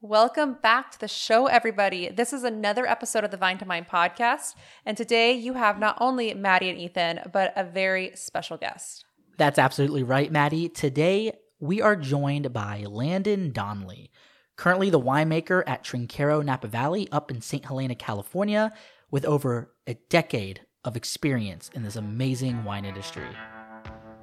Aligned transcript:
Welcome 0.00 0.58
back 0.62 0.92
to 0.92 1.00
the 1.00 1.08
show, 1.08 1.46
everybody. 1.46 2.08
This 2.08 2.32
is 2.32 2.44
another 2.44 2.86
episode 2.86 3.24
of 3.24 3.32
the 3.32 3.36
Vine 3.36 3.58
to 3.58 3.66
Mind 3.66 3.88
podcast. 3.88 4.54
And 4.86 4.96
today 4.96 5.32
you 5.32 5.54
have 5.54 5.80
not 5.80 5.98
only 6.00 6.32
Maddie 6.34 6.68
and 6.68 6.78
Ethan, 6.78 7.28
but 7.32 7.52
a 7.56 7.64
very 7.64 8.12
special 8.14 8.56
guest. 8.56 9.04
That's 9.38 9.58
absolutely 9.58 10.04
right, 10.04 10.30
Maddie. 10.30 10.68
Today 10.68 11.32
we 11.58 11.82
are 11.82 11.96
joined 11.96 12.52
by 12.52 12.84
Landon 12.88 13.50
Donnelly, 13.50 14.12
currently 14.54 14.88
the 14.88 15.00
winemaker 15.00 15.64
at 15.66 15.82
Trinchero 15.82 16.44
Napa 16.44 16.68
Valley 16.68 17.08
up 17.10 17.32
in 17.32 17.40
St. 17.40 17.64
Helena, 17.64 17.96
California, 17.96 18.72
with 19.10 19.24
over 19.24 19.74
a 19.88 19.94
decade 20.08 20.60
of 20.84 20.96
experience 20.96 21.72
in 21.74 21.82
this 21.82 21.96
amazing 21.96 22.62
wine 22.62 22.84
industry. 22.84 23.26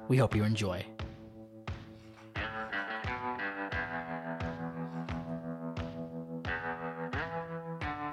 We 0.08 0.16
hope 0.16 0.34
you 0.34 0.42
enjoy. 0.42 0.86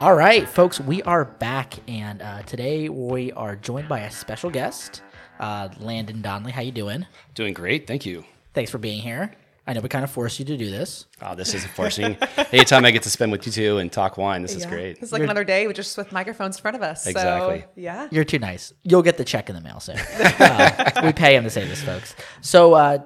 All 0.04 0.16
right, 0.16 0.50
folks, 0.50 0.82
we 0.82 1.02
are 1.04 1.24
back, 1.24 1.76
and 1.88 2.22
uh, 2.22 2.42
today 2.42 2.90
we 2.90 3.32
are 3.32 3.56
joined 3.56 3.88
by 3.88 4.02
a 4.02 4.12
special 4.12 4.50
guest, 4.50 5.02
uh, 5.40 5.70
Landon 5.80 6.22
Donnelly. 6.22 6.52
How 6.52 6.60
you 6.60 6.74
doing? 6.74 7.06
Doing 7.36 7.54
great, 7.54 7.88
thank 7.88 8.06
you. 8.06 8.26
Thanks 8.54 8.70
for 8.70 8.80
being 8.80 9.02
here. 9.02 9.32
I 9.66 9.72
know 9.72 9.80
we 9.80 9.88
kind 9.88 10.04
of 10.04 10.12
forced 10.12 10.40
you 10.40 10.44
to 10.44 10.58
do 10.58 10.70
this. 10.70 11.06
Oh, 11.22 11.36
this 11.36 11.54
is 11.54 11.66
forcing. 11.68 12.18
Anytime 12.52 12.84
I 12.84 12.92
get 12.92 13.04
to 13.04 13.10
spend 13.10 13.32
with 13.32 13.46
you 13.46 13.54
two 13.54 13.78
and 13.78 13.90
talk 13.90 14.18
wine, 14.18 14.42
this 14.42 14.58
is 14.58 14.66
great. 14.66 14.98
It's 15.02 15.14
like 15.14 15.22
another 15.22 15.46
day 15.46 15.68
with 15.68 15.78
just 15.78 15.98
with 15.98 16.12
microphones 16.12 16.58
in 16.58 16.62
front 16.64 16.76
of 16.76 16.84
us. 16.84 17.08
Exactly. 17.08 17.62
So, 17.62 17.68
yeah. 17.78 18.10
You're 18.12 18.26
too 18.26 18.40
nice. 18.40 18.74
You'll 18.84 19.04
get 19.04 19.16
the 19.16 19.24
check 19.24 19.48
in 19.48 19.56
the 19.56 19.62
mail 19.62 19.80
soon. 19.80 19.96
Uh, 20.20 21.02
we 21.06 21.14
pay 21.14 21.34
him 21.34 21.46
to 21.46 21.50
say 21.50 21.66
this, 21.66 21.82
folks. 21.82 22.14
So, 22.42 22.74
uh, 22.74 22.98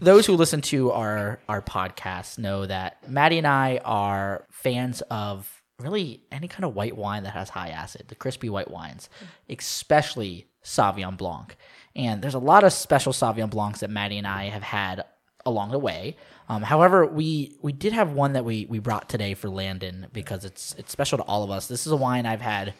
those 0.00 0.26
who 0.26 0.36
listen 0.36 0.60
to 0.62 0.90
our 0.90 1.40
our 1.48 1.62
podcast 1.62 2.36
know 2.38 2.66
that 2.66 3.08
Maddie 3.08 3.38
and 3.38 3.46
I 3.46 3.80
are 3.86 4.44
fans 4.50 5.00
of 5.10 5.61
really 5.82 6.22
any 6.30 6.48
kind 6.48 6.64
of 6.64 6.74
white 6.74 6.96
wine 6.96 7.22
that 7.24 7.34
has 7.34 7.50
high 7.50 7.70
acid, 7.70 8.06
the 8.08 8.14
crispy 8.14 8.48
white 8.48 8.70
wines, 8.70 9.08
especially 9.48 10.46
Sauvignon 10.64 11.16
Blanc. 11.16 11.56
And 11.94 12.22
there's 12.22 12.34
a 12.34 12.38
lot 12.38 12.64
of 12.64 12.72
special 12.72 13.12
Sauvignon 13.12 13.50
Blancs 13.50 13.80
that 13.80 13.90
Maddie 13.90 14.18
and 14.18 14.26
I 14.26 14.44
have 14.44 14.62
had 14.62 15.04
along 15.44 15.72
the 15.72 15.78
way. 15.78 16.16
Um, 16.48 16.62
however, 16.62 17.06
we 17.06 17.56
we 17.62 17.72
did 17.72 17.92
have 17.92 18.12
one 18.12 18.34
that 18.34 18.44
we 18.44 18.66
we 18.66 18.78
brought 18.78 19.08
today 19.08 19.34
for 19.34 19.48
Landon 19.48 20.06
because 20.12 20.44
it's 20.44 20.74
it's 20.78 20.92
special 20.92 21.18
to 21.18 21.24
all 21.24 21.42
of 21.42 21.50
us. 21.50 21.66
This 21.66 21.86
is 21.86 21.92
a 21.92 21.96
wine 21.96 22.26
I've 22.26 22.40
had 22.40 22.74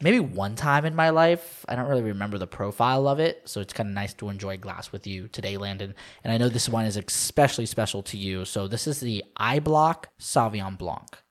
maybe 0.00 0.20
one 0.20 0.54
time 0.54 0.84
in 0.84 0.94
my 0.94 1.10
life. 1.10 1.64
I 1.68 1.76
don't 1.76 1.88
really 1.88 2.02
remember 2.02 2.38
the 2.38 2.46
profile 2.46 3.08
of 3.08 3.20
it, 3.20 3.42
so 3.46 3.60
it's 3.60 3.72
kind 3.72 3.88
of 3.88 3.94
nice 3.94 4.12
to 4.14 4.28
enjoy 4.28 4.50
a 4.50 4.56
glass 4.56 4.92
with 4.92 5.06
you 5.06 5.28
today, 5.28 5.56
Landon. 5.56 5.94
And 6.22 6.32
I 6.32 6.36
know 6.36 6.48
this 6.48 6.68
wine 6.68 6.86
is 6.86 6.96
especially 6.96 7.66
special 7.66 8.02
to 8.04 8.16
you. 8.16 8.44
So 8.44 8.68
this 8.68 8.86
is 8.86 9.00
the 9.00 9.24
I 9.36 9.60
Block 9.60 10.10
Sauvignon 10.20 10.76
Blanc. 10.76 11.23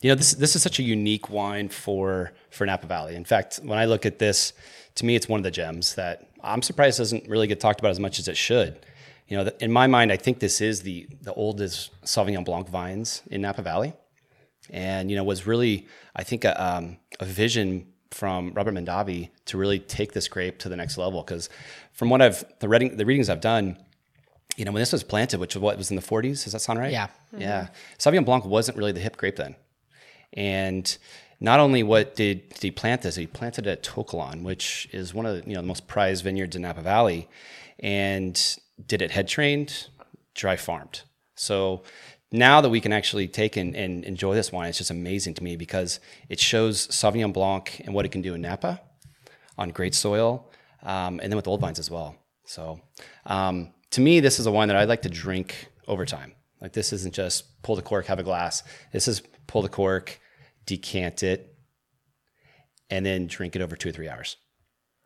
You 0.00 0.10
know, 0.10 0.14
this 0.14 0.32
this 0.34 0.54
is 0.54 0.62
such 0.62 0.78
a 0.78 0.82
unique 0.82 1.28
wine 1.28 1.68
for 1.68 2.32
for 2.50 2.66
Napa 2.66 2.86
Valley. 2.86 3.16
In 3.16 3.24
fact, 3.24 3.60
when 3.62 3.78
I 3.78 3.86
look 3.86 4.06
at 4.06 4.18
this, 4.18 4.52
to 4.96 5.04
me, 5.04 5.16
it's 5.16 5.28
one 5.28 5.40
of 5.40 5.44
the 5.44 5.50
gems 5.50 5.94
that 5.96 6.28
I'm 6.42 6.62
surprised 6.62 6.98
doesn't 6.98 7.28
really 7.28 7.46
get 7.46 7.60
talked 7.60 7.80
about 7.80 7.90
as 7.90 8.00
much 8.00 8.18
as 8.18 8.28
it 8.28 8.36
should. 8.36 8.86
You 9.26 9.36
know, 9.36 9.50
in 9.60 9.72
my 9.72 9.86
mind, 9.86 10.10
I 10.12 10.16
think 10.16 10.38
this 10.38 10.60
is 10.60 10.82
the 10.82 11.08
the 11.22 11.34
oldest 11.34 12.00
Sauvignon 12.02 12.44
Blanc 12.44 12.68
vines 12.68 13.22
in 13.30 13.42
Napa 13.42 13.62
Valley, 13.62 13.92
and 14.70 15.10
you 15.10 15.16
know, 15.16 15.24
was 15.24 15.46
really 15.46 15.86
I 16.14 16.22
think 16.22 16.44
a, 16.44 16.62
um, 16.62 16.98
a 17.20 17.24
vision 17.24 17.86
from 18.10 18.52
Robert 18.54 18.74
Mondavi 18.74 19.28
to 19.46 19.58
really 19.58 19.78
take 19.78 20.12
this 20.12 20.28
grape 20.28 20.58
to 20.60 20.68
the 20.68 20.76
next 20.76 20.96
level. 20.96 21.22
Because 21.22 21.50
from 21.92 22.08
what 22.08 22.22
I've 22.22 22.44
the 22.60 22.68
reading 22.68 22.96
the 22.96 23.04
readings 23.04 23.28
I've 23.28 23.40
done, 23.40 23.76
you 24.56 24.64
know, 24.64 24.72
when 24.72 24.80
this 24.80 24.92
was 24.92 25.02
planted, 25.02 25.40
which 25.40 25.54
was 25.54 25.62
what 25.62 25.76
was 25.76 25.90
in 25.90 25.96
the 25.96 26.02
40s, 26.02 26.44
does 26.44 26.52
that 26.52 26.60
sound 26.60 26.78
right? 26.78 26.92
Yeah. 26.92 27.08
Yeah. 27.36 27.68
Sauvignon 27.98 28.24
Blanc 28.24 28.44
wasn't 28.44 28.78
really 28.78 28.92
the 28.92 29.00
hip 29.00 29.16
grape 29.16 29.36
then. 29.36 29.56
And 30.32 30.96
not 31.40 31.60
only 31.60 31.82
what 31.82 32.16
did, 32.16 32.48
did 32.50 32.62
he 32.62 32.70
plant 32.70 33.02
this, 33.02 33.16
he 33.16 33.26
planted 33.26 33.66
it 33.66 33.70
at 33.70 33.82
To 33.84 34.04
Kalon, 34.04 34.42
which 34.42 34.88
is 34.92 35.14
one 35.14 35.26
of 35.26 35.36
the, 35.36 35.48
you 35.48 35.54
know 35.54 35.60
the 35.60 35.66
most 35.66 35.86
prized 35.86 36.24
vineyards 36.24 36.56
in 36.56 36.62
Napa 36.62 36.82
Valley, 36.82 37.28
and 37.78 38.56
did 38.86 39.02
it 39.02 39.10
head 39.12 39.28
trained, 39.28 39.88
dry 40.34 40.56
farmed. 40.56 41.02
So 41.34 41.82
now 42.30 42.60
that 42.60 42.68
we 42.68 42.80
can 42.80 42.92
actually 42.92 43.28
take 43.28 43.56
and, 43.56 43.74
and 43.74 44.04
enjoy 44.04 44.34
this 44.34 44.52
wine, 44.52 44.68
it's 44.68 44.78
just 44.78 44.90
amazing 44.90 45.34
to 45.34 45.44
me 45.44 45.56
because 45.56 46.00
it 46.28 46.40
shows 46.40 46.88
Sauvignon 46.88 47.32
Blanc 47.32 47.80
and 47.84 47.94
what 47.94 48.04
it 48.04 48.10
can 48.10 48.22
do 48.22 48.34
in 48.34 48.40
Napa 48.40 48.80
on 49.56 49.70
great 49.70 49.94
soil, 49.94 50.50
um, 50.82 51.20
and 51.20 51.32
then 51.32 51.36
with 51.36 51.48
old 51.48 51.60
vines 51.60 51.78
as 51.78 51.90
well. 51.90 52.16
So 52.44 52.80
um, 53.26 53.72
to 53.90 54.00
me, 54.00 54.20
this 54.20 54.38
is 54.38 54.46
a 54.46 54.50
wine 54.50 54.68
that 54.68 54.76
I'd 54.76 54.88
like 54.88 55.02
to 55.02 55.08
drink 55.08 55.68
over 55.86 56.04
time. 56.04 56.34
Like 56.60 56.72
this 56.72 56.92
isn't 56.92 57.14
just 57.14 57.62
pull 57.62 57.76
the 57.76 57.82
cork, 57.82 58.06
have 58.06 58.18
a 58.18 58.22
glass. 58.22 58.62
This 58.92 59.08
is 59.08 59.22
pull 59.46 59.62
the 59.62 59.68
cork, 59.68 60.20
decant 60.66 61.22
it, 61.22 61.54
and 62.90 63.04
then 63.04 63.26
drink 63.26 63.54
it 63.56 63.62
over 63.62 63.76
two 63.76 63.90
or 63.90 63.92
three 63.92 64.08
hours. 64.08 64.36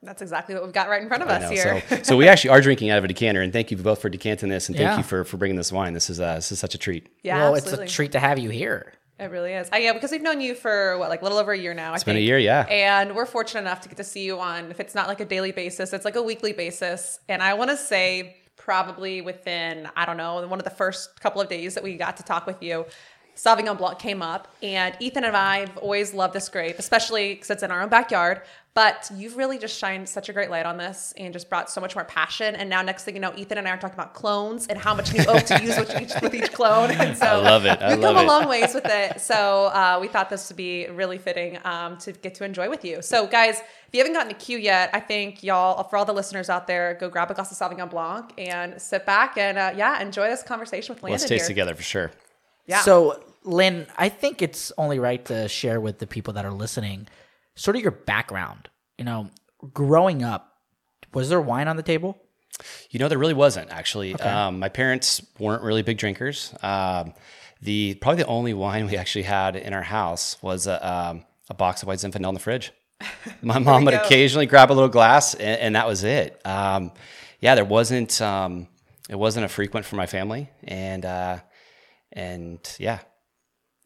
That's 0.05 0.21
exactly 0.23 0.55
what 0.57 0.65
we've 0.65 0.73
got 0.73 0.89
right 0.89 1.01
in 1.01 1.07
front 1.09 1.23
of 1.23 1.29
I 1.29 1.37
us 1.37 1.43
know. 1.43 1.49
here. 1.51 1.83
So, 1.89 1.97
so 2.03 2.17
we 2.17 2.27
actually 2.27 2.51
are 2.51 2.61
drinking 2.61 2.91
out 2.91 2.99
of 2.99 3.05
a 3.05 3.09
decanter, 3.09 3.41
and 3.41 3.53
thank 3.53 3.71
you 3.71 3.77
both 3.77 4.01
for 4.03 4.09
decanting 4.09 4.49
this, 4.49 4.69
and 4.69 4.77
thank 4.77 4.87
Yeah. 4.89 4.97
you 4.97 5.03
for 5.05 5.25
for 5.25 5.37
bringing 5.37 5.57
this 5.57 5.71
wine. 5.71 5.93
This 5.95 6.11
is 6.11 6.19
uh, 6.19 6.35
this 6.37 6.51
is 6.51 6.59
such 6.59 6.75
a 6.75 6.79
treat. 6.79 7.09
yeah, 7.23 7.37
well, 7.37 7.55
absolutely. 7.57 7.85
it's 7.85 7.93
a 7.93 7.97
treat 7.97 8.12
to 8.12 8.19
have 8.19 8.39
you 8.39 8.51
here. 8.51 8.95
It 9.21 9.31
really 9.31 9.53
is. 9.53 9.69
Uh, 9.73 9.77
yeah, 9.77 9.93
because 9.93 10.11
we've 10.11 10.23
known 10.23 10.41
you 10.41 10.57
for 10.57 10.99
what, 10.99 11.09
like 11.09 11.21
a 11.21 11.25
little 11.25 11.39
over 11.39 11.53
a 11.53 11.59
year 11.59 11.75
now. 11.75 11.95
It's 11.95 12.03
been 12.03 12.17
a 12.17 12.21
year, 12.21 12.39
yeah. 12.39 12.62
And 12.62 13.15
we're 13.15 13.27
fortunate 13.27 13.61
enough 13.61 13.81
to 13.83 13.89
get 13.89 13.99
to 13.99 14.05
see 14.05 14.25
you 14.25 14.41
on, 14.41 14.73
if 14.73 14.81
it's 14.81 14.97
not 14.97 15.07
like 15.07 15.21
a 15.21 15.25
daily 15.25 15.53
basis, 15.53 15.93
it's 15.93 16.05
like 16.05 16.17
a 16.17 16.23
weekly 16.23 16.53
basis. 16.53 17.21
And 17.29 17.41
I 17.41 17.55
want 17.55 17.71
to 17.71 17.77
say, 17.77 18.39
probably 18.57 19.21
within, 19.21 19.89
I 19.97 20.07
don't 20.07 20.17
know, 20.17 20.47
one 20.47 20.59
of 20.59 20.65
the 20.65 20.71
first 20.71 21.21
couple 21.21 21.41
of 21.41 21.49
days 21.49 21.75
that 21.75 21.83
we 21.83 21.97
got 21.97 22.17
to 22.19 22.23
talk 22.23 22.47
with 22.47 22.63
you, 22.63 22.87
Sauvignon 23.35 23.79
Blanc 23.79 23.99
came 23.99 24.23
up. 24.23 24.55
And 24.63 24.95
Ethan 25.01 25.25
and 25.25 25.37
I 25.37 25.61
have 25.61 25.77
always 25.79 26.15
loved 26.15 26.35
this 26.35 26.49
grape, 26.49 26.79
especially 26.79 27.35
because 27.35 27.51
it's 27.51 27.62
in 27.62 27.71
our 27.71 27.83
own 27.83 27.89
backyard. 27.89 28.43
But 28.75 29.10
you've 29.15 29.37
really 29.37 29.59
just 29.59 29.78
shined 29.78 30.09
such 30.09 30.31
a 30.31 30.33
great 30.33 30.49
light 30.49 30.65
on 30.65 30.78
this 30.78 31.12
and 31.19 31.31
just 31.34 31.50
brought 31.50 31.69
so 31.69 31.78
much 31.78 31.94
more 31.94 32.06
passion. 32.06 32.56
And 32.56 32.71
now, 32.71 32.81
next 32.81 33.05
thing 33.05 33.15
you 33.15 33.21
know, 33.21 33.34
Ethan 33.37 33.59
and 33.59 33.69
I 33.69 33.72
are 33.72 33.77
talking 33.77 33.99
about 33.99 34.15
clones 34.15 34.66
and 34.69 34.78
how 34.78 34.94
much 34.94 35.12
new 35.12 35.22
oak 35.28 35.44
to 35.44 35.62
use 35.62 35.77
with 35.77 36.00
each, 36.00 36.12
with 36.22 36.34
each 36.34 36.53
clone. 36.53 36.91
And 37.03 37.16
so 37.16 37.27
I 37.27 37.37
love 37.37 37.66
it. 37.66 37.82
I 37.82 37.91
We've 37.91 37.99
love 37.99 38.16
come 38.16 38.25
a 38.25 38.28
long 38.28 38.49
ways 38.49 38.72
with 38.75 38.87
it. 38.87 39.21
So 39.21 39.66
uh, 39.66 39.99
we 40.00 40.09
thought 40.09 40.31
this 40.31 40.49
would 40.49 40.56
be 40.56 40.87
really 40.88 41.19
fitting 41.19 41.59
um, 41.65 41.99
to 41.99 42.12
get 42.12 42.34
to 42.37 42.44
enjoy 42.44 42.71
with 42.71 42.84
you. 42.84 43.03
So, 43.03 43.27
guys, 43.27 43.59
if 43.59 43.88
you 43.93 43.99
haven't 43.99 44.15
gotten 44.15 44.31
a 44.31 44.34
cue 44.34 44.56
yet, 44.56 44.88
I 44.94 45.00
think 45.00 45.43
y'all, 45.43 45.82
for 45.84 45.97
all 45.97 46.05
the 46.05 46.15
listeners 46.15 46.49
out 46.49 46.66
there, 46.66 46.97
go 46.99 47.11
grab 47.11 47.31
a 47.31 47.34
glass 47.34 47.50
of 47.53 47.59
Sauvignon 47.59 47.91
Blanc 47.91 48.32
and 48.38 48.81
sit 48.81 49.05
back 49.05 49.37
and, 49.37 49.59
uh, 49.59 49.75
yeah, 49.77 50.00
enjoy 50.00 50.28
this 50.28 50.43
conversation 50.43 50.94
with 50.94 51.03
Landon 51.03 51.21
Let's 51.21 51.28
taste 51.28 51.43
here. 51.43 51.49
together 51.49 51.75
for 51.75 51.82
sure. 51.82 52.11
Yeah. 52.66 52.81
So, 52.81 53.22
Lynn, 53.44 53.87
I 53.99 54.09
think 54.09 54.41
it's 54.41 54.72
only 54.78 54.99
right 54.99 55.22
to 55.27 55.49
share 55.49 55.81
with 55.81 55.99
the 55.99 56.06
people 56.06 56.34
that 56.34 56.44
are 56.44 56.53
listening 56.53 57.09
sort 57.55 57.77
of 57.77 57.83
your 57.83 57.93
background. 57.93 58.69
You 58.99 59.05
know, 59.05 59.31
growing 59.73 60.23
up, 60.23 60.59
was 61.13 61.29
there 61.29 61.41
wine 61.41 61.69
on 61.69 61.77
the 61.77 61.83
table? 61.83 62.19
You 62.91 62.99
know, 62.99 63.09
there 63.09 63.19
really 63.19 63.35
wasn't 63.35 63.71
actually. 63.71 64.15
Um, 64.15 64.59
my 64.59 64.69
parents 64.69 65.25
weren't 65.39 65.62
really 65.62 65.83
big 65.83 65.99
drinkers. 65.99 66.55
Um, 66.62 67.15
the 67.62 67.95
probably 67.95 68.23
the 68.23 68.29
only 68.29 68.55
wine 68.55 68.87
we 68.87 68.97
actually 68.97 69.23
had 69.23 69.57
in 69.57 69.73
our 69.73 69.83
house 69.83 70.41
was 70.43 70.67
a, 70.67 70.87
um, 70.87 71.25
a 71.49 71.55
box 71.55 71.83
of 71.83 71.89
White 71.89 71.99
Zinfandel 71.99 72.29
in 72.29 72.35
the 72.35 72.41
fridge. 72.41 72.73
My 73.43 73.59
mom 73.59 73.85
would 73.85 73.93
go. 73.93 74.03
occasionally 74.03 74.47
grab 74.47 74.71
a 74.71 74.75
little 74.75 74.89
glass, 74.89 75.35
and, 75.35 75.61
and 75.61 75.77
that 75.77 75.87
was 75.87 76.05
it. 76.05 76.41
Um, 76.45 76.93
yeah, 77.41 77.55
there 77.55 77.65
wasn't. 77.65 78.21
Um, 78.21 78.69
it 79.09 79.17
wasn't 79.17 79.45
a 79.45 79.49
frequent 79.49 79.85
for 79.85 79.97
my 79.97 80.07
family, 80.07 80.49
and 80.62 81.05
uh, 81.05 81.39
and 82.12 82.61
yeah, 82.79 83.01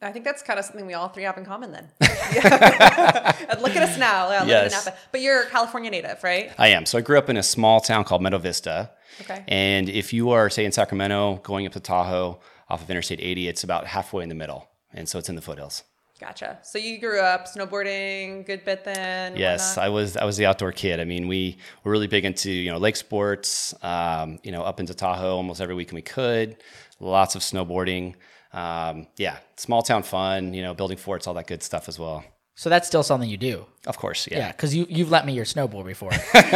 I 0.02 0.12
think 0.12 0.24
that's 0.26 0.42
kind 0.42 0.58
of 0.58 0.64
something 0.64 0.86
we 0.86 0.92
all 0.92 1.08
three 1.08 1.22
have 1.22 1.38
in 1.38 1.44
common 1.44 1.72
then. 1.72 1.88
look 2.00 3.74
at 3.74 3.82
us 3.82 3.98
now. 3.98 4.30
Yeah, 4.30 4.44
Yes. 4.44 4.88
But 5.10 5.22
you're 5.22 5.44
a 5.44 5.46
California 5.46 5.90
native, 5.90 6.22
right? 6.22 6.52
I 6.58 6.68
am. 6.68 6.84
So 6.84 6.98
I 6.98 7.00
grew 7.00 7.16
up 7.16 7.30
in 7.30 7.38
a 7.38 7.42
small 7.42 7.80
town 7.80 8.04
called 8.04 8.22
Meadow 8.22 8.38
Vista. 8.38 8.90
Okay. 9.22 9.42
And 9.48 9.88
if 9.88 10.12
you 10.12 10.30
are, 10.30 10.50
say, 10.50 10.66
in 10.66 10.72
Sacramento, 10.72 11.40
going 11.42 11.66
up 11.66 11.72
to 11.72 11.80
Tahoe 11.80 12.38
off 12.68 12.82
of 12.82 12.90
Interstate 12.90 13.20
80, 13.20 13.48
it's 13.48 13.64
about 13.64 13.86
halfway 13.86 14.22
in 14.22 14.28
the 14.28 14.34
middle, 14.34 14.68
and 14.92 15.08
so 15.08 15.18
it's 15.18 15.30
in 15.30 15.34
the 15.34 15.40
foothills. 15.40 15.82
Gotcha. 16.20 16.58
So 16.62 16.78
you 16.78 16.98
grew 16.98 17.20
up 17.20 17.46
snowboarding, 17.46 18.46
good 18.46 18.64
bit 18.64 18.84
then. 18.84 19.36
Yes. 19.36 19.76
I 19.76 19.90
was 19.90 20.16
I 20.16 20.24
was 20.24 20.38
the 20.38 20.46
outdoor 20.46 20.72
kid. 20.72 20.98
I 20.98 21.04
mean, 21.04 21.28
we 21.28 21.58
were 21.84 21.92
really 21.92 22.06
big 22.06 22.24
into 22.24 22.50
you 22.50 22.70
know 22.70 22.78
lake 22.78 22.96
sports. 22.96 23.74
Um, 23.82 24.38
you 24.42 24.50
know, 24.50 24.62
up 24.62 24.80
into 24.80 24.94
Tahoe 24.94 25.36
almost 25.36 25.60
every 25.60 25.74
weekend 25.74 25.96
we 25.96 26.02
could. 26.02 26.56
Lots 27.00 27.34
of 27.34 27.42
snowboarding. 27.42 28.14
Um, 28.56 29.06
yeah, 29.16 29.36
small 29.56 29.82
town 29.82 30.02
fun. 30.02 30.54
You 30.54 30.62
know, 30.62 30.74
building 30.74 30.96
forts, 30.98 31.26
all 31.26 31.34
that 31.34 31.46
good 31.46 31.62
stuff 31.62 31.88
as 31.88 31.98
well. 31.98 32.24
So 32.58 32.70
that's 32.70 32.86
still 32.86 33.02
something 33.02 33.28
you 33.28 33.36
do. 33.36 33.66
Of 33.86 33.98
course, 33.98 34.26
Yeah, 34.30 34.38
yeah. 34.38 34.52
because 34.52 34.74
you 34.74 34.86
you've 34.88 35.10
lent 35.10 35.26
me 35.26 35.34
your 35.34 35.44
snowboard 35.44 35.84
before. 35.84 36.12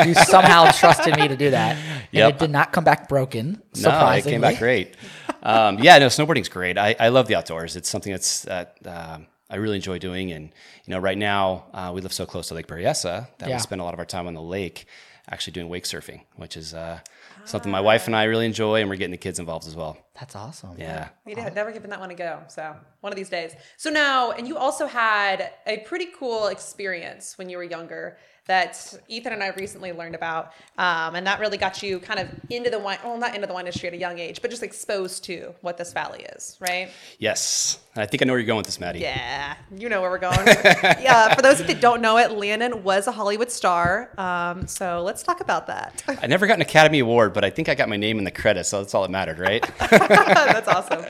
you 0.06 0.14
somehow 0.14 0.70
trusted 0.82 1.14
me 1.16 1.28
to 1.28 1.36
do 1.36 1.50
that, 1.50 1.76
and 1.76 2.02
Yep. 2.12 2.30
it 2.34 2.38
did 2.38 2.50
not 2.50 2.72
come 2.72 2.84
back 2.84 3.06
broken. 3.08 3.62
No, 3.76 4.10
it 4.12 4.24
came 4.24 4.40
back 4.40 4.58
great. 4.58 4.96
Um, 5.42 5.78
yeah, 5.78 5.98
no, 5.98 6.06
snowboarding's 6.06 6.48
great. 6.48 6.78
I, 6.78 6.96
I 6.98 7.08
love 7.08 7.26
the 7.28 7.34
outdoors. 7.34 7.76
It's 7.76 7.88
something 7.90 8.12
that's 8.12 8.42
that 8.42 8.76
um, 8.86 9.26
I 9.50 9.56
really 9.56 9.76
enjoy 9.76 9.98
doing. 9.98 10.32
And 10.32 10.46
you 10.86 10.90
know, 10.94 10.98
right 10.98 11.18
now 11.18 11.66
uh, 11.74 11.92
we 11.94 12.00
live 12.00 12.14
so 12.14 12.24
close 12.24 12.48
to 12.48 12.54
Lake 12.54 12.66
Berryessa 12.66 13.28
that 13.38 13.48
Yeah. 13.50 13.56
we 13.56 13.60
spend 13.60 13.82
a 13.82 13.84
lot 13.84 13.92
of 13.92 14.00
our 14.00 14.06
time 14.06 14.26
on 14.26 14.32
the 14.32 14.42
lake, 14.42 14.86
actually 15.30 15.52
doing 15.52 15.68
wake 15.68 15.84
surfing, 15.84 16.22
which 16.36 16.56
is 16.56 16.72
uh, 16.72 17.00
something 17.44 17.70
my 17.70 17.80
wife 17.80 18.06
and 18.06 18.16
I 18.16 18.24
really 18.24 18.46
enjoy, 18.46 18.80
and 18.80 18.88
we're 18.88 18.96
getting 18.96 19.10
the 19.10 19.16
kids 19.16 19.38
involved 19.38 19.66
as 19.66 19.74
well. 19.74 19.96
That's 20.18 20.36
awesome. 20.36 20.76
Yeah. 20.78 21.08
We 21.24 21.34
had 21.34 21.54
never 21.54 21.72
given 21.72 21.90
that 21.90 22.00
one 22.00 22.10
a 22.10 22.14
go. 22.14 22.40
So 22.48 22.76
one 23.00 23.12
of 23.12 23.16
these 23.16 23.28
days. 23.30 23.54
So 23.76 23.90
now, 23.90 24.32
and 24.32 24.46
you 24.46 24.56
also 24.58 24.86
had 24.86 25.50
a 25.66 25.78
pretty 25.78 26.08
cool 26.18 26.48
experience 26.48 27.38
when 27.38 27.48
you 27.48 27.56
were 27.56 27.64
younger 27.64 28.18
that 28.46 28.94
Ethan 29.08 29.32
and 29.32 29.42
I 29.42 29.48
recently 29.50 29.92
learned 29.92 30.14
about, 30.14 30.52
um, 30.78 31.14
and 31.14 31.26
that 31.26 31.40
really 31.40 31.56
got 31.56 31.82
you 31.82 32.00
kind 32.00 32.20
of 32.20 32.28
into 32.50 32.70
the 32.70 32.78
wine. 32.78 32.98
Well, 33.04 33.18
not 33.18 33.34
into 33.34 33.46
the 33.46 33.52
wine 33.52 33.66
industry 33.66 33.88
at 33.88 33.94
a 33.94 33.98
young 33.98 34.18
age, 34.18 34.42
but 34.42 34.50
just 34.50 34.62
exposed 34.62 35.24
to 35.24 35.54
what 35.60 35.76
this 35.78 35.92
valley 35.92 36.24
is, 36.36 36.56
right? 36.60 36.90
Yes. 37.18 37.78
I 37.96 38.06
think 38.06 38.22
I 38.22 38.24
know 38.24 38.32
where 38.32 38.38
you're 38.38 38.46
going 38.46 38.58
with 38.58 38.66
this, 38.66 38.78
Maddie. 38.78 39.00
Yeah, 39.00 39.56
you 39.76 39.88
know 39.88 40.00
where 40.00 40.10
we're 40.10 40.18
going. 40.18 40.46
yeah, 40.46 41.34
for 41.34 41.42
those 41.42 41.60
of 41.60 41.68
you 41.68 41.74
that 41.74 41.80
don't 41.80 42.00
know 42.00 42.18
it, 42.18 42.30
Landon 42.30 42.84
was 42.84 43.08
a 43.08 43.12
Hollywood 43.12 43.50
star. 43.50 44.10
Um, 44.16 44.66
so 44.68 45.02
let's 45.02 45.24
talk 45.24 45.40
about 45.40 45.66
that. 45.66 46.02
I 46.22 46.28
never 46.28 46.46
got 46.46 46.54
an 46.54 46.62
Academy 46.62 47.00
Award, 47.00 47.32
but 47.32 47.44
I 47.44 47.50
think 47.50 47.68
I 47.68 47.74
got 47.74 47.88
my 47.88 47.96
name 47.96 48.18
in 48.18 48.24
the 48.24 48.30
credits, 48.30 48.68
so 48.68 48.80
that's 48.80 48.94
all 48.94 49.02
that 49.02 49.10
mattered, 49.10 49.38
right? 49.40 49.68
That's 49.80 50.68
awesome. 50.68 51.04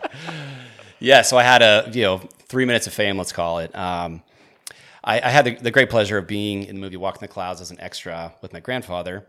yeah. 1.00 1.22
So 1.22 1.36
I 1.36 1.42
had 1.42 1.62
a 1.62 1.90
you 1.92 2.02
know 2.02 2.18
three 2.48 2.64
minutes 2.64 2.86
of 2.86 2.94
fame, 2.94 3.18
let's 3.18 3.32
call 3.32 3.58
it. 3.58 3.74
Um, 3.76 4.22
I, 5.02 5.20
I 5.20 5.30
had 5.30 5.44
the, 5.44 5.54
the 5.54 5.70
great 5.70 5.90
pleasure 5.90 6.18
of 6.18 6.26
being 6.26 6.64
in 6.64 6.76
the 6.76 6.80
movie 6.80 6.96
Walk 6.96 7.16
in 7.16 7.20
the 7.20 7.28
Clouds 7.28 7.60
as 7.60 7.70
an 7.70 7.80
extra 7.80 8.34
with 8.42 8.52
my 8.52 8.60
grandfather. 8.60 9.26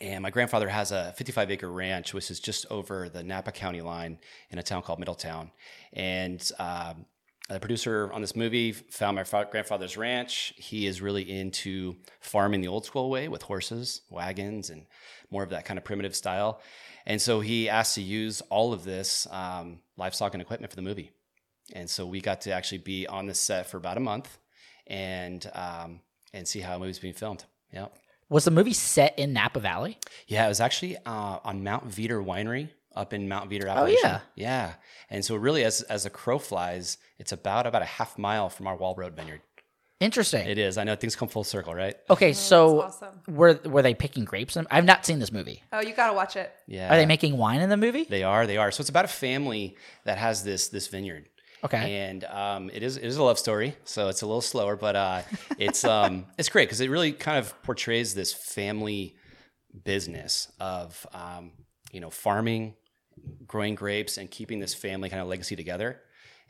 And 0.00 0.22
my 0.22 0.30
grandfather 0.30 0.68
has 0.68 0.92
a 0.92 1.12
55 1.16 1.50
acre 1.50 1.70
ranch, 1.70 2.14
which 2.14 2.30
is 2.30 2.40
just 2.40 2.66
over 2.70 3.08
the 3.08 3.22
Napa 3.22 3.52
County 3.52 3.80
line 3.80 4.18
in 4.50 4.58
a 4.58 4.62
town 4.62 4.82
called 4.82 4.98
Middletown. 4.98 5.52
And 5.92 6.50
um, 6.58 7.06
the 7.48 7.60
producer 7.60 8.10
on 8.12 8.20
this 8.20 8.34
movie 8.34 8.72
found 8.72 9.16
my 9.16 9.24
fa- 9.24 9.48
grandfather's 9.50 9.96
ranch. 9.96 10.54
He 10.56 10.86
is 10.86 11.00
really 11.00 11.30
into 11.30 11.96
farming 12.20 12.60
the 12.60 12.68
old 12.68 12.86
school 12.86 13.10
way 13.10 13.28
with 13.28 13.42
horses, 13.42 14.02
wagons, 14.10 14.70
and 14.70 14.86
more 15.30 15.42
of 15.42 15.50
that 15.50 15.64
kind 15.64 15.78
of 15.78 15.84
primitive 15.84 16.16
style. 16.16 16.60
And 17.06 17.20
so 17.20 17.40
he 17.40 17.68
asked 17.68 17.96
to 17.96 18.02
use 18.02 18.40
all 18.42 18.72
of 18.72 18.84
this 18.84 19.28
um, 19.30 19.80
livestock 19.96 20.34
and 20.34 20.40
equipment 20.40 20.72
for 20.72 20.76
the 20.76 20.82
movie. 20.82 21.12
And 21.72 21.88
so 21.88 22.06
we 22.06 22.20
got 22.20 22.40
to 22.42 22.52
actually 22.52 22.78
be 22.78 23.06
on 23.06 23.26
the 23.26 23.34
set 23.34 23.68
for 23.68 23.76
about 23.76 23.96
a 23.96 24.00
month 24.00 24.38
and 24.86 25.48
um, 25.54 26.00
and 26.32 26.46
see 26.46 26.60
how 26.60 26.76
a 26.76 26.78
movie's 26.78 26.98
being 26.98 27.14
filmed. 27.14 27.44
Yeah. 27.72 27.86
Was 28.28 28.44
the 28.44 28.50
movie 28.50 28.72
set 28.72 29.18
in 29.18 29.32
Napa 29.32 29.60
Valley? 29.60 29.98
Yeah, 30.26 30.46
it 30.46 30.48
was 30.48 30.60
actually 30.60 30.96
uh, 31.04 31.38
on 31.44 31.62
Mount 31.62 31.88
Veeder 31.88 32.24
Winery 32.24 32.70
up 32.96 33.12
in 33.12 33.28
Mount 33.28 33.50
Veeder, 33.50 33.64
Oh, 33.64 33.84
Appalachia. 33.86 33.96
yeah. 34.02 34.20
yeah. 34.36 34.72
And 35.10 35.24
so 35.24 35.36
really, 35.36 35.64
as 35.64 35.82
as 35.82 36.06
a 36.06 36.10
crow 36.10 36.38
flies, 36.38 36.98
it's 37.18 37.32
about 37.32 37.66
about 37.66 37.82
a 37.82 37.86
half 37.86 38.16
mile 38.18 38.48
from 38.48 38.66
our 38.66 38.76
Wall 38.76 38.94
Road 38.96 39.14
vineyard. 39.14 39.40
Interesting. 40.00 40.46
It 40.46 40.58
is. 40.58 40.76
I 40.76 40.84
know 40.84 40.96
things 40.96 41.16
come 41.16 41.28
full 41.28 41.44
circle, 41.44 41.74
right? 41.74 41.96
okay, 42.10 42.32
so 42.32 42.82
awesome. 42.82 43.20
were 43.28 43.58
were 43.64 43.80
they 43.80 43.94
picking 43.94 44.24
grapes? 44.24 44.56
In, 44.56 44.66
I've 44.70 44.84
not 44.84 45.06
seen 45.06 45.18
this 45.18 45.32
movie. 45.32 45.62
Oh, 45.72 45.80
you 45.80 45.94
got 45.94 46.08
to 46.08 46.12
watch 46.14 46.36
it. 46.36 46.52
Yeah. 46.66 46.92
Are 46.92 46.96
they 46.96 47.06
making 47.06 47.36
wine 47.36 47.60
in 47.60 47.70
the 47.70 47.76
movie? 47.76 48.04
They 48.04 48.22
are. 48.22 48.46
They 48.46 48.56
are. 48.56 48.70
So 48.70 48.80
it's 48.80 48.90
about 48.90 49.04
a 49.04 49.08
family 49.08 49.76
that 50.04 50.18
has 50.18 50.42
this 50.44 50.68
this 50.68 50.88
vineyard. 50.88 51.28
Okay. 51.64 51.96
And 51.96 52.24
um, 52.24 52.70
it 52.72 52.82
is 52.82 52.96
it 52.96 53.04
is 53.04 53.16
a 53.16 53.22
love 53.22 53.38
story, 53.38 53.74
so 53.84 54.08
it's 54.08 54.22
a 54.22 54.26
little 54.26 54.42
slower, 54.42 54.76
but 54.76 54.96
uh, 54.96 55.22
it's 55.58 55.84
um, 55.96 56.26
it's 56.38 56.48
great 56.48 56.68
because 56.68 56.80
it 56.80 56.90
really 56.90 57.12
kind 57.12 57.38
of 57.38 57.60
portrays 57.62 58.14
this 58.14 58.32
family 58.32 59.16
business 59.84 60.52
of 60.60 61.06
um, 61.14 61.52
you 61.90 62.00
know 62.00 62.10
farming, 62.10 62.74
growing 63.46 63.74
grapes, 63.74 64.18
and 64.18 64.30
keeping 64.30 64.58
this 64.58 64.74
family 64.74 65.08
kind 65.08 65.22
of 65.22 65.28
legacy 65.28 65.56
together. 65.56 66.00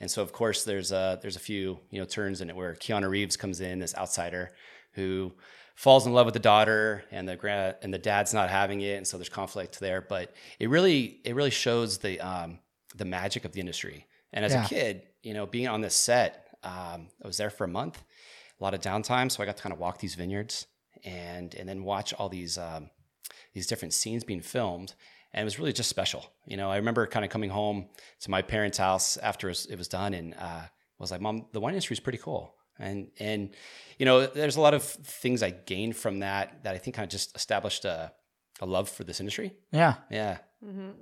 And 0.00 0.10
so, 0.10 0.22
of 0.22 0.32
course, 0.32 0.64
there's 0.64 0.90
a 0.90 1.18
there's 1.22 1.36
a 1.36 1.40
few 1.40 1.78
you 1.90 2.00
know 2.00 2.06
turns 2.06 2.40
in 2.40 2.50
it 2.50 2.56
where 2.56 2.74
Keanu 2.74 3.08
Reeves 3.08 3.36
comes 3.36 3.60
in, 3.60 3.78
this 3.78 3.94
outsider 3.94 4.50
who 4.94 5.32
falls 5.76 6.06
in 6.06 6.12
love 6.12 6.26
with 6.26 6.34
the 6.34 6.40
daughter, 6.40 7.04
and 7.12 7.28
the 7.28 7.36
gra- 7.36 7.76
and 7.82 7.94
the 7.94 7.98
dad's 7.98 8.34
not 8.34 8.50
having 8.50 8.80
it, 8.80 8.96
and 8.96 9.06
so 9.06 9.16
there's 9.16 9.28
conflict 9.28 9.78
there. 9.78 10.00
But 10.00 10.34
it 10.58 10.68
really 10.68 11.20
it 11.24 11.36
really 11.36 11.50
shows 11.50 11.98
the 11.98 12.18
um, 12.20 12.58
the 12.96 13.04
magic 13.04 13.44
of 13.44 13.52
the 13.52 13.60
industry. 13.60 14.06
And 14.34 14.44
as 14.44 14.52
Yeah. 14.52 14.64
a 14.64 14.68
kid, 14.68 15.02
you 15.22 15.32
know, 15.32 15.46
being 15.46 15.68
on 15.68 15.80
this 15.80 15.94
set, 15.94 16.48
um, 16.62 17.08
I 17.22 17.26
was 17.26 17.38
there 17.38 17.50
for 17.50 17.64
a 17.64 17.68
month, 17.68 18.02
a 18.60 18.62
lot 18.64 18.74
of 18.74 18.80
downtime, 18.80 19.30
so 19.30 19.42
I 19.42 19.46
got 19.46 19.56
to 19.56 19.62
kind 19.62 19.72
of 19.72 19.78
walk 19.78 19.98
these 19.98 20.14
vineyards 20.14 20.66
and 21.04 21.54
and 21.54 21.66
then 21.68 21.84
watch 21.84 22.12
all 22.14 22.28
these 22.28 22.58
um, 22.58 22.90
these 23.54 23.66
different 23.66 23.94
scenes 23.94 24.24
being 24.24 24.42
filmed. 24.42 24.94
And 25.32 25.40
it 25.40 25.44
was 25.44 25.58
really 25.58 25.72
just 25.72 25.88
special. 25.90 26.22
You 26.46 26.56
know, 26.56 26.70
I 26.70 26.76
remember 26.76 27.06
kind 27.06 27.24
of 27.24 27.30
coming 27.30 27.50
home 27.50 27.88
to 28.20 28.30
my 28.30 28.42
parents' 28.42 28.78
house 28.78 29.16
after 29.16 29.48
it 29.48 29.50
was, 29.50 29.66
it 29.66 29.76
was 29.76 29.88
done 29.88 30.14
and 30.14 30.34
uh, 30.38 30.62
was 30.98 31.10
like, 31.10 31.20
Mom, 31.20 31.46
the 31.52 31.58
wine 31.58 31.74
industry 31.74 31.94
is 31.94 32.00
pretty 32.00 32.18
cool. 32.18 32.54
And, 32.78 33.08
and, 33.18 33.50
you 33.98 34.06
know, 34.06 34.26
there's 34.26 34.56
a 34.56 34.60
lot 34.60 34.74
of 34.74 34.82
things 34.84 35.42
I 35.42 35.50
gained 35.50 35.96
from 35.96 36.20
that 36.20 36.62
that 36.62 36.74
I 36.76 36.78
think 36.78 36.94
kind 36.94 37.04
of 37.04 37.10
just 37.10 37.34
established 37.34 37.84
a, 37.84 38.12
a 38.60 38.66
love 38.66 38.88
for 38.88 39.02
this 39.02 39.18
industry. 39.18 39.54
Yeah. 39.72 39.94
Yeah. 40.08 40.38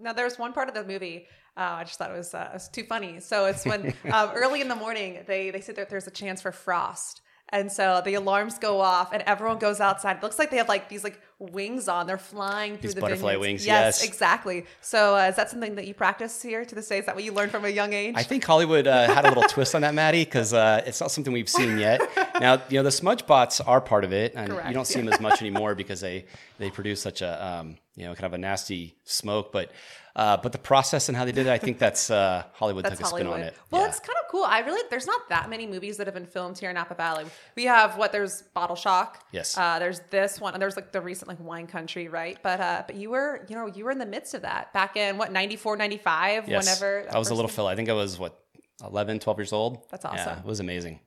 Now, 0.00 0.14
there's 0.14 0.38
one 0.38 0.54
part 0.54 0.68
of 0.68 0.74
the 0.74 0.84
movie 0.84 1.26
uh, 1.56 1.60
I 1.80 1.84
just 1.84 1.98
thought 1.98 2.10
it 2.10 2.16
was, 2.16 2.34
uh, 2.34 2.48
it 2.50 2.54
was 2.54 2.68
too 2.68 2.84
funny. 2.84 3.20
So 3.20 3.46
it's 3.46 3.64
when 3.64 3.94
um, 4.12 4.30
early 4.34 4.60
in 4.60 4.68
the 4.68 4.76
morning 4.76 5.18
they 5.26 5.50
they 5.50 5.60
say 5.60 5.72
that 5.74 5.90
there's 5.90 6.06
a 6.06 6.10
chance 6.10 6.40
for 6.42 6.52
frost, 6.52 7.20
and 7.50 7.70
so 7.70 8.00
the 8.04 8.14
alarms 8.14 8.58
go 8.58 8.80
off 8.80 9.12
and 9.12 9.22
everyone 9.26 9.58
goes 9.58 9.78
outside. 9.80 10.16
It 10.16 10.22
looks 10.22 10.38
like 10.38 10.50
they 10.50 10.56
have 10.56 10.68
like 10.68 10.88
these 10.88 11.04
like 11.04 11.20
wings 11.38 11.88
on. 11.88 12.06
They're 12.06 12.16
flying 12.16 12.72
through 12.78 12.82
These 12.90 12.94
the 12.94 13.00
butterfly 13.02 13.32
vineyards. 13.32 13.40
wings, 13.40 13.66
Yes, 13.66 14.00
yes. 14.00 14.08
exactly. 14.08 14.64
So 14.80 15.16
uh, 15.16 15.28
is 15.28 15.36
that 15.36 15.50
something 15.50 15.74
that 15.74 15.86
you 15.86 15.92
practice 15.92 16.40
here 16.40 16.64
to 16.64 16.74
this 16.74 16.88
day? 16.88 16.98
Is 17.00 17.06
that 17.06 17.14
what 17.14 17.24
you 17.24 17.32
learned 17.32 17.50
from 17.50 17.64
a 17.66 17.68
young 17.68 17.92
age? 17.92 18.14
I 18.16 18.22
think 18.22 18.42
Hollywood 18.44 18.86
uh, 18.86 19.12
had 19.12 19.26
a 19.26 19.28
little 19.28 19.42
twist 19.48 19.74
on 19.74 19.82
that, 19.82 19.92
Maddie, 19.92 20.24
because 20.24 20.54
uh, 20.54 20.82
it's 20.86 21.00
not 21.00 21.10
something 21.10 21.32
we've 21.32 21.48
seen 21.48 21.78
yet. 21.78 22.00
Now, 22.40 22.60
you 22.70 22.78
know, 22.78 22.82
the 22.82 22.90
smudge 22.90 23.24
pots 23.24 23.60
are 23.60 23.80
part 23.80 24.02
of 24.02 24.12
it, 24.12 24.32
and 24.34 24.50
Correct, 24.50 24.66
you 24.66 24.74
don't 24.74 24.86
see 24.86 24.98
them 25.00 25.12
as 25.12 25.20
much 25.20 25.40
anymore 25.42 25.76
because 25.76 26.00
they 26.00 26.24
they 26.58 26.70
produce 26.70 27.00
such 27.00 27.22
a 27.22 27.46
um, 27.46 27.76
you 27.96 28.04
know 28.04 28.14
kind 28.14 28.24
of 28.26 28.32
a 28.34 28.38
nasty 28.38 28.96
smoke. 29.04 29.52
But 29.52 29.70
uh, 30.14 30.36
but 30.36 30.52
the 30.52 30.58
process 30.58 31.08
and 31.08 31.16
how 31.16 31.24
they 31.24 31.32
did 31.32 31.46
it, 31.46 31.50
I 31.50 31.58
think 31.58 31.78
that's 31.78 32.10
uh, 32.10 32.44
Hollywood 32.52 32.84
That's 32.84 32.96
took 32.98 33.06
a 33.06 33.08
spin 33.08 33.26
Hollywood. 33.26 33.40
on 33.40 33.46
it. 33.48 33.56
Well, 33.70 33.82
Yeah. 33.82 33.88
it's 33.88 33.98
kind 34.00 34.16
of 34.22 34.30
cool. 34.30 34.44
I 34.44 34.60
really 34.60 34.82
there's 34.90 35.06
not 35.06 35.28
that 35.30 35.48
many 35.48 35.66
movies 35.66 35.96
that 35.96 36.06
have 36.06 36.14
been 36.14 36.26
filmed 36.26 36.58
here 36.58 36.68
in 36.70 36.74
Napa 36.74 36.94
Valley. 36.94 37.24
We 37.56 37.64
have 37.64 37.96
what 37.96 38.12
there's 38.12 38.42
Bottle 38.54 38.76
Shock. 38.76 39.24
Yes. 39.32 39.56
Uh, 39.56 39.78
there's 39.78 40.00
this 40.10 40.40
one, 40.40 40.52
and 40.54 40.60
there's 40.62 40.76
like 40.76 40.92
the 40.92 41.00
recent 41.00 41.28
like 41.28 41.40
Wine 41.40 41.66
Country, 41.66 42.08
right? 42.08 42.38
But 42.42 42.60
uh, 42.60 42.82
but 42.86 42.96
you 42.96 43.10
were 43.10 43.46
you 43.48 43.56
know 43.56 43.66
you 43.66 43.84
were 43.84 43.90
in 43.90 43.98
the 43.98 44.06
midst 44.06 44.34
of 44.34 44.42
that 44.42 44.72
back 44.72 44.96
in 44.96 45.16
what 45.18 45.32
94, 45.32 45.76
95, 45.76 46.48
yes, 46.48 46.64
whenever 46.64 47.08
I 47.14 47.18
was 47.18 47.30
a 47.30 47.34
little 47.34 47.48
came- 47.48 47.56
fella. 47.56 47.72
I 47.72 47.76
think 47.76 47.88
I 47.88 47.94
was 47.94 48.18
what 48.18 48.38
11, 48.84 49.20
12 49.20 49.38
years 49.38 49.52
old. 49.52 49.88
That's 49.90 50.04
Yeah, 50.04 50.10
awesome. 50.10 50.38
it 50.40 50.44
was 50.44 50.60
amazing. 50.60 51.00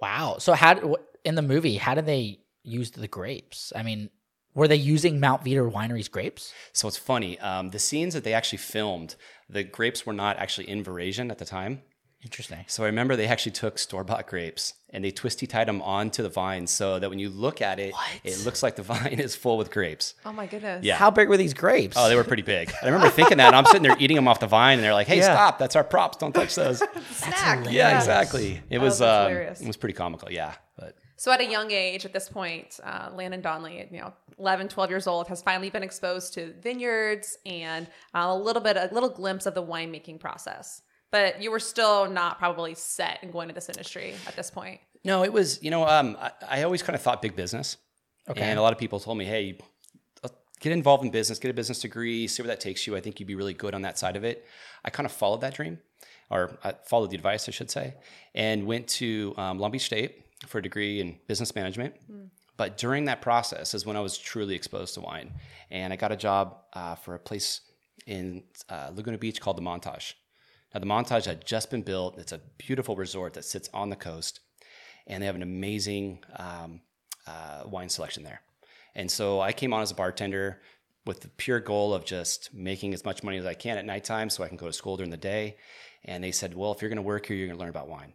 Wow. 0.00 0.36
So 0.38 0.52
how 0.52 0.74
wh- 0.76 1.02
in 1.24 1.34
the 1.34 1.42
movie, 1.42 1.76
how 1.76 1.94
did 1.94 2.06
they 2.06 2.40
use 2.62 2.90
the 2.90 3.08
grapes? 3.08 3.72
I 3.74 3.82
mean, 3.82 4.10
were 4.56 4.66
they 4.66 4.74
using 4.76 5.20
Mount 5.20 5.44
Veeder 5.44 5.70
Winery's 5.70 6.08
grapes? 6.08 6.52
So 6.72 6.88
it's 6.88 6.96
funny. 6.96 7.38
Um, 7.38 7.70
the 7.70 7.78
scenes 7.78 8.14
that 8.14 8.24
they 8.24 8.32
actually 8.32 8.58
filmed, 8.58 9.14
the 9.48 9.62
grapes 9.62 10.04
were 10.04 10.12
not 10.14 10.36
actually 10.38 10.68
in 10.68 10.82
Veraison 10.82 11.30
at 11.30 11.38
the 11.38 11.44
time. 11.44 11.82
Interesting. 12.24 12.64
So 12.66 12.82
I 12.82 12.86
remember 12.86 13.14
they 13.14 13.26
actually 13.28 13.52
took 13.52 13.78
store 13.78 14.02
bought 14.02 14.26
grapes 14.26 14.74
and 14.90 15.04
they 15.04 15.12
twisty 15.12 15.46
tied 15.46 15.68
them 15.68 15.80
onto 15.82 16.22
the 16.24 16.28
vine 16.28 16.66
so 16.66 16.98
that 16.98 17.08
when 17.08 17.20
you 17.20 17.28
look 17.28 17.60
at 17.62 17.78
it, 17.78 17.94
it 18.24 18.44
looks 18.44 18.62
like 18.64 18.74
the 18.74 18.82
vine 18.94 19.20
is 19.20 19.36
full 19.36 19.58
with 19.58 19.70
grapes. 19.70 20.14
Oh 20.24 20.32
my 20.32 20.46
goodness. 20.46 20.82
Yeah. 20.84 20.96
How 20.96 21.10
big 21.10 21.28
were 21.28 21.36
these 21.36 21.54
grapes? 21.54 21.94
Oh, 21.96 22.08
they 22.08 22.16
were 22.16 22.24
pretty 22.24 22.42
big. 22.42 22.72
I 22.82 22.86
remember 22.86 23.10
thinking 23.10 23.36
that. 23.36 23.48
And 23.48 23.56
I'm 23.56 23.66
sitting 23.66 23.82
there 23.82 23.96
eating 24.00 24.16
them 24.16 24.26
off 24.26 24.40
the 24.40 24.48
vine, 24.48 24.78
and 24.78 24.84
they're 24.84 24.94
like, 24.94 25.06
"Hey, 25.06 25.18
Yeah. 25.18 25.34
stop! 25.34 25.58
That's 25.58 25.76
our 25.76 25.84
props. 25.84 26.16
Don't 26.16 26.32
touch 26.32 26.54
those." 26.56 26.78
Snack. 27.10 27.66
yeah, 27.70 27.96
exactly. 27.96 28.60
It 28.70 28.78
was 28.78 28.98
that's 28.98 29.26
um, 29.26 29.28
hilarious. 29.30 29.60
it 29.60 29.66
was 29.66 29.76
pretty 29.76 29.94
comical. 29.94 30.32
Yeah, 30.32 30.54
but 30.76 30.96
So 31.16 31.32
at 31.32 31.40
a 31.40 31.46
young 31.46 31.70
age, 31.70 32.04
at 32.04 32.12
this 32.12 32.28
point, 32.28 32.78
uh, 32.84 33.08
Landon 33.14 33.40
Donnelly, 33.40 33.88
you 33.90 33.98
know, 33.98 34.12
11, 34.38 34.68
12 34.68 34.90
years 34.90 35.06
old, 35.06 35.28
has 35.28 35.42
finally 35.42 35.70
been 35.70 35.82
exposed 35.82 36.34
to 36.34 36.52
vineyards 36.60 37.38
and 37.46 37.86
uh, 38.14 38.26
a 38.28 38.36
little 38.36 38.60
bit, 38.62 38.76
a 38.76 38.90
little 38.92 39.08
glimpse 39.08 39.46
of 39.46 39.54
the 39.54 39.62
winemaking 39.62 40.20
process. 40.20 40.82
But 41.10 41.42
you 41.42 41.50
were 41.50 41.60
still 41.60 42.10
not 42.10 42.38
probably 42.38 42.74
set 42.74 43.20
in 43.22 43.30
going 43.30 43.48
to 43.48 43.54
this 43.54 43.70
industry 43.70 44.14
at 44.26 44.36
this 44.36 44.50
point. 44.50 44.80
no, 45.04 45.22
it 45.24 45.32
was. 45.32 45.62
You 45.62 45.70
know, 45.70 45.86
um, 45.86 46.16
I, 46.20 46.32
I 46.48 46.62
always 46.64 46.82
kind 46.82 46.94
of 46.94 47.00
thought 47.00 47.22
big 47.22 47.34
business. 47.34 47.78
Okay. 48.28 48.42
And 48.42 48.58
a 48.58 48.62
lot 48.62 48.72
of 48.72 48.78
people 48.78 49.00
told 49.00 49.16
me, 49.16 49.24
"Hey, 49.24 49.56
uh, 50.22 50.28
get 50.60 50.72
involved 50.72 51.04
in 51.04 51.10
business, 51.10 51.38
get 51.38 51.50
a 51.50 51.54
business 51.54 51.78
degree, 51.78 52.26
see 52.26 52.42
where 52.42 52.48
that 52.48 52.60
takes 52.60 52.86
you. 52.86 52.96
I 52.96 53.00
think 53.00 53.20
you'd 53.20 53.26
be 53.26 53.36
really 53.36 53.54
good 53.54 53.72
on 53.72 53.82
that 53.82 53.98
side 53.98 54.16
of 54.16 54.24
it." 54.24 54.44
I 54.84 54.90
kind 54.90 55.06
of 55.06 55.12
followed 55.12 55.40
that 55.42 55.54
dream, 55.54 55.78
or 56.28 56.58
I 56.62 56.74
followed 56.84 57.10
the 57.10 57.16
advice, 57.16 57.48
I 57.48 57.52
should 57.52 57.70
say, 57.70 57.94
and 58.34 58.66
went 58.66 58.88
to 58.88 59.32
um, 59.36 59.60
Long 59.60 59.70
Beach 59.70 59.86
State 59.86 60.25
for 60.46 60.58
a 60.58 60.62
degree 60.62 61.00
in 61.00 61.18
business 61.26 61.54
management. 61.54 61.94
But 62.56 62.78
during 62.78 63.04
that 63.04 63.20
process 63.20 63.74
is 63.74 63.84
when 63.84 63.96
I 63.96 64.00
was 64.00 64.16
truly 64.16 64.54
exposed 64.54 64.94
to 64.94 65.00
wine, 65.00 65.34
and 65.70 65.92
I 65.92 65.96
got 65.96 66.12
a 66.12 66.16
job 66.16 66.58
uh, 66.72 66.94
for 66.94 67.14
a 67.14 67.18
place 67.18 67.60
in 68.06 68.44
uh, 68.68 68.90
Laguna 68.94 69.18
Beach 69.18 69.40
called 69.40 69.58
the 69.58 69.62
Montage. 69.62 70.14
Now, 70.72 70.80
the 70.80 70.86
Montage 70.86 71.26
had 71.26 71.46
just 71.46 71.70
been 71.70 71.82
built. 71.82 72.18
It's 72.18 72.32
a 72.32 72.40
beautiful 72.58 72.96
resort 72.96 73.34
that 73.34 73.44
sits 73.44 73.68
on 73.72 73.90
the 73.90 73.96
coast, 73.96 74.40
and 75.06 75.22
they 75.22 75.26
have 75.26 75.36
an 75.36 75.42
amazing 75.42 76.24
um, 76.36 76.80
uh, 77.26 77.62
wine 77.66 77.88
selection 77.88 78.22
there. 78.22 78.40
And 78.94 79.10
so 79.10 79.40
I 79.40 79.52
came 79.52 79.72
on 79.72 79.82
as 79.82 79.90
a 79.90 79.94
bartender 79.94 80.60
with 81.04 81.20
the 81.20 81.28
pure 81.28 81.60
goal 81.60 81.94
of 81.94 82.04
just 82.04 82.52
making 82.52 82.94
as 82.94 83.04
much 83.04 83.22
money 83.22 83.38
as 83.38 83.46
I 83.46 83.54
can 83.54 83.78
at 83.78 83.84
nighttime 83.84 84.28
so 84.28 84.42
I 84.42 84.48
can 84.48 84.56
go 84.56 84.66
to 84.66 84.72
school 84.72 84.96
during 84.96 85.10
the 85.10 85.16
day. 85.16 85.56
And 86.04 86.22
they 86.22 86.32
said, 86.32 86.54
well, 86.54 86.72
if 86.72 86.80
you're 86.80 86.88
going 86.88 86.96
to 86.96 87.02
work 87.02 87.26
here, 87.26 87.36
you're 87.36 87.46
going 87.46 87.58
to 87.58 87.60
learn 87.60 87.70
about 87.70 87.88
wine. 87.88 88.14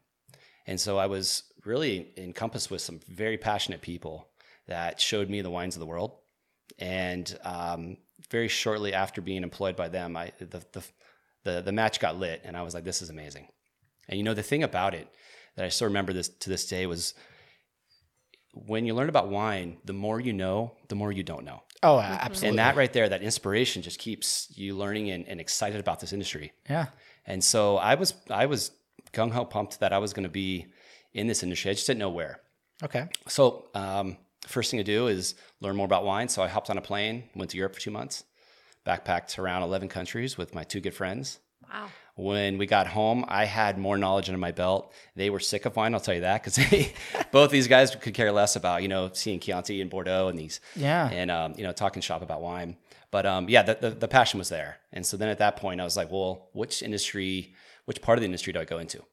And 0.68 0.80
so 0.80 0.98
I 0.98 1.08
was 1.08 1.44
really 1.66 2.12
encompassed 2.18 2.72
with 2.72 2.82
some 2.82 3.00
very 3.08 3.38
passionate 3.38 3.82
people 3.82 4.28
that 4.68 5.00
showed 5.00 5.30
me 5.30 5.42
the 5.42 5.50
wines 5.50 5.76
of 5.76 5.80
the 5.80 5.86
world. 5.86 6.14
And 6.80 7.38
um, 7.44 7.98
very 8.30 8.48
shortly 8.48 8.94
after 8.94 9.22
being 9.22 9.44
employed 9.44 9.76
by 9.76 9.90
them, 9.90 10.16
I 10.16 10.32
the, 10.40 10.64
the 10.72 10.84
the 11.44 11.62
the 11.62 11.72
match 11.72 12.00
got 12.00 12.18
lit, 12.18 12.42
and 12.44 12.56
I 12.56 12.62
was 12.62 12.74
like, 12.74 12.84
this 12.84 13.02
is 13.02 13.10
amazing. 13.10 13.48
And 14.08 14.18
you 14.18 14.24
know, 14.24 14.34
the 14.34 14.44
thing 14.44 14.64
about 14.64 14.94
it 14.94 15.08
that 15.56 15.66
I 15.66 15.70
still 15.70 15.88
remember 15.88 16.14
this 16.14 16.30
to 16.30 16.50
this 16.50 16.66
day 16.66 16.86
was 16.86 17.14
when 18.54 18.86
you 18.86 18.94
learn 18.94 19.10
about 19.10 19.30
wine, 19.30 19.78
the 19.86 19.94
more 19.94 20.20
you 20.20 20.34
know, 20.34 20.74
the 20.88 20.96
more 20.96 21.12
you 21.12 21.24
don't 21.24 21.44
know. 21.44 21.64
Oh, 21.84 22.00
absolutely. 22.00 22.50
And 22.50 22.60
that 22.60 22.76
right 22.76 22.94
there, 22.94 23.10
that 23.10 23.24
inspiration 23.24 23.82
just 23.82 23.98
keeps 23.98 24.52
you 24.56 24.76
learning 24.76 25.10
and, 25.10 25.28
and 25.28 25.42
excited 25.42 25.80
about 25.80 26.00
this 26.00 26.14
industry. 26.14 26.52
yeah. 26.70 26.88
And 27.26 27.44
so 27.44 27.78
I 27.78 27.96
was 27.96 28.14
I 28.30 28.48
was 28.48 28.72
gung 29.14 29.32
ho 29.32 29.46
pumped 29.46 29.80
that 29.80 29.94
I 29.94 30.00
was 30.00 30.14
going 30.14 30.24
to 30.24 30.30
be 30.30 30.68
in 31.14 31.28
this 31.28 31.44
industry. 31.44 31.72
I 31.72 31.74
just 31.74 31.88
didn't 31.88 32.00
know 32.00 32.10
where. 32.10 32.40
Okay. 32.84 33.08
So 33.28 33.68
um, 33.76 34.18
first 34.48 34.72
thing 34.72 34.80
to 34.80 34.84
do 34.84 35.08
is 35.08 35.36
learn 35.60 35.76
more 35.76 35.86
about 35.86 36.04
wine. 36.06 36.28
So 36.30 36.42
I 36.42 36.48
hopped 36.48 36.70
on 36.70 36.78
a 36.78 36.82
plane, 36.82 37.24
went 37.36 37.52
to 37.52 37.58
Europe 37.58 37.76
for 37.76 37.82
two 37.82 37.92
months, 37.92 38.24
backpacked 38.86 39.38
around 39.40 39.64
eleven 39.64 39.88
countries 39.88 40.38
with 40.38 40.54
my 40.56 40.64
two 40.64 40.80
good 40.80 40.94
friends. 40.94 41.40
Wow. 41.72 41.88
When 42.16 42.58
we 42.58 42.66
got 42.66 42.88
home, 42.88 43.24
I 43.30 43.46
had 43.46 43.78
more 43.78 43.98
knowledge 43.98 44.28
under 44.28 44.38
my 44.38 44.52
belt. 44.52 44.94
They 45.16 45.30
were 45.30 45.40
sick 45.40 45.66
of 45.66 45.76
wine, 45.78 45.94
I'll 45.94 46.02
tell 46.02 46.14
you 46.14 46.22
that, 46.22 46.44
because 46.44 46.60
both 47.32 47.52
these 47.52 47.68
guys 47.68 47.96
could 47.96 48.14
care 48.14 48.32
less 48.32 48.56
about 48.56 48.82
you 48.82 48.88
know 48.90 49.10
seeing 49.14 49.40
Chianti 49.40 49.80
and 49.82 49.90
Bordeaux 49.90 50.28
and 50.28 50.38
these 50.38 50.60
Yeah. 50.76 51.08
and 51.10 51.32
um, 51.32 51.54
you 51.58 51.64
know 51.64 51.72
talking 51.72 52.02
shop 52.02 52.22
about 52.22 52.42
wine. 52.42 52.78
But 53.12 53.26
um, 53.26 53.50
yeah, 53.50 53.62
the, 53.64 53.78
the, 53.80 53.90
the 53.92 54.08
passion 54.08 54.38
was 54.40 54.48
there, 54.50 54.78
and 54.94 55.06
so 55.06 55.18
then 55.18 55.28
at 55.30 55.40
that 55.40 55.58
point, 55.58 55.82
I 55.82 55.84
was 55.84 55.98
like, 55.98 56.10
well, 56.12 56.48
which 56.54 56.82
industry, 56.82 57.54
which 57.86 58.02
part 58.02 58.18
of 58.18 58.22
the 58.22 58.26
industry 58.26 58.54
do 58.54 58.60
I 58.62 58.66
go 58.66 58.80
into? 58.80 59.04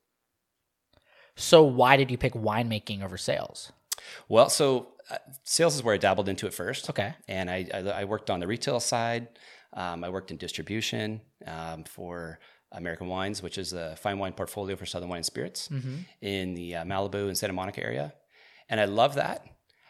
So 1.38 1.62
why 1.62 1.96
did 1.96 2.10
you 2.10 2.18
pick 2.18 2.34
winemaking 2.34 3.02
over 3.02 3.16
sales? 3.16 3.72
Well, 4.28 4.50
so 4.50 4.88
uh, 5.10 5.18
sales 5.44 5.74
is 5.74 5.82
where 5.82 5.94
I 5.94 5.98
dabbled 5.98 6.28
into 6.28 6.46
it 6.46 6.54
first. 6.54 6.90
Okay. 6.90 7.14
And 7.28 7.48
I, 7.50 7.66
I, 7.72 7.78
I 7.78 8.04
worked 8.04 8.28
on 8.28 8.40
the 8.40 8.46
retail 8.46 8.80
side. 8.80 9.28
Um, 9.72 10.02
I 10.02 10.08
worked 10.08 10.30
in 10.30 10.36
distribution 10.36 11.20
um, 11.46 11.84
for 11.84 12.40
American 12.72 13.06
Wines, 13.06 13.42
which 13.42 13.56
is 13.56 13.72
a 13.72 13.96
fine 13.96 14.18
wine 14.18 14.32
portfolio 14.32 14.76
for 14.76 14.84
Southern 14.84 15.08
Wine 15.08 15.18
and 15.18 15.26
Spirits 15.26 15.70
in 16.20 16.54
the 16.54 16.76
uh, 16.76 16.84
Malibu 16.84 17.28
and 17.28 17.38
Santa 17.38 17.52
Monica 17.52 17.82
area. 17.82 18.12
And 18.68 18.80
I 18.80 18.84
love 18.84 19.14
that. 19.14 19.46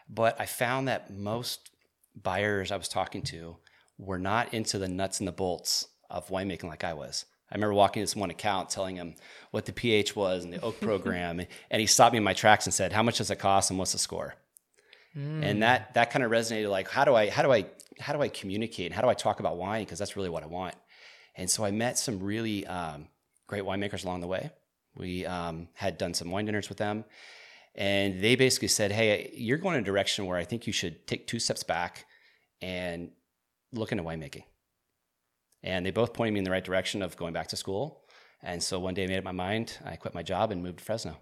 But 0.08 0.40
I 0.40 0.46
found 0.46 0.88
that 0.88 1.10
most 1.12 1.70
buyers 2.14 2.70
I 2.70 2.76
was 2.76 2.88
talking 2.88 3.22
to 3.22 3.56
were 3.98 4.18
not 4.18 4.54
into 4.54 4.78
the 4.78 4.88
nuts 4.88 5.18
and 5.18 5.28
the 5.28 5.32
bolts 5.32 5.88
of 6.10 6.28
winemaking 6.28 6.64
like 6.64 6.84
I 6.84 6.94
was. 6.94 7.24
I 7.50 7.54
remember 7.54 7.74
walking 7.74 8.00
to 8.00 8.04
this 8.04 8.16
one 8.16 8.30
account 8.30 8.70
telling 8.70 8.96
him 8.96 9.14
what 9.50 9.64
the 9.64 9.72
pH 9.72 10.14
was 10.14 10.44
and 10.44 10.52
the 10.52 10.60
oak 10.60 10.80
program. 10.80 11.40
and 11.70 11.80
he 11.80 11.86
stopped 11.86 12.12
me 12.12 12.18
in 12.18 12.24
my 12.24 12.34
tracks 12.34 12.66
and 12.66 12.74
said, 12.74 12.92
How 12.92 13.02
much 13.02 13.18
does 13.18 13.30
it 13.30 13.38
cost 13.38 13.70
and 13.70 13.78
what's 13.78 13.92
the 13.92 13.98
score? 13.98 14.34
and 15.42 15.62
that 15.62 15.94
that 15.94 16.10
kind 16.10 16.24
of 16.24 16.30
resonated 16.30 16.70
like 16.70 16.88
how 16.88 17.04
do 17.04 17.14
i 17.14 17.28
how 17.28 17.42
do 17.42 17.52
i 17.52 17.64
how 17.98 18.12
do 18.12 18.20
i 18.20 18.28
communicate 18.28 18.92
how 18.92 19.02
do 19.02 19.08
i 19.08 19.14
talk 19.14 19.40
about 19.40 19.56
wine 19.56 19.84
because 19.84 19.98
that's 19.98 20.16
really 20.16 20.28
what 20.28 20.42
i 20.42 20.46
want 20.46 20.74
and 21.34 21.50
so 21.50 21.64
i 21.64 21.70
met 21.70 21.98
some 21.98 22.20
really 22.22 22.66
um, 22.66 23.08
great 23.46 23.64
winemakers 23.64 24.04
along 24.04 24.20
the 24.20 24.26
way 24.26 24.50
we 24.96 25.24
um, 25.26 25.68
had 25.74 25.98
done 25.98 26.14
some 26.14 26.30
wine 26.30 26.44
dinners 26.44 26.68
with 26.68 26.78
them 26.78 27.04
and 27.74 28.22
they 28.22 28.36
basically 28.36 28.68
said 28.68 28.92
hey 28.92 29.30
you're 29.34 29.58
going 29.58 29.74
in 29.76 29.82
a 29.82 29.84
direction 29.84 30.26
where 30.26 30.38
i 30.38 30.44
think 30.44 30.66
you 30.66 30.72
should 30.72 31.06
take 31.06 31.26
two 31.26 31.38
steps 31.38 31.62
back 31.62 32.04
and 32.60 33.10
look 33.72 33.90
into 33.92 34.04
winemaking 34.04 34.44
and 35.62 35.84
they 35.84 35.90
both 35.90 36.12
pointed 36.12 36.32
me 36.32 36.38
in 36.38 36.44
the 36.44 36.50
right 36.50 36.64
direction 36.64 37.02
of 37.02 37.16
going 37.16 37.32
back 37.32 37.48
to 37.48 37.56
school 37.56 38.02
and 38.42 38.62
so 38.62 38.78
one 38.78 38.94
day 38.94 39.04
i 39.04 39.06
made 39.06 39.18
up 39.18 39.24
my 39.24 39.32
mind 39.32 39.78
i 39.84 39.96
quit 39.96 40.14
my 40.14 40.22
job 40.22 40.50
and 40.50 40.62
moved 40.62 40.78
to 40.78 40.84
fresno 40.84 41.16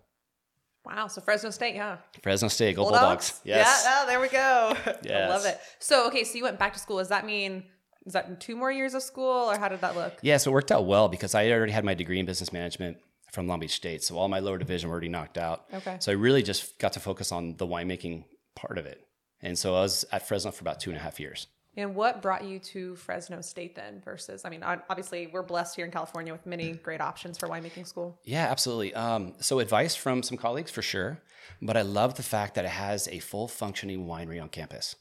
Wow. 0.84 1.08
So 1.08 1.20
Fresno 1.20 1.50
State, 1.50 1.74
yeah. 1.74 1.96
fresno 2.22 2.46
state 2.46 2.76
gold 2.76 2.90
bulldogs 2.90 3.40
yes 3.42 3.82
Yeah. 3.84 4.02
Oh, 4.02 4.06
there 4.06 4.20
we 4.20 4.28
go. 4.28 4.72
I 5.12 5.26
love 5.28 5.44
it. 5.44 5.58
So 5.80 6.06
okay, 6.06 6.22
so 6.22 6.38
you 6.38 6.44
went 6.44 6.60
back 6.60 6.74
to 6.74 6.78
school. 6.78 6.98
Does 6.98 7.08
that 7.08 7.26
mean 7.26 7.64
is 8.06 8.12
that 8.12 8.40
two 8.40 8.54
more 8.54 8.70
years 8.70 8.94
of 8.94 9.02
school, 9.02 9.50
or 9.50 9.58
how 9.58 9.68
did 9.68 9.80
that 9.80 9.96
look? 9.96 10.16
Yeah, 10.22 10.36
so 10.36 10.52
it 10.52 10.54
worked 10.54 10.70
out 10.70 10.86
well 10.86 11.08
because 11.08 11.34
I 11.34 11.50
already 11.50 11.72
had 11.72 11.84
my 11.84 11.94
degree 11.94 12.20
in 12.20 12.24
business 12.24 12.52
management 12.52 12.98
from 13.32 13.48
Long 13.48 13.58
Beach 13.58 13.74
State. 13.74 14.04
So 14.04 14.16
all 14.16 14.28
my 14.28 14.38
lower 14.38 14.58
division 14.58 14.88
were 14.88 14.92
already 14.92 15.08
knocked 15.08 15.38
out. 15.38 15.64
Okay. 15.74 15.96
So 15.98 16.12
I 16.12 16.14
really 16.14 16.44
just 16.44 16.78
got 16.78 16.92
to 16.92 17.00
focus 17.00 17.32
on 17.32 17.56
the 17.56 17.66
winemaking 17.66 18.22
part 18.54 18.78
of 18.78 18.86
it. 18.86 19.04
And 19.42 19.58
so 19.58 19.74
I 19.74 19.80
was 19.80 20.04
at 20.12 20.26
Fresno 20.28 20.52
for 20.52 20.62
about 20.62 20.78
two 20.78 20.90
and 20.90 20.96
a 20.98 21.02
half 21.02 21.18
years. 21.18 21.48
And 21.76 21.94
what 21.94 22.22
brought 22.22 22.44
you 22.44 22.58
to 22.58 22.96
Fresno 22.96 23.40
State 23.40 23.74
then? 23.74 24.00
Versus, 24.04 24.44
I 24.44 24.48
mean, 24.48 24.62
obviously 24.62 25.28
we're 25.28 25.42
blessed 25.42 25.76
here 25.76 25.84
in 25.84 25.90
California 25.90 26.32
with 26.32 26.46
many 26.46 26.72
great 26.72 27.00
options 27.00 27.36
for 27.38 27.48
winemaking 27.48 27.86
school. 27.86 28.18
Yeah, 28.24 28.46
absolutely. 28.50 28.94
Um, 28.94 29.34
so 29.40 29.58
advice 29.58 29.94
from 29.94 30.22
some 30.22 30.38
colleagues 30.38 30.70
for 30.70 30.82
sure, 30.82 31.20
but 31.60 31.76
I 31.76 31.82
love 31.82 32.14
the 32.14 32.22
fact 32.22 32.54
that 32.54 32.64
it 32.64 32.70
has 32.70 33.08
a 33.08 33.18
full 33.18 33.48
functioning 33.48 34.06
winery 34.06 34.40
on 34.40 34.48
campus. 34.48 34.96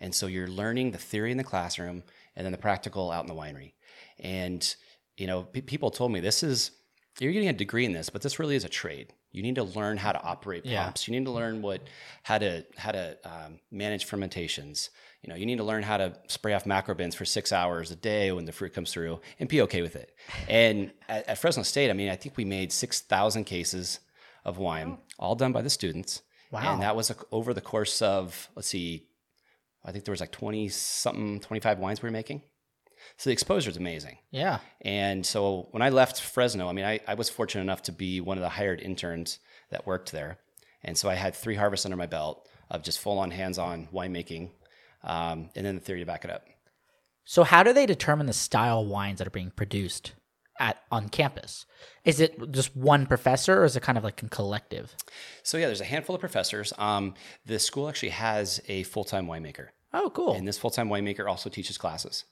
And 0.00 0.12
so 0.12 0.26
you're 0.26 0.48
learning 0.48 0.90
the 0.90 0.98
theory 0.98 1.30
in 1.30 1.36
the 1.36 1.44
classroom 1.44 2.02
and 2.34 2.44
then 2.44 2.50
the 2.50 2.58
practical 2.58 3.12
out 3.12 3.22
in 3.22 3.28
the 3.28 3.40
winery. 3.40 3.74
And 4.18 4.74
you 5.16 5.26
know, 5.26 5.44
pe- 5.44 5.60
people 5.60 5.90
told 5.90 6.10
me 6.10 6.20
this 6.20 6.42
is 6.42 6.72
you're 7.20 7.32
getting 7.32 7.48
a 7.48 7.52
degree 7.52 7.84
in 7.84 7.92
this, 7.92 8.10
but 8.10 8.22
this 8.22 8.38
really 8.38 8.56
is 8.56 8.64
a 8.64 8.68
trade. 8.68 9.12
You 9.32 9.42
need 9.42 9.56
to 9.56 9.64
learn 9.64 9.96
how 9.98 10.12
to 10.12 10.22
operate 10.22 10.64
Yeah. 10.64 10.84
pumps. 10.84 11.06
You 11.06 11.12
need 11.18 11.26
to 11.26 11.30
learn 11.30 11.60
what 11.62 11.82
how 12.22 12.38
to 12.38 12.64
how 12.76 12.92
to 12.92 13.16
um, 13.24 13.60
manage 13.70 14.04
fermentations. 14.06 14.90
You 15.22 15.30
know, 15.30 15.36
you 15.36 15.44
need 15.46 15.58
to 15.58 15.64
learn 15.64 15.82
how 15.82 15.96
to 15.96 16.16
spray 16.28 16.54
off 16.54 16.66
macro 16.66 16.94
bins 16.94 17.14
for 17.14 17.24
six 17.24 17.52
hours 17.52 17.90
a 17.90 17.96
day 17.96 18.32
when 18.32 18.44
the 18.44 18.52
fruit 18.52 18.72
comes 18.72 18.92
through, 18.92 19.20
and 19.40 19.48
be 19.48 19.60
okay 19.62 19.82
with 19.82 19.96
it. 19.96 20.14
And 20.48 20.92
at, 21.08 21.28
at 21.28 21.38
Fresno 21.38 21.62
State, 21.64 21.90
I 21.90 21.94
mean, 21.94 22.08
I 22.08 22.16
think 22.16 22.36
we 22.36 22.44
made 22.44 22.72
six 22.72 23.00
thousand 23.00 23.44
cases 23.44 24.00
of 24.44 24.58
wine, 24.58 24.98
all 25.18 25.34
done 25.34 25.52
by 25.52 25.62
the 25.62 25.70
students. 25.70 26.22
Wow. 26.52 26.74
And 26.74 26.82
that 26.82 26.94
was 26.94 27.10
a, 27.10 27.16
over 27.32 27.52
the 27.52 27.60
course 27.60 28.00
of 28.00 28.48
let's 28.54 28.68
see, 28.68 29.08
I 29.84 29.90
think 29.92 30.04
there 30.04 30.12
was 30.12 30.20
like 30.20 30.32
twenty 30.32 30.68
something, 30.68 31.40
twenty 31.40 31.60
five 31.60 31.78
wines 31.80 32.00
we 32.02 32.06
were 32.06 32.12
making. 32.12 32.42
So 33.16 33.30
the 33.30 33.32
exposure 33.32 33.70
is 33.70 33.76
amazing. 33.76 34.18
Yeah. 34.30 34.58
And 34.82 35.24
so 35.24 35.68
when 35.70 35.82
I 35.82 35.88
left 35.88 36.20
Fresno, 36.20 36.68
I 36.68 36.72
mean, 36.72 36.84
I, 36.84 37.00
I 37.06 37.14
was 37.14 37.28
fortunate 37.28 37.62
enough 37.62 37.82
to 37.82 37.92
be 37.92 38.20
one 38.20 38.38
of 38.38 38.42
the 38.42 38.48
hired 38.48 38.80
interns 38.80 39.38
that 39.70 39.86
worked 39.86 40.12
there. 40.12 40.38
And 40.82 40.96
so 40.96 41.08
I 41.08 41.14
had 41.14 41.34
three 41.34 41.54
harvests 41.54 41.86
under 41.86 41.96
my 41.96 42.06
belt 42.06 42.48
of 42.70 42.82
just 42.82 43.00
full 43.00 43.18
on 43.18 43.30
hands 43.30 43.58
on 43.58 43.88
winemaking 43.92 44.50
um, 45.02 45.50
and 45.54 45.64
then 45.64 45.76
the 45.76 45.80
theory 45.80 46.00
to 46.00 46.06
back 46.06 46.24
it 46.24 46.30
up. 46.30 46.44
So 47.24 47.44
how 47.44 47.62
do 47.62 47.72
they 47.72 47.86
determine 47.86 48.26
the 48.26 48.32
style 48.32 48.84
wines 48.84 49.18
that 49.18 49.26
are 49.26 49.30
being 49.30 49.50
produced 49.50 50.12
at 50.58 50.82
on 50.90 51.08
campus? 51.08 51.66
Is 52.04 52.20
it 52.20 52.52
just 52.52 52.76
one 52.76 53.06
professor 53.06 53.62
or 53.62 53.64
is 53.64 53.76
it 53.76 53.82
kind 53.82 53.98
of 53.98 54.04
like 54.04 54.22
a 54.22 54.28
collective? 54.28 54.94
So 55.42 55.58
yeah, 55.58 55.66
there's 55.66 55.80
a 55.80 55.86
handful 55.86 56.14
of 56.14 56.20
professors. 56.20 56.72
Um, 56.78 57.14
the 57.44 57.58
school 57.58 57.88
actually 57.88 58.10
has 58.10 58.60
a 58.68 58.84
full 58.84 59.04
time 59.04 59.26
winemaker. 59.26 59.68
Oh, 59.92 60.10
cool. 60.10 60.34
And 60.34 60.46
this 60.46 60.58
full 60.58 60.70
time 60.70 60.88
winemaker 60.88 61.28
also 61.28 61.50
teaches 61.50 61.78
classes. 61.78 62.24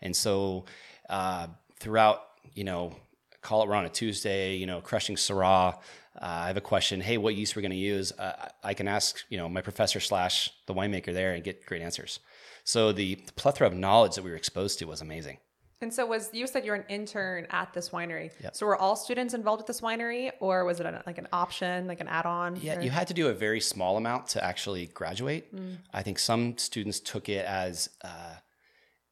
And 0.00 0.14
so 0.14 0.64
uh, 1.08 1.46
throughout, 1.78 2.22
you 2.54 2.64
know, 2.64 2.94
call 3.40 3.62
it 3.62 3.68
we're 3.68 3.74
on 3.74 3.84
a 3.84 3.88
Tuesday, 3.90 4.56
you 4.56 4.66
know, 4.66 4.80
crushing 4.80 5.16
Syrah. 5.16 5.74
Uh, 6.14 6.18
I 6.20 6.46
have 6.48 6.56
a 6.56 6.60
question. 6.62 7.00
Hey, 7.00 7.16
what 7.18 7.34
yeast 7.34 7.56
we're 7.56 7.62
going 7.62 7.70
to 7.72 7.76
use? 7.76 8.12
Uh, 8.12 8.48
I 8.62 8.74
can 8.74 8.86
ask, 8.86 9.24
you 9.30 9.38
know, 9.38 9.48
my 9.48 9.62
professor 9.62 9.98
slash 10.00 10.50
the 10.66 10.74
winemaker 10.74 11.12
there 11.12 11.32
and 11.34 11.42
get 11.42 11.64
great 11.66 11.82
answers. 11.82 12.20
So 12.64 12.92
the 12.92 13.16
plethora 13.36 13.66
of 13.66 13.74
knowledge 13.74 14.14
that 14.16 14.22
we 14.22 14.30
were 14.30 14.36
exposed 14.36 14.78
to 14.80 14.84
was 14.86 15.00
amazing. 15.00 15.38
And 15.80 15.92
so 15.92 16.06
was 16.06 16.30
you 16.32 16.46
said 16.46 16.64
you're 16.64 16.76
an 16.76 16.84
intern 16.88 17.48
at 17.50 17.72
this 17.72 17.88
winery. 17.88 18.30
So 18.52 18.66
were 18.66 18.76
all 18.76 18.94
students 18.94 19.34
involved 19.34 19.62
with 19.62 19.66
this 19.66 19.80
winery, 19.80 20.30
or 20.38 20.64
was 20.64 20.78
it 20.78 20.86
like 21.06 21.18
an 21.18 21.26
option, 21.32 21.88
like 21.88 22.00
an 22.00 22.06
add-on? 22.06 22.54
Yeah, 22.62 22.78
or- 22.78 22.82
you 22.82 22.90
had 22.90 23.08
to 23.08 23.14
do 23.14 23.26
a 23.28 23.32
very 23.32 23.60
small 23.60 23.96
amount 23.96 24.28
to 24.28 24.44
actually 24.44 24.86
graduate. 24.86 25.52
I 25.92 26.04
think 26.04 26.20
some 26.20 26.56
students 26.56 27.00
took 27.00 27.28
it 27.28 27.44
as 27.46 27.90
uh, 28.04 28.34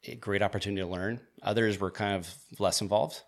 a 0.06 0.14
great 0.14 0.42
opportunity 0.42 0.82
to 0.82 0.88
learn. 0.88 1.20
Others 1.42 1.78
were 1.78 1.90
kind 1.90 2.16
of 2.16 2.32
less 2.58 2.80
involved. 2.80 3.22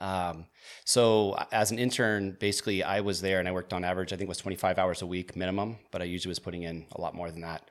Um, 0.00 0.46
so 0.84 1.36
as 1.52 1.70
an 1.70 1.78
intern, 1.78 2.36
basically 2.40 2.82
I 2.82 3.00
was 3.00 3.20
there 3.20 3.40
and 3.40 3.48
I 3.48 3.52
worked 3.52 3.72
on 3.72 3.84
average, 3.84 4.12
I 4.12 4.16
think 4.16 4.26
it 4.26 4.28
was 4.28 4.38
25 4.38 4.78
hours 4.78 5.02
a 5.02 5.06
week 5.06 5.36
minimum, 5.36 5.78
but 5.90 6.00
I 6.00 6.06
usually 6.06 6.30
was 6.30 6.38
putting 6.38 6.62
in 6.62 6.86
a 6.92 7.00
lot 7.00 7.14
more 7.14 7.30
than 7.30 7.42
that. 7.42 7.70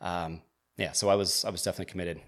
Um, 0.00 0.42
yeah, 0.76 0.92
so 0.92 1.08
I 1.08 1.14
was 1.14 1.44
I 1.44 1.50
was 1.50 1.62
definitely 1.62 1.90
committed. 1.90 2.20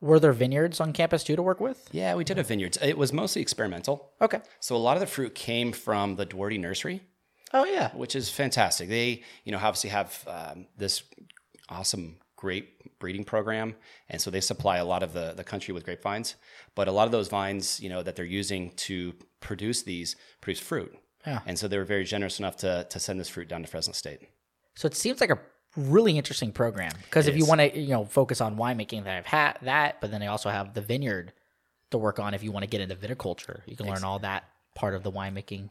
Were 0.00 0.20
there 0.20 0.32
vineyards 0.32 0.80
on 0.80 0.92
campus 0.92 1.24
too 1.24 1.34
to 1.36 1.42
work 1.42 1.60
with? 1.60 1.88
Yeah, 1.90 2.14
we 2.14 2.22
did 2.22 2.38
a 2.38 2.42
vineyard. 2.44 2.78
It 2.80 2.96
was 2.96 3.12
mostly 3.12 3.42
experimental. 3.42 4.12
Okay. 4.20 4.40
So 4.60 4.76
a 4.76 4.78
lot 4.78 4.96
of 4.96 5.00
the 5.00 5.06
fruit 5.06 5.34
came 5.34 5.72
from 5.72 6.16
the 6.16 6.24
Duarte 6.24 6.56
Nursery. 6.58 7.02
Oh 7.52 7.64
yeah. 7.64 7.90
which 7.96 8.14
is 8.14 8.30
fantastic. 8.30 8.88
They, 8.88 9.22
you 9.44 9.52
know, 9.52 9.58
obviously 9.58 9.90
have 9.90 10.24
um, 10.28 10.66
this 10.76 11.02
awesome 11.68 12.18
grape 12.38 12.98
breeding 13.00 13.24
program, 13.24 13.74
and 14.08 14.22
so 14.22 14.30
they 14.30 14.40
supply 14.40 14.76
a 14.78 14.84
lot 14.84 15.02
of 15.02 15.12
the 15.12 15.34
the 15.36 15.44
country 15.44 15.74
with 15.74 15.84
grapevines. 15.84 16.36
But 16.76 16.86
a 16.86 16.92
lot 16.92 17.06
of 17.06 17.12
those 17.12 17.28
vines, 17.28 17.80
you 17.80 17.88
know, 17.88 18.02
that 18.02 18.14
they're 18.14 18.24
using 18.24 18.70
to 18.88 19.12
produce 19.40 19.82
these 19.82 20.16
produce 20.40 20.60
fruit. 20.60 20.96
Yeah. 21.26 21.40
And 21.46 21.58
so 21.58 21.66
they 21.66 21.76
were 21.76 21.84
very 21.84 22.04
generous 22.04 22.38
enough 22.38 22.56
to 22.58 22.86
to 22.88 23.00
send 23.00 23.18
this 23.18 23.28
fruit 23.28 23.48
down 23.48 23.62
to 23.62 23.68
Fresno 23.68 23.92
State. 23.92 24.20
So 24.76 24.86
it 24.86 24.94
seems 24.94 25.20
like 25.20 25.30
a 25.30 25.40
really 25.76 26.16
interesting 26.16 26.52
program 26.52 26.92
because 27.04 27.26
if 27.26 27.36
you 27.36 27.44
want 27.44 27.60
to, 27.60 27.78
you 27.78 27.88
know, 27.88 28.04
focus 28.04 28.40
on 28.40 28.56
winemaking, 28.56 29.04
that 29.04 29.16
I've 29.16 29.26
had 29.26 29.58
that, 29.62 30.00
but 30.00 30.12
then 30.12 30.20
they 30.20 30.28
also 30.28 30.48
have 30.48 30.74
the 30.74 30.80
vineyard 30.80 31.32
to 31.90 31.98
work 31.98 32.20
on. 32.20 32.34
If 32.34 32.44
you 32.44 32.52
want 32.52 32.62
to 32.62 32.70
get 32.70 32.80
into 32.80 32.94
viticulture, 32.94 33.62
you 33.66 33.76
can 33.76 33.86
learn 33.86 34.04
all 34.04 34.20
that 34.20 34.44
part 34.76 34.94
of 34.94 35.02
the 35.02 35.10
winemaking 35.10 35.70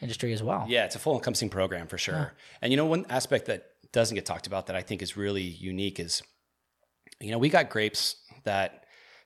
industry 0.00 0.32
as 0.32 0.42
well. 0.42 0.64
Yeah, 0.68 0.84
it's 0.84 0.94
a 0.94 1.00
full 1.00 1.14
encompassing 1.14 1.50
program 1.50 1.88
for 1.88 1.98
sure. 1.98 2.32
And 2.60 2.72
you 2.72 2.76
know, 2.76 2.86
one 2.86 3.04
aspect 3.08 3.46
that 3.46 3.71
doesn't 3.92 4.14
get 4.14 4.26
talked 4.26 4.46
about 4.46 4.66
that 4.66 4.76
I 4.76 4.82
think 4.82 5.02
is 5.02 5.16
really 5.16 5.42
unique 5.42 6.00
is, 6.00 6.22
you 7.20 7.30
know, 7.30 7.38
we 7.38 7.48
got 7.48 7.70
grapes 7.70 8.16
that 8.44 8.82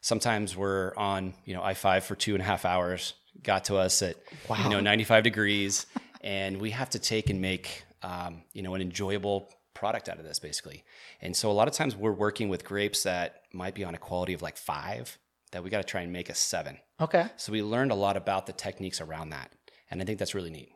Sometimes 0.07 0.57
we're 0.57 0.95
on, 0.97 1.35
you 1.45 1.53
know, 1.53 1.65
I 1.65 1.75
five 1.75 2.05
for 2.05 2.15
two 2.15 2.35
and 2.35 2.41
a 2.41 2.45
half 2.45 2.65
hours. 2.65 3.15
Got 3.43 3.65
to 3.65 3.77
us 3.77 4.03
at, 4.03 4.15
you 4.63 4.69
know, 4.69 4.79
95 4.79 5.25
degrees, 5.25 5.85
and 6.21 6.61
we 6.61 6.71
have 6.71 6.91
to 6.91 7.01
take 7.01 7.29
and 7.29 7.41
make, 7.41 7.83
um, 8.05 8.45
you 8.53 8.63
know, 8.63 8.77
an 8.77 8.83
enjoyable 8.83 9.49
product 9.75 10.09
out 10.09 10.21
of 10.21 10.25
this, 10.25 10.39
basically. 10.39 10.85
And 11.21 11.37
so 11.37 11.51
a 11.51 11.55
lot 11.55 11.67
of 11.67 11.75
times 11.75 11.97
we're 11.97 12.13
working 12.13 12.49
with 12.49 12.65
grapes 12.65 13.03
that 13.03 13.43
might 13.53 13.75
be 13.75 13.83
on 13.83 13.97
a 13.97 13.99
quality 13.99 14.33
of 14.33 14.43
like 14.43 14.57
five, 14.57 15.19
that 15.51 15.65
we 15.65 15.71
got 15.71 15.79
to 15.79 15.85
try 15.85 16.03
and 16.03 16.13
make 16.13 16.29
a 16.29 16.37
seven. 16.37 16.79
Okay. 17.01 17.27
So 17.37 17.51
we 17.51 17.61
learned 17.61 17.91
a 17.91 17.97
lot 17.97 18.17
about 18.17 18.47
the 18.47 18.53
techniques 18.53 19.01
around 19.01 19.31
that, 19.31 19.51
and 19.91 20.01
I 20.01 20.05
think 20.05 20.21
that's 20.21 20.37
really 20.37 20.51
neat. 20.51 20.69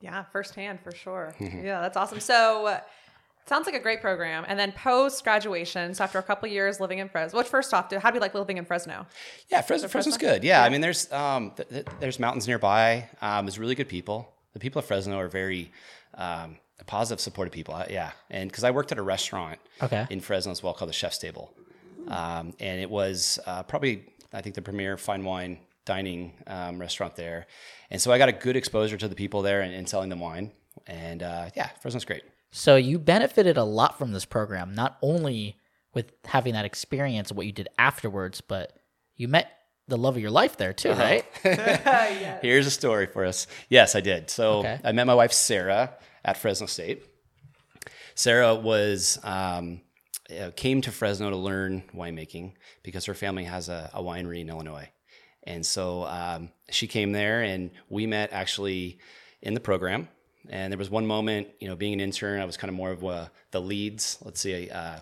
Yeah, 0.00 0.24
firsthand 0.32 0.80
for 0.82 0.92
sure. 0.92 1.34
Mm-hmm. 1.40 1.64
Yeah, 1.64 1.80
that's 1.80 1.96
awesome. 1.96 2.20
So, 2.20 2.66
uh, 2.66 2.80
sounds 3.46 3.64
like 3.66 3.74
a 3.74 3.80
great 3.80 4.00
program. 4.00 4.44
And 4.46 4.58
then 4.58 4.72
post 4.72 5.22
graduation, 5.24 5.94
so 5.94 6.04
after 6.04 6.18
a 6.18 6.22
couple 6.22 6.48
years 6.48 6.80
living 6.80 6.98
in 6.98 7.08
Fresno, 7.08 7.38
what 7.38 7.46
first 7.46 7.72
off, 7.72 7.92
how 7.92 8.10
do 8.10 8.16
you 8.16 8.20
like 8.20 8.34
living 8.34 8.58
in 8.58 8.64
Fresno? 8.64 9.06
Yeah, 9.50 9.60
Fresno, 9.62 9.88
Fresno's 9.88 10.18
good. 10.18 10.44
Yeah, 10.44 10.62
I 10.62 10.68
mean, 10.68 10.80
there's 10.80 11.10
um, 11.12 11.52
th- 11.56 11.68
th- 11.68 11.86
there's 12.00 12.18
mountains 12.18 12.46
nearby. 12.46 13.08
Um, 13.22 13.46
there's 13.46 13.58
really 13.58 13.74
good 13.74 13.88
people. 13.88 14.32
The 14.52 14.58
people 14.60 14.80
of 14.80 14.84
Fresno 14.86 15.16
are 15.18 15.28
very 15.28 15.72
um, 16.14 16.56
positive, 16.86 17.20
supportive 17.20 17.52
people. 17.52 17.74
Uh, 17.74 17.86
yeah, 17.88 18.10
and 18.30 18.50
because 18.50 18.64
I 18.64 18.70
worked 18.70 18.92
at 18.92 18.98
a 18.98 19.02
restaurant 19.02 19.58
Okay. 19.82 20.06
in 20.10 20.20
Fresno 20.20 20.52
as 20.52 20.62
well 20.62 20.72
called 20.74 20.88
the 20.88 20.94
Chef's 20.94 21.18
Table, 21.18 21.54
um, 22.08 22.52
and 22.60 22.80
it 22.80 22.90
was 22.90 23.38
uh, 23.46 23.62
probably 23.62 24.04
I 24.32 24.40
think 24.42 24.54
the 24.56 24.62
premier 24.62 24.96
fine 24.96 25.24
wine 25.24 25.58
dining 25.86 26.34
um, 26.46 26.78
restaurant 26.78 27.16
there, 27.16 27.46
and 27.90 28.00
so 28.00 28.12
I 28.12 28.18
got 28.18 28.28
a 28.28 28.32
good 28.32 28.56
exposure 28.56 28.98
to 28.98 29.08
the 29.08 29.14
people 29.14 29.40
there 29.40 29.62
and, 29.62 29.72
and 29.72 29.88
selling 29.88 30.10
them 30.10 30.20
wine. 30.20 30.52
And 30.86 31.22
uh, 31.22 31.48
yeah, 31.56 31.70
Fresno's 31.80 32.04
great. 32.04 32.22
So 32.50 32.76
you 32.76 32.98
benefited 32.98 33.56
a 33.56 33.64
lot 33.64 33.98
from 33.98 34.12
this 34.12 34.24
program, 34.26 34.74
not 34.74 34.98
only 35.02 35.56
with 35.94 36.12
having 36.26 36.52
that 36.52 36.64
experience 36.66 37.30
of 37.30 37.36
what 37.38 37.46
you 37.46 37.52
did 37.52 37.68
afterwards, 37.78 38.40
but 38.42 38.72
you 39.16 39.28
met 39.28 39.50
the 39.88 39.96
love 39.96 40.16
of 40.16 40.22
your 40.22 40.30
life 40.30 40.56
there 40.58 40.72
too, 40.74 40.90
right? 40.92 41.24
Here's 42.42 42.66
a 42.66 42.70
story 42.70 43.06
for 43.06 43.24
us. 43.24 43.46
Yes, 43.68 43.94
I 43.94 44.00
did. 44.00 44.28
So 44.30 44.58
Okay. 44.58 44.78
I 44.84 44.92
met 44.92 45.06
my 45.06 45.14
wife 45.14 45.32
Sarah 45.32 45.94
at 46.24 46.36
Fresno 46.36 46.66
State. 46.66 47.04
Sarah 48.14 48.54
was 48.54 49.18
um, 49.22 49.80
uh, 50.38 50.50
came 50.56 50.80
to 50.82 50.92
Fresno 50.92 51.30
to 51.30 51.36
learn 51.36 51.84
winemaking 51.94 52.54
because 52.82 53.04
her 53.06 53.14
family 53.14 53.44
has 53.44 53.68
a, 53.68 53.90
a 53.94 54.02
winery 54.02 54.40
in 54.40 54.48
Illinois, 54.48 54.88
and 55.46 55.64
so 55.64 56.04
um, 56.04 56.50
she 56.70 56.86
came 56.86 57.12
there, 57.12 57.42
and 57.42 57.70
we 57.88 58.06
met 58.06 58.32
actually 58.32 58.98
in 59.42 59.54
the 59.54 59.60
program. 59.60 60.08
And 60.48 60.72
there 60.72 60.78
was 60.78 60.90
one 60.90 61.06
moment, 61.06 61.48
you 61.58 61.68
know, 61.68 61.74
being 61.74 61.92
an 61.92 62.00
intern, 62.00 62.40
I 62.40 62.44
was 62.44 62.56
kind 62.56 62.68
of 62.68 62.74
more 62.74 62.92
of 62.92 63.04
uh, 63.04 63.26
the 63.50 63.60
leads, 63.60 64.18
let's 64.22 64.40
say, 64.40 64.68
uh, 64.68 64.98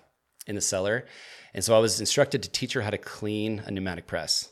in 0.47 0.55
the 0.55 0.61
cellar, 0.61 1.07
and 1.55 1.63
so 1.63 1.77
I 1.77 1.79
was 1.79 2.01
instructed 2.01 2.43
to 2.43 2.51
teach 2.51 2.73
her 2.75 2.83
how 2.83 2.91
to 2.91 2.99
clean 2.99 3.63
a 3.67 3.71
pneumatic 3.71 4.07
press. 4.07 4.51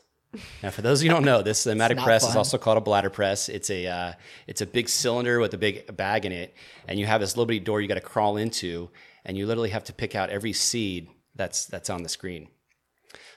Now, 0.63 0.71
for 0.71 0.81
those 0.81 1.01
of 1.01 1.05
you 1.05 1.11
who 1.11 1.17
don't 1.17 1.25
know, 1.25 1.41
this 1.41 1.65
pneumatic 1.67 1.99
press 1.99 2.27
is 2.27 2.35
also 2.35 2.57
called 2.57 2.77
a 2.77 2.81
bladder 2.81 3.09
press. 3.09 3.49
It's 3.49 3.69
a 3.69 3.87
uh, 3.87 4.13
it's 4.47 4.61
a 4.61 4.65
big 4.65 4.89
cylinder 4.89 5.39
with 5.39 5.53
a 5.53 5.57
big 5.57 5.95
bag 5.95 6.25
in 6.25 6.31
it, 6.31 6.55
and 6.87 6.99
you 6.99 7.05
have 7.05 7.21
this 7.21 7.35
little 7.35 7.45
bitty 7.45 7.59
door 7.59 7.81
you 7.81 7.87
got 7.87 7.95
to 7.95 8.01
crawl 8.01 8.37
into, 8.37 8.89
and 9.25 9.37
you 9.37 9.45
literally 9.45 9.69
have 9.69 9.83
to 9.85 9.93
pick 9.93 10.15
out 10.15 10.29
every 10.29 10.53
seed 10.53 11.09
that's 11.35 11.65
that's 11.65 11.89
on 11.89 12.03
the 12.03 12.09
screen. 12.09 12.47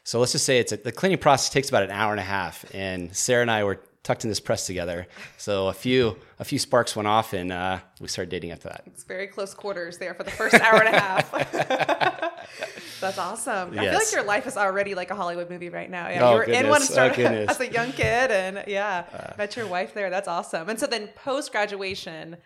So 0.07 0.21
let's 0.21 0.31
just 0.31 0.45
say 0.45 0.61
it's 0.61 0.71
a, 0.71 0.77
the 0.77 0.93
cleaning 0.93 1.19
process 1.19 1.51
takes 1.51 1.69
about 1.69 1.83
an 1.83 1.91
hour 1.91 2.13
and 2.13 2.21
a 2.21 2.25
half, 2.25 2.65
and 2.73 3.15
Sarah 3.15 3.43
and 3.43 3.51
I 3.51 3.65
were 3.65 3.81
tucked 4.05 4.23
in 4.23 4.31
this 4.31 4.39
press 4.39 4.65
together. 4.65 5.09
So 5.37 5.67
a 5.67 5.73
few 5.73 6.17
a 6.39 6.45
few 6.45 6.61
sparks 6.61 6.95
went 6.95 7.09
off, 7.09 7.33
and 7.33 7.51
uh, 7.51 7.81
we 8.01 8.07
started 8.07 8.31
dating 8.31 8.53
after 8.53 8.69
that. 8.69 8.85
It's 8.87 9.03
very 9.03 9.27
close 9.27 9.53
quarters 9.53 9.99
there 9.99 10.15
for 10.15 10.23
the 10.23 10.31
first 10.31 10.55
hour 10.55 10.81
and 10.81 10.95
a 10.95 11.01
half. 11.01 11.33
That's 13.01 13.19
awesome. 13.19 13.77
I 13.77 13.83
feel 13.83 13.95
like 13.95 14.13
your 14.13 14.23
life 14.23 14.47
is 14.47 14.57
already 14.57 14.95
like 14.95 15.11
a 15.11 15.17
Hollywood 15.17 15.51
movie 15.51 15.71
right 15.71 15.91
now. 15.91 16.09
Yeah, 16.09 16.25
Oh, 16.25 16.31
you 16.31 16.37
were 16.37 16.45
in 16.45 16.69
one 16.69 16.81
goodness. 16.83 16.97
Oh, 16.97 17.09
goodness. 17.17 17.49
Uh. 17.49 17.51
as 17.51 17.61
a 17.61 17.73
young 17.73 17.91
kid, 17.91 18.31
and 18.31 18.63
yeah, 18.69 19.33
met 19.37 19.57
your 19.57 19.67
wife 19.67 19.93
there. 19.93 20.09
That's 20.09 20.29
awesome. 20.29 20.69
And 20.69 20.79
so 20.79 20.87
then 20.87 21.09
post 21.17 21.51
graduation, 21.51 22.37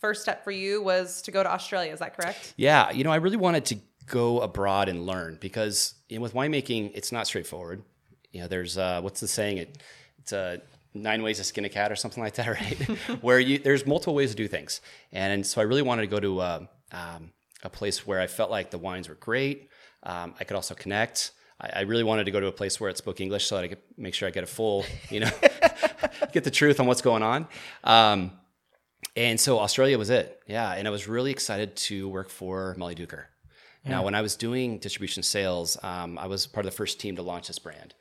first 0.00 0.22
step 0.22 0.42
for 0.42 0.50
you 0.50 0.82
was 0.82 1.22
to 1.22 1.30
go 1.30 1.44
to 1.44 1.52
Australia. 1.52 1.92
Is 1.92 2.00
that 2.00 2.16
correct? 2.16 2.54
Yeah, 2.56 2.90
you 2.90 3.04
know, 3.04 3.12
I 3.12 3.16
really 3.16 3.36
wanted 3.36 3.66
to 3.66 3.76
go 4.06 4.40
abroad 4.40 4.88
and 4.88 5.06
learn 5.06 5.38
because 5.40 5.94
you 6.08 6.18
know, 6.18 6.22
with 6.22 6.34
winemaking, 6.34 6.92
it's 6.94 7.12
not 7.12 7.26
straightforward. 7.26 7.82
You 8.32 8.40
know, 8.42 8.48
there's 8.48 8.76
uh, 8.78 9.00
what's 9.00 9.20
the 9.20 9.28
saying? 9.28 9.58
It 9.58 9.78
it's 10.18 10.32
uh, 10.32 10.58
nine 10.94 11.22
ways 11.22 11.38
to 11.38 11.44
skin 11.44 11.64
a 11.64 11.68
cat 11.68 11.92
or 11.92 11.96
something 11.96 12.22
like 12.22 12.34
that, 12.34 12.46
right? 12.60 12.98
where 13.22 13.38
you 13.38 13.58
there's 13.58 13.86
multiple 13.86 14.14
ways 14.14 14.30
to 14.30 14.36
do 14.36 14.48
things, 14.48 14.80
and 15.12 15.46
so 15.46 15.60
I 15.60 15.64
really 15.64 15.82
wanted 15.82 16.02
to 16.02 16.08
go 16.08 16.20
to 16.20 16.40
uh, 16.40 16.66
um, 16.92 17.32
a 17.62 17.70
place 17.70 18.06
where 18.06 18.20
I 18.20 18.26
felt 18.26 18.50
like 18.50 18.70
the 18.70 18.78
wines 18.78 19.08
were 19.08 19.16
great. 19.16 19.68
Um, 20.02 20.34
I 20.38 20.44
could 20.44 20.54
also 20.54 20.74
connect. 20.74 21.32
I, 21.60 21.70
I 21.76 21.80
really 21.82 22.04
wanted 22.04 22.24
to 22.24 22.30
go 22.30 22.40
to 22.40 22.46
a 22.46 22.52
place 22.52 22.80
where 22.80 22.90
it 22.90 22.98
spoke 22.98 23.20
English 23.20 23.46
so 23.46 23.56
that 23.56 23.64
I 23.64 23.68
could 23.68 23.82
make 23.96 24.14
sure 24.14 24.28
I 24.28 24.30
get 24.30 24.44
a 24.44 24.46
full, 24.46 24.84
you 25.10 25.20
know, 25.20 25.30
get 26.32 26.44
the 26.44 26.50
truth 26.50 26.80
on 26.80 26.86
what's 26.86 27.02
going 27.02 27.22
on. 27.22 27.46
Um, 27.82 28.32
and 29.16 29.38
so 29.38 29.58
Australia 29.60 29.96
was 29.96 30.10
it. 30.10 30.40
Yeah. 30.46 30.72
And 30.72 30.88
I 30.88 30.90
was 30.90 31.06
really 31.06 31.30
excited 31.30 31.76
to 31.76 32.08
work 32.08 32.28
for 32.28 32.74
Mollydooker. 32.78 33.24
Now, 33.86 34.02
when 34.02 34.14
I 34.14 34.22
was 34.22 34.34
doing 34.34 34.78
distribution 34.78 35.22
sales, 35.22 35.76
um, 35.82 36.18
I 36.18 36.26
was 36.26 36.46
part 36.46 36.64
of 36.64 36.72
the 36.72 36.76
first 36.76 36.98
team 36.98 37.16
to 37.16 37.22
launch 37.22 37.48
this 37.48 37.58
brand. 37.58 37.94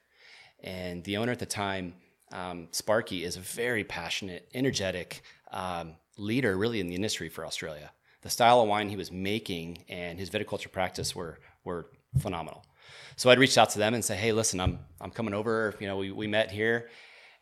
And 0.64 1.04
the 1.04 1.18
owner 1.18 1.34
at 1.34 1.40
the 1.40 1.46
time, 1.46 1.96
um, 2.32 2.70
Sparky, 2.72 3.26
is 3.26 3.36
a 3.36 3.42
very 3.42 3.84
passionate, 3.84 4.48
energetic 4.54 5.24
um, 5.52 5.96
leader, 6.18 6.58
really, 6.58 6.80
in 6.80 6.88
the 6.88 6.96
industry 6.96 7.28
for 7.28 7.46
Australia. 7.46 7.92
The 8.22 8.30
style 8.30 8.62
of 8.62 8.70
wine 8.70 8.88
he 8.88 8.96
was 8.96 9.12
making 9.12 9.84
and 9.90 10.18
his 10.18 10.30
viticulture 10.30 10.72
practice 10.72 11.14
were 11.14 11.40
were 11.66 11.88
phenomenal. 12.20 12.66
So 13.18 13.30
I'd 13.30 13.40
reached 13.40 13.58
out 13.58 13.72
to 13.72 13.80
them 13.80 13.94
and 13.94 14.04
say, 14.04 14.16
"Hey, 14.16 14.32
listen, 14.32 14.62
I'm 14.62 14.80
I'm 15.02 15.12
coming 15.12 15.34
over. 15.34 15.76
You 15.80 15.88
know, 15.88 15.98
we 15.98 16.12
we 16.12 16.28
met 16.28 16.50
here." 16.50 16.90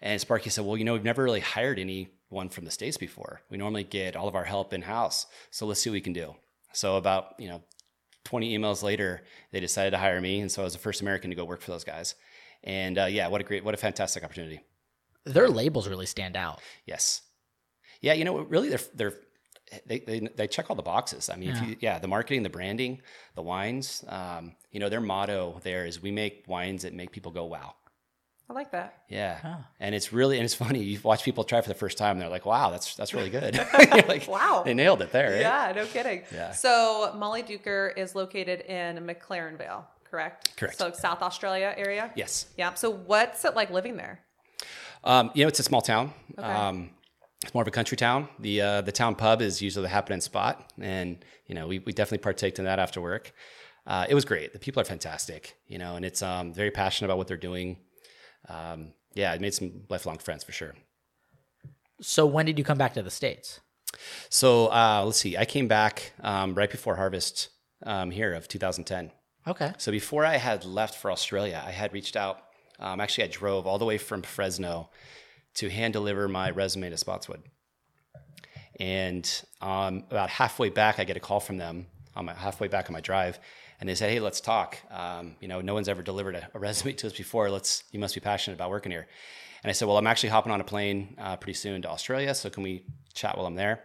And 0.02 0.20
Sparky 0.20 0.50
said, 0.50 0.66
"Well, 0.66 0.78
you 0.78 0.84
know, 0.84 0.94
we've 0.94 1.04
never 1.04 1.24
really 1.24 1.40
hired 1.40 1.78
anyone 1.78 2.50
from 2.50 2.66
the 2.66 2.72
states 2.72 2.98
before. 2.98 3.42
We 3.52 3.58
normally 3.60 3.84
get 3.84 4.16
all 4.16 4.28
of 4.28 4.34
our 4.34 4.44
help 4.44 4.74
in 4.74 4.82
house. 4.82 5.28
So 5.52 5.68
let's 5.68 5.80
see 5.80 5.92
what 5.92 5.96
we 5.96 6.02
can 6.02 6.14
do." 6.14 6.36
So 6.74 6.96
about 6.98 7.36
you 7.38 7.48
know 7.48 7.62
20 8.24 8.58
emails 8.58 8.84
later, 8.84 9.22
they 9.52 9.60
decided 9.60 9.92
to 9.92 9.98
hire 9.98 10.22
me, 10.22 10.42
and 10.42 10.52
so 10.52 10.62
I 10.62 10.66
was 10.66 10.74
the 10.74 10.80
first 10.80 11.02
American 11.02 11.30
to 11.30 11.36
go 11.36 11.46
work 11.46 11.62
for 11.62 11.72
those 11.72 11.84
guys. 11.84 12.16
And 12.64 12.98
uh, 12.98 13.06
yeah, 13.06 13.28
what 13.28 13.42
a 13.42 13.44
great, 13.44 13.64
what 13.64 13.74
a 13.74 13.78
fantastic 13.78 14.24
opportunity. 14.24 14.62
Their 15.26 15.50
labels 15.50 15.88
really 15.88 16.06
stand 16.06 16.36
out. 16.36 16.62
Yes, 16.86 17.22
yeah, 18.02 18.14
you 18.14 18.26
know, 18.26 18.40
really, 18.40 18.70
they're 18.70 18.80
they're 18.94 19.14
they 19.86 20.00
they, 20.00 20.20
they 20.36 20.48
check 20.48 20.70
all 20.70 20.76
the 20.76 20.82
boxes. 20.82 21.30
I 21.30 21.36
mean, 21.36 21.50
yeah. 21.50 21.64
If 21.64 21.70
you, 21.70 21.76
yeah, 21.80 22.00
the 22.00 22.08
marketing, 22.08 22.44
the 22.44 22.50
branding, 22.50 23.02
the 23.36 23.42
wines. 23.42 24.04
Um, 24.08 24.56
you 24.72 24.80
know, 24.80 24.90
their 24.90 25.02
motto 25.02 25.60
there 25.64 25.86
is 25.86 26.02
we 26.02 26.12
make 26.12 26.44
wines 26.48 26.84
that 26.84 26.94
make 26.94 27.12
people 27.12 27.32
go 27.32 27.46
wow. 27.46 27.76
I 28.52 28.54
like 28.54 28.72
that. 28.72 28.96
Yeah, 29.08 29.38
Huh. 29.42 29.56
and 29.80 29.96
it's 29.96 30.12
really 30.12 30.36
and 30.36 30.44
it's 30.44 30.54
funny. 30.54 30.84
You 30.84 31.00
watch 31.04 31.24
people 31.24 31.46
try 31.46 31.62
for 31.62 31.70
the 31.70 31.74
first 31.74 31.98
time, 31.98 32.12
and 32.12 32.22
they're 32.22 32.28
like, 32.30 32.46
"Wow, 32.46 32.70
that's 32.70 32.96
that's 32.96 33.14
really 33.14 33.30
good." 33.30 33.56
Like, 34.10 34.28
Wow. 34.28 34.64
they 34.66 34.74
nailed 34.74 35.02
it 35.02 35.14
there." 35.14 35.32
Right? 35.32 35.40
Yeah, 35.40 35.72
no 35.74 35.86
kidding. 35.86 36.24
Yeah. 36.34 36.52
So 36.52 37.14
Mollydooker 37.16 37.98
is 37.98 38.14
located 38.14 38.60
in 38.62 38.98
McLaren 39.08 39.58
Vale, 39.58 39.88
correct? 40.04 40.58
Correct. 40.58 40.78
So 40.78 40.92
South 40.92 41.22
Australia 41.22 41.74
area. 41.78 42.12
Yes. 42.16 42.48
Yeah. 42.58 42.74
So 42.74 42.90
what's 42.92 43.46
it 43.46 43.56
like 43.56 43.70
living 43.72 43.96
there? 43.96 44.20
Um, 45.06 45.32
you 45.34 45.44
know, 45.46 45.48
it's 45.48 45.60
a 45.60 45.64
small 45.64 45.82
town. 45.82 46.14
Okay. 46.38 46.46
Um, 46.46 46.90
it's 47.42 47.54
more 47.54 47.62
of 47.64 47.68
a 47.70 47.72
country 47.72 47.96
town. 47.96 48.28
The 48.40 48.62
uh, 48.62 48.82
the 48.82 48.92
town 48.92 49.16
pub 49.16 49.42
is 49.42 49.62
usually 49.62 49.84
the 49.84 49.90
happening 49.90 50.20
spot, 50.20 50.74
and 50.78 51.24
you 51.48 51.56
know, 51.56 51.68
we, 51.68 51.80
we 51.80 51.94
definitely 51.94 52.18
partaked 52.24 52.60
in 52.60 52.66
that 52.66 52.80
after 52.80 53.00
work. 53.00 53.32
Uh, 53.88 54.06
it 54.10 54.14
was 54.14 54.26
great. 54.26 54.52
The 54.52 54.60
people 54.60 54.82
are 54.82 54.86
fantastic, 54.86 55.56
you 55.68 55.78
know, 55.80 55.96
and 55.96 56.04
it's 56.06 56.22
um, 56.22 56.54
very 56.54 56.70
passionate 56.70 57.08
about 57.08 57.18
what 57.18 57.28
they're 57.30 57.38
doing. 57.38 57.78
Um, 58.48 58.94
yeah, 59.14 59.32
I 59.32 59.38
made 59.38 59.54
some 59.54 59.84
lifelong 59.90 60.18
friends 60.18 60.44
for 60.44 60.52
sure. 60.52 60.74
So 62.02 62.26
when 62.26 62.46
did 62.46 62.58
you 62.58 62.64
come 62.64 62.78
back 62.78 62.94
to 62.96 63.02
the 63.02 63.12
states? 63.12 63.60
So 64.30 64.68
uh, 64.68 65.04
let's 65.06 65.20
see. 65.20 65.38
I 65.38 65.46
came 65.46 65.68
back 65.68 66.14
um, 66.22 66.56
right 66.56 66.70
before 66.70 66.96
harvest 66.96 67.50
um, 67.84 68.12
here 68.12 68.34
of 68.34 68.48
2010. 68.48 69.12
Okay. 69.48 69.74
So 69.78 69.92
before 69.92 70.26
I 70.26 70.38
had 70.38 70.66
left 70.66 70.96
for 70.96 71.12
Australia, 71.12 71.62
I 71.66 71.72
had 71.72 71.94
reached 71.94 72.16
out. 72.16 72.42
Um, 72.80 73.00
actually, 73.00 73.26
I 73.26 73.28
drove 73.28 73.68
all 73.68 73.78
the 73.78 73.86
way 73.86 73.98
from 73.98 74.22
Fresno 74.22 74.90
to 75.56 75.70
hand 75.70 75.94
deliver 75.94 76.28
my 76.28 76.52
resume 76.52 76.90
to 76.90 76.96
Spottswoode. 76.96 77.42
And 78.80 79.30
um, 79.62 80.06
about 80.10 80.30
halfway 80.30 80.70
back, 80.70 81.00
I 81.00 81.04
get 81.04 81.18
a 81.18 81.20
call 81.20 81.40
from 81.40 81.58
them 81.58 81.88
on 82.16 82.26
my 82.26 82.34
halfway 82.34 82.68
back 82.68 82.90
on 82.90 82.94
my 82.94 83.02
drive, 83.02 83.40
and 83.82 83.90
they 83.90 83.96
said, 83.96 84.12
"Hey, 84.12 84.20
let's 84.20 84.40
talk. 84.40 84.78
Um, 84.90 85.36
you 85.42 85.48
know, 85.48 85.60
no 85.60 85.74
one's 85.74 85.90
ever 85.90 86.04
delivered 86.04 86.36
a, 86.36 86.48
a 86.54 86.60
resume 86.60 86.94
to 86.94 87.08
us 87.08 87.14
before. 87.14 87.50
Let's. 87.50 87.84
You 87.92 88.00
must 88.00 88.16
be 88.16 88.22
passionate 88.22 88.56
about 88.56 88.70
working 88.70 88.92
here." 88.92 89.08
And 89.64 89.70
I 89.70 89.74
said, 89.74 89.88
"Well, 89.88 89.98
I'm 89.98 90.08
actually 90.08 90.30
hopping 90.30 90.54
on 90.54 90.62
a 90.62 90.64
plane 90.64 91.16
uh, 91.20 91.36
pretty 91.36 91.58
soon 91.58 91.82
to 91.82 91.90
Australia, 91.90 92.34
so 92.34 92.50
can 92.50 92.64
we 92.64 92.86
chat 93.14 93.36
while 93.36 93.48
I'm 93.48 93.56
there?" 93.56 93.84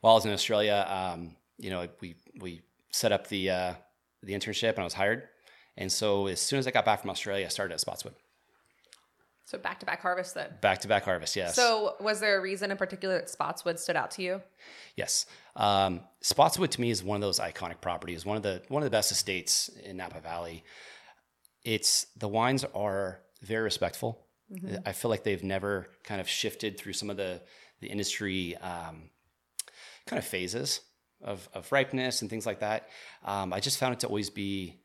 While 0.00 0.14
I 0.14 0.16
was 0.16 0.24
in 0.24 0.32
Australia, 0.32 0.86
um, 0.88 1.36
you 1.58 1.70
know, 1.70 1.86
we 2.00 2.16
we 2.40 2.62
set 2.90 3.12
up 3.12 3.28
the 3.28 3.50
uh, 3.50 3.74
the 4.22 4.32
internship, 4.32 4.70
and 4.70 4.80
I 4.80 4.84
was 4.84 4.94
hired. 4.94 5.28
And 5.76 5.92
so 5.92 6.26
as 6.26 6.40
soon 6.40 6.58
as 6.58 6.66
I 6.66 6.70
got 6.70 6.86
back 6.86 7.02
from 7.02 7.10
Australia, 7.10 7.44
I 7.44 7.48
started 7.48 7.74
at 7.74 7.80
Spottswoode. 7.80 8.14
So 9.46 9.58
back 9.58 9.78
to 9.78 9.86
back 9.86 10.02
harvest 10.02 10.34
then. 10.34 10.50
Back 10.60 10.80
to 10.80 10.88
back 10.88 11.04
harvest, 11.04 11.36
yes. 11.36 11.54
So 11.54 11.94
was 12.00 12.18
there 12.18 12.36
a 12.36 12.40
reason 12.40 12.72
in 12.72 12.76
particular 12.76 13.14
that 13.14 13.28
Spottswoode 13.28 13.78
stood 13.78 13.94
out 13.94 14.10
to 14.12 14.22
you? 14.22 14.42
Yes, 14.96 15.26
um, 15.54 16.00
Spottswoode 16.20 16.70
to 16.70 16.80
me 16.80 16.90
is 16.90 17.04
one 17.04 17.14
of 17.14 17.20
those 17.20 17.38
iconic 17.38 17.80
properties. 17.80 18.26
One 18.26 18.36
of 18.36 18.42
the 18.42 18.62
one 18.68 18.82
of 18.82 18.86
the 18.86 18.90
best 18.90 19.12
estates 19.12 19.68
in 19.84 19.96
Napa 19.98 20.20
Valley. 20.20 20.64
it's 21.62 22.06
the 22.16 22.28
wines 22.28 22.64
are 22.74 23.20
very 23.40 23.62
respectful. 23.62 24.26
I 24.84 24.92
feel 24.92 25.10
like 25.10 25.24
they've 25.24 25.42
never 25.42 25.88
kind 26.04 26.20
of 26.20 26.28
shifted 26.28 26.78
through 26.78 26.92
some 26.94 27.08
of 27.10 27.16
the 27.16 27.40
the 27.80 27.86
industry 27.86 28.56
um, 28.56 29.10
kind 30.06 30.18
of 30.18 30.24
phases 30.24 30.80
of, 31.22 31.48
of 31.54 31.70
ripeness 31.70 32.22
and 32.22 32.30
things 32.30 32.46
like 32.46 32.60
that. 32.60 32.88
Um, 33.24 33.52
I 33.52 33.60
just 33.60 33.78
found 33.78 33.94
it 33.94 34.00
to 34.00 34.06
always 34.06 34.30
be 34.30 34.76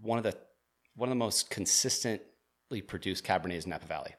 one 0.00 0.18
of 0.18 0.24
the 0.24 0.36
one 0.94 1.08
of 1.08 1.10
the 1.10 1.18
most 1.24 1.50
consistently 1.50 2.26
produced 2.82 3.24
Cabernets 3.24 3.64
in 3.64 3.70
Napa 3.70 3.86
Valley. 3.86 4.14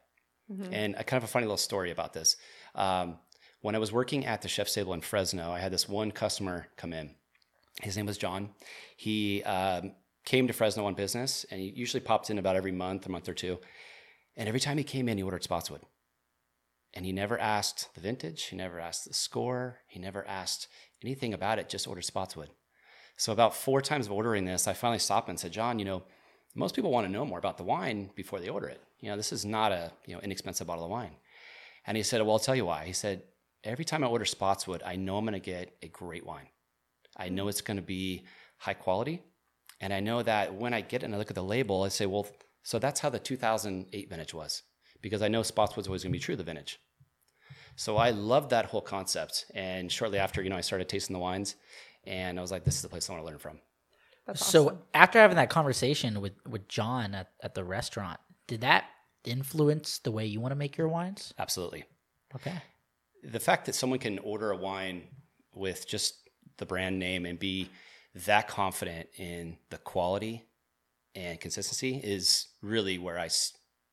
And 0.74 0.96
a 0.96 1.04
kind 1.04 1.18
of 1.22 1.26
a 1.26 1.32
funny 1.32 1.46
little 1.46 1.58
story 1.58 1.92
about 1.92 2.14
this. 2.14 2.38
Um, 2.74 3.18
when 3.62 3.76
I 3.76 3.80
was 3.80 3.92
working 3.92 4.26
at 4.26 4.42
the 4.42 4.48
chef's 4.48 4.74
table 4.74 4.94
in 4.94 5.02
Fresno, 5.02 5.52
I 5.52 5.60
had 5.60 5.74
this 5.74 5.90
one 5.90 6.12
customer 6.12 6.68
come 6.78 6.94
in. 6.94 7.16
His 7.82 7.98
name 7.98 8.06
was 8.06 8.18
John. 8.18 8.50
He 8.96 9.44
um, 9.44 9.94
came 10.26 10.48
to 10.48 10.54
Fresno 10.54 10.86
on 10.86 10.94
business, 10.94 11.46
and 11.52 11.60
he 11.60 11.68
usually 11.68 12.02
popped 12.02 12.30
in 12.30 12.38
about 12.38 12.56
every 12.56 12.72
month, 12.72 13.06
a 13.06 13.10
month 13.10 13.28
or 13.28 13.34
two. 13.34 13.60
And 14.36 14.48
every 14.48 14.60
time 14.60 14.78
he 14.78 14.84
came 14.84 15.10
in, 15.10 15.18
he 15.18 15.24
ordered 15.24 15.44
Spottswoode. 15.44 15.82
And 16.94 17.06
he 17.06 17.12
never 17.12 17.38
asked 17.38 17.94
the 17.94 18.02
vintage, 18.02 18.44
he 18.46 18.56
never 18.56 18.80
asked 18.80 19.06
the 19.06 19.14
score, 19.14 19.80
he 19.88 20.00
never 20.00 20.26
asked 20.28 20.68
anything 21.04 21.34
about 21.34 21.60
it, 21.60 21.70
just 21.70 21.88
ordered 21.88 22.06
Spottswoode. 22.06 22.50
So 23.18 23.34
about 23.34 23.56
four 23.56 23.82
times 23.82 24.06
of 24.06 24.14
ordering 24.14 24.46
this, 24.46 24.68
I 24.68 24.74
finally 24.74 25.00
stopped 25.00 25.28
and 25.28 25.40
said, 25.40 25.52
John, 25.52 25.80
you 25.80 25.86
know, 25.86 26.04
most 26.58 26.76
people 26.76 26.92
want 26.92 27.06
to 27.06 27.12
know 27.12 27.24
more 27.24 27.38
about 27.38 27.58
the 27.58 27.64
wine 27.64 28.10
before 28.16 28.40
they 28.40 28.50
order 28.50 28.68
it. 28.68 28.82
You 29.00 29.10
know, 29.10 29.16
this 29.16 29.32
is 29.32 29.46
not 29.46 29.72
a 29.72 29.92
you 30.06 30.16
know 30.16 30.22
inexpensive 30.22 30.68
bottle 30.68 30.86
of 30.86 30.92
wine. 30.92 31.12
And 31.86 31.96
he 31.96 32.04
said, 32.04 32.22
Well, 32.22 32.32
I'll 32.32 32.40
tell 32.40 32.56
you 32.56 32.66
why. 32.66 32.86
He 32.86 32.94
said, 32.94 33.22
Every 33.64 33.86
time 33.86 34.04
I 34.04 34.08
order 34.08 34.26
Spottswoode, 34.26 34.82
I 34.86 34.96
know 34.96 35.18
I'm 35.18 35.26
going 35.26 35.34
to 35.34 35.40
get 35.40 35.76
a 35.82 35.88
great 35.88 36.26
wine. 36.26 36.48
I 37.16 37.30
know 37.30 37.48
it's 37.48 37.62
going 37.62 37.78
to 37.78 37.84
be 37.84 38.24
high 38.58 38.74
quality. 38.74 39.22
And 39.82 39.94
I 39.94 40.00
know 40.00 40.24
that 40.24 40.54
when 40.54 40.74
I 40.74 40.82
get 40.82 41.04
it 41.04 41.06
and 41.06 41.16
I 41.16 41.18
look 41.18 41.30
at 41.30 41.36
the 41.36 41.44
label, 41.44 41.84
I 41.84 41.90
say, 41.90 42.08
Well, 42.08 42.28
so 42.64 42.80
that's 42.80 43.00
how 43.00 43.10
the 43.10 43.20
2008 43.20 44.10
vintage 44.10 44.34
was, 44.34 44.64
because 45.02 45.22
I 45.22 45.28
know 45.28 45.42
Spottswoode's 45.42 45.88
always 45.88 46.04
going 46.04 46.12
to 46.12 46.18
be 46.18 46.24
true 46.24 46.34
to 46.34 46.38
the 46.38 46.44
vintage. 46.44 46.80
So 47.76 47.98
I 47.98 48.10
loved 48.10 48.50
that 48.50 48.66
whole 48.66 48.82
concept. 48.82 49.46
And 49.54 49.92
shortly 49.92 50.18
after, 50.18 50.42
you 50.42 50.50
know, 50.50 50.58
I 50.58 50.62
started 50.62 50.90
tasting 50.90 51.14
the 51.14 51.20
wines, 51.20 51.56
and 52.04 52.40
I 52.40 52.42
was 52.42 52.52
like, 52.52 52.64
This 52.64 52.76
is 52.76 52.82
the 52.82 52.90
place 52.90 53.10
I 53.10 53.14
want 53.14 53.24
to 53.24 53.28
learn 53.28 53.40
from. 53.40 53.60
That's 54.28 54.46
So 54.46 54.66
awesome. 54.68 54.80
after 54.94 55.20
having 55.20 55.38
that 55.38 55.50
conversation 55.50 56.22
with 56.22 56.34
with 56.48 56.68
John 56.68 57.16
at, 57.16 57.32
at 57.42 57.56
the 57.56 57.64
restaurant, 57.64 58.20
did 58.48 58.62
that 58.62 58.86
influence 59.24 60.00
the 60.00 60.12
way 60.12 60.26
you 60.26 60.40
want 60.40 60.52
to 60.52 60.56
make 60.56 60.78
your 60.78 60.88
wines? 60.88 61.34
Absolutely. 61.40 61.86
Okay. 62.36 62.62
the 63.24 63.40
fact 63.40 63.66
that 63.66 63.74
someone 63.74 64.00
can 64.00 64.20
order 64.20 64.52
a 64.52 64.58
wine 64.58 65.04
with 65.54 65.88
just 65.88 66.30
the 66.58 66.66
brand 66.66 67.00
name 67.00 67.26
and 67.26 67.40
be 67.40 67.70
that 68.26 68.48
confident 68.48 69.08
in 69.18 69.58
the 69.70 69.78
quality 69.80 70.44
and 71.16 71.40
consistency 71.40 71.96
is 72.04 72.48
really 72.62 72.98
where 72.98 73.18
I, 73.18 73.30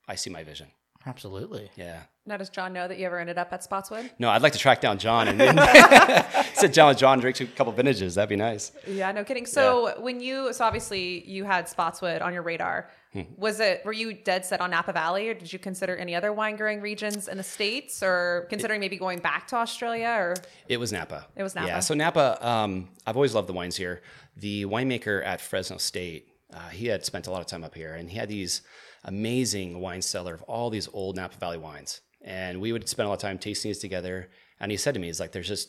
I 0.08 0.14
see 0.16 0.30
my 0.30 0.44
vision. 0.44 0.68
Absolutely. 1.06 1.70
Yeah. 1.76 2.02
Now, 2.26 2.38
does 2.38 2.48
John 2.48 2.72
know 2.72 2.88
that 2.88 2.98
you 2.98 3.04
ever 3.04 3.18
ended 3.18 3.36
up 3.36 3.52
at 3.52 3.68
Spottswoode? 3.68 4.08
No, 4.18 4.30
I'd 4.30 4.40
like 4.40 4.54
to 4.54 4.58
track 4.58 4.80
down 4.80 4.96
John 4.96 5.28
and 5.28 5.38
then 5.38 5.58
sit 6.54 6.72
down 6.72 6.88
with 6.88 6.96
John, 6.96 7.20
drink 7.20 7.38
a 7.40 7.44
couple 7.44 7.70
vintages. 7.74 8.14
That'd 8.14 8.30
be 8.30 8.36
nice. 8.36 8.72
Yeah, 8.86 9.12
no 9.12 9.24
kidding. 9.24 9.44
So 9.44 10.00
when 10.00 10.20
you, 10.20 10.50
so 10.54 10.64
obviously 10.64 11.22
you 11.28 11.44
had 11.44 11.66
Spottswoode 11.66 12.22
on 12.22 12.32
your 12.32 12.40
radar. 12.42 12.88
Hmm. 13.12 13.22
Was 13.36 13.60
it, 13.60 13.84
were 13.84 13.92
you 13.92 14.14
dead 14.14 14.46
set 14.46 14.62
on 14.62 14.70
Napa 14.70 14.94
Valley 14.94 15.28
or 15.28 15.34
did 15.34 15.52
you 15.52 15.58
consider 15.58 15.96
any 15.96 16.14
other 16.14 16.32
wine 16.32 16.56
growing 16.56 16.80
regions 16.80 17.28
in 17.28 17.36
the 17.36 17.42
States 17.42 18.02
or 18.02 18.46
considering 18.48 18.80
maybe 18.80 18.96
going 18.96 19.18
back 19.18 19.46
to 19.48 19.56
Australia 19.56 20.16
or? 20.18 20.34
It 20.66 20.78
was 20.78 20.92
Napa. 20.92 21.26
It 21.36 21.42
was 21.42 21.54
Napa. 21.54 21.66
Yeah. 21.68 21.80
So 21.80 21.92
Napa, 21.92 22.38
um, 22.46 22.88
I've 23.06 23.16
always 23.16 23.34
loved 23.34 23.50
the 23.50 23.52
wines 23.52 23.76
here. 23.76 24.00
The 24.38 24.64
winemaker 24.64 25.22
at 25.26 25.42
Fresno 25.42 25.76
State, 25.76 26.28
uh, 26.54 26.70
he 26.70 26.86
had 26.86 27.04
spent 27.04 27.26
a 27.26 27.30
lot 27.30 27.42
of 27.42 27.46
time 27.46 27.64
up 27.64 27.74
here, 27.74 27.94
and 27.94 28.08
he 28.08 28.16
had 28.16 28.28
these 28.28 28.62
amazing 29.04 29.80
wine 29.80 30.02
cellar 30.02 30.34
of 30.34 30.42
all 30.42 30.70
these 30.70 30.88
old 30.92 31.16
Napa 31.16 31.36
Valley 31.36 31.58
wines. 31.58 32.00
And 32.24 32.60
we 32.60 32.72
would 32.72 32.88
spend 32.88 33.04
a 33.06 33.08
lot 33.10 33.16
of 33.16 33.20
time 33.20 33.38
tasting 33.38 33.68
these 33.68 33.78
together. 33.78 34.30
And 34.58 34.70
he 34.72 34.76
said 34.78 34.94
to 34.94 35.00
me, 35.00 35.08
"He's 35.08 35.20
like, 35.20 35.32
there's 35.32 35.46
just 35.48 35.68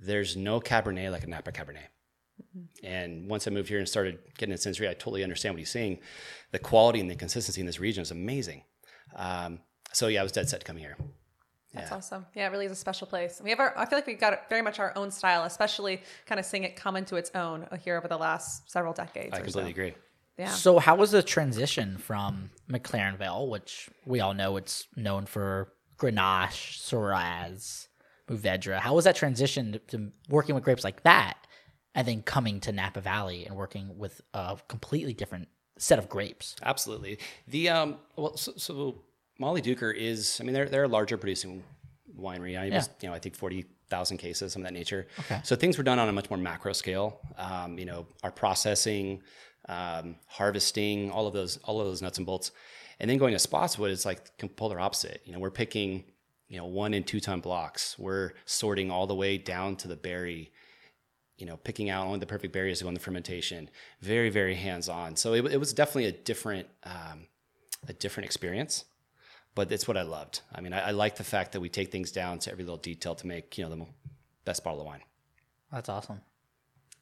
there's 0.00 0.36
no 0.36 0.60
Cabernet 0.60 1.10
like 1.10 1.24
a 1.24 1.26
Napa 1.26 1.52
Cabernet." 1.52 1.88
And 2.82 3.28
once 3.28 3.46
I 3.46 3.50
moved 3.50 3.68
here 3.68 3.78
and 3.78 3.88
started 3.88 4.18
getting 4.38 4.52
into 4.52 4.62
sensory, 4.62 4.88
I 4.88 4.94
totally 4.94 5.22
understand 5.22 5.54
what 5.54 5.58
he's 5.58 5.70
saying. 5.70 5.98
The 6.52 6.58
quality 6.58 7.00
and 7.00 7.10
the 7.10 7.14
consistency 7.14 7.60
in 7.60 7.66
this 7.66 7.80
region 7.80 8.02
is 8.02 8.10
amazing. 8.10 8.62
Um, 9.14 9.60
so 9.92 10.06
yeah, 10.08 10.20
I 10.20 10.22
was 10.22 10.32
dead 10.32 10.48
set 10.48 10.60
to 10.60 10.66
come 10.66 10.76
here. 10.76 10.96
That's 11.74 11.90
Yeah. 11.90 11.96
awesome. 11.96 12.26
Yeah, 12.34 12.46
it 12.46 12.50
really 12.50 12.66
is 12.66 12.72
a 12.72 12.76
special 12.76 13.06
place. 13.06 13.40
We 13.44 13.50
have 13.50 13.60
our, 13.60 13.76
I 13.76 13.84
feel 13.86 13.98
like 13.98 14.06
we've 14.06 14.18
got 14.18 14.48
very 14.48 14.62
much 14.62 14.78
our 14.78 14.92
own 14.96 15.10
style, 15.10 15.44
especially 15.44 16.00
kind 16.26 16.38
of 16.40 16.46
seeing 16.46 16.64
it 16.64 16.76
come 16.76 16.96
into 16.96 17.16
its 17.16 17.30
own 17.34 17.66
here 17.84 17.96
over 17.96 18.08
the 18.08 18.16
last 18.16 18.70
several 18.70 18.92
decades. 18.92 19.32
I 19.34 19.40
completely 19.40 19.64
so. 19.64 19.68
agree. 19.68 19.94
Yeah. 20.38 20.48
So 20.50 20.78
how 20.78 20.94
was 20.96 21.10
the 21.10 21.22
transition 21.22 21.98
from 21.98 22.50
McLaren 22.70 23.18
Vale, 23.18 23.48
which 23.48 23.90
we 24.06 24.20
all 24.20 24.32
know 24.34 24.56
it's 24.56 24.86
known 24.96 25.26
for 25.26 25.72
Grenache, 26.00 26.52
Shiraz, 26.88 27.88
Mourvedre. 28.28 28.78
How 28.78 28.94
was 28.94 29.04
that 29.04 29.16
transition 29.16 29.72
to, 29.72 29.78
to 29.78 30.12
working 30.28 30.54
with 30.54 30.64
grapes 30.64 30.82
like 30.82 31.02
that, 31.02 31.36
and 31.94 32.08
then 32.08 32.22
coming 32.22 32.60
to 32.60 32.72
Napa 32.72 33.00
Valley 33.00 33.46
and 33.46 33.54
working 33.56 33.98
with 33.98 34.20
a 34.32 34.58
completely 34.68 35.12
different 35.12 35.48
set 35.78 35.98
of 35.98 36.08
grapes? 36.08 36.56
Absolutely. 36.62 37.18
The 37.48 37.68
um 37.68 37.96
well 38.16 38.36
so, 38.36 38.52
so 38.56 39.02
Mollydooker 39.40 39.94
is 39.94 40.38
I 40.40 40.44
mean 40.44 40.54
they're 40.54 40.68
they're 40.68 40.84
a 40.84 40.88
larger 40.88 41.16
producing 41.16 41.62
winery. 42.18 42.58
I 42.58 42.74
was 42.74 42.88
you 43.00 43.08
know 43.08 43.14
I 43.14 43.18
think 43.18 43.36
forty 43.36 43.66
thousand 43.88 44.18
cases 44.18 44.52
some 44.52 44.62
of 44.62 44.68
that 44.68 44.74
nature. 44.74 45.06
Okay. 45.18 45.40
So 45.42 45.56
things 45.56 45.76
were 45.76 45.84
done 45.84 45.98
on 45.98 46.08
a 46.08 46.12
much 46.12 46.30
more 46.30 46.38
macro 46.38 46.72
scale. 46.72 47.20
Um, 47.36 47.78
you 47.78 47.84
know 47.84 48.06
our 48.22 48.30
processing, 48.30 49.22
um, 49.68 50.16
harvesting, 50.28 51.10
all 51.10 51.26
of 51.26 51.34
those 51.34 51.58
all 51.64 51.80
of 51.80 51.86
those 51.86 52.00
nuts 52.00 52.18
and 52.18 52.26
bolts, 52.26 52.52
and 53.00 53.10
then 53.10 53.18
going 53.18 53.36
to 53.36 53.48
Spottswoode 53.48 53.90
it's 53.90 54.04
like 54.04 54.36
the 54.38 54.48
polar 54.48 54.78
opposite. 54.78 55.22
You 55.24 55.32
know 55.32 55.38
we're 55.38 55.50
picking 55.50 56.04
you 56.48 56.58
know 56.58 56.66
one 56.66 56.94
and 56.94 57.06
two 57.06 57.20
ton 57.20 57.40
blocks. 57.40 57.98
We're 57.98 58.32
sorting 58.44 58.90
all 58.90 59.06
the 59.06 59.14
way 59.14 59.38
down 59.38 59.76
to 59.76 59.88
the 59.88 59.96
berry 59.96 60.52
you 61.40 61.46
know, 61.46 61.56
picking 61.56 61.88
out 61.88 62.06
only 62.06 62.18
the 62.18 62.26
perfect 62.26 62.52
berries 62.52 62.78
to 62.78 62.84
go 62.84 62.88
in 62.88 62.94
the 62.94 63.00
fermentation. 63.00 63.70
Very, 64.02 64.28
very 64.28 64.54
hands-on. 64.54 65.16
So 65.16 65.32
it, 65.32 65.46
it 65.46 65.56
was 65.56 65.72
definitely 65.72 66.06
a 66.06 66.12
different, 66.12 66.68
um, 66.84 67.26
a 67.88 67.94
different 67.94 68.26
experience. 68.26 68.84
But 69.54 69.72
it's 69.72 69.88
what 69.88 69.96
I 69.96 70.02
loved. 70.02 70.42
I 70.54 70.60
mean, 70.60 70.72
I, 70.72 70.88
I 70.88 70.90
like 70.92 71.16
the 71.16 71.24
fact 71.24 71.52
that 71.52 71.60
we 71.60 71.68
take 71.68 71.90
things 71.90 72.12
down 72.12 72.38
to 72.40 72.52
every 72.52 72.62
little 72.62 72.76
detail 72.76 73.16
to 73.16 73.26
make 73.26 73.58
you 73.58 73.64
know 73.64 73.70
the 73.74 73.84
best 74.44 74.62
bottle 74.62 74.80
of 74.80 74.86
wine. 74.86 75.00
That's 75.72 75.88
awesome. 75.88 76.20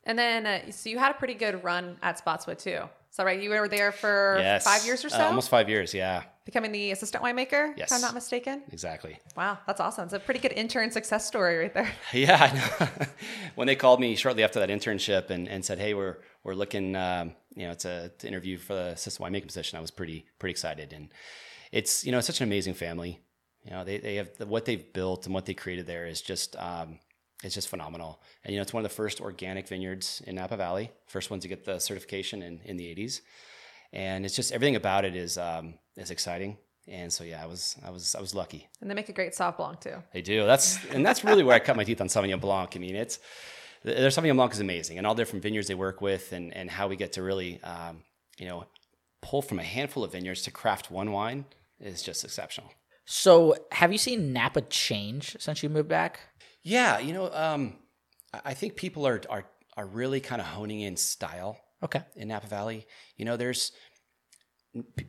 And 0.04 0.18
then, 0.18 0.46
uh, 0.46 0.70
so 0.70 0.88
you 0.88 0.98
had 0.98 1.10
a 1.10 1.14
pretty 1.14 1.34
good 1.34 1.62
run 1.62 1.98
at 2.00 2.24
Spottswoode 2.24 2.58
too. 2.58 2.88
So 3.10 3.24
right, 3.24 3.40
you 3.40 3.50
were 3.50 3.68
there 3.68 3.90
for 3.92 4.36
Yes, 4.38 4.64
five 4.64 4.84
years 4.86 5.04
or 5.04 5.08
Uh, 5.08 5.10
so, 5.10 5.24
almost 5.24 5.48
five 5.48 5.68
years. 5.68 5.92
Yeah, 5.94 6.22
becoming 6.44 6.72
the 6.72 6.90
assistant 6.92 7.24
winemaker. 7.24 7.72
Yes. 7.76 7.90
if 7.90 7.94
I'm 7.96 8.00
not 8.00 8.14
mistaken. 8.14 8.62
exactly. 8.72 9.18
Wow, 9.36 9.58
that's 9.66 9.80
awesome. 9.80 10.04
It's 10.04 10.12
a 10.14 10.18
pretty 10.20 10.40
good 10.40 10.52
intern 10.52 10.90
success 10.90 11.26
story 11.26 11.58
right 11.58 11.74
there. 11.74 11.90
Yeah, 12.12 12.36
I 12.50 12.54
know. 12.56 13.06
when 13.54 13.66
they 13.66 13.76
called 13.76 14.00
me 14.00 14.14
shortly 14.14 14.44
after 14.44 14.60
that 14.60 14.68
internship 14.68 15.30
and, 15.30 15.48
and 15.48 15.64
said, 15.64 15.78
"Hey, 15.78 15.94
we're 15.94 16.18
we're 16.44 16.54
looking, 16.54 16.94
um, 16.96 17.34
you 17.56 17.66
know, 17.66 17.74
to, 17.74 18.10
to 18.18 18.26
interview 18.28 18.56
for 18.58 18.74
the 18.74 18.86
assistant 18.90 19.32
winemaking 19.32 19.46
position," 19.46 19.78
I 19.78 19.80
was 19.80 19.90
pretty 19.90 20.26
pretty 20.38 20.52
excited. 20.52 20.92
And 20.92 21.08
it's 21.72 22.04
you 22.04 22.12
know 22.12 22.18
it's 22.18 22.26
such 22.26 22.40
an 22.40 22.46
amazing 22.48 22.74
family. 22.74 23.20
You 23.64 23.70
know, 23.72 23.84
they 23.84 23.98
they 23.98 24.14
have 24.16 24.30
what 24.46 24.64
they've 24.64 24.92
built 24.92 25.26
and 25.26 25.34
what 25.34 25.46
they 25.46 25.54
created 25.54 25.86
there 25.86 26.06
is 26.06 26.20
just 26.22 26.56
um, 26.56 26.98
it's 27.42 27.54
just 27.54 27.68
phenomenal. 27.68 28.20
And 28.44 28.52
you 28.52 28.58
know, 28.58 28.62
it's 28.62 28.72
one 28.72 28.84
of 28.84 28.90
the 28.90 28.94
first 28.94 29.20
organic 29.20 29.68
vineyards 29.68 30.22
in 30.26 30.36
Napa 30.36 30.56
Valley, 30.56 30.90
first 31.06 31.30
ones 31.30 31.42
to 31.42 31.48
get 31.48 31.64
the 31.64 31.78
certification 31.78 32.42
in 32.42 32.60
in 32.64 32.76
the 32.76 32.84
'80s. 32.84 33.20
And 33.92 34.26
it's 34.26 34.36
just 34.36 34.52
everything 34.52 34.76
about 34.76 35.04
it 35.04 35.14
is 35.16 35.38
um, 35.38 35.74
is 35.96 36.10
exciting. 36.10 36.58
And 36.86 37.12
so 37.12 37.22
yeah, 37.24 37.42
I 37.42 37.46
was 37.46 37.76
I 37.84 37.90
was 37.90 38.14
I 38.14 38.20
was 38.20 38.34
lucky. 38.34 38.66
And 38.80 38.90
they 38.90 38.94
make 38.94 39.08
a 39.08 39.12
great 39.12 39.32
Sauv 39.32 39.56
Blanc 39.56 39.80
too. 39.80 40.02
They 40.12 40.22
do. 40.22 40.46
That's 40.46 40.84
and 40.90 41.04
that's 41.04 41.24
really 41.24 41.42
where 41.42 41.54
I 41.54 41.58
cut 41.58 41.76
my 41.76 41.84
teeth 41.84 42.00
on 42.00 42.08
Sauvignon 42.08 42.40
Blanc. 42.40 42.72
I 42.74 42.78
mean, 42.78 42.96
it's 42.96 43.18
their 43.84 44.08
Sauvignon 44.08 44.36
Blanc 44.36 44.52
is 44.52 44.60
amazing, 44.60 44.98
and 44.98 45.06
all 45.06 45.14
the 45.14 45.22
different 45.22 45.42
vineyards 45.42 45.68
they 45.68 45.74
work 45.74 46.00
with, 46.00 46.32
and 46.32 46.52
and 46.54 46.70
how 46.70 46.88
we 46.88 46.96
get 46.96 47.12
to 47.12 47.22
really, 47.22 47.62
um, 47.62 48.02
you 48.38 48.48
know, 48.48 48.64
pull 49.22 49.42
from 49.42 49.58
a 49.58 49.62
handful 49.62 50.02
of 50.02 50.12
vineyards 50.12 50.42
to 50.42 50.50
craft 50.50 50.90
one 50.90 51.12
wine 51.12 51.44
is 51.80 52.02
just 52.02 52.24
exceptional. 52.24 52.70
So, 53.04 53.54
have 53.72 53.92
you 53.92 53.98
seen 53.98 54.32
Napa 54.32 54.62
change 54.62 55.36
since 55.38 55.62
you 55.62 55.68
moved 55.68 55.88
back? 55.88 56.20
Yeah, 56.62 56.98
you 56.98 57.12
know, 57.12 57.30
um, 57.32 57.76
I 58.32 58.54
think 58.54 58.76
people 58.76 59.06
are 59.06 59.20
are 59.30 59.44
are 59.76 59.86
really 59.86 60.20
kind 60.20 60.40
of 60.40 60.46
honing 60.48 60.80
in 60.80 60.96
style 60.96 61.58
Okay. 61.82 62.02
in 62.16 62.28
Napa 62.28 62.48
Valley. 62.48 62.86
You 63.16 63.24
know, 63.24 63.36
there's 63.36 63.72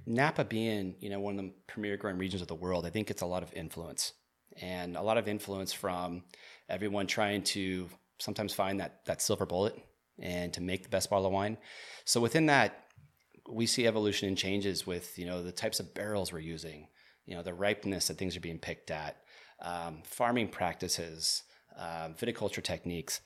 Napa 0.06 0.46
being 0.46 0.96
you 1.00 1.10
know 1.10 1.20
one 1.20 1.38
of 1.38 1.46
the 1.46 1.52
premier 1.68 1.98
growing 1.98 2.18
regions 2.18 2.42
of 2.42 2.48
the 2.48 2.56
world. 2.56 2.86
I 2.86 2.90
think 2.90 3.10
it's 3.10 3.22
a 3.22 3.26
lot 3.26 3.44
of 3.44 3.52
influence 3.54 4.14
and 4.62 4.96
a 4.96 5.02
lot 5.02 5.18
of 5.18 5.28
influence 5.28 5.74
from 5.74 6.24
everyone 6.70 7.08
trying 7.08 7.44
to 7.44 7.90
sometimes 8.20 8.54
find 8.54 8.80
that 8.80 9.06
that 9.06 9.22
silver 9.22 9.46
bullet 9.46 9.76
and 10.20 10.54
to 10.54 10.62
make 10.62 10.84
the 10.84 10.90
best 10.90 11.10
bottle 11.10 11.28
of 11.28 11.34
wine. 11.34 11.58
So 12.06 12.20
within 12.22 12.48
that, 12.48 12.86
we 13.50 13.66
see 13.66 13.88
evolution 13.88 14.28
and 14.28 14.38
changes 14.38 14.86
with 14.86 15.18
you 15.18 15.26
know 15.26 15.42
the 15.44 15.52
types 15.52 15.80
of 15.80 15.94
barrels 15.94 16.32
we're 16.32 16.40
using, 16.40 16.88
you 17.26 17.36
know 17.36 17.44
the 17.44 17.54
ripeness 17.54 18.08
that 18.08 18.18
things 18.18 18.38
are 18.38 18.42
being 18.42 18.60
picked 18.60 18.92
at, 18.92 19.18
um, 19.62 20.02
farming 20.04 20.50
practices, 20.50 21.44
um, 21.78 22.14
viticulture 22.14 22.64
techniques, 22.64 23.22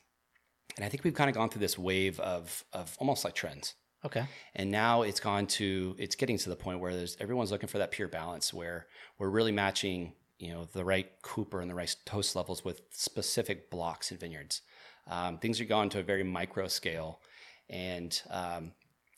and 0.76 0.86
I 0.86 0.90
think 0.90 1.04
we've 1.04 1.14
kind 1.14 1.30
of 1.30 1.36
gone 1.36 1.50
through 1.50 1.62
this 1.62 1.78
wave 1.78 2.20
of 2.20 2.64
of 2.74 2.96
almost 3.00 3.26
like 3.26 3.36
trends 3.36 3.76
Okay. 4.06 4.26
And 4.56 4.70
now 4.70 5.04
it's 5.04 5.20
gone 5.20 5.48
to 5.48 5.96
it's 5.98 6.16
getting 6.16 6.38
to 6.38 6.50
the 6.50 6.56
point 6.56 6.80
where 6.80 6.94
there's 6.94 7.16
everyone's 7.20 7.52
looking 7.52 7.70
for 7.70 7.78
that 7.78 7.92
pure 7.92 8.08
balance 8.08 8.54
where 8.54 8.88
we're 9.18 9.30
really 9.30 9.52
matching 9.52 10.14
you 10.40 10.52
know 10.54 10.68
the 10.74 10.84
right 10.84 11.10
cooper 11.22 11.62
and 11.62 11.70
the 11.70 11.76
right 11.76 11.96
toast 12.06 12.36
levels 12.36 12.66
with 12.66 12.82
specific 12.92 13.70
blocks 13.70 14.12
and 14.12 14.20
vineyards. 14.20 14.62
Um, 15.08 15.38
things 15.38 15.60
are 15.62 15.66
gone 15.66 15.90
to 15.90 16.00
a 16.00 16.04
very 16.04 16.24
micro 16.24 16.68
scale, 16.68 17.22
and 17.70 18.22
um, 18.30 18.74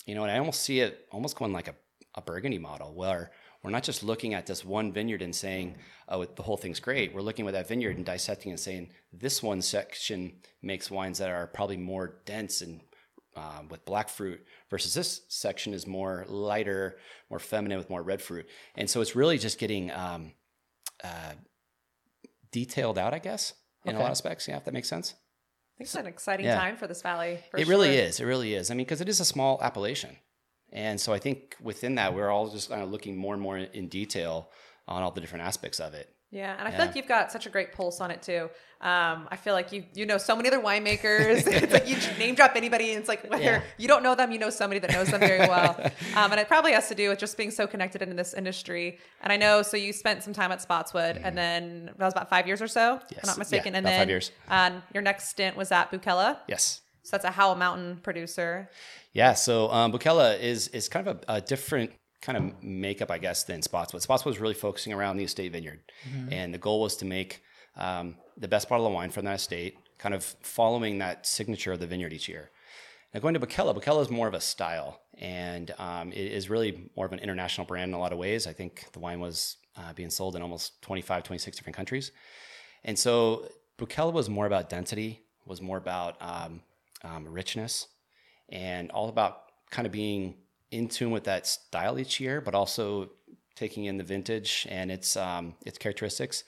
you 0.05 0.13
know, 0.13 0.23
and 0.23 0.31
I 0.31 0.37
almost 0.37 0.61
see 0.61 0.81
it 0.81 1.07
almost 1.11 1.35
going 1.35 1.53
like 1.53 1.67
a, 1.67 1.75
a 2.15 2.21
Burgundy 2.21 2.59
model 2.59 2.93
where 2.93 3.31
we're 3.65 3.71
not 3.71 3.83
just 3.83 4.03
looking 4.03 4.33
at 4.33 4.45
this 4.45 4.63
one 4.63 4.91
vineyard 4.93 5.21
and 5.21 5.35
saying, 5.35 5.75
"Oh, 6.07 6.23
the 6.23 6.43
whole 6.43 6.57
thing's 6.57 6.79
great." 6.79 7.13
We're 7.13 7.21
looking 7.21 7.45
at 7.47 7.53
that 7.53 7.67
vineyard 7.67 7.97
and 7.97 8.05
dissecting 8.05 8.51
and 8.51 8.59
saying, 8.59 8.91
"This 9.11 9.41
one 9.43 9.61
section 9.61 10.39
makes 10.61 10.89
wines 10.91 11.17
that 11.17 11.29
are 11.29 11.47
probably 11.47 11.77
more 11.77 12.21
dense 12.25 12.61
and 12.61 12.81
um, 13.35 13.67
with 13.69 13.83
black 13.85 14.07
fruit 14.07 14.45
versus 14.69 14.93
this 14.93 15.21
section 15.27 15.73
is 15.73 15.85
more 15.85 16.25
lighter, 16.29 16.97
more 17.29 17.39
feminine 17.39 17.77
with 17.77 17.89
more 17.89 18.01
red 18.01 18.21
fruit. 18.21 18.47
And 18.75 18.89
so 18.89 19.01
it's 19.01 19.15
really 19.15 19.37
just 19.37 19.59
getting 19.59 19.91
um, 19.91 20.31
uh, 21.03 21.33
detailed 22.51 22.97
out, 22.97 23.13
I 23.13 23.19
guess, 23.19 23.53
in 23.83 23.95
a 23.95 23.99
lot 23.99 24.11
of 24.11 24.17
specs. 24.17 24.47
Yeah, 24.47 24.57
if 24.57 24.63
that 24.65 24.73
makes 24.73 24.87
sense. 24.87 25.13
I 25.13 25.77
think 25.77 25.87
it's 25.87 25.95
an 25.95 26.05
exciting 26.05 26.45
Yeah. 26.45 26.55
time 26.57 26.77
for 26.77 26.87
this 26.87 27.01
valley. 27.01 27.43
for 27.51 27.59
it 27.59 27.67
really 27.67 27.97
is. 27.97 28.21
It 28.21 28.25
really 28.25 28.53
is. 28.53 28.71
I 28.71 28.73
mean, 28.73 28.85
because 28.85 29.01
it 29.01 29.09
is 29.09 29.19
a 29.19 29.25
small 29.25 29.59
appellation. 29.61 30.15
And 30.71 30.99
so 30.99 31.13
I 31.13 31.19
think 31.19 31.55
within 31.61 31.95
that, 31.95 32.13
we're 32.13 32.29
all 32.29 32.49
just 32.49 32.69
kind 32.69 32.81
of 32.81 32.89
looking 32.91 33.15
more 33.15 33.33
and 33.33 33.41
more 33.41 33.57
in 33.57 33.87
detail 33.87 34.49
on 34.87 35.03
all 35.03 35.11
the 35.11 35.21
different 35.21 35.45
aspects 35.45 35.79
of 35.79 35.93
it. 35.93 36.09
Yeah, 36.31 36.53
and 36.59 36.67
I 36.67 36.71
Yeah. 36.71 36.77
feel 36.77 36.85
like 36.87 36.95
you've 36.97 37.07
got 37.07 37.31
such 37.31 37.45
a 37.45 37.49
great 37.49 37.71
pulse 37.71 38.01
on 38.01 38.11
it 38.11 38.21
too. 38.21 38.49
Um, 38.81 39.27
I 39.31 39.37
feel 39.37 39.53
like 39.53 39.71
you 39.71 39.85
you 39.93 40.05
know 40.05 40.17
so 40.17 40.35
many 40.35 40.49
other 40.49 40.59
winemakers. 40.59 41.47
it's 41.47 41.71
like 41.71 41.87
you 41.87 41.95
name 42.19 42.35
drop 42.35 42.55
anybody, 42.57 42.89
and 42.91 42.99
it's 42.99 43.07
like 43.07 43.23
whether 43.29 43.41
Yeah. 43.41 43.61
you 43.77 43.87
don't 43.87 44.03
know 44.03 44.15
them, 44.15 44.31
you 44.31 44.39
know 44.39 44.49
somebody 44.49 44.79
that 44.79 44.91
knows 44.91 45.07
them 45.09 45.21
very 45.21 45.47
well. 45.47 45.79
um, 46.15 46.31
and 46.31 46.39
it 46.41 46.47
probably 46.49 46.73
has 46.73 46.89
to 46.89 46.95
do 46.95 47.07
with 47.09 47.19
just 47.19 47.37
being 47.37 47.51
so 47.51 47.67
connected 47.67 48.01
in 48.01 48.15
this 48.17 48.33
industry. 48.33 48.99
And 49.21 49.31
I 49.31 49.37
know, 49.37 49.61
so 49.61 49.77
you 49.77 49.93
spent 49.93 50.23
some 50.23 50.33
time 50.33 50.51
at 50.51 50.59
Spottswoode, 50.59 51.21
and 51.23 51.37
then 51.37 51.85
that 51.97 52.03
was 52.05 52.13
about 52.13 52.29
five 52.29 52.47
years 52.47 52.61
or 52.61 52.67
so, 52.67 52.95
if 52.95 53.01
I'm 53.01 53.07
Mm-hmm. 53.15 53.27
Not 53.27 53.37
mistaken. 53.37 53.73
Yeah, 53.73 53.77
and 53.77 53.85
then 53.85 53.99
five 54.01 54.09
years. 54.09 54.31
Um, 54.49 54.83
your 54.93 55.03
next 55.03 55.29
stint 55.29 55.55
was 55.55 55.71
at 55.71 55.89
Buccella. 55.89 56.39
Yes. 56.49 56.81
So 57.05 57.11
that's 57.11 57.25
a 57.25 57.31
Howell 57.31 57.55
Mountain 57.55 57.99
producer. 58.01 58.67
Yeah, 59.13 59.33
so 59.33 59.71
um, 59.71 59.91
Buccella 59.91 60.39
is 60.39 60.69
is 60.69 60.89
kind 60.89 61.07
of 61.07 61.17
a, 61.27 61.35
a 61.35 61.41
different 61.41 61.91
kind 62.21 62.35
of 62.35 62.63
makeup, 62.63 63.11
I 63.11 63.19
guess, 63.19 63.43
than 63.43 63.61
Spottswoode. 63.61 64.05
Spottswoode 64.05 64.25
was 64.25 64.39
really 64.39 64.55
focusing 64.55 64.91
around 64.91 65.17
the 65.17 65.23
estate 65.23 65.51
vineyard, 65.51 65.81
and 66.31 66.51
the 66.51 66.57
goal 66.57 66.81
was 66.81 66.97
to 66.97 67.05
make 67.05 67.43
um, 67.77 68.15
the 68.37 68.47
best 68.47 68.67
bottle 68.67 68.87
of 68.87 68.93
wine 68.93 69.11
from 69.11 69.25
that 69.25 69.35
estate, 69.35 69.77
kind 69.99 70.15
of 70.15 70.23
following 70.41 70.97
that 70.97 71.27
signature 71.27 71.73
of 71.73 71.79
the 71.79 71.85
vineyard 71.85 72.11
each 72.11 72.27
year. 72.27 72.49
Now, 73.13 73.19
going 73.19 73.35
to 73.35 73.39
Buccella, 73.39 73.75
Buccella 73.77 74.01
is 74.01 74.09
more 74.09 74.27
of 74.27 74.33
a 74.33 74.41
style, 74.41 74.99
and 75.19 75.75
um, 75.77 76.11
it 76.11 76.31
is 76.31 76.49
really 76.49 76.89
more 76.97 77.05
of 77.05 77.13
an 77.13 77.19
international 77.19 77.67
brand 77.67 77.89
in 77.89 77.93
a 77.93 77.99
lot 77.99 78.13
of 78.13 78.17
ways. 78.17 78.47
I 78.47 78.53
think 78.53 78.91
the 78.93 78.99
wine 78.99 79.19
was 79.19 79.57
uh, 79.77 79.93
being 79.93 80.09
sold 80.09 80.35
in 80.35 80.41
almost 80.41 80.81
25, 80.81 81.23
26 81.23 81.55
different 81.55 81.75
countries. 81.75 82.11
And 82.83 82.97
so 82.97 83.47
Buccella 83.77 84.11
was 84.11 84.27
more 84.27 84.47
about 84.47 84.69
density, 84.69 85.21
was 85.45 85.61
more 85.61 85.77
about 85.77 86.17
um, 86.19 86.61
um, 87.05 87.27
richness, 87.27 87.87
and 88.49 88.91
all 88.91 89.09
about 89.09 89.43
kind 89.71 89.85
of 89.85 89.91
being 89.91 90.35
in 90.71 90.87
tune 90.87 91.11
with 91.11 91.25
that 91.25 91.45
style 91.47 91.99
each 91.99 92.19
year, 92.19 92.41
but 92.41 92.55
also 92.55 93.11
taking 93.55 93.85
in 93.85 93.97
the 93.97 94.03
vintage 94.03 94.67
and 94.69 94.91
its 94.91 95.15
um, 95.15 95.53
its 95.65 95.77
characteristics. 95.77 96.43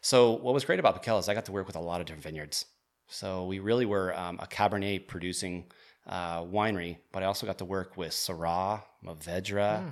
So 0.00 0.32
what 0.32 0.52
was 0.52 0.64
great 0.64 0.80
about 0.80 1.00
Buccella 1.00 1.20
is 1.20 1.28
I 1.28 1.34
got 1.34 1.44
to 1.46 1.52
work 1.52 1.66
with 1.66 1.76
a 1.76 1.80
lot 1.80 2.00
of 2.00 2.06
different 2.06 2.24
vineyards. 2.24 2.66
So 3.06 3.46
we 3.46 3.58
really 3.60 3.86
were 3.86 4.16
um, 4.18 4.38
a 4.42 4.46
Cabernet 4.46 5.06
producing 5.06 5.66
uh, 6.06 6.42
winery, 6.42 6.96
but 7.12 7.22
I 7.22 7.26
also 7.26 7.46
got 7.46 7.58
to 7.58 7.64
work 7.64 7.96
with 7.96 8.12
Syrah, 8.12 8.82
Mourvedre, 9.04 9.82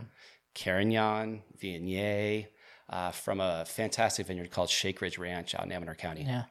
Carignan, 0.55 1.43
Viognier, 1.63 2.49
uh, 2.89 3.13
from 3.13 3.41
a 3.41 3.65
fantastic 3.67 4.27
vineyard 4.27 4.51
called 4.51 4.69
Shake 4.69 5.01
Ridge 5.01 5.19
Ranch 5.19 5.55
out 5.55 5.65
in 5.65 5.73
Amador 5.73 5.95
County. 5.95 6.25
Yeah. 6.25 6.45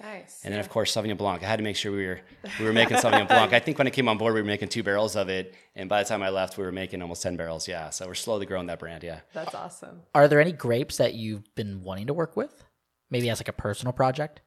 Nice. 0.00 0.42
And 0.44 0.52
then 0.52 0.60
of 0.60 0.68
course 0.68 0.94
Sauvignon 0.94 1.16
Blanc. 1.16 1.42
I 1.42 1.46
had 1.46 1.56
to 1.56 1.62
make 1.62 1.76
sure 1.76 1.90
we 1.92 2.06
were 2.06 2.20
we 2.58 2.64
were 2.64 2.72
making 2.72 2.98
Sauvignon 2.98 3.28
Blanc. 3.28 3.52
I 3.52 3.58
think 3.64 3.78
when 3.78 3.86
I 3.86 3.90
came 3.90 4.08
on 4.08 4.18
board, 4.18 4.34
we 4.34 4.40
were 4.40 4.46
making 4.46 4.68
two 4.68 4.82
barrels 4.82 5.16
of 5.16 5.28
it, 5.28 5.54
and 5.74 5.88
by 5.88 6.02
the 6.02 6.08
time 6.08 6.22
I 6.22 6.28
left, 6.28 6.58
we 6.58 6.64
were 6.64 6.72
making 6.72 7.00
almost 7.02 7.22
ten 7.22 7.36
barrels. 7.36 7.66
Yeah, 7.66 7.90
so 7.90 8.06
we're 8.06 8.14
slowly 8.14 8.46
growing 8.46 8.66
that 8.66 8.78
brand. 8.78 9.02
Yeah. 9.02 9.20
that's 9.32 9.54
awesome. 9.54 10.02
Are 10.14 10.28
there 10.28 10.40
any 10.40 10.52
grapes 10.52 10.98
that 10.98 11.14
you've 11.14 11.54
been 11.54 11.82
wanting 11.82 12.08
to 12.08 12.14
work 12.14 12.36
with? 12.36 12.64
Maybe 13.10 13.30
as 13.30 13.40
like 13.40 13.48
a 13.48 13.52
personal 13.52 13.92
project? 13.92 14.40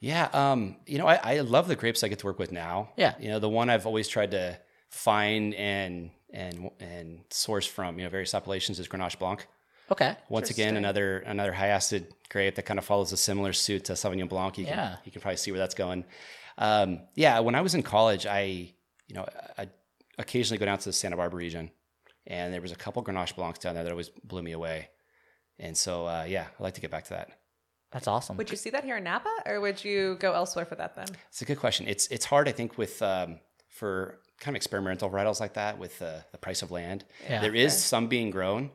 Yeah, 0.00 0.28
um, 0.32 0.76
you 0.86 0.98
know, 0.98 1.06
I, 1.06 1.18
I 1.22 1.40
love 1.40 1.66
the 1.66 1.76
grapes 1.76 2.04
I 2.04 2.08
get 2.08 2.18
to 2.18 2.26
work 2.26 2.38
with 2.38 2.52
now. 2.52 2.90
Yeah. 2.96 3.14
you 3.18 3.28
know, 3.28 3.38
the 3.38 3.48
one 3.48 3.70
I've 3.70 3.86
always 3.86 4.06
tried 4.06 4.32
to 4.32 4.58
find 4.90 5.54
and 5.54 6.10
and 6.30 6.70
and 6.80 7.20
source 7.30 7.66
from, 7.66 7.98
you 7.98 8.04
know, 8.04 8.10
various 8.10 8.34
appellations 8.34 8.78
is 8.78 8.86
Grenache 8.88 9.18
Blanc. 9.18 9.46
Okay. 9.90 10.16
Once 10.28 10.50
again, 10.50 10.76
another 10.76 11.18
another 11.20 11.52
high 11.52 11.68
acid 11.68 12.06
grape 12.30 12.54
that 12.54 12.62
kind 12.64 12.78
of 12.78 12.84
follows 12.84 13.12
a 13.12 13.16
similar 13.16 13.52
suit 13.52 13.84
to 13.86 13.92
Sauvignon 13.92 14.28
Blanc. 14.28 14.56
You 14.58 14.64
can, 14.64 14.74
Yeah. 14.76 14.96
you 15.04 15.12
can 15.12 15.20
probably 15.20 15.36
see 15.36 15.50
where 15.52 15.58
that's 15.58 15.74
going. 15.74 16.04
Um, 16.58 17.00
yeah, 17.14 17.40
when 17.40 17.54
I 17.54 17.60
was 17.60 17.74
in 17.74 17.82
college, 17.82 18.26
I 18.26 18.42
you 19.08 19.14
know 19.14 19.26
I 19.58 19.68
occasionally 20.18 20.58
go 20.58 20.64
down 20.66 20.78
to 20.78 20.84
the 20.86 20.92
Santa 20.92 21.16
Barbara 21.16 21.38
region, 21.38 21.70
and 22.26 22.52
there 22.54 22.60
was 22.62 22.72
a 22.72 22.76
couple 22.76 23.02
Grenache 23.04 23.34
Blancs 23.36 23.58
down 23.58 23.74
there 23.74 23.84
that 23.84 23.90
always 23.90 24.10
blew 24.22 24.42
me 24.42 24.52
away. 24.52 24.88
And 25.58 25.76
so 25.76 26.06
uh, 26.06 26.24
yeah, 26.26 26.46
I'd 26.58 26.62
like 26.62 26.74
to 26.74 26.80
get 26.80 26.90
back 26.90 27.04
to 27.04 27.10
that. 27.10 27.28
That's 27.92 28.08
awesome. 28.08 28.36
Would 28.38 28.50
you 28.50 28.56
see 28.56 28.70
that 28.70 28.82
here 28.84 28.96
in 28.96 29.04
Napa, 29.04 29.30
or 29.46 29.60
would 29.60 29.84
you 29.84 30.16
go 30.18 30.32
elsewhere 30.32 30.64
for 30.64 30.74
that 30.76 30.96
then? 30.96 31.06
It's 31.28 31.42
a 31.42 31.44
good 31.44 31.58
question. 31.60 31.86
It's 31.86 32.06
it's 32.08 32.24
hard, 32.24 32.48
I 32.48 32.52
think, 32.52 32.76
with 32.78 33.00
um, 33.02 33.38
for 33.68 34.18
kind 34.40 34.54
of 34.54 34.56
experimental 34.56 35.08
varietals 35.10 35.40
like 35.40 35.54
that 35.54 35.78
with 35.78 36.02
uh, 36.02 36.18
the 36.32 36.38
price 36.38 36.62
of 36.62 36.70
land. 36.72 37.04
Yeah. 37.28 37.40
There 37.40 37.54
is 37.54 37.76
some 37.80 38.08
being 38.08 38.30
grown, 38.30 38.70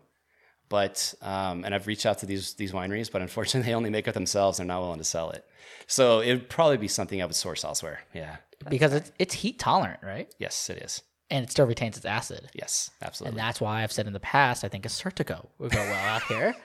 but 0.70 1.14
um, 1.22 1.66
and 1.66 1.74
I've 1.76 1.88
reached 1.88 2.06
out 2.06 2.20
to 2.20 2.26
these 2.26 2.54
these 2.54 2.72
wineries, 2.72 3.12
but 3.12 3.22
unfortunately, 3.22 3.70
they 3.72 3.76
only 3.76 3.90
make 3.90 4.08
it 4.08 4.14
themselves. 4.14 4.58
They're 4.58 4.66
not 4.68 4.82
willing 4.82 5.00
to 5.00 5.04
sell 5.04 5.32
it. 5.32 5.46
So 5.88 6.20
it 6.20 6.32
would 6.34 6.50
probably 6.50 6.78
be 6.78 6.88
something 6.88 7.22
I 7.22 7.26
would 7.26 7.36
source 7.36 7.64
elsewhere. 7.64 8.02
Yeah. 8.14 8.38
because 8.70 8.94
it's, 8.94 9.12
it's 9.18 9.34
heat 9.34 9.58
tolerant, 9.60 10.00
right? 10.04 10.32
Yes, 10.38 10.70
it 10.70 10.78
is. 10.84 11.02
And 11.32 11.44
it 11.46 11.52
still 11.52 11.66
retains 11.68 11.96
its 11.98 12.06
acid. 12.06 12.50
Yes, 12.54 12.90
absolutely. 13.02 13.40
And 13.40 13.48
that's 13.48 13.62
why 13.62 13.84
I've 13.84 13.92
said 13.92 14.08
in 14.08 14.14
the 14.14 14.20
past, 14.20 14.64
I 14.64 14.68
think 14.68 14.86
a 14.86 14.90
Certico 14.90 15.48
would 15.60 15.72
go 15.72 15.80
well 15.80 16.16
out 16.16 16.24
here. 16.24 16.56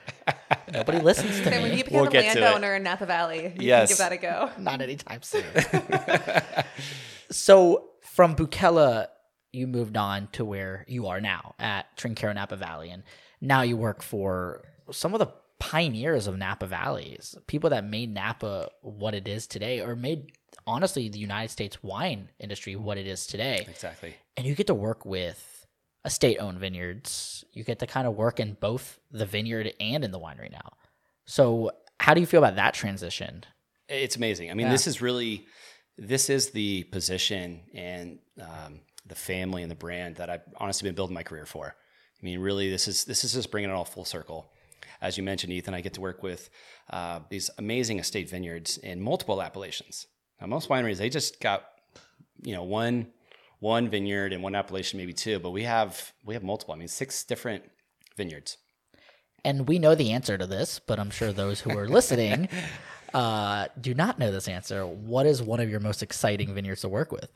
Nobody 0.72 0.98
listens 1.00 1.40
to 1.42 1.48
Okay, 1.48 1.62
when 1.62 1.76
you 1.76 1.84
become 1.84 2.00
We'll 2.00 2.08
a 2.08 2.10
get 2.10 2.32
to 2.32 2.38
it. 2.38 2.42
landowner 2.42 2.74
in 2.74 2.82
Napa 2.82 3.04
Valley, 3.06 3.44
you 3.58 3.66
Yes. 3.68 3.88
can 3.88 3.92
give 3.94 3.98
that 3.98 4.12
a 4.12 4.16
go. 4.16 4.50
Not 4.62 4.80
anytime 4.80 5.22
soon. 5.22 5.44
so 7.30 7.90
from 8.02 8.36
Buccella, 8.36 9.08
you 9.52 9.66
moved 9.66 9.96
on 9.96 10.28
to 10.32 10.44
where 10.44 10.84
you 10.88 11.06
are 11.06 11.20
now 11.20 11.54
at 11.58 11.96
Trinchero 11.96 12.34
Napa 12.34 12.56
Valley, 12.56 12.90
and 12.90 13.02
now 13.44 13.62
you 13.62 13.76
work 13.76 14.02
for 14.02 14.62
some 14.90 15.14
of 15.14 15.18
the 15.20 15.28
pioneers 15.58 16.26
of 16.26 16.36
Napa 16.36 16.66
Valleys, 16.66 17.36
people 17.46 17.70
that 17.70 17.84
made 17.84 18.12
Napa 18.12 18.68
what 18.82 19.14
it 19.14 19.28
is 19.28 19.46
today, 19.46 19.80
or 19.80 19.94
made 19.94 20.32
honestly 20.66 21.08
the 21.08 21.18
United 21.18 21.50
States 21.50 21.82
wine 21.82 22.28
industry 22.38 22.74
what 22.76 22.98
it 22.98 23.06
is 23.06 23.26
today. 23.26 23.64
exactly. 23.68 24.14
And 24.36 24.46
you 24.46 24.54
get 24.54 24.66
to 24.68 24.74
work 24.74 25.04
with 25.04 25.66
estate-owned 26.04 26.58
vineyards. 26.58 27.44
You 27.52 27.64
get 27.64 27.78
to 27.80 27.86
kind 27.86 28.06
of 28.06 28.14
work 28.14 28.40
in 28.40 28.54
both 28.54 28.98
the 29.10 29.26
vineyard 29.26 29.72
and 29.80 30.04
in 30.04 30.10
the 30.10 30.18
winery 30.18 30.50
now. 30.50 30.72
So, 31.26 31.70
how 32.00 32.12
do 32.14 32.20
you 32.20 32.26
feel 32.26 32.42
about 32.44 32.56
that 32.56 32.74
transition? 32.74 33.44
It's 33.88 34.16
amazing. 34.16 34.50
I 34.50 34.54
mean, 34.54 34.66
Yeah. 34.66 34.72
this 34.72 34.86
is 34.86 35.00
really, 35.00 35.46
this 35.96 36.28
is 36.28 36.50
the 36.50 36.84
position 36.84 37.60
and 37.72 38.18
um, 38.40 38.80
the 39.06 39.14
family 39.14 39.62
and 39.62 39.70
the 39.70 39.76
brand 39.76 40.16
that 40.16 40.28
I've 40.28 40.42
honestly 40.56 40.88
been 40.88 40.94
building 40.94 41.14
my 41.14 41.22
career 41.22 41.46
for. 41.46 41.76
I 42.24 42.26
mean, 42.26 42.40
really, 42.40 42.70
this 42.70 42.88
is 42.88 43.04
this 43.04 43.22
is 43.22 43.34
just 43.34 43.50
bringing 43.50 43.68
it 43.68 43.74
all 43.74 43.84
full 43.84 44.06
circle. 44.06 44.50
As 45.02 45.18
you 45.18 45.22
mentioned, 45.22 45.52
Ethan, 45.52 45.74
I 45.74 45.82
get 45.82 45.92
to 45.94 46.00
work 46.00 46.22
with 46.22 46.48
uh, 46.88 47.20
these 47.28 47.50
amazing 47.58 47.98
estate 47.98 48.30
vineyards 48.30 48.78
in 48.78 49.02
multiple 49.02 49.42
appellations. 49.42 50.06
Now, 50.40 50.46
most 50.46 50.70
wineries 50.70 50.96
they 50.96 51.10
just 51.10 51.38
got 51.38 51.66
you 52.42 52.54
know 52.54 52.62
one 52.62 53.08
one 53.60 53.90
vineyard 53.90 54.32
and 54.32 54.42
one 54.42 54.54
appellation, 54.54 54.96
maybe 54.98 55.12
two, 55.12 55.38
but 55.38 55.50
we 55.50 55.64
have 55.64 56.14
we 56.24 56.32
have 56.32 56.42
multiple. 56.42 56.72
I 56.72 56.78
mean, 56.78 56.88
six 56.88 57.24
different 57.24 57.64
vineyards. 58.16 58.56
And 59.44 59.68
we 59.68 59.78
know 59.78 59.94
the 59.94 60.12
answer 60.12 60.38
to 60.38 60.46
this, 60.46 60.78
but 60.78 60.98
I'm 60.98 61.10
sure 61.10 61.30
those 61.30 61.60
who 61.60 61.76
are 61.76 61.86
listening 61.86 62.48
uh, 63.14 63.68
do 63.80 63.94
not 63.94 64.18
know 64.18 64.30
this 64.30 64.48
answer. 64.48 64.84
What 64.86 65.24
is 65.24 65.40
one 65.40 65.60
of 65.60 65.70
your 65.70 65.80
most 65.80 66.02
exciting 66.02 66.52
vineyards 66.54 66.80
to 66.82 66.88
work 66.88 67.12
with? 67.12 67.30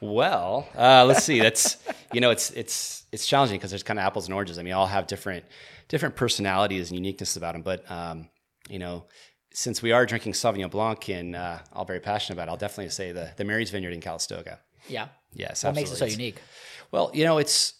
Well, 0.00 0.66
uh, 0.76 1.04
let's 1.04 1.24
see. 1.24 1.40
That's 1.40 1.76
you 2.12 2.20
know, 2.20 2.30
it's 2.30 2.50
it's 2.52 3.04
it's 3.12 3.26
challenging 3.26 3.58
because 3.58 3.70
there's 3.70 3.82
kind 3.82 3.98
of 3.98 4.04
apples 4.04 4.26
and 4.26 4.34
oranges. 4.34 4.58
I 4.58 4.62
mean, 4.62 4.72
all 4.72 4.86
have 4.86 5.06
different 5.06 5.44
different 5.88 6.16
personalities 6.16 6.90
and 6.90 6.98
uniqueness 6.98 7.36
about 7.36 7.52
them. 7.52 7.62
But 7.62 7.88
um, 7.90 8.28
you 8.68 8.78
know, 8.78 9.04
since 9.52 9.82
we 9.82 9.92
are 9.92 10.06
drinking 10.06 10.32
Sauvignon 10.32 10.70
Blanc 10.70 11.08
and 11.10 11.36
uh, 11.36 11.58
all 11.72 11.84
very 11.84 12.00
passionate 12.00 12.36
about, 12.36 12.48
it, 12.48 12.50
I'll 12.52 12.56
definitely 12.56 12.90
say 12.90 13.12
the 13.12 13.30
the 13.36 13.44
Mary's 13.44 13.70
Vineyard 13.70 13.92
in 13.92 14.00
Calistoga. 14.00 14.58
Yeah. 14.88 15.08
Yes, 15.32 15.62
What 15.62 15.76
makes 15.76 15.90
it 15.92 15.96
so 15.96 16.06
absolutely. 16.06 16.24
unique? 16.24 16.42
Well, 16.90 17.10
you 17.14 17.24
know, 17.24 17.38
it's 17.38 17.74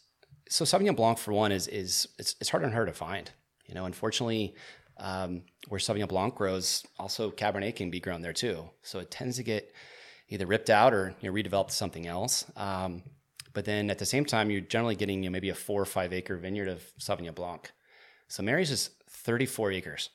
so 0.49 0.65
Sauvignon 0.65 0.95
Blanc 0.95 1.19
for 1.19 1.33
one 1.33 1.53
is 1.53 1.67
is 1.67 2.07
it's, 2.19 2.37
it's 2.41 2.51
harder 2.51 2.67
and 2.67 2.75
harder 2.75 2.91
to 2.93 2.97
find. 2.97 3.31
You 3.67 3.75
know, 3.75 3.85
unfortunately, 3.87 4.55
um, 5.01 5.43
where 5.69 5.81
Sauvignon 5.81 6.09
Blanc 6.09 6.35
grows, 6.37 6.85
also 6.99 7.31
Cabernet 7.31 7.77
can 7.77 7.91
be 7.91 8.01
grown 8.01 8.23
there 8.23 8.33
too. 8.33 8.71
So 8.83 9.01
it 9.01 9.11
tends 9.11 9.37
to 9.37 9.43
get 9.43 9.73
either 10.29 10.47
ripped 10.47 10.71
out 10.71 10.95
or 10.95 11.15
you 11.21 11.31
know, 11.31 11.35
redeveloped 11.35 11.69
to 11.69 11.75
something 11.75 12.07
else. 12.07 12.45
Um, 12.57 13.03
But 13.53 13.65
then 13.65 13.91
at 13.91 13.99
the 13.99 14.07
same 14.07 14.25
time, 14.25 14.51
you're 14.51 14.61
generally 14.61 14.95
getting 14.95 15.25
you 15.25 15.31
know, 15.31 15.33
maybe 15.33 15.51
a 15.51 15.55
four 15.55 15.83
or 15.83 15.87
five 15.87 16.13
acre 16.13 16.37
vineyard 16.37 16.69
of 16.69 16.83
Sauvignon 16.99 17.35
Blanc. 17.35 17.71
So 18.29 18.43
Mary's 18.45 18.71
is 18.71 18.91
34 19.09 19.73
acres, 19.73 20.11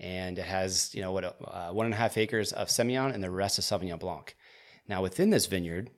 and 0.00 0.38
it 0.38 0.46
has 0.46 0.94
you 0.94 1.02
know 1.02 1.12
what 1.12 1.24
uh, 1.24 1.70
one 1.72 1.86
and 1.86 1.94
a 1.94 1.98
half 1.98 2.16
acres 2.16 2.52
of 2.52 2.68
Semillon, 2.68 3.12
and 3.12 3.22
the 3.22 3.30
rest 3.30 3.58
of 3.58 3.64
Sauvignon 3.64 3.98
Blanc. 3.98 4.34
Now 4.88 5.02
within 5.02 5.30
this 5.30 5.46
vineyard, 5.46 5.90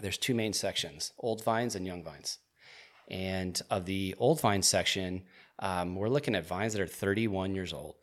there's 0.00 0.18
two 0.18 0.34
main 0.34 0.54
sections: 0.54 1.12
old 1.18 1.44
vines 1.44 1.74
and 1.74 1.86
young 1.86 2.02
vines. 2.02 2.38
And 3.08 3.60
of 3.70 3.84
the 3.84 4.14
old 4.18 4.40
vine 4.40 4.62
section, 4.62 5.22
um, 5.58 5.96
we're 5.96 6.08
looking 6.08 6.34
at 6.34 6.46
vines 6.46 6.72
that 6.74 6.82
are 6.82 6.86
31 6.86 7.54
years 7.54 7.72
old. 7.72 7.96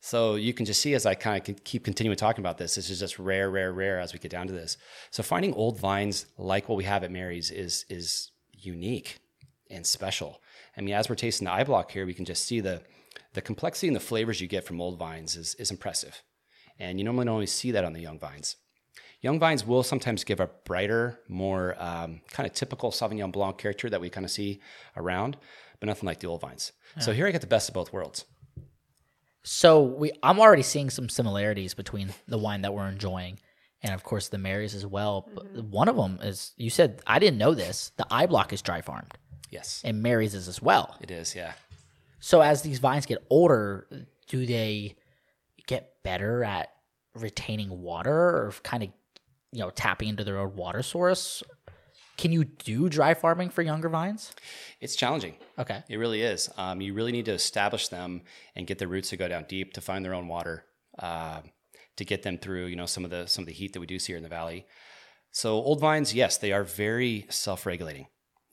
So 0.00 0.36
you 0.36 0.54
can 0.54 0.64
just 0.64 0.80
see 0.80 0.94
as 0.94 1.06
I 1.06 1.14
kind 1.14 1.48
of 1.48 1.64
keep 1.64 1.84
continuing 1.84 2.16
talking 2.16 2.42
about 2.42 2.56
this, 2.56 2.76
this 2.76 2.88
is 2.88 3.00
just 3.00 3.18
rare, 3.18 3.50
rare, 3.50 3.72
rare 3.72 3.98
as 3.98 4.12
we 4.12 4.18
get 4.18 4.30
down 4.30 4.46
to 4.46 4.52
this. 4.52 4.76
So 5.10 5.22
finding 5.22 5.52
old 5.54 5.78
vines 5.78 6.26
like 6.36 6.68
what 6.68 6.78
we 6.78 6.84
have 6.84 7.02
at 7.02 7.10
Mary's 7.10 7.50
is 7.50 7.84
is 7.88 8.30
unique 8.52 9.18
and 9.70 9.84
special. 9.84 10.40
I 10.76 10.82
mean, 10.82 10.94
as 10.94 11.08
we're 11.08 11.16
tasting 11.16 11.46
the 11.46 11.52
eye 11.52 11.64
block 11.64 11.90
here, 11.90 12.06
we 12.06 12.14
can 12.14 12.24
just 12.24 12.44
see 12.44 12.60
the 12.60 12.82
the 13.34 13.42
complexity 13.42 13.88
and 13.88 13.96
the 13.96 14.00
flavors 14.00 14.40
you 14.40 14.46
get 14.46 14.64
from 14.64 14.80
old 14.80 14.98
vines 14.98 15.36
is 15.36 15.54
is 15.56 15.70
impressive. 15.70 16.22
And 16.78 16.98
you 16.98 17.04
normally 17.04 17.24
don't 17.24 17.34
always 17.34 17.52
see 17.52 17.72
that 17.72 17.84
on 17.84 17.92
the 17.92 18.00
young 18.00 18.20
vines. 18.20 18.56
Young 19.20 19.40
vines 19.40 19.66
will 19.66 19.82
sometimes 19.82 20.22
give 20.22 20.38
a 20.38 20.46
brighter, 20.64 21.18
more 21.26 21.74
um, 21.80 22.20
kind 22.30 22.46
of 22.46 22.52
typical 22.52 22.92
Sauvignon 22.92 23.32
Blanc 23.32 23.58
character 23.58 23.90
that 23.90 24.00
we 24.00 24.10
kind 24.10 24.24
of 24.24 24.30
see 24.30 24.60
around, 24.96 25.36
but 25.80 25.86
nothing 25.86 26.06
like 26.06 26.20
the 26.20 26.26
old 26.26 26.40
vines. 26.40 26.72
So 27.00 27.12
here 27.12 27.26
I 27.26 27.30
get 27.30 27.40
the 27.40 27.46
best 27.46 27.68
of 27.68 27.74
both 27.74 27.92
worlds. 27.92 28.24
So 29.44 29.82
we, 29.82 30.12
I'm 30.22 30.40
already 30.40 30.62
seeing 30.62 30.90
some 30.90 31.08
similarities 31.08 31.74
between 31.74 32.12
the 32.26 32.38
wine 32.38 32.62
that 32.62 32.74
we're 32.74 32.88
enjoying, 32.88 33.38
and 33.82 33.94
of 33.94 34.02
course 34.02 34.28
the 34.28 34.38
Marys 34.38 34.74
as 34.74 34.84
well. 34.84 35.28
But 35.34 35.54
mm-hmm. 35.54 35.70
one 35.70 35.88
of 35.88 35.96
them 35.96 36.18
is 36.22 36.52
you 36.56 36.70
said 36.70 37.00
I 37.06 37.18
didn't 37.18 37.38
know 37.38 37.54
this. 37.54 37.92
The 37.96 38.06
eye 38.10 38.26
block 38.26 38.52
is 38.52 38.62
dry 38.62 38.82
farmed, 38.82 39.16
Yes, 39.50 39.80
and 39.84 40.02
Marys 40.02 40.34
is 40.34 40.48
as 40.48 40.60
well. 40.60 40.96
it 41.00 41.10
is. 41.10 41.34
Yeah. 41.34 41.52
So 42.20 42.40
as 42.40 42.62
these 42.62 42.78
vines 42.78 43.06
get 43.06 43.24
older, 43.30 43.86
do 44.26 44.44
they 44.44 44.96
get 45.66 46.02
better 46.02 46.42
at 46.42 46.72
retaining 47.14 47.80
water 47.80 48.12
or 48.12 48.52
kind 48.62 48.82
of 48.82 48.88
you 49.52 49.60
know 49.60 49.70
tapping 49.70 50.08
into 50.08 50.24
their 50.24 50.38
own 50.38 50.56
water 50.56 50.82
source? 50.82 51.42
Can 52.18 52.32
you 52.32 52.44
do 52.44 52.88
dry 52.88 53.14
farming 53.14 53.50
for 53.50 53.62
younger 53.62 53.88
vines? 53.88 54.32
It's 54.80 54.96
challenging. 54.96 55.36
Okay. 55.56 55.84
It 55.88 55.96
really 55.98 56.22
is. 56.22 56.50
Um, 56.56 56.80
you 56.80 56.92
really 56.92 57.12
need 57.12 57.26
to 57.26 57.32
establish 57.32 57.88
them 57.88 58.22
and 58.56 58.66
get 58.66 58.78
the 58.78 58.88
roots 58.88 59.10
to 59.10 59.16
go 59.16 59.28
down 59.28 59.46
deep 59.48 59.72
to 59.74 59.80
find 59.80 60.04
their 60.04 60.14
own 60.14 60.26
water, 60.26 60.64
uh, 60.98 61.42
to 61.96 62.04
get 62.04 62.24
them 62.24 62.36
through. 62.36 62.66
You 62.66 62.76
know 62.76 62.86
some 62.86 63.04
of 63.04 63.10
the 63.10 63.26
some 63.26 63.42
of 63.42 63.46
the 63.46 63.54
heat 63.54 63.72
that 63.72 63.80
we 63.80 63.86
do 63.86 64.00
see 64.00 64.12
here 64.12 64.16
in 64.16 64.24
the 64.24 64.28
valley. 64.28 64.66
So 65.30 65.54
old 65.54 65.80
vines, 65.80 66.12
yes, 66.12 66.38
they 66.38 66.52
are 66.52 66.64
very 66.64 67.26
self-regulating, 67.28 68.08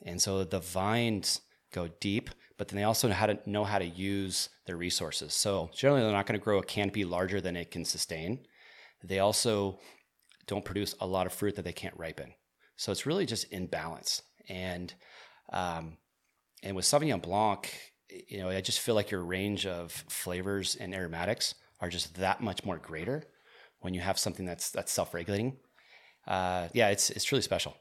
and 0.06 0.21
so 0.21 0.43
the 0.43 0.60
vines 0.60 1.41
go 1.73 1.89
deep, 1.99 2.30
but 2.58 2.67
then 2.67 2.78
they 2.78 2.84
also 2.84 3.08
know 3.08 3.15
how 3.15 3.25
to 3.25 3.39
know 3.49 3.63
how 3.63 3.80
to 3.80 3.86
use 3.86 4.49
their 4.67 4.78
resources. 4.78 5.34
So 5.34 5.71
generally, 5.73 6.01
they're 6.04 6.12
not 6.12 6.28
going 6.28 6.39
to 6.39 6.43
grow 6.43 6.60
a 6.60 6.63
canopy 6.63 7.04
larger 7.04 7.41
than 7.41 7.56
it 7.56 7.71
can 7.71 7.86
sustain. 7.86 8.45
They 9.04 9.19
also 9.19 9.80
don't 10.45 10.65
produce 10.65 10.93
a 10.99 11.08
lot 11.08 11.25
of 11.25 11.34
fruit 11.34 11.56
that 11.56 11.65
they 11.65 11.73
can't 11.73 11.97
ripen. 11.97 12.34
So 12.78 12.92
it's 12.92 13.06
really 13.06 13.26
just 13.26 13.46
in 13.52 13.68
balance. 13.68 14.22
And 14.50 14.94
um, 15.52 15.98
and 16.64 16.76
with 16.76 16.86
Sauvignon 16.86 17.22
Blanc, 17.22 17.72
you 18.28 18.40
know, 18.40 18.50
I 18.50 18.62
just 18.62 18.80
feel 18.80 18.96
like 18.96 19.12
your 19.12 19.24
range 19.24 19.66
of 19.66 19.92
flavors 19.92 20.76
and 20.76 20.94
aromatics 20.94 21.56
are 21.82 21.90
just 21.90 22.16
that 22.16 22.42
much 22.42 22.64
more 22.66 22.78
greater 22.78 23.24
when 23.80 23.94
you 23.94 24.02
have 24.02 24.18
something 24.18 24.46
that's 24.46 24.72
that's 24.72 24.92
self-regulating. 24.92 25.58
Uh, 26.28 26.68
yeah, 26.74 26.90
it's 26.90 27.10
it's 27.10 27.24
truly 27.24 27.42
special. 27.42 27.76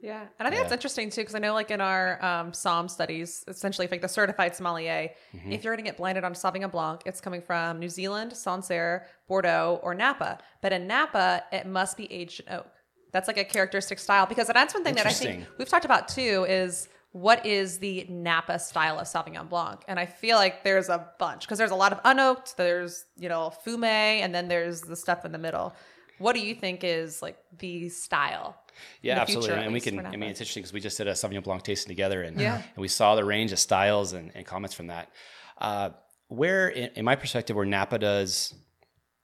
Yeah, 0.00 0.26
and 0.38 0.46
I 0.46 0.50
think 0.50 0.62
that's 0.62 0.72
interesting 0.72 1.10
too 1.10 1.22
because 1.22 1.34
I 1.34 1.40
know, 1.40 1.54
like 1.54 1.72
in 1.72 1.80
our 1.80 2.24
um, 2.24 2.52
Somm 2.52 2.88
studies, 2.88 3.44
essentially, 3.48 3.88
like 3.90 4.00
the 4.00 4.08
certified 4.08 4.54
sommelier, 4.54 5.10
if 5.32 5.64
you're 5.64 5.74
going 5.74 5.84
to 5.84 5.90
get 5.90 5.96
blinded 5.96 6.22
on 6.22 6.34
Sauvignon 6.34 6.70
Blanc, 6.70 7.02
it's 7.04 7.20
coming 7.20 7.42
from 7.42 7.80
New 7.80 7.88
Zealand, 7.88 8.32
Sancerre, 8.36 9.06
Bordeaux, 9.26 9.80
or 9.82 9.94
Napa. 9.94 10.38
But 10.62 10.72
in 10.72 10.86
Napa, 10.86 11.42
it 11.50 11.66
must 11.66 11.96
be 11.96 12.10
aged 12.12 12.40
in 12.46 12.54
oak. 12.54 12.70
That's 13.12 13.26
like 13.28 13.38
a 13.38 13.44
characteristic 13.44 13.98
style 13.98 14.26
because 14.26 14.48
that's 14.48 14.74
one 14.74 14.84
thing 14.84 14.94
that 14.96 15.06
I 15.06 15.12
think 15.12 15.46
we've 15.58 15.68
talked 15.68 15.84
about 15.84 16.08
too 16.08 16.44
is 16.48 16.88
what 17.12 17.44
is 17.46 17.78
the 17.78 18.06
Napa 18.08 18.58
style 18.58 18.98
of 18.98 19.06
Sauvignon 19.06 19.48
Blanc? 19.48 19.80
And 19.88 19.98
I 19.98 20.06
feel 20.06 20.36
like 20.36 20.62
there's 20.62 20.88
a 20.88 21.08
bunch 21.18 21.42
because 21.42 21.58
there's 21.58 21.70
a 21.70 21.74
lot 21.76 21.92
of 21.92 22.02
unoaked, 22.02 22.56
there's, 22.56 23.06
you 23.16 23.28
know, 23.28 23.50
fume, 23.50 23.84
and 23.84 24.34
then 24.34 24.48
there's 24.48 24.82
the 24.82 24.94
stuff 24.96 25.24
in 25.24 25.32
the 25.32 25.38
middle. 25.38 25.74
What 26.18 26.34
do 26.34 26.40
you 26.40 26.54
think 26.54 26.84
is 26.84 27.22
like 27.22 27.38
the 27.58 27.88
style? 27.88 28.56
Yeah, 29.02 29.20
absolutely. 29.20 29.48
future, 29.48 29.60
and 29.62 29.72
we 29.72 29.80
can. 29.80 30.04
I 30.06 30.10
mean, 30.10 30.30
it's 30.30 30.40
interesting 30.40 30.62
because 30.62 30.72
we 30.72 30.80
just 30.80 30.98
did 30.98 31.08
a 31.08 31.12
Sauvignon 31.12 31.42
Blanc 31.42 31.62
tasting 31.62 31.88
together, 31.88 32.22
and 32.22 32.40
Yeah. 32.40 32.56
and 32.56 32.76
we 32.76 32.88
saw 32.88 33.14
the 33.16 33.24
range 33.24 33.52
of 33.52 33.58
styles 33.58 34.12
and, 34.12 34.30
and 34.34 34.44
comments 34.46 34.74
from 34.74 34.88
that. 34.88 35.10
Uh, 35.58 35.90
where, 36.28 36.68
in, 36.68 36.90
in 36.94 37.04
my 37.04 37.16
perspective, 37.16 37.56
where 37.56 37.64
Napa 37.64 37.98
does 37.98 38.54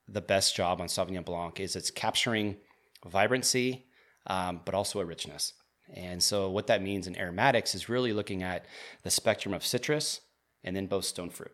the 0.08 0.20
best 0.20 0.56
job 0.56 0.80
on 0.80 0.86
Sauvignon 0.88 1.24
Blanc 1.24 1.60
is 1.60 1.76
it's 1.76 1.90
capturing 1.90 2.56
vibrancy, 3.04 3.86
um, 4.26 4.60
but 4.64 4.74
also 4.74 5.00
a 5.00 5.04
richness. 5.04 5.52
And 5.92 6.22
so, 6.22 6.50
what 6.50 6.66
that 6.68 6.82
means 6.82 7.06
in 7.06 7.16
aromatics 7.16 7.74
is 7.74 7.88
really 7.88 8.12
looking 8.12 8.42
at 8.42 8.66
the 9.02 9.10
spectrum 9.10 9.52
of 9.54 9.64
citrus 9.64 10.20
and 10.62 10.74
then 10.74 10.86
both 10.86 11.04
stone 11.04 11.30
fruit. 11.30 11.52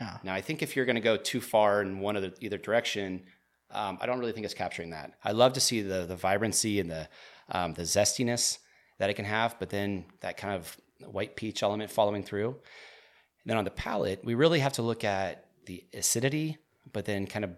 Yeah. 0.00 0.18
Now, 0.22 0.34
I 0.34 0.40
think 0.40 0.62
if 0.62 0.76
you're 0.76 0.84
going 0.84 0.96
to 0.96 1.02
go 1.02 1.16
too 1.16 1.40
far 1.40 1.82
in 1.82 1.98
one 1.98 2.16
of 2.16 2.22
the 2.22 2.32
either 2.40 2.58
direction, 2.58 3.24
um, 3.70 3.98
I 4.00 4.06
don't 4.06 4.18
really 4.18 4.32
think 4.32 4.44
it's 4.44 4.54
capturing 4.54 4.90
that. 4.90 5.14
I 5.24 5.32
love 5.32 5.54
to 5.54 5.60
see 5.60 5.82
the 5.82 6.06
the 6.06 6.16
vibrancy 6.16 6.78
and 6.80 6.90
the 6.90 7.08
um, 7.50 7.74
the 7.74 7.82
zestiness 7.82 8.58
that 8.98 9.10
it 9.10 9.14
can 9.14 9.24
have, 9.24 9.56
but 9.58 9.70
then 9.70 10.04
that 10.20 10.36
kind 10.36 10.54
of 10.54 10.76
white 11.10 11.34
peach 11.36 11.62
element 11.62 11.90
following 11.90 12.22
through. 12.22 12.48
And 12.48 13.46
then 13.46 13.56
on 13.56 13.64
the 13.64 13.70
palate, 13.70 14.24
we 14.24 14.34
really 14.34 14.60
have 14.60 14.74
to 14.74 14.82
look 14.82 15.02
at 15.02 15.46
the 15.66 15.84
acidity, 15.92 16.58
but 16.92 17.04
then 17.04 17.26
kind 17.26 17.44
of 17.44 17.50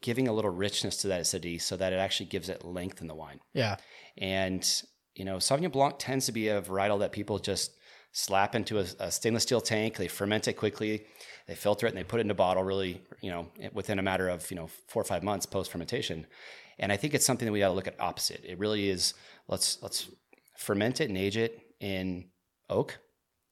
giving 0.00 0.28
a 0.28 0.32
little 0.32 0.50
richness 0.50 0.96
to 0.98 1.08
that 1.08 1.20
acidity 1.20 1.58
so 1.58 1.76
that 1.76 1.92
it 1.92 1.96
actually 1.96 2.26
gives 2.26 2.48
it 2.48 2.64
length 2.64 3.00
in 3.00 3.06
the 3.06 3.14
wine. 3.14 3.40
Yeah. 3.54 3.76
And 4.18 4.68
you 5.14 5.24
know, 5.24 5.36
Sauvignon 5.36 5.72
Blanc 5.72 5.96
tends 5.98 6.26
to 6.26 6.32
be 6.32 6.48
a 6.48 6.60
varietal 6.60 7.00
that 7.00 7.12
people 7.12 7.38
just 7.38 7.72
slap 8.12 8.54
into 8.54 8.78
a, 8.78 8.86
a 8.98 9.10
stainless 9.10 9.42
steel 9.42 9.60
tank. 9.60 9.96
They 9.96 10.08
ferment 10.08 10.48
it 10.48 10.54
quickly, 10.54 11.04
they 11.48 11.54
filter 11.54 11.86
it, 11.86 11.90
and 11.90 11.98
they 11.98 12.04
put 12.04 12.20
it 12.20 12.26
in 12.26 12.30
a 12.30 12.34
bottle. 12.34 12.62
Really, 12.62 13.02
you 13.22 13.30
know, 13.30 13.48
within 13.72 13.98
a 13.98 14.02
matter 14.02 14.28
of 14.28 14.50
you 14.50 14.56
know 14.56 14.68
four 14.88 15.00
or 15.00 15.04
five 15.04 15.22
months 15.22 15.46
post 15.46 15.70
fermentation. 15.70 16.26
And 16.78 16.92
I 16.92 16.96
think 16.96 17.14
it's 17.14 17.24
something 17.24 17.46
that 17.46 17.52
we 17.52 17.60
got 17.60 17.68
to 17.68 17.74
look 17.74 17.86
at 17.86 17.98
opposite. 17.98 18.42
It 18.44 18.58
really 18.58 18.90
is. 18.90 19.14
Let's 19.48 19.82
let's 19.82 20.08
ferment 20.56 21.00
it 21.00 21.08
and 21.08 21.18
age 21.18 21.36
it 21.36 21.60
in 21.80 22.26
oak 22.68 22.98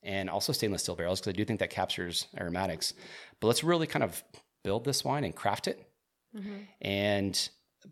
and 0.02 0.28
also 0.28 0.52
stainless 0.52 0.82
steel 0.82 0.96
barrels 0.96 1.20
because 1.20 1.32
I 1.32 1.36
do 1.36 1.44
think 1.44 1.60
that 1.60 1.70
captures 1.70 2.26
aromatics. 2.38 2.92
But 3.40 3.46
let's 3.46 3.64
really 3.64 3.86
kind 3.86 4.02
of 4.02 4.22
build 4.62 4.84
this 4.84 5.04
wine 5.04 5.24
and 5.24 5.34
craft 5.34 5.66
it. 5.66 5.88
And 6.80 7.48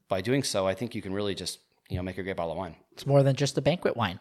by 0.09 0.21
doing 0.21 0.43
so, 0.43 0.67
I 0.67 0.75
think 0.75 0.95
you 0.95 1.03
can 1.03 1.13
really 1.13 1.35
just 1.35 1.59
you 1.89 1.97
know 1.97 2.03
make 2.03 2.19
a 2.19 2.23
great 2.23 2.37
bottle 2.37 2.53
of 2.53 2.59
wine. 2.59 2.77
It's 2.93 3.07
more 3.07 3.23
than 3.23 3.37
just 3.37 3.57
a 3.59 3.63
banquet 3.63 3.97
wine. 3.97 4.19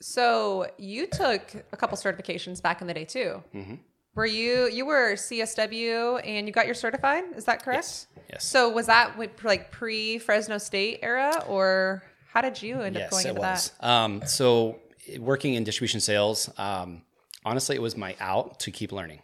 So 0.00 0.66
you 0.78 1.06
took 1.06 1.54
a 1.72 1.76
couple 1.76 1.98
certifications 1.98 2.62
back 2.62 2.80
in 2.80 2.86
the 2.86 2.94
day 2.94 3.04
too. 3.04 3.42
Mm-hmm. 3.54 3.74
Were 4.14 4.26
you 4.26 4.68
you 4.68 4.86
were 4.86 5.14
CSW 5.14 6.20
and 6.24 6.46
you 6.46 6.52
got 6.52 6.66
your 6.66 6.74
certified? 6.74 7.24
Is 7.36 7.44
that 7.44 7.62
correct? 7.62 7.84
Yes. 7.84 8.06
Yes. 8.30 8.44
So 8.44 8.68
was 8.68 8.86
that 8.86 9.16
with, 9.16 9.30
like 9.44 9.70
pre 9.70 10.18
Fresno 10.18 10.58
State 10.58 11.00
era, 11.02 11.44
or 11.46 12.02
how 12.30 12.40
did 12.40 12.60
you 12.60 12.80
end 12.80 12.96
up 12.96 13.10
going 13.10 13.26
it 13.26 13.28
into 13.30 13.40
was. 13.40 13.72
that? 13.80 13.88
Um, 13.88 14.22
so 14.26 14.78
working 15.18 15.54
in 15.54 15.64
distribution 15.64 16.00
sales, 16.00 16.50
um, 16.58 17.02
honestly, 17.44 17.76
it 17.76 17.82
was 17.82 17.96
my 17.96 18.16
out 18.20 18.60
to 18.60 18.70
keep 18.70 18.92
learning. 18.92 19.20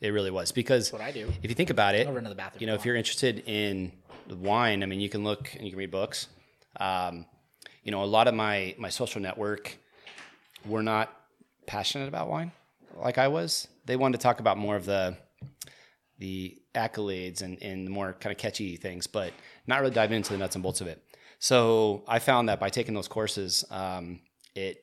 It 0.00 0.10
really 0.10 0.30
was 0.30 0.52
because 0.52 0.92
what 0.92 1.02
I 1.02 1.12
do. 1.12 1.32
if 1.42 1.48
you 1.48 1.54
think 1.54 1.70
about 1.70 1.94
it, 1.94 2.06
Over 2.06 2.18
into 2.18 2.30
the 2.30 2.36
bathroom 2.36 2.60
you 2.60 2.66
know, 2.66 2.74
if 2.74 2.80
if 2.80 2.84
you 2.86 2.90
you're 2.90 2.98
interested 2.98 3.42
in 3.46 3.92
wine, 4.28 4.82
I 4.82 4.86
mean, 4.86 5.00
you 5.00 5.08
can 5.08 5.24
look 5.24 5.54
and 5.54 5.64
you 5.64 5.70
can 5.70 5.78
read 5.78 5.90
books. 5.90 6.28
Um, 6.78 7.26
you 7.82 7.92
know, 7.92 8.02
a 8.02 8.04
lot 8.04 8.28
of 8.28 8.34
my 8.34 8.74
my 8.78 8.90
social 8.90 9.20
network 9.20 9.76
were 10.64 10.82
not 10.82 11.14
passionate 11.66 12.08
about 12.08 12.28
wine 12.28 12.52
like 12.98 13.18
I 13.18 13.28
was. 13.28 13.68
They 13.84 13.96
wanted 13.96 14.18
to 14.18 14.22
talk 14.22 14.40
about 14.40 14.58
more 14.58 14.76
of 14.76 14.84
the 14.84 15.16
the 16.18 16.58
accolades 16.74 17.42
and, 17.42 17.62
and 17.62 17.86
the 17.86 17.90
more 17.90 18.14
kind 18.14 18.32
of 18.32 18.38
catchy 18.38 18.76
things, 18.76 19.06
but 19.06 19.32
not 19.66 19.80
really 19.80 19.92
dive 19.92 20.12
into 20.12 20.32
the 20.32 20.38
nuts 20.38 20.56
and 20.56 20.62
bolts 20.62 20.80
of 20.80 20.86
it. 20.86 21.02
So 21.38 22.04
I 22.08 22.20
found 22.20 22.48
that 22.48 22.58
by 22.58 22.70
taking 22.70 22.94
those 22.94 23.08
courses, 23.08 23.64
um, 23.70 24.20
it 24.54 24.82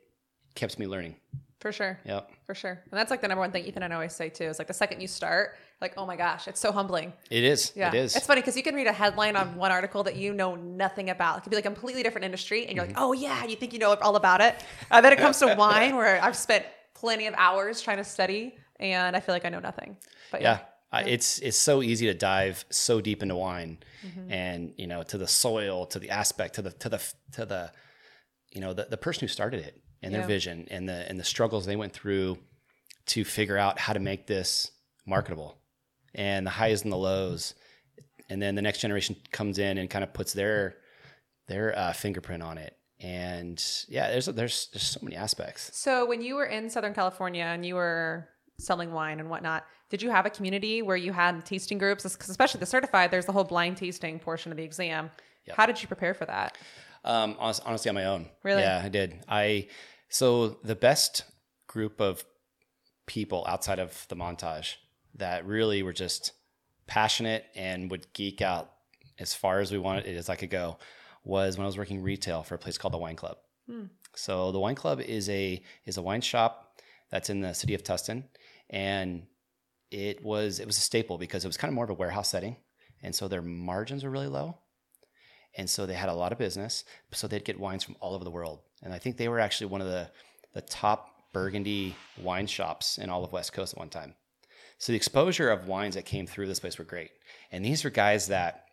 kept 0.56 0.78
me 0.80 0.88
learning. 0.88 1.16
For 1.60 1.72
sure. 1.72 1.98
Yep. 2.06 2.30
For 2.46 2.54
sure. 2.56 2.72
And 2.92 2.98
that's 3.00 3.10
like 3.10 3.22
the 3.22 3.28
number 3.30 3.40
one 3.40 3.52
thing 3.52 3.64
Ethan 3.66 3.84
and 3.84 3.94
I 3.94 3.96
always 3.96 4.12
say 4.14 4.28
too 4.28 4.44
is 4.44 4.60
like 4.60 4.68
the 4.68 4.74
second 4.74 5.00
you 5.00 5.08
start, 5.08 5.56
like, 5.80 5.94
oh 5.96 6.06
my 6.06 6.18
gosh, 6.18 6.48
it's 6.50 6.60
so 6.60 6.74
humbling. 6.74 7.14
It 7.30 7.46
is. 7.46 7.72
Yeah. 7.74 7.88
It 7.88 7.94
is. 7.94 8.16
It's 8.18 8.26
funny 8.28 8.42
because 8.42 8.58
you 8.58 8.64
can 8.64 8.76
read 8.76 8.88
a 8.88 8.92
headline 8.92 9.38
on 9.38 9.56
one 9.56 9.72
article 9.72 10.04
that 10.04 10.18
you 10.18 10.34
know 10.34 10.56
nothing 10.56 11.10
about. 11.10 11.38
It 11.38 11.42
could 11.44 11.52
be 11.52 11.56
like 11.56 11.66
a 11.66 11.70
completely 11.70 12.04
different 12.04 12.26
industry, 12.26 12.66
and 12.66 12.76
you're 12.76 12.86
Mm-hmm. 12.86 12.96
like, 12.96 13.02
oh 13.02 13.14
yeah, 13.14 13.46
you 13.46 13.56
think 13.56 13.72
you 13.72 13.80
know 13.80 13.94
all 14.02 14.18
about 14.18 14.42
it. 14.42 14.62
Uh, 14.92 15.00
then 15.00 15.14
it 15.14 15.20
comes 15.20 15.40
to 15.40 15.56
wine, 15.58 15.96
where 15.96 16.22
I've 16.22 16.36
spent 16.36 16.66
plenty 16.96 17.28
of 17.28 17.34
hours 17.38 17.80
trying 17.82 17.98
to 17.98 18.04
study, 18.04 18.58
and 18.82 19.16
I 19.16 19.22
feel 19.22 19.34
like 19.34 19.46
I 19.46 19.50
know 19.50 19.60
nothing. 19.62 19.96
But 20.32 20.42
yeah. 20.42 20.60
yeah. 20.60 21.00
I, 21.00 21.04
it's 21.06 21.40
it's 21.40 21.58
so 21.58 21.82
easy 21.82 22.08
to 22.08 22.14
dive 22.14 22.66
so 22.72 23.00
deep 23.00 23.24
into 23.24 23.36
wine, 23.38 23.78
Mm-hmm. 24.06 24.32
and 24.34 24.74
you 24.78 24.86
know 24.88 25.02
to 25.04 25.18
the 25.18 25.28
soil, 25.30 25.86
to 25.88 25.98
the 26.00 26.10
aspect, 26.10 26.56
to 26.56 26.62
the 26.62 26.72
to 26.72 26.90
the 26.90 27.02
to 27.32 27.46
the 27.46 27.72
you 28.52 28.62
know, 28.62 28.72
the, 28.72 28.86
the 28.88 28.98
person 28.98 29.22
who 29.22 29.28
started 29.28 29.62
it 29.66 29.82
and 30.04 30.14
their 30.14 30.28
vision 30.28 30.68
and 30.70 30.88
the 30.88 31.10
and 31.10 31.20
the 31.20 31.24
struggles 31.24 31.66
they 31.66 31.76
went 31.76 31.94
through 31.94 32.38
to 33.08 33.24
figure 33.24 33.58
out 33.58 33.80
how 33.80 33.94
to 33.94 34.00
make 34.00 34.28
this 34.28 34.72
marketable 35.06 35.58
and 36.16 36.46
the 36.46 36.52
highs 36.52 36.84
and 36.84 36.92
the 36.92 36.98
lows. 36.98 37.54
And 38.30 38.42
then 38.42 38.56
the 38.56 38.62
next 38.62 38.80
generation 38.80 39.16
comes 39.32 39.60
in 39.60 39.78
and 39.78 39.90
kind 39.90 40.04
of 40.04 40.14
puts 40.14 40.34
their 40.34 40.76
their 41.48 41.78
uh, 41.78 41.94
fingerprint 41.94 42.42
on 42.42 42.58
it. 42.58 42.78
And 43.00 43.64
yeah, 43.90 44.10
there's 44.10 44.28
there's 44.28 44.70
there's 44.72 44.84
so 44.84 45.00
many 45.02 45.16
aspects. 45.16 45.72
So 45.74 46.06
when 46.06 46.22
you 46.22 46.36
were 46.36 46.46
in 46.46 46.70
Southern 46.70 46.94
California 46.94 47.44
and 47.44 47.66
you 47.66 47.76
were 47.76 48.30
selling 48.60 48.94
wine 48.94 49.20
and 49.20 49.30
whatnot, 49.30 49.66
did 49.90 50.02
you 50.02 50.10
have 50.10 50.26
a 50.26 50.30
community 50.30 50.82
where 50.82 50.96
you 50.96 51.12
had 51.12 51.46
tasting 51.46 51.78
groups? 51.78 52.04
Because 52.04 52.30
especially 52.30 52.60
the 52.60 52.66
certified, 52.66 53.12
there's 53.12 53.26
the 53.26 53.32
whole 53.34 53.44
blind 53.44 53.78
tasting 53.78 54.20
portion 54.20 54.52
of 54.52 54.58
the 54.58 54.64
exam. 54.64 55.12
How 55.52 55.66
did 55.66 55.82
you 55.82 55.88
prepare 55.88 56.14
for 56.14 56.26
that? 56.26 56.58
Um, 57.04 57.36
honestly, 57.40 57.90
on 57.90 57.96
my 57.96 58.06
own. 58.06 58.30
Really? 58.44 58.62
Yeah, 58.62 58.82
I 58.82 58.88
did. 58.88 59.20
I 59.28 59.68
so 60.14 60.60
the 60.64 60.76
best 60.76 61.24
group 61.66 62.00
of 62.00 62.24
people 63.08 63.44
outside 63.48 63.80
of 63.80 64.06
the 64.10 64.16
montage 64.16 64.76
that 65.16 65.44
really 65.44 65.82
were 65.82 65.92
just 65.92 66.34
passionate 66.86 67.46
and 67.56 67.90
would 67.90 68.06
geek 68.14 68.40
out 68.40 68.72
as 69.18 69.34
far 69.34 69.60
as 69.60 69.72
we 69.72 69.80
wanted 69.80 70.06
it 70.06 70.16
as 70.16 70.30
I 70.30 70.36
could 70.36 70.52
go 70.52 70.78
was 71.24 71.58
when 71.58 71.64
I 71.64 71.68
was 71.68 71.80
working 71.80 72.04
retail 72.04 72.44
for 72.44 72.54
a 72.54 72.60
place 72.60 72.78
called 72.78 72.94
the 72.94 73.00
Wine 73.00 73.16
Club. 73.16 73.38
Hmm. 73.68 73.86
So 74.16 74.52
the 74.52 74.60
Wine 74.60 74.76
Club 74.76 75.02
is 75.02 75.28
a 75.30 75.64
is 75.86 75.98
a 75.98 76.02
wine 76.04 76.22
shop 76.22 76.80
that's 77.10 77.32
in 77.32 77.42
the 77.42 77.54
city 77.54 77.74
of 77.74 77.82
Tustin, 77.82 78.26
and 78.70 79.26
it 79.90 80.24
was 80.24 80.60
it 80.60 80.68
was 80.68 80.78
a 80.78 80.82
staple 80.82 81.18
because 81.18 81.44
it 81.44 81.48
was 81.48 81.58
kind 81.58 81.70
of 81.70 81.76
more 81.76 81.86
of 81.86 81.90
a 81.90 81.96
warehouse 81.96 82.30
setting, 82.30 82.58
and 83.02 83.16
so 83.16 83.28
their 83.28 83.42
margins 83.42 84.04
were 84.04 84.12
really 84.12 84.28
low, 84.28 84.60
and 85.56 85.70
so 85.70 85.86
they 85.86 85.94
had 85.94 86.10
a 86.10 86.14
lot 86.14 86.32
of 86.32 86.38
business. 86.38 86.84
So 87.12 87.28
they'd 87.28 87.46
get 87.46 87.60
wines 87.60 87.84
from 87.84 87.96
all 88.00 88.14
over 88.14 88.24
the 88.24 88.32
world, 88.32 88.60
and 88.82 88.94
I 88.94 89.00
think 89.00 89.18
they 89.18 89.28
were 89.28 89.40
actually 89.40 89.68
one 89.68 89.82
of 89.82 89.88
the 89.88 90.10
the 90.54 90.62
top 90.62 91.10
Burgundy 91.34 91.96
wine 92.22 92.48
shops 92.48 92.98
in 92.98 93.10
all 93.10 93.24
of 93.24 93.32
West 93.32 93.54
Coast 93.54 93.74
at 93.74 93.80
one 93.80 93.90
time. 93.90 94.14
So 94.78 94.92
the 94.92 94.98
exposure 94.98 95.50
of 95.50 95.68
wines 95.68 95.96
that 95.96 96.06
came 96.06 96.28
through 96.28 96.48
this 96.48 96.60
place 96.60 96.78
were 96.78 96.86
great, 96.86 97.12
and 97.52 97.64
these 97.64 97.84
were 97.84 97.90
guys 97.90 98.28
that 98.28 98.66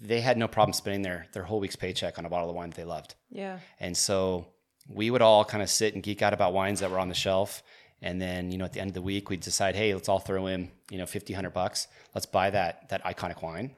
they 0.00 0.20
had 0.20 0.38
no 0.38 0.46
problem 0.46 0.72
spending 0.72 1.02
their 1.02 1.26
their 1.32 1.42
whole 1.44 1.60
week's 1.60 1.76
paycheck 1.76 2.18
on 2.18 2.24
a 2.24 2.28
bottle 2.28 2.48
of 2.48 2.56
wine 2.56 2.70
that 2.70 2.76
they 2.76 2.84
loved. 2.84 3.14
Yeah. 3.30 3.58
And 3.80 3.96
so 3.96 4.46
we 4.88 5.10
would 5.10 5.22
all 5.22 5.44
kind 5.44 5.62
of 5.62 5.70
sit 5.70 5.94
and 5.94 6.02
geek 6.02 6.22
out 6.22 6.32
about 6.32 6.52
wines 6.52 6.80
that 6.80 6.90
were 6.90 6.98
on 6.98 7.08
the 7.08 7.14
shelf. 7.14 7.62
And 8.00 8.20
then, 8.22 8.52
you 8.52 8.58
know, 8.58 8.64
at 8.64 8.72
the 8.72 8.80
end 8.80 8.90
of 8.90 8.94
the 8.94 9.02
week, 9.02 9.28
we'd 9.28 9.40
decide, 9.40 9.74
hey, 9.74 9.92
let's 9.92 10.08
all 10.08 10.20
throw 10.20 10.46
in, 10.46 10.70
you 10.88 10.98
know, 10.98 11.06
50, 11.06 11.32
100 11.32 11.50
bucks. 11.50 11.88
Let's 12.14 12.26
buy 12.26 12.50
that, 12.50 12.88
that 12.90 13.04
iconic 13.04 13.42
wine. 13.42 13.74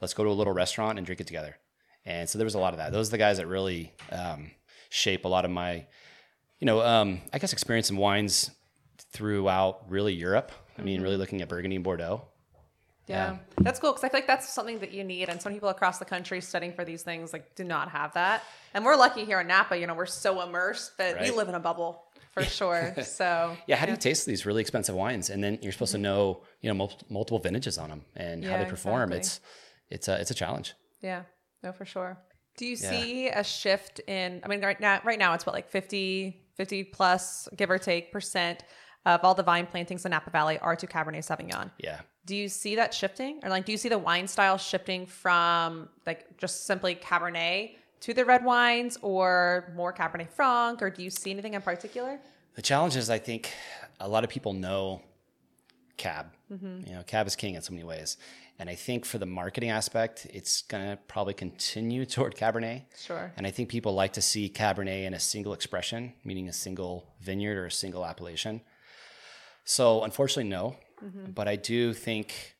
Let's 0.00 0.14
go 0.14 0.24
to 0.24 0.30
a 0.30 0.32
little 0.32 0.54
restaurant 0.54 0.98
and 0.98 1.06
drink 1.06 1.20
it 1.20 1.26
together. 1.26 1.56
And 2.08 2.26
so 2.26 2.38
there 2.38 2.46
was 2.46 2.54
a 2.54 2.58
lot 2.58 2.72
of 2.72 2.78
that. 2.78 2.90
Those 2.90 3.08
are 3.08 3.10
the 3.10 3.18
guys 3.18 3.36
that 3.36 3.46
really 3.46 3.92
um, 4.10 4.50
shape 4.88 5.26
a 5.26 5.28
lot 5.28 5.44
of 5.44 5.50
my, 5.50 5.84
you 6.58 6.64
know, 6.64 6.80
um, 6.80 7.20
I 7.34 7.38
guess 7.38 7.52
experience 7.52 7.90
in 7.90 7.98
wines 7.98 8.50
throughout 9.12 9.90
really 9.90 10.14
Europe. 10.14 10.50
I 10.78 10.82
mean, 10.82 11.02
really 11.02 11.18
looking 11.18 11.42
at 11.42 11.48
Burgundy 11.50 11.76
and 11.76 11.84
Bordeaux. 11.84 12.22
Yeah. 13.08 13.36
That's 13.60 13.78
cool 13.78 13.92
because 13.92 14.04
I 14.04 14.08
feel 14.08 14.18
like 14.20 14.26
that's 14.26 14.48
something 14.48 14.78
that 14.78 14.92
you 14.92 15.04
need. 15.04 15.28
And 15.28 15.40
some 15.40 15.52
people 15.52 15.68
across 15.68 15.98
the 15.98 16.04
country 16.06 16.40
studying 16.40 16.72
for 16.72 16.84
these 16.84 17.02
things 17.02 17.32
like 17.32 17.54
do 17.54 17.64
not 17.64 17.90
have 17.90 18.14
that. 18.14 18.42
And 18.72 18.84
we're 18.84 18.96
lucky 18.96 19.24
here 19.26 19.40
in 19.40 19.46
Napa, 19.46 19.76
you 19.78 19.86
know, 19.86 19.94
we're 19.94 20.06
so 20.06 20.40
immersed 20.42 20.96
that 20.98 21.20
we 21.20 21.30
live 21.30 21.48
in 21.48 21.54
a 21.54 21.60
bubble 21.60 22.04
for 22.32 22.42
sure. 22.58 22.94
So 23.02 23.56
Yeah, 23.66 23.76
how 23.76 23.84
do 23.86 23.92
you 23.92 23.98
taste 23.98 24.24
these 24.26 24.46
really 24.46 24.60
expensive 24.62 24.94
wines? 24.94 25.28
And 25.30 25.42
then 25.44 25.58
you're 25.62 25.72
supposed 25.72 25.92
to 25.92 25.98
know, 25.98 26.42
you 26.62 26.68
know, 26.70 26.74
mul- 26.74 27.00
multiple 27.10 27.38
vintages 27.38 27.76
on 27.76 27.90
them 27.90 28.04
and 28.16 28.44
how 28.44 28.56
they 28.56 28.64
perform. 28.64 29.12
exactly. 29.12 29.18
It's 29.18 29.40
it's 29.90 30.08
a 30.08 30.20
it's 30.20 30.30
a 30.30 30.34
challenge. 30.34 30.74
Yeah, 31.02 31.22
no, 31.62 31.72
for 31.72 31.84
sure. 31.84 32.18
Do 32.56 32.66
you 32.66 32.76
Yeah. 32.76 32.90
see 32.90 33.28
a 33.28 33.44
shift 33.44 34.00
in, 34.00 34.40
I 34.44 34.48
mean, 34.48 34.60
right 34.60 34.80
now, 34.80 35.00
right 35.04 35.18
now 35.18 35.34
it's 35.34 35.46
what, 35.46 35.54
like 35.54 35.68
50, 35.68 36.44
50 36.56 36.84
plus, 36.84 37.48
give 37.56 37.70
or 37.70 37.78
take, 37.78 38.10
percent 38.12 38.64
of 39.06 39.20
all 39.22 39.34
the 39.34 39.42
vine 39.42 39.66
plantings 39.66 40.04
in 40.04 40.10
Napa 40.10 40.30
Valley 40.30 40.58
are 40.58 40.76
to 40.76 40.86
Cabernet 40.86 41.24
Sauvignon. 41.24 41.70
Yeah. 41.78 42.00
Do 42.26 42.34
you 42.36 42.48
see 42.48 42.74
that 42.76 42.92
shifting? 42.92 43.40
Or 43.42 43.48
like, 43.48 43.64
do 43.64 43.72
you 43.72 43.78
see 43.78 43.88
the 43.88 43.98
wine 43.98 44.26
style 44.26 44.58
shifting 44.58 45.06
from 45.06 45.88
like 46.04 46.36
just 46.36 46.66
simply 46.66 46.94
Cabernet 46.94 47.76
to 48.00 48.12
the 48.12 48.24
red 48.24 48.44
wines 48.44 48.98
or 49.00 49.72
more 49.76 49.92
Cabernet 49.92 50.28
Franc? 50.30 50.82
Or 50.82 50.90
do 50.90 51.02
you 51.02 51.10
see 51.10 51.30
anything 51.30 51.54
in 51.54 51.62
particular? 51.62 52.18
The 52.54 52.62
challenge 52.62 52.96
is, 52.96 53.08
I 53.08 53.18
think, 53.18 53.52
a 54.00 54.08
lot 54.08 54.24
of 54.24 54.30
people 54.30 54.52
know 54.52 55.00
cab. 55.96 56.26
Mm-hmm. 56.52 56.88
You 56.88 56.94
know, 56.96 57.02
cab 57.04 57.26
is 57.26 57.36
king 57.36 57.54
in 57.54 57.62
so 57.62 57.72
many 57.72 57.84
ways, 57.84 58.16
and 58.58 58.68
I 58.68 58.74
think 58.74 59.04
for 59.04 59.18
the 59.18 59.26
marketing 59.26 59.70
aspect, 59.70 60.26
it's 60.32 60.62
gonna 60.62 60.98
probably 61.08 61.34
continue 61.34 62.04
toward 62.14 62.34
Cabernet. 62.34 62.82
Sure. 62.96 63.32
And 63.36 63.46
I 63.46 63.50
think 63.50 63.68
people 63.68 63.94
like 63.94 64.14
to 64.14 64.22
see 64.22 64.48
Cabernet 64.48 65.04
in 65.04 65.14
a 65.14 65.20
single 65.20 65.52
expression, 65.52 66.12
meaning 66.24 66.48
a 66.48 66.52
single 66.52 67.14
vineyard 67.20 67.56
or 67.56 67.66
a 67.66 67.70
single 67.70 68.04
appellation. 68.04 68.60
So, 69.64 70.02
unfortunately, 70.02 70.48
no. 70.50 70.76
But 71.34 71.46
I 71.46 71.56
do 71.56 71.92
think 71.92 72.56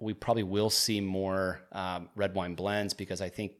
we 0.00 0.14
probably 0.14 0.44
will 0.44 0.70
see 0.70 1.00
more 1.00 1.60
um, 1.72 2.08
red 2.14 2.34
wine 2.34 2.54
blends 2.54 2.94
because 2.94 3.20
I 3.20 3.28
think, 3.28 3.52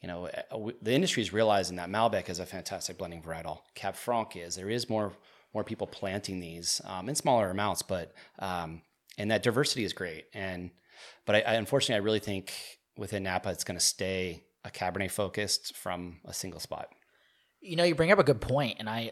you 0.00 0.08
know, 0.08 0.26
uh, 0.26 0.70
the 0.80 0.94
industry 0.94 1.22
is 1.22 1.32
realizing 1.32 1.76
that 1.76 1.90
Malbec 1.90 2.30
is 2.30 2.38
a 2.38 2.46
fantastic 2.46 2.96
blending 2.96 3.20
varietal. 3.20 3.58
Cab 3.74 3.94
Franc 3.94 4.36
is. 4.36 4.56
There 4.56 4.70
is 4.70 4.88
more 4.88 5.12
more 5.54 5.64
people 5.64 5.86
planting 5.86 6.40
these 6.40 6.80
um, 6.84 7.08
in 7.08 7.14
smaller 7.14 7.50
amounts, 7.50 7.82
but 7.82 8.12
um, 8.38 8.82
and 9.18 9.30
that 9.30 9.42
diversity 9.42 9.84
is 9.84 9.92
great. 9.92 10.26
And 10.32 10.70
but 11.26 11.36
I, 11.36 11.40
I 11.40 11.54
unfortunately 11.54 12.00
I 12.00 12.04
really 12.04 12.20
think 12.20 12.54
within 12.96 13.24
Napa 13.24 13.50
it's 13.50 13.64
going 13.64 13.78
to 13.78 13.84
stay 13.84 14.44
a 14.64 14.70
Cabernet 14.70 15.10
focused 15.10 15.76
from 15.76 16.20
a 16.24 16.32
single 16.32 16.60
spot. 16.60 16.88
You 17.60 17.76
know, 17.76 17.84
you 17.84 17.94
bring 17.94 18.12
up 18.12 18.18
a 18.18 18.24
good 18.24 18.40
point, 18.40 18.76
and 18.78 18.88
I, 18.88 19.10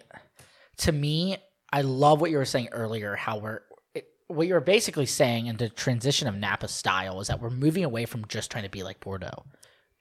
to 0.78 0.92
me, 0.92 1.36
I 1.72 1.82
love 1.82 2.20
what 2.20 2.30
you 2.30 2.36
were 2.36 2.44
saying 2.44 2.68
earlier. 2.70 3.16
How 3.16 3.38
we're 3.38 3.60
it, 3.94 4.06
what 4.28 4.46
you're 4.46 4.60
basically 4.60 5.06
saying 5.06 5.46
in 5.46 5.56
the 5.56 5.68
transition 5.68 6.28
of 6.28 6.36
Napa 6.36 6.68
style 6.68 7.20
is 7.20 7.26
that 7.26 7.40
we're 7.40 7.50
moving 7.50 7.84
away 7.84 8.06
from 8.06 8.24
just 8.28 8.50
trying 8.50 8.64
to 8.64 8.70
be 8.70 8.84
like 8.84 9.00
Bordeaux, 9.00 9.44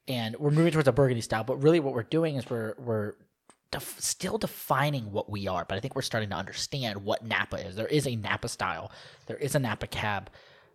and 0.08 0.36
we're 0.38 0.52
moving 0.52 0.72
towards 0.72 0.88
a 0.88 0.92
Burgundy 0.92 1.22
style. 1.22 1.44
But 1.44 1.64
really, 1.64 1.80
what 1.80 1.96
we're 1.96 2.04
doing 2.04 2.36
is 2.36 2.48
we're 2.48 2.76
we're 2.78 3.14
def- 3.80 4.00
still 4.00 4.38
defining 4.38 5.12
what 5.12 5.30
we 5.30 5.48
are. 5.48 5.66
But 5.66 5.78
I 5.78 5.82
think 5.82 5.96
we're 5.96 6.02
starting 6.02 6.30
to 6.30 6.36
understand 6.36 7.04
what 7.04 7.26
Napa 7.26 7.58
is. 7.58 7.76
There 7.76 7.88
is 7.88 8.08
a 8.08 8.16
Napa 8.16 8.48
style. 8.48 8.92
There 9.28 9.38
is 9.38 9.56
a 9.56 9.60
Napa 9.60 9.88
cab. 9.88 10.30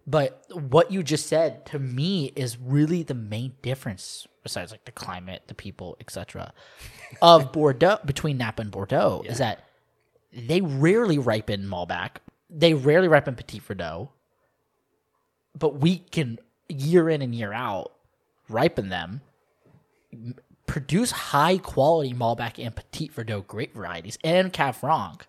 But 0.07 0.45
what 0.53 0.91
you 0.91 1.03
just 1.03 1.27
said 1.27 1.67
to 1.67 1.79
me 1.79 2.33
is 2.37 2.59
really 2.59 3.03
the 3.03 3.15
main 3.15 3.55
difference, 3.63 4.27
besides 4.43 4.71
like 4.73 4.85
the 4.85 4.93
climate, 4.93 5.43
the 5.47 5.55
people, 5.55 5.97
etc., 6.01 6.53
of 7.23 7.53
Bordeaux 7.53 7.99
between 8.05 8.39
Napa 8.39 8.63
and 8.63 8.71
Bordeaux 8.71 9.23
is 9.27 9.39
that 9.39 9.65
they 10.33 10.61
rarely 10.61 11.19
ripen 11.19 11.65
Malbec. 11.65 12.17
They 12.49 12.75
rarely 12.75 13.09
ripen 13.09 13.35
Petit 13.35 13.61
Verdot, 13.61 14.09
but 15.59 15.77
we 15.77 15.99
can 15.99 16.39
year 16.69 17.09
in 17.09 17.23
and 17.23 17.35
year 17.35 17.53
out 17.53 17.93
ripen 18.49 18.89
them, 18.89 19.21
produce 20.71 21.11
high 21.11 21.59
quality 21.59 22.15
Malbec 22.15 22.65
and 22.65 22.75
Petit 22.77 23.09
Verdot 23.09 23.45
grape 23.49 23.75
varieties 23.75 24.17
and 24.23 24.53
Cab 24.53 24.77
Franc, 24.77 25.27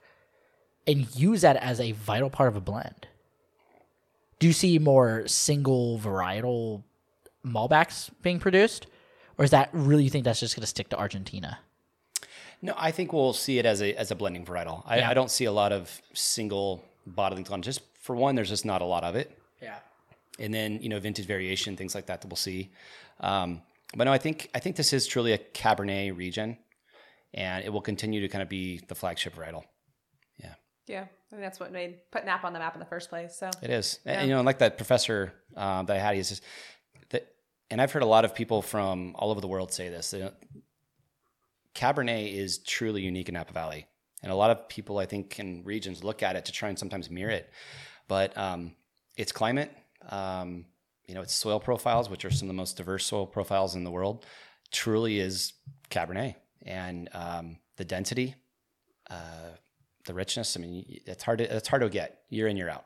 and 0.85 1.13
use 1.15 1.41
that 1.41 1.55
as 1.57 1.79
a 1.79 1.93
vital 1.93 2.29
part 2.29 2.47
of 2.47 2.55
a 2.55 2.61
blend. 2.61 3.07
Do 4.37 4.45
you 4.45 4.53
see 4.53 4.77
more 4.77 5.27
single 5.27 5.97
varietal 5.97 6.83
Malbecs 7.43 8.11
being 8.21 8.39
produced, 8.39 8.85
or 9.39 9.43
is 9.43 9.49
that 9.49 9.69
really 9.73 10.03
you 10.03 10.11
think 10.11 10.25
that's 10.25 10.39
just 10.39 10.55
going 10.55 10.61
to 10.61 10.67
stick 10.67 10.89
to 10.89 10.99
Argentina? 10.99 11.57
No, 12.61 12.75
I 12.77 12.91
think 12.91 13.11
we'll 13.11 13.33
see 13.33 13.57
it 13.57 13.65
as 13.65 13.81
a 13.81 13.95
as 13.95 14.11
a 14.11 14.15
blending 14.15 14.45
varietal. 14.45 14.83
I, 14.85 14.97
Yeah. 14.99 15.09
I 15.09 15.15
don't 15.15 15.31
see 15.31 15.45
a 15.45 15.51
lot 15.51 15.71
of 15.71 16.03
single 16.13 16.83
bottling 17.07 17.47
on. 17.49 17.63
Just 17.63 17.81
for 17.99 18.15
one, 18.15 18.35
there's 18.35 18.49
just 18.49 18.63
not 18.65 18.83
a 18.83 18.85
lot 18.85 19.03
of 19.03 19.15
it. 19.15 19.39
Yeah. 19.59 19.79
and 20.39 20.53
then 20.53 20.79
you 20.83 20.89
know 20.89 20.99
vintage 20.99 21.25
variation 21.25 21.75
things 21.75 21.93
like 21.95 22.05
that 22.05 22.21
that 22.21 22.27
we'll 22.27 22.35
see 22.35 22.69
um, 23.19 23.61
but 23.95 24.05
no 24.05 24.11
i 24.11 24.17
think 24.17 24.49
i 24.55 24.59
think 24.59 24.75
this 24.75 24.93
is 24.93 25.07
truly 25.07 25.33
a 25.33 25.37
cabernet 25.37 26.15
region 26.15 26.57
and 27.33 27.63
it 27.63 27.69
will 27.69 27.81
continue 27.81 28.21
to 28.21 28.27
kind 28.27 28.41
of 28.41 28.49
be 28.49 28.79
the 28.87 28.95
flagship 28.95 29.35
varietal 29.35 29.63
yeah 30.37 30.53
Yeah. 30.87 31.01
I 31.03 31.29
think 31.35 31.43
that's 31.43 31.59
what 31.61 31.71
made 31.71 31.99
put 32.11 32.25
Napa 32.25 32.45
on 32.45 32.51
the 32.51 32.59
map 32.59 32.73
in 32.75 32.81
the 32.81 32.85
first 32.85 33.09
place. 33.09 33.37
So 33.37 33.49
it 33.61 33.69
is 33.69 33.99
and, 34.05 34.27
you 34.27 34.35
know 34.35 34.41
like 34.41 34.59
that 34.59 34.75
professor 34.77 35.33
um, 35.55 35.85
that 35.85 35.95
i 35.95 35.99
had 35.99 36.15
he's 36.15 36.29
just 36.29 36.43
that 37.11 37.27
and 37.69 37.81
i've 37.81 37.91
heard 37.91 38.03
a 38.03 38.07
lot 38.07 38.25
of 38.25 38.35
people 38.35 38.61
from 38.61 39.15
all 39.15 39.31
over 39.31 39.39
the 39.39 39.47
world 39.47 39.71
say 39.71 39.87
this 39.89 40.13
cabernet 41.73 42.33
is 42.33 42.57
truly 42.59 43.01
unique 43.01 43.29
in 43.29 43.33
napa 43.33 43.53
valley 43.53 43.87
and 44.21 44.31
a 44.31 44.35
lot 44.35 44.51
of 44.51 44.67
people 44.67 44.97
i 44.97 45.05
think 45.05 45.39
in 45.39 45.63
regions 45.63 46.03
look 46.03 46.21
at 46.21 46.35
it 46.35 46.45
to 46.45 46.51
try 46.51 46.67
and 46.69 46.77
sometimes 46.77 47.09
mirror 47.09 47.31
it 47.31 47.49
but 48.07 48.37
um, 48.37 48.75
its 49.15 49.31
climate 49.31 49.71
um, 50.09 50.65
you 51.11 51.15
know 51.15 51.21
its 51.21 51.33
soil 51.33 51.59
profiles 51.59 52.09
which 52.09 52.23
are 52.23 52.31
some 52.31 52.45
of 52.47 52.53
the 52.55 52.57
most 52.63 52.77
diverse 52.77 53.05
soil 53.05 53.27
profiles 53.27 53.75
in 53.75 53.83
the 53.83 53.91
world 53.91 54.25
truly 54.71 55.19
is 55.19 55.51
cabernet 55.89 56.35
and 56.65 57.09
um, 57.13 57.57
the 57.75 57.83
density 57.83 58.33
uh, 59.09 59.51
the 60.05 60.13
richness 60.13 60.55
i 60.55 60.59
mean 60.61 60.85
it's 61.05 61.21
hard 61.21 61.39
to 61.39 61.55
it's 61.55 61.67
hard 61.67 61.81
to 61.81 61.89
get 61.89 62.21
year 62.29 62.47
in 62.47 62.55
year 62.55 62.69
out 62.69 62.85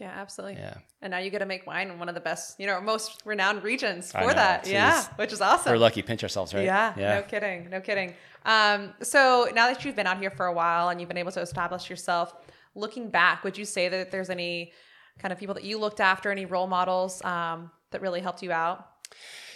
Yeah, 0.00 0.12
absolutely. 0.16 0.56
Yeah. 0.58 0.78
And 1.02 1.10
now 1.10 1.18
you 1.18 1.30
get 1.30 1.40
to 1.40 1.46
make 1.46 1.66
wine 1.66 1.90
in 1.90 1.98
one 1.98 2.08
of 2.08 2.14
the 2.14 2.22
best, 2.30 2.58
you 2.58 2.66
know, 2.66 2.80
most 2.80 3.20
renowned 3.26 3.62
regions 3.62 4.12
for 4.12 4.32
know. 4.32 4.32
that. 4.42 4.64
Jeez. 4.64 4.72
Yeah, 4.72 5.04
which 5.20 5.32
is 5.36 5.42
awesome. 5.42 5.70
We're 5.72 5.78
lucky, 5.78 6.00
pinch 6.02 6.22
ourselves, 6.22 6.54
right? 6.54 6.64
Yeah, 6.64 6.94
Yeah. 6.96 7.14
no 7.16 7.22
kidding, 7.32 7.68
no 7.68 7.80
kidding. 7.82 8.14
Um, 8.46 8.94
so 9.02 9.20
now 9.58 9.66
that 9.70 9.84
you've 9.84 9.96
been 10.00 10.06
out 10.06 10.18
here 10.18 10.30
for 10.38 10.46
a 10.46 10.54
while 10.60 10.88
and 10.88 10.96
you've 10.98 11.08
been 11.12 11.18
able 11.24 11.32
to 11.32 11.42
establish 11.42 11.90
yourself, 11.92 12.34
looking 12.74 13.10
back, 13.10 13.44
would 13.44 13.58
you 13.58 13.66
say 13.66 13.90
that 13.90 14.10
there's 14.10 14.30
any 14.30 14.72
kind 15.18 15.32
of 15.32 15.38
people 15.38 15.54
that 15.54 15.64
you 15.64 15.78
looked 15.78 16.00
after, 16.00 16.30
any 16.30 16.44
role 16.44 16.66
models 16.66 17.22
um, 17.24 17.70
that 17.90 18.00
really 18.00 18.20
helped 18.20 18.42
you 18.42 18.52
out? 18.52 18.86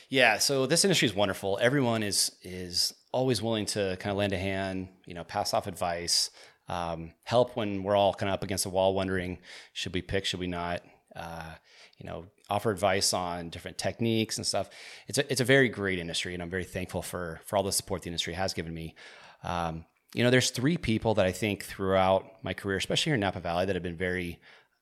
Yeah, 0.09 0.39
so 0.39 0.67
this 0.67 0.85
industry 0.85 1.07
is 1.07 1.15
wonderful. 1.15 1.59
Everyone 1.61 2.03
is 2.03 2.33
is 2.43 2.93
always 3.13 3.41
willing 3.41 3.67
to 3.67 3.97
kind 4.01 4.11
of 4.11 4.17
lend 4.17 4.33
a 4.33 4.39
hand, 4.39 4.89
you 5.07 5.15
know, 5.15 5.25
pass 5.25 5.55
off 5.55 5.67
advice, 5.67 6.31
um, 6.69 7.13
help 7.23 7.57
when 7.57 7.83
we're 7.83 7.97
all 7.97 8.13
kind 8.15 8.29
of 8.29 8.35
up 8.35 8.43
against 8.43 8.65
the 8.65 8.71
wall, 8.71 8.95
wondering 8.95 9.39
should 9.73 9.95
we 9.95 10.03
pick, 10.03 10.25
should 10.25 10.41
we 10.41 10.47
not, 10.47 10.83
uh, 11.15 11.55
you 11.99 12.07
know, 12.07 12.27
offer 12.51 12.71
advice 12.71 13.13
on 13.13 13.51
different 13.51 13.79
techniques 13.79 14.37
and 14.37 14.47
stuff. 14.47 14.69
It's 15.09 15.19
a 15.19 15.31
it's 15.31 15.41
a 15.41 15.45
very 15.45 15.69
great 15.69 15.99
industry, 15.99 16.35
and 16.35 16.43
I'm 16.43 16.51
very 16.51 16.65
thankful 16.65 17.03
for 17.03 17.41
for 17.45 17.57
all 17.57 17.63
the 17.63 17.73
support 17.73 18.03
the 18.03 18.09
industry 18.09 18.35
has 18.35 18.53
given 18.55 18.75
me. 18.75 18.95
Um, 19.43 19.85
you 20.15 20.23
know, 20.23 20.31
there's 20.31 20.51
three 20.51 20.77
people 20.77 21.15
that 21.15 21.27
I 21.27 21.33
think 21.33 21.65
throughout 21.65 22.25
my 22.43 22.55
career, 22.55 22.77
especially 22.77 23.11
here 23.11 23.15
in 23.15 23.21
Napa 23.21 23.41
Valley, 23.41 23.67
that 23.67 23.75
have 23.75 23.83
been 23.83 23.97
very 23.97 24.39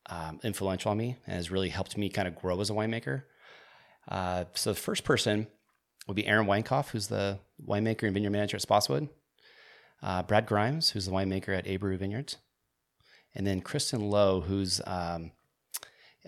um, 0.06 0.40
influential 0.42 0.90
on 0.90 0.98
me 0.98 1.16
and 1.26 1.36
has 1.36 1.50
really 1.50 1.68
helped 1.68 1.96
me 1.96 2.08
kind 2.08 2.28
of 2.28 2.36
grow 2.36 2.60
as 2.60 2.70
a 2.70 2.72
winemaker. 2.72 3.24
Uh, 4.08 4.44
so 4.54 4.72
the 4.72 4.80
first 4.80 5.04
person 5.04 5.46
would 6.06 6.16
be 6.16 6.26
Aaron 6.26 6.46
Weinkauf, 6.46 6.90
who's 6.90 7.06
the 7.06 7.38
winemaker 7.64 8.04
and 8.04 8.14
vineyard 8.14 8.30
manager 8.30 8.56
at 8.56 8.62
Spottswoode. 8.62 9.08
Uh, 10.02 10.22
Brad 10.22 10.46
Grimes, 10.46 10.90
who's 10.90 11.06
the 11.06 11.12
winemaker 11.12 11.56
at 11.56 11.64
Abreu 11.66 11.96
Vineyards. 11.96 12.38
And 13.34 13.46
then 13.46 13.60
Kristen 13.60 14.10
Lowe, 14.10 14.40
who's 14.40 14.80
um, 14.84 15.30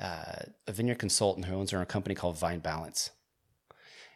uh, 0.01 0.43
a 0.67 0.73
vineyard 0.73 0.99
consultant 0.99 1.47
who 1.47 1.57
owns 1.57 1.73
her 1.73 1.79
own 1.79 1.87
company 1.87 2.15
called 2.15 2.39
Vine 2.39 2.61
Balance. 2.61 3.11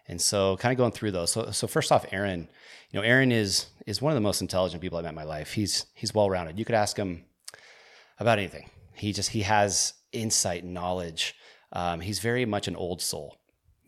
And 0.06 0.22
so 0.22 0.56
kind 0.56 0.72
of 0.72 0.78
going 0.78 0.92
through 0.92 1.10
those. 1.10 1.32
So, 1.32 1.50
so 1.50 1.66
first 1.66 1.92
off, 1.92 2.06
Aaron, 2.12 2.48
you 2.90 2.98
know, 2.98 3.04
Aaron 3.04 3.30
is, 3.30 3.66
is 3.86 4.00
one 4.00 4.12
of 4.12 4.14
the 4.14 4.22
most 4.22 4.40
intelligent 4.40 4.80
people 4.80 4.96
I've 4.96 5.04
met 5.04 5.10
in 5.10 5.16
my 5.16 5.24
life. 5.24 5.52
He's, 5.52 5.86
he's 5.92 6.14
well-rounded. 6.14 6.58
You 6.58 6.64
could 6.64 6.74
ask 6.74 6.96
him 6.96 7.24
about 8.18 8.38
anything. 8.38 8.70
He 8.98 9.12
just, 9.12 9.30
he 9.30 9.42
has 9.42 9.94
insight 10.12 10.64
and 10.64 10.74
knowledge. 10.74 11.34
Um, 11.72 12.00
he's 12.00 12.18
very 12.18 12.44
much 12.44 12.68
an 12.68 12.76
old 12.76 13.02
soul. 13.02 13.36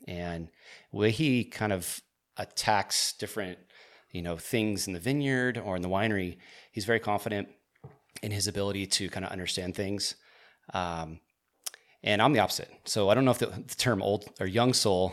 And 0.06 0.48
way 0.92 1.10
he 1.10 1.44
kind 1.44 1.72
of 1.72 2.00
attacks 2.36 3.12
different 3.12 3.58
you 4.12 4.22
know 4.22 4.36
things 4.36 4.86
in 4.86 4.92
the 4.92 5.00
vineyard 5.00 5.58
or 5.58 5.76
in 5.76 5.82
the 5.82 5.88
winery 5.88 6.38
he's 6.72 6.84
very 6.84 6.98
confident 6.98 7.48
in 8.22 8.30
his 8.30 8.46
ability 8.48 8.86
to 8.86 9.08
kind 9.08 9.24
of 9.24 9.30
understand 9.30 9.74
things. 9.74 10.16
Um, 10.74 11.20
and 12.02 12.22
i'm 12.22 12.32
the 12.32 12.40
opposite. 12.40 12.70
So 12.84 13.08
i 13.08 13.14
don't 13.14 13.24
know 13.24 13.30
if 13.30 13.38
the, 13.38 13.46
the 13.46 13.74
term 13.76 14.02
old 14.02 14.28
or 14.40 14.46
young 14.46 14.72
soul 14.72 15.12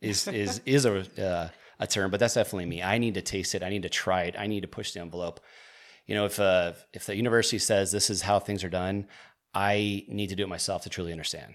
is 0.00 0.28
is 0.42 0.60
is 0.64 0.84
a 0.84 0.98
uh, 1.22 1.48
a 1.78 1.86
term 1.86 2.10
but 2.10 2.20
that's 2.20 2.34
definitely 2.34 2.66
me. 2.66 2.82
I 2.82 2.98
need 2.98 3.14
to 3.14 3.22
taste 3.22 3.54
it. 3.54 3.62
I 3.62 3.68
need 3.68 3.82
to 3.82 3.88
try 3.88 4.24
it. 4.24 4.36
I 4.38 4.46
need 4.46 4.62
to 4.62 4.68
push 4.68 4.92
the 4.92 5.00
envelope. 5.00 5.40
You 6.06 6.14
know 6.14 6.26
if 6.26 6.38
uh, 6.38 6.72
if 6.92 7.06
the 7.06 7.16
university 7.16 7.58
says 7.58 7.90
this 7.90 8.10
is 8.10 8.22
how 8.22 8.38
things 8.38 8.62
are 8.62 8.68
done 8.68 9.06
i 9.56 10.04
need 10.08 10.28
to 10.28 10.36
do 10.36 10.44
it 10.44 10.48
myself 10.48 10.82
to 10.82 10.90
truly 10.90 11.12
understand 11.12 11.54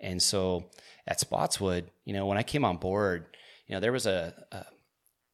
and 0.00 0.22
so 0.22 0.64
at 1.06 1.20
Spottswoode, 1.20 1.86
you 2.04 2.12
know, 2.12 2.26
when 2.26 2.38
I 2.38 2.42
came 2.42 2.64
on 2.64 2.78
board, 2.78 3.26
you 3.66 3.74
know, 3.74 3.80
there 3.80 3.92
was 3.92 4.06
a 4.06 4.34
a, 4.50 4.64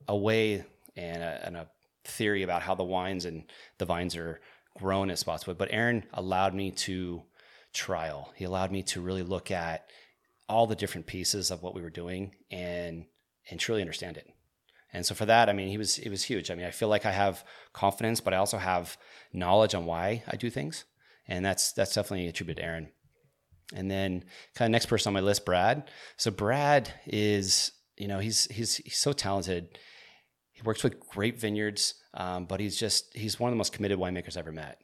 a 0.08 0.16
way 0.16 0.64
and 0.96 1.22
a, 1.22 1.40
and 1.44 1.56
a 1.56 1.68
theory 2.04 2.42
about 2.42 2.62
how 2.62 2.74
the 2.74 2.84
wines 2.84 3.24
and 3.24 3.44
the 3.78 3.84
vines 3.84 4.16
are 4.16 4.40
grown 4.76 5.10
at 5.10 5.18
Spottswoode. 5.18 5.58
But 5.58 5.68
Aaron 5.70 6.04
allowed 6.12 6.54
me 6.54 6.70
to 6.72 7.22
trial. 7.72 8.32
He 8.34 8.44
allowed 8.44 8.72
me 8.72 8.82
to 8.84 9.00
really 9.00 9.22
look 9.22 9.50
at 9.50 9.88
all 10.48 10.66
the 10.66 10.76
different 10.76 11.06
pieces 11.06 11.50
of 11.50 11.62
what 11.62 11.74
we 11.74 11.82
were 11.82 11.90
doing 11.90 12.34
and 12.50 13.06
and 13.50 13.60
truly 13.60 13.80
understand 13.80 14.16
it. 14.16 14.28
And 14.92 15.04
so 15.04 15.14
for 15.14 15.26
that, 15.26 15.48
I 15.48 15.52
mean, 15.52 15.68
he 15.68 15.78
was 15.78 15.98
it 15.98 16.08
was 16.08 16.24
huge. 16.24 16.50
I 16.50 16.54
mean, 16.54 16.66
I 16.66 16.70
feel 16.70 16.88
like 16.88 17.06
I 17.06 17.12
have 17.12 17.44
confidence, 17.72 18.20
but 18.20 18.34
I 18.34 18.38
also 18.38 18.58
have 18.58 18.96
knowledge 19.32 19.74
on 19.74 19.84
why 19.84 20.24
I 20.26 20.36
do 20.36 20.50
things, 20.50 20.84
and 21.28 21.44
that's 21.44 21.72
that's 21.72 21.94
definitely 21.94 22.28
attributed 22.28 22.62
to 22.62 22.68
Aaron. 22.68 22.88
And 23.74 23.90
then 23.90 24.24
kind 24.54 24.68
of 24.68 24.72
next 24.72 24.86
person 24.86 25.10
on 25.10 25.14
my 25.14 25.20
list, 25.20 25.44
Brad. 25.44 25.90
So 26.16 26.30
Brad 26.30 26.92
is, 27.06 27.72
you 27.96 28.08
know, 28.08 28.18
he's 28.18 28.46
he's 28.46 28.76
he's 28.76 28.98
so 28.98 29.12
talented. 29.12 29.78
He 30.52 30.62
works 30.62 30.82
with 30.82 31.00
great 31.00 31.38
vineyards, 31.38 31.94
um, 32.14 32.46
but 32.46 32.60
he's 32.60 32.78
just 32.78 33.14
he's 33.14 33.40
one 33.40 33.48
of 33.48 33.52
the 33.52 33.58
most 33.58 33.72
committed 33.72 33.98
winemakers 33.98 34.36
I've 34.36 34.38
ever 34.38 34.52
met. 34.52 34.80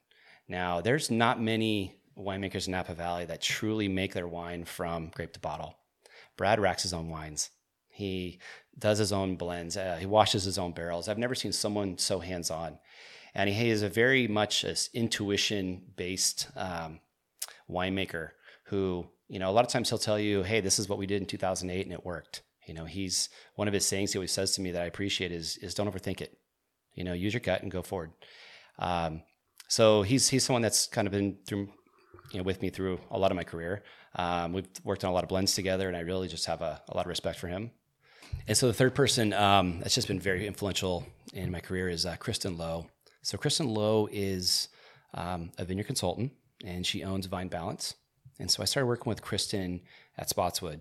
Now, 0.49 0.81
there's 0.81 1.11
not 1.11 1.41
many 1.41 1.97
winemakers 2.19 2.67
in 2.67 2.73
Napa 2.73 2.95
Valley 2.95 3.25
that 3.27 3.41
truly 3.41 3.89
make 3.89 4.13
their 4.13 4.29
wine 4.29 4.65
from 4.65 5.11
grape 5.15 5.33
to 5.33 5.41
bottle. 5.41 5.79
Brad 6.37 6.61
racks 6.61 6.83
his 6.83 6.93
own 6.93 7.09
wines. 7.09 7.51
He 7.89 8.41
does 8.79 8.99
his 8.99 9.13
own 9.13 9.37
blends. 9.37 9.77
Uh, 9.77 9.97
he 10.01 10.07
washes 10.07 10.45
his 10.45 10.59
own 10.59 10.73
barrels. 10.73 11.09
I've 11.09 11.19
never 11.19 11.35
seen 11.35 11.53
someone 11.53 11.99
so 11.99 12.19
hands 12.21 12.51
on, 12.51 12.79
and 13.35 13.49
he 13.49 13.71
is 13.71 13.83
a 13.83 13.89
very 13.89 14.29
much 14.29 14.65
intuition 14.93 15.83
based 15.97 16.49
um, 16.57 17.01
winemaker 17.71 18.31
who, 18.65 19.07
you 19.29 19.39
know, 19.39 19.51
a 19.51 19.53
lot 19.53 19.65
of 19.65 19.71
times 19.71 19.89
he'll 19.89 19.99
tell 19.99 20.19
you, 20.19 20.43
hey, 20.43 20.61
this 20.61 20.79
is 20.79 20.89
what 20.89 20.99
we 20.99 21.07
did 21.07 21.21
in 21.21 21.27
2008 21.27 21.85
and 21.85 21.93
it 21.93 22.05
worked. 22.05 22.43
You 22.67 22.75
know, 22.75 22.85
he's 22.85 23.29
one 23.57 23.69
of 23.69 23.75
his 23.75 23.87
sayings 23.87 24.13
he 24.13 24.19
always 24.19 24.33
says 24.33 24.53
to 24.53 24.61
me 24.61 24.71
that 24.73 24.83
I 24.83 24.87
appreciate 24.87 25.33
is, 25.33 25.57
is 25.59 25.75
don't 25.75 25.91
overthink 25.93 26.21
it. 26.21 26.39
You 26.95 27.05
know, 27.05 27.13
use 27.15 27.33
your 27.33 27.41
gut 27.41 27.63
and 27.63 27.71
go 27.71 27.83
forward. 27.83 28.13
Um, 28.79 29.23
so 29.69 30.03
he's, 30.03 30.29
he's 30.29 30.45
someone 30.45 30.63
that's 30.63 30.87
kind 30.87 31.07
of 31.07 31.13
been 31.13 31.39
through, 31.47 31.71
you 32.31 32.39
know, 32.39 32.45
with 32.45 32.61
me 32.61 32.69
through 32.69 33.01
a 33.11 33.19
lot 33.19 33.31
of 33.31 33.37
my 33.37 33.45
career. 33.45 33.83
Um, 34.15 34.53
we've 34.53 34.69
worked 34.85 35.05
on 35.05 35.11
a 35.11 35.15
lot 35.15 35.25
of 35.25 35.29
blends 35.29 35.55
together 35.55 35.89
and 35.89 35.97
I 35.97 36.01
really 36.01 36.29
just 36.29 36.45
have 36.47 36.61
a, 36.61 36.83
a 36.89 36.97
lot 36.97 37.07
of 37.07 37.09
respect 37.09 37.39
for 37.39 37.49
him. 37.49 37.71
And 38.47 38.57
so 38.57 38.67
the 38.67 38.73
third 38.73 38.95
person 38.95 39.33
um, 39.33 39.81
that's 39.81 39.95
just 39.95 40.09
been 40.09 40.21
very 40.21 40.47
influential 40.47 41.07
in 41.33 41.51
my 41.51 41.61
career 41.61 41.89
is 41.89 42.07
uh, 42.07 42.17
Kristen 42.17 42.57
Lowe. 42.57 42.87
So 43.23 43.39
Kristen 43.39 43.69
Lowe 43.69 44.09
is 44.11 44.69
um, 45.15 45.51
a 45.59 45.65
vineyard 45.65 45.87
consultant 45.87 46.33
and 46.65 46.87
she 46.87 47.05
owns 47.05 47.27
Vine 47.27 47.49
Balance. 47.49 47.95
And 48.39 48.51
so 48.51 48.63
I 48.63 48.67
started 48.67 48.87
working 48.87 49.09
with 49.09 49.23
Kristen 49.23 49.81
at 50.19 50.29
Spottswoode. 50.29 50.81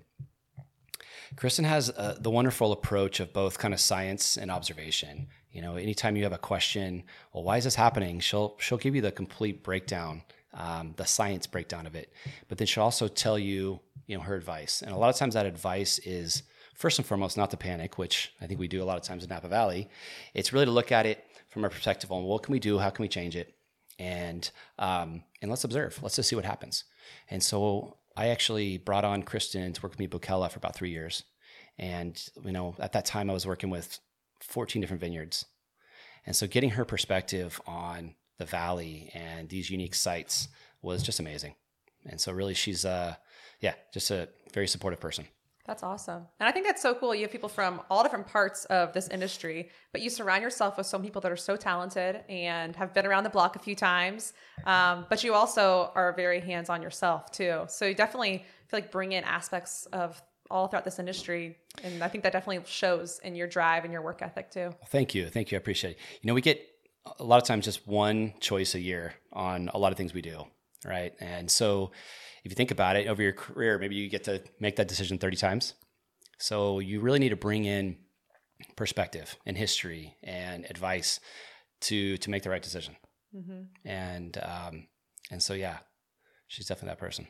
Kristen 1.35 1.65
has 1.65 1.89
uh, 1.91 2.17
the 2.19 2.29
wonderful 2.29 2.71
approach 2.71 3.19
of 3.19 3.31
both 3.31 3.57
kind 3.57 3.73
of 3.73 3.79
science 3.79 4.37
and 4.37 4.51
observation. 4.51 5.27
You 5.51 5.61
know, 5.61 5.75
anytime 5.75 6.15
you 6.15 6.23
have 6.23 6.33
a 6.33 6.37
question, 6.37 7.03
well, 7.33 7.43
why 7.43 7.57
is 7.57 7.63
this 7.63 7.75
happening? 7.75 8.19
She'll 8.19 8.55
she'll 8.59 8.77
give 8.77 8.95
you 8.95 9.01
the 9.01 9.11
complete 9.11 9.63
breakdown, 9.63 10.23
um, 10.53 10.93
the 10.97 11.05
science 11.05 11.47
breakdown 11.47 11.85
of 11.85 11.95
it. 11.95 12.11
But 12.47 12.57
then 12.57 12.67
she'll 12.67 12.83
also 12.83 13.07
tell 13.07 13.39
you, 13.39 13.79
you 14.07 14.17
know, 14.17 14.23
her 14.23 14.35
advice. 14.35 14.81
And 14.81 14.91
a 14.91 14.97
lot 14.97 15.09
of 15.09 15.15
times 15.15 15.33
that 15.35 15.45
advice 15.45 15.99
is 15.99 16.43
first 16.75 16.99
and 16.99 17.05
foremost 17.05 17.37
not 17.37 17.51
to 17.51 17.57
panic, 17.57 17.97
which 17.97 18.33
I 18.41 18.47
think 18.47 18.59
we 18.59 18.67
do 18.67 18.81
a 18.81 18.85
lot 18.85 18.97
of 18.97 19.03
times 19.03 19.23
in 19.23 19.29
Napa 19.29 19.47
Valley. 19.47 19.89
It's 20.33 20.51
really 20.51 20.65
to 20.65 20.71
look 20.71 20.91
at 20.91 21.05
it 21.05 21.23
from 21.51 21.65
a 21.65 21.69
perspective 21.69 22.11
on 22.11 22.23
what 22.23 22.43
can 22.43 22.51
we 22.51 22.59
do, 22.59 22.79
how 22.79 22.89
can 22.89 23.03
we 23.03 23.09
change 23.09 23.35
it, 23.35 23.53
and 23.99 24.49
um, 24.79 25.23
and 25.41 25.51
let's 25.51 25.63
observe. 25.63 25.99
Let's 26.01 26.15
just 26.15 26.29
see 26.29 26.35
what 26.35 26.45
happens. 26.45 26.85
And 27.29 27.43
so 27.43 27.97
I 28.15 28.27
actually 28.27 28.77
brought 28.77 29.05
on 29.05 29.23
Kristen 29.23 29.73
to 29.73 29.81
work 29.81 29.91
with 29.91 29.99
me 29.99 30.07
Buccella 30.07 30.51
for 30.51 30.57
about 30.57 30.75
three 30.75 30.89
years. 30.89 31.23
And, 31.77 32.21
you 32.43 32.51
know, 32.51 32.75
at 32.79 32.91
that 32.93 33.05
time 33.05 33.29
I 33.29 33.33
was 33.33 33.47
working 33.47 33.69
with 33.69 33.99
14 34.41 34.81
different 34.81 35.01
vineyards. 35.01 35.45
And 36.25 36.35
so 36.35 36.47
getting 36.47 36.71
her 36.71 36.85
perspective 36.85 37.59
on 37.65 38.15
the 38.37 38.45
valley 38.45 39.11
and 39.13 39.49
these 39.49 39.69
unique 39.69 39.95
sites 39.95 40.47
was 40.81 41.03
just 41.03 41.19
amazing. 41.19 41.55
And 42.05 42.19
so 42.19 42.31
really 42.31 42.53
she's 42.53 42.85
uh 42.85 43.15
yeah, 43.59 43.75
just 43.93 44.09
a 44.11 44.29
very 44.53 44.67
supportive 44.67 44.99
person. 44.99 45.25
That's 45.65 45.83
awesome. 45.83 46.27
And 46.39 46.49
I 46.49 46.51
think 46.51 46.65
that's 46.65 46.81
so 46.81 46.95
cool. 46.95 47.13
You 47.13 47.21
have 47.21 47.31
people 47.31 47.49
from 47.49 47.81
all 47.89 48.03
different 48.03 48.27
parts 48.27 48.65
of 48.65 48.93
this 48.93 49.07
industry, 49.09 49.69
but 49.91 50.01
you 50.01 50.09
surround 50.09 50.41
yourself 50.41 50.77
with 50.77 50.87
some 50.87 51.03
people 51.03 51.21
that 51.21 51.31
are 51.31 51.37
so 51.37 51.55
talented 51.55 52.23
and 52.29 52.75
have 52.75 52.93
been 52.93 53.05
around 53.05 53.23
the 53.23 53.29
block 53.29 53.55
a 53.55 53.59
few 53.59 53.75
times. 53.75 54.33
Um, 54.65 55.05
but 55.09 55.23
you 55.23 55.33
also 55.33 55.91
are 55.95 56.13
very 56.13 56.39
hands 56.39 56.69
on 56.69 56.81
yourself, 56.81 57.31
too. 57.31 57.63
So 57.67 57.85
you 57.85 57.93
definitely 57.93 58.45
feel 58.67 58.79
like 58.79 58.91
bring 58.91 59.11
in 59.11 59.23
aspects 59.23 59.85
of 59.93 60.21
all 60.49 60.67
throughout 60.67 60.83
this 60.83 60.99
industry. 60.99 61.57
And 61.83 62.03
I 62.03 62.07
think 62.07 62.23
that 62.23 62.33
definitely 62.33 62.63
shows 62.65 63.19
in 63.23 63.35
your 63.35 63.47
drive 63.47 63.83
and 63.83 63.93
your 63.93 64.01
work 64.01 64.21
ethic, 64.21 64.51
too. 64.51 64.73
Thank 64.87 65.13
you. 65.13 65.29
Thank 65.29 65.51
you. 65.51 65.57
I 65.57 65.59
appreciate 65.59 65.91
it. 65.91 65.99
You 66.21 66.27
know, 66.27 66.33
we 66.33 66.41
get 66.41 66.59
a 67.19 67.23
lot 67.23 67.41
of 67.41 67.47
times 67.47 67.65
just 67.65 67.87
one 67.87 68.33
choice 68.39 68.75
a 68.75 68.79
year 68.79 69.13
on 69.31 69.69
a 69.73 69.77
lot 69.77 69.91
of 69.91 69.97
things 69.97 70.13
we 70.13 70.21
do, 70.21 70.45
right? 70.85 71.13
And 71.19 71.49
so 71.49 71.91
if 72.43 72.51
you 72.51 72.55
think 72.55 72.71
about 72.71 72.95
it 72.95 73.07
over 73.07 73.21
your 73.21 73.33
career, 73.33 73.77
maybe 73.77 73.95
you 73.95 74.09
get 74.09 74.23
to 74.25 74.41
make 74.59 74.75
that 74.77 74.87
decision 74.87 75.17
30 75.17 75.37
times. 75.37 75.73
So 76.39 76.79
you 76.79 77.01
really 77.01 77.19
need 77.19 77.29
to 77.29 77.35
bring 77.35 77.65
in 77.65 77.97
perspective 78.75 79.37
and 79.45 79.57
history 79.57 80.15
and 80.23 80.65
advice 80.69 81.19
to 81.81 82.17
to 82.17 82.29
make 82.29 82.43
the 82.43 82.49
right 82.49 82.61
decision. 82.61 82.95
Mm-hmm. 83.35 83.87
And 83.87 84.37
um, 84.41 84.87
and 85.31 85.41
so 85.41 85.53
yeah, 85.53 85.77
she's 86.47 86.67
definitely 86.67 86.89
that 86.89 86.99
person. 86.99 87.27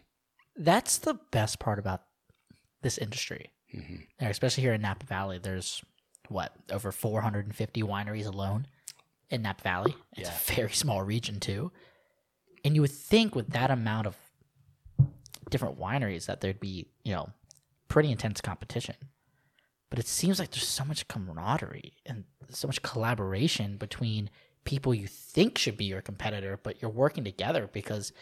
That's 0.57 0.97
the 0.97 1.15
best 1.31 1.59
part 1.59 1.79
about 1.79 2.01
this 2.81 2.97
industry, 2.97 3.51
mm-hmm. 3.73 4.25
especially 4.25 4.63
here 4.63 4.73
in 4.73 4.81
Napa 4.81 5.05
Valley. 5.05 5.39
There's 5.39 5.81
what 6.29 6.53
over 6.71 6.91
450 6.91 7.83
wineries 7.83 8.27
alone 8.27 8.67
in 9.29 9.41
Napa 9.41 9.61
Valley. 9.63 9.95
It's 10.17 10.29
Yeah. 10.29 10.35
a 10.35 10.55
very 10.55 10.71
small 10.83 11.03
region 11.03 11.39
too, 11.39 11.71
and 12.63 12.75
you 12.75 12.81
would 12.81 12.91
think 12.91 13.35
with 13.35 13.49
that 13.49 13.71
amount 13.71 14.07
of 14.07 14.15
different 15.49 15.79
wineries 15.79 16.25
that 16.27 16.41
there'd 16.41 16.59
be 16.59 16.87
you 17.03 17.13
know 17.13 17.29
pretty 17.87 18.11
intense 18.11 18.39
competition. 18.41 18.95
But 19.89 19.99
it 19.99 20.07
seems 20.07 20.39
like 20.39 20.51
there's 20.51 20.67
so 20.67 20.85
much 20.85 21.07
camaraderie 21.09 21.93
and 22.05 22.23
so 22.49 22.67
much 22.67 22.81
collaboration 22.81 23.75
between 23.75 24.29
people 24.63 24.93
you 24.93 25.07
think 25.07 25.57
should 25.57 25.75
be 25.75 25.85
your 25.85 26.01
competitor, 26.01 26.57
but 26.63 26.81
you're 26.81 26.89
working 26.89 27.25
together 27.25 27.69
because, 27.73 28.13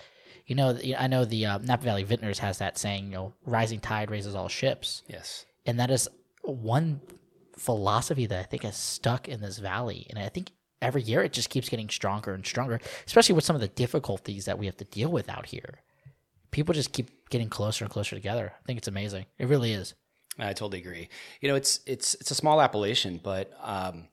you 0.47 0.55
know, 0.55 0.79
I 0.97 1.05
know 1.05 1.25
the 1.25 1.45
uh, 1.45 1.57
Napa 1.59 1.83
Valley 1.83 2.03
Vintners 2.03 2.39
has 2.39 2.57
that 2.57 2.79
saying, 2.79 3.05
you 3.05 3.11
know, 3.11 3.33
rising 3.45 3.79
tide 3.79 4.09
raises 4.09 4.33
all 4.33 4.47
ships. 4.47 5.03
Yes. 5.07 5.45
And 5.67 5.79
that 5.79 5.91
is 5.91 6.07
one 6.41 7.01
philosophy 7.55 8.25
that 8.25 8.39
I 8.39 8.43
think 8.43 8.63
has 8.63 8.75
stuck 8.75 9.27
in 9.27 9.41
this 9.41 9.59
valley. 9.59 10.07
And 10.09 10.17
I 10.17 10.29
think 10.29 10.51
every 10.81 11.01
year 11.01 11.21
it 11.23 11.33
just 11.33 11.49
keeps 11.49 11.69
getting 11.69 11.89
stronger 11.89 12.33
and 12.33 12.45
stronger, 12.45 12.79
especially 13.05 13.35
with 13.35 13.43
some 13.43 13.55
of 13.55 13.61
the 13.61 13.67
difficulties 13.67 14.45
that 14.45 14.57
we 14.57 14.65
have 14.65 14.77
to 14.77 14.85
deal 14.85 15.09
with 15.09 15.29
out 15.29 15.47
here. 15.47 15.81
People 16.51 16.73
just 16.73 16.93
keep 16.93 17.29
getting 17.29 17.49
closer 17.49 17.85
and 17.85 17.91
closer 17.91 18.15
together. 18.15 18.53
I 18.55 18.65
think 18.65 18.77
it's 18.77 18.87
amazing. 18.87 19.25
It 19.37 19.47
really 19.47 19.73
is. 19.73 19.93
I 20.39 20.53
totally 20.53 20.79
agree. 20.79 21.09
You 21.41 21.49
know, 21.49 21.55
it's 21.55 21.81
it's 21.85 22.15
it's 22.15 22.31
a 22.31 22.35
small 22.35 22.61
appellation, 22.61 23.19
but 23.21 23.51
um, 23.61 24.07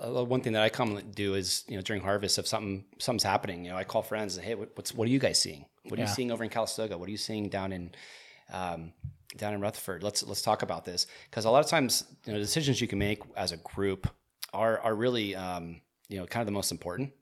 one 0.00 0.40
thing 0.40 0.52
that 0.52 0.62
I 0.62 0.68
commonly 0.68 1.02
do 1.02 1.34
is 1.34 1.64
you 1.66 1.76
know 1.76 1.82
during 1.82 2.02
harvest 2.02 2.38
if 2.38 2.46
something 2.46 2.84
something's 2.98 3.24
happening, 3.24 3.64
you 3.64 3.70
know, 3.70 3.76
I 3.76 3.84
call 3.84 4.02
friends 4.02 4.36
and 4.36 4.44
say, 4.44 4.50
hey, 4.50 4.54
what's 4.54 4.94
what 4.94 5.08
are 5.08 5.10
you 5.10 5.18
guys 5.18 5.40
seeing? 5.40 5.64
What 5.84 5.98
are 5.98 6.02
yeah. 6.02 6.08
you 6.08 6.14
seeing 6.14 6.30
over 6.30 6.44
in 6.44 6.50
Calistoga? 6.50 6.96
What 6.96 7.08
are 7.08 7.12
you 7.12 7.16
seeing 7.18 7.48
down 7.48 7.72
in 7.72 7.90
um, 8.52 8.92
down 9.36 9.54
in 9.54 9.60
Rutherford? 9.60 10.02
Let's 10.02 10.22
let's 10.22 10.42
talk 10.42 10.62
about 10.62 10.84
this 10.84 11.06
because 11.30 11.44
a 11.44 11.50
lot 11.50 11.64
of 11.64 11.70
times 11.70 12.04
you 12.26 12.32
know 12.32 12.38
decisions 12.38 12.80
you 12.80 12.88
can 12.88 12.98
make 12.98 13.22
as 13.36 13.52
a 13.52 13.56
group 13.58 14.08
are 14.52 14.78
are 14.80 14.94
really 14.94 15.34
um, 15.34 15.80
you 16.08 16.18
know 16.18 16.26
kind 16.26 16.42
of 16.42 16.46
the 16.46 16.52
most 16.52 16.72
important. 16.72 17.12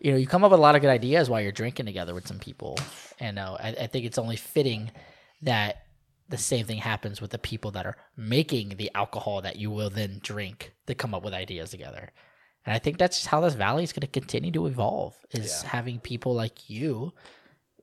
You 0.00 0.12
know, 0.12 0.18
you 0.18 0.26
come 0.26 0.44
up 0.44 0.50
with 0.50 0.60
a 0.60 0.62
lot 0.62 0.74
of 0.74 0.82
good 0.82 0.90
ideas 0.90 1.30
while 1.30 1.40
you're 1.40 1.52
drinking 1.52 1.86
together 1.86 2.14
with 2.14 2.26
some 2.26 2.38
people, 2.38 2.78
and 3.18 3.38
uh, 3.38 3.56
I, 3.58 3.68
I 3.68 3.86
think 3.86 4.04
it's 4.04 4.18
only 4.18 4.36
fitting 4.36 4.90
that 5.42 5.86
the 6.28 6.38
same 6.38 6.66
thing 6.66 6.78
happens 6.78 7.20
with 7.20 7.30
the 7.30 7.38
people 7.38 7.70
that 7.72 7.86
are 7.86 7.96
making 8.16 8.70
the 8.76 8.90
alcohol 8.94 9.42
that 9.42 9.56
you 9.56 9.70
will 9.70 9.90
then 9.90 10.20
drink 10.22 10.72
to 10.86 10.94
come 10.94 11.14
up 11.14 11.24
with 11.24 11.34
ideas 11.34 11.70
together. 11.70 12.10
And 12.64 12.74
I 12.74 12.78
think 12.78 12.98
that's 12.98 13.26
how 13.26 13.40
this 13.40 13.54
valley 13.54 13.84
is 13.84 13.92
going 13.92 14.00
to 14.00 14.06
continue 14.08 14.50
to 14.52 14.66
evolve 14.66 15.14
is 15.30 15.62
yeah. 15.62 15.70
having 15.70 16.00
people 16.00 16.34
like 16.34 16.68
you 16.68 17.12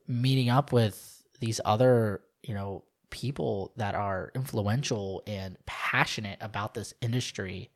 meeting 0.06 0.50
up 0.50 0.72
with 0.72 1.22
these 1.40 1.60
other, 1.64 2.20
you 2.42 2.54
know, 2.54 2.84
people 3.08 3.72
that 3.76 3.94
are 3.94 4.30
influential 4.34 5.22
and 5.26 5.56
passionate 5.64 6.38
about 6.40 6.74
this 6.74 6.92
industry 7.00 7.70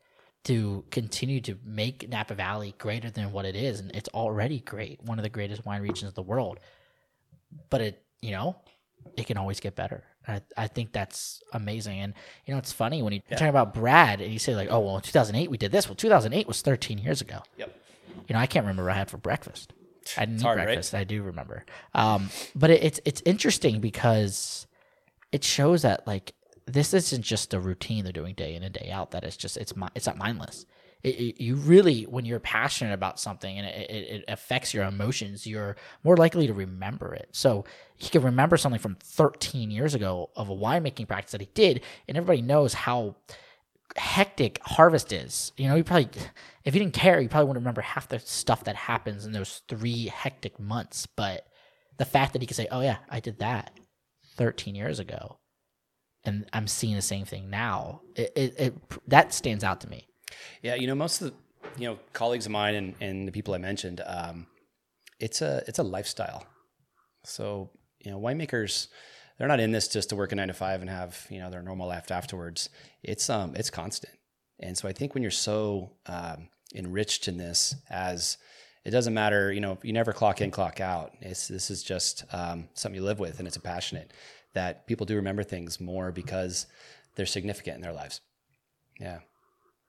to 0.48 0.82
continue 0.90 1.42
to 1.42 1.58
make 1.62 2.08
Napa 2.08 2.34
Valley 2.34 2.74
greater 2.78 3.10
than 3.10 3.32
what 3.32 3.44
it 3.44 3.54
is. 3.54 3.80
And 3.80 3.94
it's 3.94 4.08
already 4.14 4.60
great, 4.60 5.02
one 5.02 5.18
of 5.18 5.22
the 5.22 5.28
greatest 5.28 5.66
wine 5.66 5.82
regions 5.82 6.08
of 6.08 6.14
the 6.14 6.22
world. 6.22 6.58
But 7.68 7.82
it, 7.82 8.02
you 8.22 8.30
know, 8.30 8.56
it 9.14 9.26
can 9.26 9.36
always 9.36 9.60
get 9.60 9.76
better. 9.76 10.04
I, 10.26 10.40
I 10.56 10.66
think 10.66 10.92
that's 10.92 11.42
amazing. 11.52 12.00
And 12.00 12.14
you 12.46 12.54
know, 12.54 12.58
it's 12.58 12.72
funny 12.72 13.02
when 13.02 13.12
you 13.12 13.20
yeah. 13.30 13.36
talk 13.36 13.48
about 13.50 13.74
Brad 13.74 14.22
and 14.22 14.32
you 14.32 14.38
say 14.38 14.56
like, 14.56 14.68
"Oh, 14.70 14.80
well, 14.80 14.96
in 14.96 15.02
2008 15.02 15.50
we 15.50 15.58
did 15.58 15.70
this." 15.70 15.86
Well, 15.86 15.94
2008 15.94 16.48
was 16.48 16.62
13 16.62 16.96
years 16.96 17.20
ago. 17.20 17.40
Yep. 17.58 17.78
You 18.26 18.32
know, 18.34 18.40
I 18.40 18.46
can't 18.46 18.64
remember 18.64 18.84
what 18.84 18.92
I 18.92 18.96
had 18.96 19.10
for 19.10 19.18
breakfast. 19.18 19.74
I 20.16 20.22
didn't 20.22 20.36
it's 20.36 20.42
eat 20.42 20.46
hard, 20.46 20.56
breakfast. 20.62 20.94
Right? 20.94 21.00
I 21.00 21.04
do 21.04 21.22
remember. 21.22 21.66
Um, 21.94 22.30
but 22.54 22.70
it, 22.70 22.82
it's 22.82 23.00
it's 23.04 23.22
interesting 23.26 23.80
because 23.80 24.66
it 25.30 25.44
shows 25.44 25.82
that 25.82 26.06
like 26.06 26.32
this 26.72 26.94
isn't 26.94 27.22
just 27.22 27.54
a 27.54 27.60
routine 27.60 28.04
they're 28.04 28.12
doing 28.12 28.34
day 28.34 28.54
in 28.54 28.62
and 28.62 28.74
day 28.74 28.90
out. 28.90 29.10
That 29.12 29.24
it's 29.24 29.36
just 29.36 29.56
it's 29.56 29.72
it's 29.94 30.06
not 30.06 30.18
mindless. 30.18 30.66
It, 31.02 31.14
it, 31.14 31.42
you 31.42 31.54
really 31.54 32.04
when 32.04 32.24
you're 32.24 32.40
passionate 32.40 32.92
about 32.92 33.20
something 33.20 33.56
and 33.56 33.66
it, 33.66 33.90
it, 33.90 34.24
affects 34.26 34.74
your 34.74 34.84
emotions 34.84 35.46
you're 35.46 35.76
more 36.02 36.16
likely 36.16 36.48
to 36.48 36.52
remember 36.52 37.14
it. 37.14 37.28
So 37.32 37.64
he 37.96 38.08
can 38.08 38.22
remember 38.22 38.56
something 38.56 38.80
from 38.80 38.96
13 38.96 39.70
years 39.70 39.94
ago 39.94 40.30
of 40.34 40.50
a 40.50 40.56
winemaking 40.56 41.06
practice 41.06 41.32
that 41.32 41.40
he 41.40 41.48
did 41.54 41.82
and 42.08 42.16
everybody 42.16 42.42
knows 42.42 42.74
how 42.74 43.14
hectic 43.96 44.60
harvest 44.64 45.12
is. 45.12 45.52
You 45.56 45.68
know 45.68 45.76
you 45.76 45.84
probably 45.84 46.08
if 46.64 46.74
you 46.74 46.80
didn't 46.80 46.94
care 46.94 47.20
you 47.20 47.28
probably 47.28 47.46
wouldn't 47.46 47.62
remember 47.62 47.82
half 47.82 48.08
the 48.08 48.18
stuff 48.18 48.64
that 48.64 48.74
happens 48.74 49.24
in 49.24 49.30
those 49.30 49.62
three 49.68 50.06
hectic 50.06 50.58
months. 50.58 51.06
But 51.06 51.46
the 51.98 52.04
fact 52.04 52.32
that 52.32 52.42
he 52.42 52.46
could 52.46 52.56
say 52.56 52.68
oh 52.70 52.80
yeah 52.80 52.98
i 53.10 53.20
did 53.20 53.38
that 53.40 53.78
13 54.36 54.74
years 54.74 54.98
ago 54.98 55.38
and 56.28 56.46
i'm 56.52 56.66
seeing 56.66 56.94
the 56.94 57.02
same 57.02 57.24
thing 57.24 57.50
now 57.50 58.00
it, 58.14 58.32
it, 58.36 58.54
it 58.58 58.74
that 59.06 59.34
stands 59.34 59.64
out 59.64 59.80
to 59.80 59.88
me 59.88 60.08
yeah, 60.62 60.74
you 60.74 60.86
know, 60.86 60.94
most 60.94 61.20
of 61.20 61.28
the 61.28 61.34
you 61.80 61.88
know 61.88 61.98
colleagues 62.12 62.46
of 62.46 62.52
mine 62.52 62.74
and, 62.74 62.94
and 63.00 63.28
the 63.28 63.32
people 63.32 63.54
I 63.54 63.58
mentioned, 63.58 64.02
um, 64.06 64.46
it's 65.20 65.42
a 65.42 65.62
it's 65.66 65.78
a 65.78 65.82
lifestyle. 65.82 66.46
So 67.24 67.70
you 68.00 68.10
know, 68.10 68.20
winemakers 68.20 68.88
they're 69.38 69.48
not 69.48 69.60
in 69.60 69.70
this 69.70 69.86
just 69.86 70.08
to 70.08 70.16
work 70.16 70.32
a 70.32 70.34
nine 70.34 70.48
to 70.48 70.54
five 70.54 70.80
and 70.80 70.90
have 70.90 71.26
you 71.30 71.38
know 71.38 71.50
their 71.50 71.62
normal 71.62 71.88
life 71.88 72.10
afterwards. 72.10 72.70
It's 73.02 73.28
um 73.30 73.54
it's 73.56 73.70
constant, 73.70 74.14
and 74.60 74.76
so 74.76 74.88
I 74.88 74.92
think 74.92 75.14
when 75.14 75.22
you're 75.22 75.30
so 75.30 75.92
um, 76.06 76.48
enriched 76.74 77.28
in 77.28 77.36
this 77.36 77.74
as 77.90 78.38
it 78.84 78.90
doesn't 78.90 79.12
matter, 79.12 79.52
you 79.52 79.60
know, 79.60 79.76
you 79.82 79.92
never 79.92 80.12
clock 80.12 80.40
in, 80.40 80.50
clock 80.50 80.80
out. 80.80 81.12
It's 81.20 81.48
this 81.48 81.70
is 81.70 81.82
just 81.82 82.24
um, 82.32 82.68
something 82.74 82.98
you 82.98 83.04
live 83.04 83.18
with, 83.18 83.38
and 83.38 83.46
it's 83.46 83.56
a 83.56 83.60
passionate 83.60 84.12
that 84.58 84.88
people 84.88 85.06
do 85.06 85.14
remember 85.14 85.44
things 85.44 85.80
more 85.80 86.10
because 86.10 86.66
they're 87.14 87.26
significant 87.26 87.76
in 87.76 87.82
their 87.82 87.92
lives. 87.92 88.20
Yeah. 88.98 89.20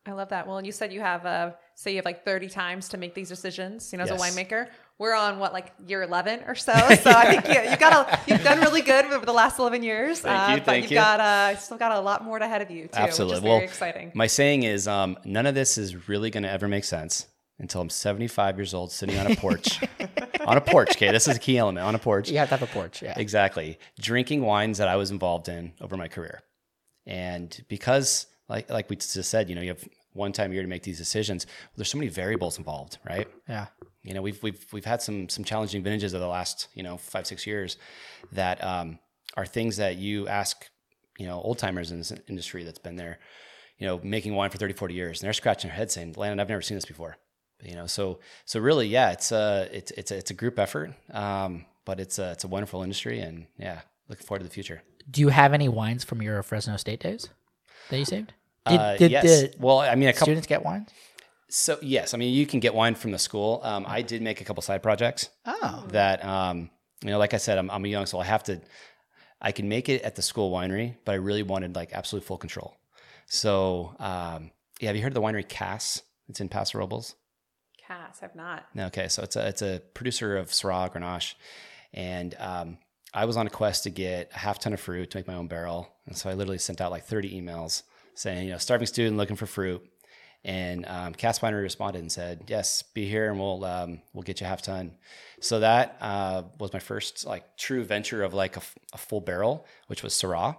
I 0.06 0.12
love 0.12 0.30
that. 0.30 0.48
Well, 0.48 0.58
and 0.58 0.66
you 0.66 0.72
said 0.72 0.94
you 0.94 1.02
have 1.02 1.26
uh 1.26 1.52
say 1.76 1.92
you 1.92 1.98
have 1.98 2.06
like 2.06 2.24
30 2.24 2.50
times 2.50 2.90
to 2.90 2.98
make 2.98 3.16
these 3.16 3.30
decisions, 3.30 3.92
you 3.92 3.98
know, 3.98 4.04
as 4.04 4.12
yes. 4.12 4.20
a 4.20 4.24
winemaker. 4.24 4.68
We're 5.00 5.16
on 5.16 5.40
what 5.40 5.54
like 5.54 5.74
year 5.88 6.04
11 6.04 6.44
or 6.48 6.56
so. 6.56 6.74
So 7.04 7.10
I 7.10 7.26
think 7.32 7.48
you, 7.48 7.72
you 7.72 7.78
got 7.78 7.94
a, 7.94 8.20
you've 8.28 8.44
done 8.44 8.60
really 8.60 8.82
good 8.82 9.06
over 9.06 9.26
the 9.26 9.34
last 9.34 9.58
11 9.58 9.82
years. 9.82 10.20
Thank 10.20 10.50
uh, 10.50 10.56
you, 10.56 10.62
but 10.66 10.82
you've 10.82 10.92
you. 10.92 10.98
got 10.98 11.20
uh 11.20 11.56
still 11.58 11.78
got 11.78 11.92
a 11.92 12.00
lot 12.00 12.24
more 12.24 12.38
ahead 12.38 12.62
of 12.62 12.70
you 12.70 12.84
too, 12.88 13.00
Absolutely. 13.00 13.34
which 13.34 13.38
is 13.38 13.44
very 13.44 13.56
well, 13.56 13.64
exciting. 13.64 14.12
My 14.14 14.28
saying 14.28 14.64
is 14.64 14.88
um 14.88 15.18
none 15.26 15.48
of 15.48 15.56
this 15.56 15.78
is 15.80 16.08
really 16.08 16.30
going 16.30 16.44
to 16.44 16.52
ever 16.52 16.68
make 16.68 16.84
sense 16.84 17.26
until 17.60 17.82
I'm 17.82 17.90
75 17.90 18.58
years 18.58 18.74
old 18.74 18.92
sitting 18.92 19.18
on 19.18 19.32
a 19.32 19.36
porch. 19.38 19.80
on 20.46 20.58
a 20.58 20.62
porch, 20.62 20.92
okay? 20.92 21.12
This 21.12 21.28
is 21.28 21.38
a 21.38 21.40
key 21.40 21.58
element. 21.58 21.86
On 21.86 21.94
a 21.94 22.00
porch. 22.00 22.30
You 22.30 22.38
have 22.40 22.50
to 22.50 22.58
have 22.58 22.68
a 22.68 22.72
porch, 22.72 23.02
yeah. 23.02 23.14
Exactly. 23.18 23.78
Drinking 24.00 24.42
wines 24.42 24.78
that 24.78 24.88
I 24.88 24.96
was 24.96 25.12
involved 25.12 25.50
in 25.50 25.74
over 25.82 25.98
my 25.98 26.08
career. 26.08 26.42
And 27.06 27.64
because 27.68 28.28
like 28.48 28.70
like 28.70 28.90
we 28.90 28.96
just 28.96 29.30
said, 29.30 29.50
you 29.50 29.56
know, 29.56 29.62
you 29.62 29.70
have 29.70 29.88
one 30.14 30.32
time 30.32 30.52
a 30.52 30.54
year 30.54 30.64
to 30.64 30.70
make 30.70 30.84
these 30.84 30.98
decisions. 30.98 31.46
Well, 31.46 31.74
there's 31.78 31.90
so 31.92 31.98
many 31.98 32.10
variables 32.10 32.58
involved, 32.58 32.98
right? 33.08 33.28
Yeah. 33.48 33.68
You 34.04 34.14
know, 34.14 34.22
we've 34.22 34.42
we've 34.42 34.66
we've 34.72 34.86
had 34.86 35.02
some 35.02 35.30
some 35.30 35.44
challenging 35.44 35.84
vintages 35.84 36.14
of 36.14 36.22
the 36.22 36.28
last 36.28 36.68
you 36.74 36.84
know 36.84 36.98
five 36.98 37.28
six 37.28 37.46
years 37.46 37.78
that 38.32 38.64
um, 38.64 39.00
are 39.38 39.46
things 39.46 39.78
that 39.78 39.98
you 39.98 40.28
ask 40.28 40.66
you 41.18 41.28
know 41.28 41.40
old 41.42 41.58
timers 41.60 41.92
in 41.92 42.00
this 42.00 42.12
industry 42.28 42.64
that's 42.64 42.80
been 42.80 42.96
there, 42.96 43.20
you 43.78 43.86
know, 43.86 44.00
making 44.04 44.34
wine 44.36 44.50
for 44.50 44.58
30, 44.58 44.74
40 44.74 44.94
years, 44.94 45.22
and 45.22 45.28
they're 45.28 45.34
scratching 45.34 45.70
their 45.70 45.78
head 45.78 45.92
saying, 45.92 46.14
"Landon, 46.18 46.40
I've 46.40 46.50
never 46.50 46.62
seen 46.62 46.76
this 46.76 46.86
before." 46.86 47.18
You 47.62 47.76
know, 47.76 47.88
so 47.88 48.20
so 48.46 48.60
really, 48.60 48.88
yeah, 48.88 49.12
it's 49.12 49.32
a 49.32 49.70
it's 49.72 49.92
it's 49.92 50.12
a, 50.12 50.18
it's 50.18 50.32
a 50.32 50.34
group 50.34 50.60
effort, 50.60 50.94
um, 51.12 51.66
but 51.86 52.00
it's 52.00 52.18
a 52.18 52.32
it's 52.32 52.46
a 52.46 52.48
wonderful 52.48 52.84
industry, 52.84 53.20
and 53.20 53.48
yeah, 53.58 53.82
looking 54.08 54.26
forward 54.26 54.40
to 54.40 54.46
the 54.46 54.54
future. 54.54 54.82
Do 55.10 55.22
you 55.22 55.30
have 55.30 55.54
any 55.54 55.68
wines 55.68 56.04
from 56.04 56.22
your 56.22 56.42
Fresno 56.44 56.78
State 56.78 57.02
days 57.02 57.28
that 57.90 57.98
you 57.98 58.06
saved? 58.06 58.34
Did, 58.68 58.80
uh, 58.80 58.98
did 58.98 59.12
yes. 59.12 59.56
well, 59.58 59.80
I 59.80 59.96
mean, 59.96 60.10
a 60.10 60.14
couple 60.14 60.28
students 60.28 60.48
get 60.48 60.64
wine. 60.64 60.88
So 61.50 61.80
yes, 61.82 62.14
I 62.14 62.18
mean 62.18 62.34
you 62.34 62.46
can 62.46 62.60
get 62.60 62.74
wine 62.74 62.96
from 62.96 63.12
the 63.12 63.20
school. 63.20 63.60
Um, 63.64 63.86
I 63.88 64.04
did 64.04 64.22
make 64.22 64.40
a 64.40 64.46
couple 64.46 64.62
side 64.62 64.84
projects. 64.84 65.30
Oh, 65.46 65.86
that 65.90 66.24
um, 66.24 66.70
you 67.04 67.10
know, 67.10 67.18
like 67.18 67.34
I 67.34 67.38
said, 67.38 67.58
I'm, 67.58 67.70
I'm 67.72 67.84
a 67.84 67.88
young, 67.88 68.06
so 68.06 68.20
I 68.20 68.26
have 68.26 68.44
to. 68.44 68.62
I 69.42 69.52
can 69.52 69.68
make 69.68 69.90
it 69.90 70.02
at 70.04 70.16
the 70.16 70.22
school 70.22 70.52
winery, 70.52 70.96
but 71.06 71.14
I 71.14 71.16
really 71.16 71.44
wanted 71.44 71.76
like 71.76 71.92
absolute 71.94 72.24
full 72.24 72.38
control. 72.38 72.78
So 73.26 73.96
um, 74.00 74.52
yeah, 74.80 74.88
have 74.88 74.96
you 74.96 75.02
heard 75.02 75.12
of 75.12 75.16
the 75.16 75.22
winery 75.22 75.48
Cass? 75.48 76.04
It's 76.28 76.40
in 76.40 76.50
Paso 76.50 76.78
Robles. 76.78 77.16
Cass, 77.90 78.20
I've 78.22 78.36
not. 78.36 78.68
Okay, 78.78 79.08
so 79.08 79.24
it's 79.24 79.36
a 79.36 79.48
it's 79.48 79.64
a 79.64 79.82
producer 79.96 80.38
of 80.38 80.50
Syrah 80.50 80.94
Grenache, 80.94 81.34
and 81.92 82.36
um, 82.38 82.78
I 83.16 83.26
was 83.26 83.36
on 83.36 83.48
a 83.48 83.50
quest 83.50 83.84
to 83.86 83.90
get 83.90 84.30
a 84.32 84.38
half 84.38 84.60
ton 84.60 84.74
of 84.74 84.80
fruit 84.80 85.10
to 85.10 85.18
make 85.18 85.28
my 85.28 85.34
own 85.34 85.48
barrel, 85.48 85.92
and 86.06 86.16
so 86.16 86.30
I 86.30 86.34
literally 86.34 86.60
sent 86.60 86.82
out 86.82 86.92
like 86.92 87.06
30 87.06 87.42
emails 87.42 87.82
saying, 88.14 88.46
you 88.46 88.52
know, 88.52 88.60
starving 88.60 88.86
student 88.86 89.18
looking 89.18 89.36
for 89.36 89.48
fruit. 89.48 89.82
And 90.46 90.86
um, 90.86 91.16
Cass 91.16 91.40
Winery 91.40 91.64
responded 91.64 92.00
and 92.00 92.12
said, 92.12 92.44
"Yes, 92.48 92.84
be 92.84 93.10
here, 93.10 93.32
and 93.32 93.40
we'll 93.40 93.66
um, 93.66 94.02
we'll 94.14 94.24
get 94.24 94.40
you 94.40 94.46
a 94.46 94.50
half 94.50 94.62
ton." 94.62 94.92
So 95.42 95.60
that 95.62 95.98
uh, 96.00 96.44
was 96.60 96.72
my 96.72 96.80
first 96.80 97.26
like 97.26 97.58
true 97.58 97.84
venture 97.84 98.22
of 98.22 98.36
like 98.36 98.56
a, 98.56 98.62
a, 98.94 98.98
full 98.98 99.20
barrel, 99.20 99.66
which 99.88 100.04
was 100.04 100.14
Syrah. 100.14 100.58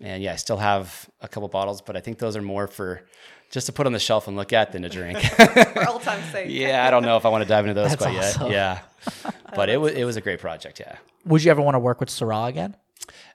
And 0.00 0.22
yeah, 0.22 0.32
I 0.32 0.36
still 0.36 0.58
have 0.58 1.08
a 1.22 1.28
couple 1.28 1.48
bottles, 1.48 1.80
but 1.80 1.96
I 1.96 2.00
think 2.00 2.18
those 2.18 2.36
are 2.36 2.42
more 2.42 2.66
for 2.66 3.06
just 3.50 3.66
to 3.66 3.72
put 3.72 3.86
on 3.86 3.92
the 3.92 3.98
shelf 3.98 4.28
and 4.28 4.36
look 4.36 4.52
at 4.52 4.72
than 4.72 4.82
to 4.82 4.88
drink. 4.88 5.18
for 5.18 5.88
old 5.88 6.02
time's 6.02 6.30
sake. 6.30 6.48
yeah, 6.50 6.86
I 6.86 6.90
don't 6.90 7.02
know 7.02 7.16
if 7.16 7.24
I 7.24 7.28
want 7.28 7.42
to 7.42 7.48
dive 7.48 7.64
into 7.64 7.74
those 7.74 7.90
That's 7.90 8.02
quite 8.02 8.16
awesome. 8.18 8.50
yet. 8.50 8.82
Yeah, 9.24 9.30
but 9.54 9.68
it 9.68 9.78
was 9.80 9.92
it 9.92 10.04
was 10.04 10.16
a 10.16 10.20
great 10.20 10.40
project. 10.40 10.80
Yeah. 10.80 10.96
Would 11.24 11.42
you 11.44 11.50
ever 11.50 11.62
want 11.62 11.74
to 11.74 11.78
work 11.80 12.00
with 12.00 12.08
Syrah 12.08 12.48
again? 12.48 12.76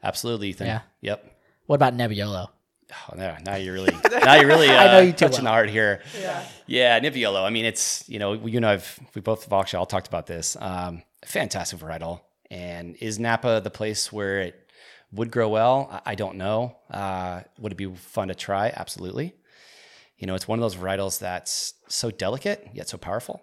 Absolutely, 0.04 0.50
Ethan. 0.50 0.68
Yeah. 0.68 0.82
Yep. 1.02 1.36
What 1.66 1.76
about 1.76 1.96
Nebbiolo? 1.96 2.48
Oh, 3.10 3.16
no, 3.16 3.36
now 3.46 3.56
you're 3.56 3.74
really 3.74 3.96
now 4.24 4.36
you're 4.36 4.48
really 4.48 4.70
uh, 4.70 4.74
I 4.84 4.88
know 4.88 5.00
you 5.00 5.14
touching 5.14 5.46
well. 5.46 5.54
the 5.54 5.58
heart 5.58 5.70
here. 5.70 6.02
Yeah, 6.20 6.44
yeah, 6.68 7.00
Nebbiolo. 7.00 7.42
I 7.46 7.50
mean, 7.50 7.64
it's 7.66 8.04
you 8.10 8.20
know 8.20 8.34
you 8.34 8.60
know 8.60 8.70
I've 8.70 9.00
we 9.16 9.22
both 9.22 9.44
have 9.46 9.54
actually 9.54 9.78
all 9.78 9.86
talked 9.86 10.08
about 10.08 10.28
this. 10.28 10.58
Um, 10.60 11.04
fantastic 11.26 11.80
varietal, 11.80 12.20
and 12.50 12.96
is 12.98 13.18
Napa 13.20 13.62
the 13.64 13.70
place 13.72 14.12
where 14.12 14.42
it 14.42 14.70
Would 15.14 15.32
grow 15.32 15.48
well? 15.50 15.88
I, 16.06 16.12
I 16.12 16.16
don't 16.16 16.36
know. 16.36 16.76
Uh, 16.90 17.42
would 17.60 17.72
it 17.72 17.76
be 17.78 17.94
fun 17.96 18.28
to 18.28 18.36
try? 18.36 18.74
Absolutely. 18.76 19.36
You 20.22 20.28
know, 20.28 20.36
it's 20.36 20.48
one 20.48 20.60
of 20.60 20.62
those 20.62 20.76
varietals 20.76 21.20
that's 21.20 21.74
so 21.90 22.12
delicate 22.12 22.70
yet 22.74 22.88
so 22.88 22.98
powerful, 22.98 23.42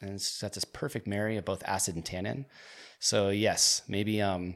and 0.00 0.10
it's 0.10 0.40
got 0.40 0.52
this 0.52 0.64
perfect 0.64 1.06
marry 1.06 1.36
of 1.36 1.44
both 1.44 1.62
acid 1.66 1.96
and 1.96 2.04
tannin. 2.04 2.46
So 3.00 3.30
yes, 3.30 3.82
maybe 3.88 4.22
um 4.22 4.54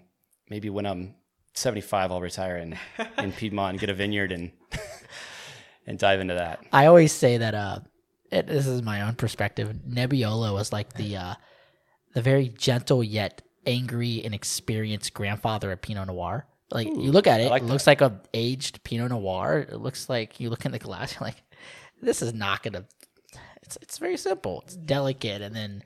maybe 0.49 0.71
when 0.71 0.87
I'm 0.87 1.17
75, 1.55 2.13
I'll 2.13 2.21
retire 2.21 2.57
in 2.57 2.79
in 3.19 3.33
Piedmont 3.33 3.73
and 3.73 3.81
get 3.81 3.91
a 3.91 3.95
vineyard 3.95 4.33
and 4.33 4.53
and 5.87 5.99
dive 5.99 6.21
into 6.21 6.35
that. 6.35 6.61
I 6.73 6.87
always 6.87 7.13
say 7.13 7.39
that 7.39 7.55
uh, 7.55 7.81
it, 8.31 8.47
this 8.47 8.67
is 8.67 8.83
my 8.83 9.03
own 9.03 9.15
perspective. 9.15 9.75
Nebbiolo 9.89 10.55
was 10.55 10.73
like 10.73 10.93
the 10.93 11.17
uh, 11.17 11.35
the 12.15 12.23
very 12.23 12.49
gentle 12.49 13.03
yet 13.03 13.43
angry 13.67 14.23
and 14.25 14.35
experienced 14.35 15.13
grandfather 15.13 15.73
of 15.73 15.83
Pinot 15.83 16.07
Noir. 16.07 16.47
Like 16.71 16.87
you 16.87 17.11
look 17.11 17.27
at 17.27 17.41
it, 17.41 17.51
like 17.51 17.63
it 17.63 17.67
looks 17.67 17.87
like 17.87 18.01
a 18.03 18.21
aged 18.35 18.85
Pinot 18.85 19.11
Noir. 19.11 19.67
It 19.69 19.79
looks 19.79 20.09
like 20.09 20.39
you 20.39 20.51
look 20.51 20.65
in 20.65 20.73
the 20.73 20.79
glass, 20.79 21.15
you're 21.21 21.27
like, 21.27 21.43
this 22.01 22.23
is 22.23 22.35
not 22.35 22.63
gonna. 22.63 22.85
It's 23.63 23.77
it's 23.83 23.99
very 23.99 24.17
simple. 24.17 24.63
It's 24.63 24.77
delicate, 24.77 25.43
and 25.43 25.55
then 25.55 25.83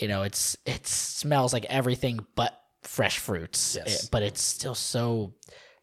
you 0.00 0.08
know 0.08 0.22
it's 0.22 0.56
it 0.66 0.86
smells 0.86 1.52
like 1.52 1.64
everything 1.66 2.24
but 2.36 2.58
fresh 2.82 3.18
fruits. 3.18 3.76
Yes. 3.76 4.04
It- 4.04 4.10
but 4.10 4.22
it's 4.22 4.42
still 4.42 4.74
so 4.74 5.34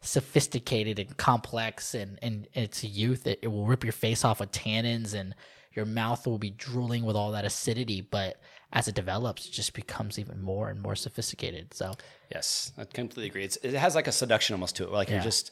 sophisticated 0.02 0.98
and 0.98 1.16
complex 1.16 1.94
and 1.94 2.18
and 2.22 2.48
its 2.54 2.82
youth 2.82 3.26
it, 3.26 3.38
it 3.42 3.48
will 3.48 3.66
rip 3.66 3.84
your 3.84 3.92
face 3.92 4.24
off 4.24 4.40
with 4.40 4.50
tannins 4.50 5.12
and 5.14 5.34
your 5.72 5.84
mouth 5.84 6.26
will 6.26 6.38
be 6.38 6.48
drooling 6.50 7.04
with 7.04 7.14
all 7.14 7.32
that 7.32 7.44
acidity 7.44 8.00
but 8.00 8.40
as 8.72 8.88
it 8.88 8.94
develops 8.94 9.46
it 9.46 9.52
just 9.52 9.74
becomes 9.74 10.18
even 10.18 10.40
more 10.42 10.70
and 10.70 10.80
more 10.80 10.96
sophisticated 10.96 11.72
so 11.74 11.92
Yes, 12.34 12.72
I 12.78 12.84
completely 12.84 13.26
agree. 13.26 13.44
It's, 13.44 13.56
it 13.56 13.74
has 13.74 13.94
like 13.94 14.06
a 14.06 14.12
seduction 14.12 14.54
almost 14.54 14.76
to 14.76 14.84
it. 14.84 14.90
Like 14.92 15.08
Yeah. 15.08 15.16
you're 15.16 15.24
just 15.24 15.50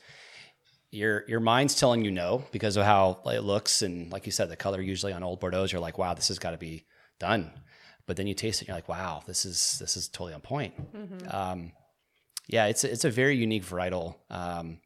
your 0.90 1.24
your 1.28 1.40
mind's 1.40 1.74
telling 1.78 2.04
you 2.04 2.10
no 2.10 2.44
because 2.50 2.76
of 2.76 2.84
how 2.84 3.20
it 3.26 3.40
looks 3.42 3.82
and 3.82 4.10
like 4.10 4.26
you 4.26 4.32
said, 4.32 4.48
the 4.48 4.56
color 4.56 4.80
usually 4.80 5.12
on 5.12 5.22
old 5.22 5.40
Bordeaux's, 5.40 5.72
you're 5.72 5.80
like, 5.80 5.98
wow, 5.98 6.14
this 6.14 6.28
has 6.28 6.38
got 6.38 6.52
to 6.52 6.58
be 6.58 6.86
done. 7.18 7.50
But 8.06 8.16
then 8.16 8.26
you 8.26 8.32
taste 8.34 8.60
it, 8.60 8.62
and 8.62 8.68
you're 8.68 8.76
like, 8.76 8.88
wow, 8.88 9.22
this 9.26 9.44
is 9.44 9.78
this 9.80 9.96
is 9.96 10.08
totally 10.08 10.32
on 10.32 10.40
point. 10.40 10.74
Um, 11.30 11.72
yeah, 12.46 12.66
it's 12.66 12.84
it's 12.84 13.04
a 13.04 13.10
very 13.10 13.36
unique 13.36 13.64
varietal. 13.64 14.14
Um, 14.30 14.80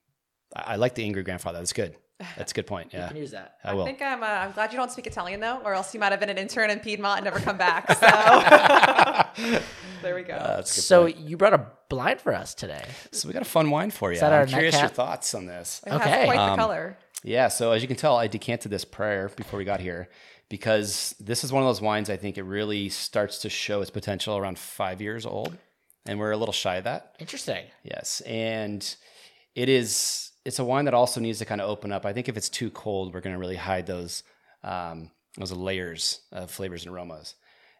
I, 0.57 0.73
I 0.73 0.77
like 0.77 0.95
the 0.97 1.05
angry 1.05 1.23
grandfather. 1.23 1.59
That's 1.59 1.73
good. 1.73 1.95
That's 2.37 2.53
a 2.53 2.55
good 2.55 2.67
point. 2.67 2.93
you 2.93 2.99
Yeah, 3.01 3.09
can 3.09 3.17
use 3.17 3.33
that 3.33 3.57
I 3.65 3.77
I 3.77 3.85
think 3.85 4.01
I'm. 4.01 4.23
Uh, 4.23 4.27
I'm 4.27 4.53
glad 4.53 4.73
you 4.73 4.79
don't 4.79 4.91
speak 4.93 5.07
Italian 5.07 5.41
though, 5.41 5.59
or 5.65 5.75
else 5.75 5.93
you 5.93 5.99
might 6.01 6.13
have 6.13 6.21
been 6.21 6.31
an 6.31 6.39
intern 6.39 6.71
in 6.71 6.79
Piedmont 6.79 7.19
and 7.19 7.25
never 7.25 7.41
come 7.41 7.59
back. 7.59 7.91
So 7.93 9.61
there 10.03 10.15
we 10.15 10.23
go. 10.23 10.35
Uh, 10.35 10.57
that's 10.57 10.73
a 10.73 10.75
good 10.81 10.85
so 10.85 11.03
point. 11.05 11.19
you 11.19 11.37
brought 11.37 11.55
a 11.55 11.67
blind 11.89 12.21
for 12.21 12.33
us 12.35 12.55
today 12.55 12.85
So 13.11 13.29
we 13.29 13.35
got 13.35 13.43
a 13.43 13.47
fun 13.47 13.71
wine 13.71 13.91
for 13.91 14.13
you. 14.13 14.21
that 14.21 14.33
our 14.33 14.43
I'm 14.43 14.49
curious 14.49 14.79
your 14.79 14.89
thoughts 14.89 15.35
on 15.35 15.47
this. 15.47 15.81
it 15.87 15.93
okay, 15.93 16.11
has 16.11 16.25
quite 16.27 16.39
um, 16.39 16.51
the 16.51 16.63
color. 16.63 16.97
Yeah, 17.25 17.49
so 17.49 17.73
as 17.73 17.83
you 17.83 17.89
can 17.89 17.97
tell, 17.97 18.17
I 18.17 18.27
decanted 18.27 18.71
this 18.71 18.85
prior 18.85 19.29
before 19.29 19.59
we 19.59 19.65
got 19.65 19.81
here 19.81 20.09
because 20.49 21.15
this 21.21 21.45
is 21.45 21.53
one 21.53 21.63
of 21.63 21.69
those 21.69 21.81
wines 21.81 22.11
I 22.11 22.17
think 22.17 22.37
it 22.37 22.43
really 22.43 22.89
starts 22.89 23.39
to 23.39 23.49
show 23.49 23.81
its 23.81 23.91
potential 23.91 24.37
around 24.37 24.59
five 24.59 25.01
years 25.01 25.25
old. 25.25 25.57
And 26.05 26.19
we're 26.19 26.33
a 26.33 26.37
little 26.37 26.53
shy 26.53 26.77
of 26.77 26.85
that. 26.85 27.15
interesting 27.21 27.65
Yes. 27.85 28.21
And 28.23 28.97
it 29.55 29.69
is 29.69 30.32
it's 30.45 30.59
a 30.59 30.65
wine 30.65 30.85
that 30.87 30.95
also 30.95 31.21
needs 31.21 31.39
to 31.39 31.45
kind 31.45 31.61
of 31.61 31.69
open 31.71 31.93
up. 31.93 32.05
I 32.07 32.13
think 32.13 32.29
if 32.29 32.37
it's 32.37 32.49
too 32.49 32.71
cold, 32.71 33.15
we're 33.15 33.21
gonna 33.21 33.39
really 33.39 33.57
hide 33.57 33.87
those 33.87 34.23
um, 34.65 35.11
those 35.37 35.53
layers 35.53 36.21
of 36.31 36.51
flavors 36.51 36.85
and 36.85 36.95
aromas. 36.95 37.35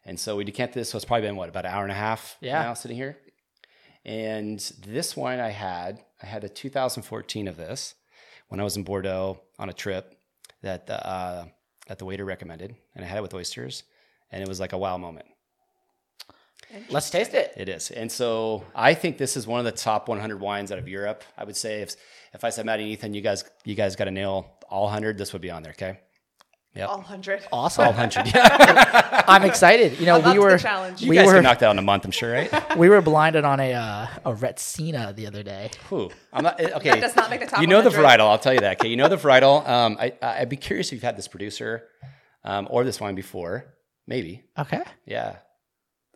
And 0.05 0.19
so 0.19 0.37
we 0.37 0.45
decanted 0.45 0.75
this, 0.75 0.91
so 0.91 0.97
it's 0.97 1.05
probably 1.05 1.29
been 1.29 1.37
what, 1.37 1.49
about 1.49 1.65
an 1.65 1.73
hour 1.73 1.83
and 1.85 1.93
a 1.93 1.97
half 1.97 2.37
Yeah. 2.41 2.63
now 2.63 2.75
sitting 2.75 2.97
here. 2.97 3.19
And 4.05 4.59
this 4.85 5.17
wine 5.17 5.39
I 5.39 5.51
had, 5.51 6.01
I 6.21 6.27
had 6.27 6.43
a 6.43 6.49
2014 6.49 7.47
of 7.47 7.57
this 7.57 7.95
when 8.49 8.59
I 8.59 8.65
was 8.65 8.77
in 8.77 8.83
Bordeaux 8.83 9.41
on 9.61 9.69
a 9.69 9.73
trip 9.73 10.17
that 10.63 10.89
the, 10.89 11.07
uh, 11.07 11.45
that 11.87 11.99
the 11.99 12.05
waiter 12.05 12.25
recommended, 12.25 12.75
and 12.97 13.05
I 13.05 13.09
had 13.09 13.19
it 13.19 13.23
with 13.23 13.35
oysters, 13.35 13.85
and 14.33 14.43
it 14.43 14.49
was 14.49 14.59
like 14.59 14.73
a 14.73 14.79
wow 14.79 14.97
moment. 14.99 15.27
Let's 16.91 17.11
taste 17.11 17.35
it 17.35 17.53
It 17.57 17.69
is, 17.69 17.91
and 17.91 18.11
so 18.11 18.65
I 18.75 18.95
think 18.95 19.19
this 19.19 19.37
is 19.37 19.47
one 19.47 19.59
of 19.61 19.65
the 19.65 19.73
top 19.73 20.09
100 20.09 20.41
wines 20.41 20.73
out 20.73 20.79
of 20.79 20.89
Europe. 20.89 21.23
I 21.37 21.45
would 21.45 21.57
say 21.57 21.83
if 21.83 21.95
if 22.35 22.45
I 22.45 22.51
said 22.51 22.65
Maddie 22.67 22.85
and 22.85 22.93
Ethan, 22.93 23.15
you 23.15 23.21
guys 23.23 23.45
you 23.65 23.75
guys 23.75 23.97
got 23.97 24.05
to 24.05 24.11
nail 24.11 24.47
all 24.71 24.85
100, 24.85 25.19
this 25.19 25.33
would 25.33 25.43
be 25.43 25.51
on 25.51 25.63
there. 25.63 25.73
Okay, 25.73 26.01
yep, 26.75 26.89
All 26.89 27.01
hundred. 27.03 27.43
awesome 27.53 27.85
all 27.87 27.93
100. 27.93 28.27
Yeah, 28.35 29.25
i'm 29.29 29.43
excited 29.45 29.99
you 30.01 30.07
know 30.07 30.19
I'm 30.21 30.33
we 30.33 30.39
were 30.39 30.57
challenge. 30.59 31.03
you 31.03 31.11
we 31.11 31.17
guys 31.17 31.27
were 31.27 31.35
could 31.35 31.43
knock 31.45 31.59
that 31.59 31.67
out 31.67 31.73
in 31.73 31.79
a 31.79 31.83
month, 31.83 32.05
I'm 32.07 32.11
sure, 32.11 32.33
right? 32.33 32.77
we 32.83 32.89
were 32.89 33.03
blinded 33.03 33.45
on 33.45 33.61
a 33.61 33.75
uh, 33.75 34.07
a 34.25 34.33
Retsina 34.33 35.15
the 35.15 35.27
other 35.27 35.43
day 35.43 35.71
Whew. 35.91 36.11
I'm 36.33 36.45
not 36.45 36.59
okay. 36.61 36.91
That 36.91 37.01
does 37.03 37.17
not 37.17 37.29
make 37.31 37.41
the 37.41 37.47
top 37.47 37.61
You 37.61 37.67
know 37.67 37.83
the 37.83 37.91
100. 37.91 38.03
varietal. 38.19 38.29
I'll 38.31 38.39
tell 38.39 38.55
you 38.55 38.61
that. 38.61 38.81
Okay, 38.81 38.89
you 38.89 38.97
know 38.97 39.09
the 39.09 39.17
varietal. 39.17 39.69
Um, 39.69 39.97
I 40.01 40.15
I'd 40.23 40.49
be 40.49 40.57
curious 40.57 40.89
if 40.89 40.93
you've 40.95 41.03
had 41.03 41.17
this 41.19 41.29
producer, 41.29 41.85
um, 42.45 42.67
or 42.71 42.83
this 42.85 42.99
wine 43.01 43.15
before. 43.15 43.67
Maybe. 44.07 44.43
okay 44.59 44.83
Yeah. 45.07 45.37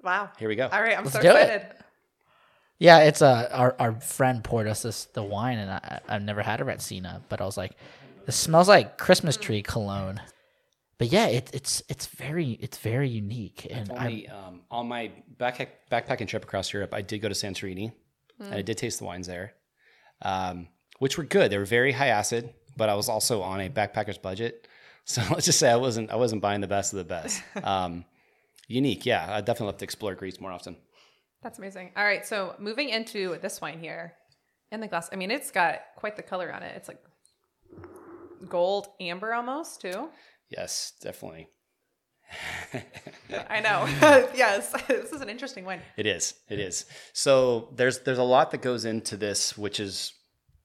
Wow. 0.07 0.30
Here 0.38 0.48
we 0.48 0.54
go. 0.54 0.68
All 0.72 0.80
right, 0.80 0.96
I'm 0.96 1.02
Let's 1.02 1.16
so 1.16 1.20
do 1.20 1.30
it. 1.30 1.32
excited. 1.32 1.66
Yeah, 2.78 3.00
it's 3.00 3.22
uh, 3.22 3.48
our 3.52 3.74
our 3.80 4.00
friend 4.00 4.44
poured 4.44 4.68
us 4.68 4.82
this 4.82 5.07
the 5.07 5.22
wine, 5.22 5.59
and 5.59 5.68
I, 5.70 6.00
I've 6.09 6.22
never 6.22 6.42
had 6.42 6.61
a 6.61 6.64
Retsina, 6.64 7.22
but 7.28 7.40
I 7.40 7.44
was 7.44 7.57
like, 7.57 7.72
this 8.24 8.36
smells 8.36 8.68
like 8.68 8.98
Christmas 8.98 9.36
tree 9.36 9.62
cologne. 9.62 10.20
But 10.98 11.09
yeah, 11.09 11.26
it, 11.26 11.50
it's 11.52 11.82
it's 11.88 12.07
very 12.07 12.52
it's 12.52 12.78
very 12.78 13.09
unique, 13.09 13.66
and 13.68 13.90
I 13.90 13.96
Only, 13.96 14.28
um, 14.28 14.61
on 14.70 14.86
my 14.86 15.11
backpack, 15.38 15.68
backpacking 15.90 16.28
trip 16.28 16.44
across 16.44 16.72
Europe, 16.72 16.94
I 16.94 17.02
did 17.02 17.18
go 17.18 17.28
to 17.28 17.34
Santorini, 17.34 17.92
and 18.38 18.54
I 18.54 18.62
did 18.62 18.78
taste 18.78 19.00
the 19.00 19.07
wines 19.07 19.26
there, 19.26 19.54
um, 20.22 20.68
which 21.00 21.18
were 21.18 21.24
good. 21.24 21.50
They 21.50 21.59
were 21.59 21.64
very 21.64 21.90
high 21.90 22.09
acid, 22.09 22.54
but 22.76 22.88
I 22.88 22.94
was 22.94 23.09
also 23.09 23.42
on 23.42 23.61
a 23.61 23.68
backpacker's 23.68 24.18
budget, 24.18 24.68
so 25.04 25.22
let's 25.30 25.46
just 25.46 25.59
say 25.59 25.68
I 25.68 25.76
wasn't 25.76 26.12
I 26.12 26.16
wasn't 26.16 26.42
buying 26.42 26.61
the 26.61 26.68
best 26.68 26.92
of 26.92 26.98
the 26.98 27.04
best. 27.04 27.42
Um, 27.64 28.04
unique, 28.66 29.06
yeah. 29.06 29.26
I 29.28 29.40
definitely 29.40 29.66
love 29.66 29.78
to 29.78 29.84
explore 29.84 30.14
Greece 30.14 30.40
more 30.40 30.52
often. 30.52 30.76
That's 31.42 31.58
amazing. 31.58 31.92
All 31.96 32.04
right, 32.04 32.26
so 32.26 32.54
moving 32.58 32.88
into 32.88 33.38
this 33.40 33.60
wine 33.60 33.78
here 33.78 34.14
in 34.72 34.80
the 34.80 34.88
glass. 34.88 35.08
I 35.12 35.16
mean, 35.16 35.30
it's 35.30 35.50
got 35.50 35.80
quite 35.96 36.16
the 36.16 36.22
color 36.22 36.52
on 36.52 36.62
it. 36.62 36.72
It's 36.76 36.88
like 36.88 37.02
gold 38.48 38.88
amber 39.00 39.34
almost 39.34 39.80
too. 39.80 40.08
Yes, 40.48 40.92
definitely. 41.00 41.48
I 43.48 43.60
know. 43.60 43.86
yes, 44.34 44.72
this 44.88 45.12
is 45.12 45.20
an 45.20 45.28
interesting 45.28 45.64
wine. 45.64 45.80
It 45.96 46.06
is. 46.06 46.34
It 46.48 46.58
is. 46.58 46.86
So 47.12 47.68
there's 47.76 48.00
there's 48.00 48.18
a 48.18 48.24
lot 48.24 48.50
that 48.50 48.62
goes 48.62 48.84
into 48.84 49.16
this, 49.16 49.56
which 49.56 49.80
is 49.80 50.12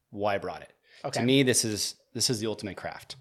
why 0.09 0.35
I 0.35 0.37
brought 0.37 0.61
it. 0.61 0.73
Okay. 1.05 1.19
To 1.19 1.25
me, 1.25 1.43
this 1.43 1.63
is 1.65 1.95
this 2.13 2.29
is 2.29 2.39
the 2.39 2.47
ultimate 2.47 2.77
craft. 2.77 3.15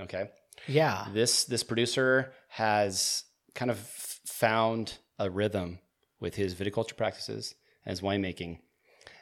Okay. 0.00 0.30
yeah, 0.66 1.06
This 1.12 1.44
this 1.44 1.62
producer 1.62 2.32
has 2.48 3.24
kind 3.60 3.70
of 3.70 3.78
found 3.78 4.96
a 5.18 5.28
rhythm 5.28 5.78
with 6.18 6.34
his 6.34 6.54
viticulture 6.54 6.96
practices 6.96 7.54
and 7.84 7.90
his 7.90 8.00
winemaking 8.00 8.58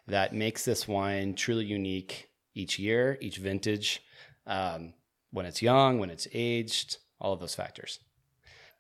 that 0.07 0.33
makes 0.33 0.65
this 0.65 0.87
wine 0.87 1.35
truly 1.35 1.65
unique 1.65 2.29
each 2.55 2.79
year, 2.79 3.19
each 3.21 3.39
vintage, 3.39 4.01
um, 4.47 4.95
when 5.33 5.45
it's 5.45 5.61
young, 5.61 5.99
when 5.99 6.09
it's 6.09 6.29
aged, 6.33 6.99
all 7.21 7.33
of 7.33 7.41
those 7.41 7.57
factors. 7.57 7.99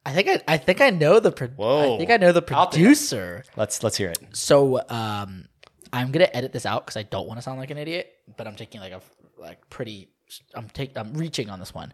I 0.06 0.12
think 0.12 0.28
I, 0.28 0.54
I 0.54 0.58
think 0.58 0.80
I 0.80 0.90
know 0.90 1.18
the 1.18 1.32
pro- 1.32 1.48
Whoa. 1.48 1.96
I 1.96 1.98
think 1.98 2.12
I 2.12 2.18
know 2.18 2.30
the 2.30 2.40
producer. 2.40 3.42
Let's 3.56 3.82
let's 3.82 3.96
hear 3.96 4.10
it. 4.10 4.20
So 4.34 4.80
um, 4.88 5.48
I'm 5.92 6.12
gonna 6.12 6.30
edit 6.32 6.52
this 6.52 6.66
out 6.66 6.86
because 6.86 6.96
I 6.96 7.02
don't 7.02 7.26
want 7.26 7.38
to 7.38 7.42
sound 7.42 7.58
like 7.58 7.72
an 7.72 7.78
idiot, 7.78 8.12
but 8.36 8.46
I'm 8.46 8.54
taking 8.54 8.80
like 8.80 8.92
a 8.92 9.00
like 9.36 9.68
pretty. 9.70 10.12
I'm 10.54 10.68
take 10.68 10.96
I'm 10.96 11.14
reaching 11.14 11.50
on 11.50 11.58
this 11.58 11.74
one. 11.74 11.92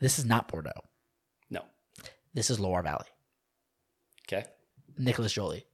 This 0.00 0.18
is 0.18 0.26
not 0.26 0.48
Bordeaux. 0.48 0.82
No. 2.34 2.38
This 2.38 2.50
is 2.50 2.60
Loire 2.60 2.82
Valley. 2.82 3.06
Okay. 4.28 4.44
Nicolas 4.98 5.32
Joly. 5.32 5.64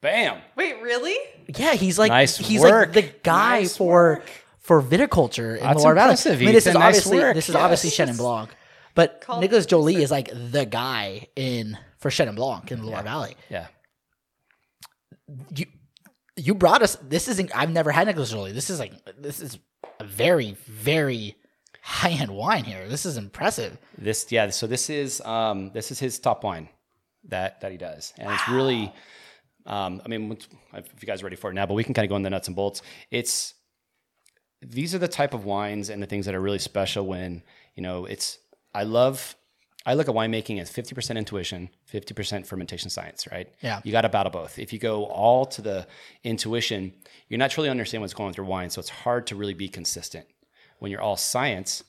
Bam. 0.00 0.40
Wait, 0.56 0.80
really? 0.80 1.16
Yeah, 1.56 1.74
he's 1.74 1.98
like 1.98 2.10
Nice 2.10 2.36
he's 2.36 2.60
work. 2.60 2.88
like 2.88 2.92
the 2.92 3.12
guy 3.22 3.60
Nice 3.60 3.76
for 3.76 3.86
work. 4.14 4.30
for 4.60 4.80
viticulture 4.82 5.56
in 5.56 5.62
That's 5.64 5.82
Loire 5.82 5.94
Valley. 5.94 6.16
I 6.24 6.36
mean, 6.36 6.52
this 6.52 6.66
is 6.66 6.74
Nice 6.74 6.82
obviously 6.84 7.18
work. 7.18 7.34
this 7.34 7.48
is 7.48 7.54
obviously 7.56 7.90
Yes. 7.90 8.10
Chenin 8.10 8.16
Blanc, 8.18 8.50
but 8.94 9.20
Call 9.22 9.40
Nicolas 9.40 9.64
me 9.64 9.70
Joly 9.70 9.96
is 9.96 10.10
like 10.10 10.30
the 10.32 10.66
guy 10.66 11.26
in 11.34 11.76
for 11.98 12.10
Chenin 12.10 12.36
Blanc 12.36 12.70
in 12.70 12.78
the 12.80 12.86
Loire 12.86 13.02
Valley. 13.02 13.34
Yeah. 13.50 13.66
You 15.54 15.66
you 16.36 16.54
brought 16.54 16.82
us. 16.82 16.96
This 17.02 17.26
isn't. 17.28 17.50
I've 17.54 17.70
never 17.70 17.90
had 17.90 18.06
Nicolas 18.06 18.30
Joly. 18.30 18.52
This 18.52 18.70
is 18.70 18.78
like 18.78 18.92
this 19.20 19.40
is 19.40 19.58
a 19.98 20.04
very 20.04 20.56
very 20.66 21.36
high 21.88 22.10
end 22.10 22.30
wine 22.30 22.64
here. 22.64 22.86
This 22.86 23.06
is 23.06 23.16
impressive. 23.16 23.78
This 23.96 24.30
yeah, 24.30 24.50
so 24.50 24.66
this 24.66 24.90
is 24.90 25.22
um 25.22 25.70
this 25.72 25.90
is 25.90 25.98
his 25.98 26.18
top 26.18 26.44
wine 26.44 26.68
that 27.24 27.62
that 27.62 27.72
he 27.72 27.78
does. 27.78 28.12
And 28.18 28.30
it's 28.30 28.46
really 28.48 28.92
um 29.64 30.02
I 30.04 30.08
mean 30.08 30.36
if 30.74 31.02
you 31.02 31.06
guys 31.06 31.22
are 31.22 31.24
ready 31.24 31.36
for 31.36 31.50
it 31.50 31.54
now, 31.54 31.64
but 31.64 31.74
we 31.74 31.84
can 31.84 31.94
kind 31.94 32.04
of 32.04 32.10
go 32.10 32.16
in 32.16 32.22
the 32.22 32.30
nuts 32.30 32.46
and 32.46 32.54
bolts. 32.54 32.82
It's 33.10 33.54
these 34.60 34.94
are 34.94 34.98
the 34.98 35.08
type 35.08 35.32
of 35.32 35.46
wines 35.46 35.88
and 35.88 36.02
the 36.02 36.06
things 36.06 36.26
that 36.26 36.34
are 36.34 36.40
really 36.40 36.58
special 36.58 37.06
when, 37.06 37.42
you 37.74 37.82
know, 37.82 38.04
it's 38.04 38.38
I 38.74 38.82
love 38.82 39.34
I 39.86 39.94
look 39.94 40.10
at 40.10 40.14
winemaking 40.14 40.60
as 40.60 40.70
50% 40.70 41.16
intuition, 41.16 41.70
50% 41.90 42.44
fermentation 42.44 42.90
science, 42.90 43.26
right? 43.32 43.48
Yeah. 43.62 43.80
You 43.82 43.92
got 43.92 44.02
to 44.02 44.10
battle 44.10 44.30
both. 44.30 44.58
If 44.58 44.74
you 44.74 44.78
go 44.78 45.06
all 45.06 45.46
to 45.46 45.62
the 45.62 45.86
intuition, 46.22 46.92
you're 47.28 47.38
not 47.38 47.50
truly 47.50 47.70
understanding 47.70 48.02
what's 48.02 48.12
going 48.12 48.26
on 48.26 48.30
with 48.32 48.36
your 48.36 48.44
wine. 48.44 48.68
So 48.68 48.80
it's 48.80 48.90
hard 48.90 49.26
to 49.28 49.36
really 49.36 49.54
be 49.54 49.68
consistent. 49.68 50.26
When 50.78 50.90
you're 50.90 51.00
all 51.00 51.16
science, 51.16 51.82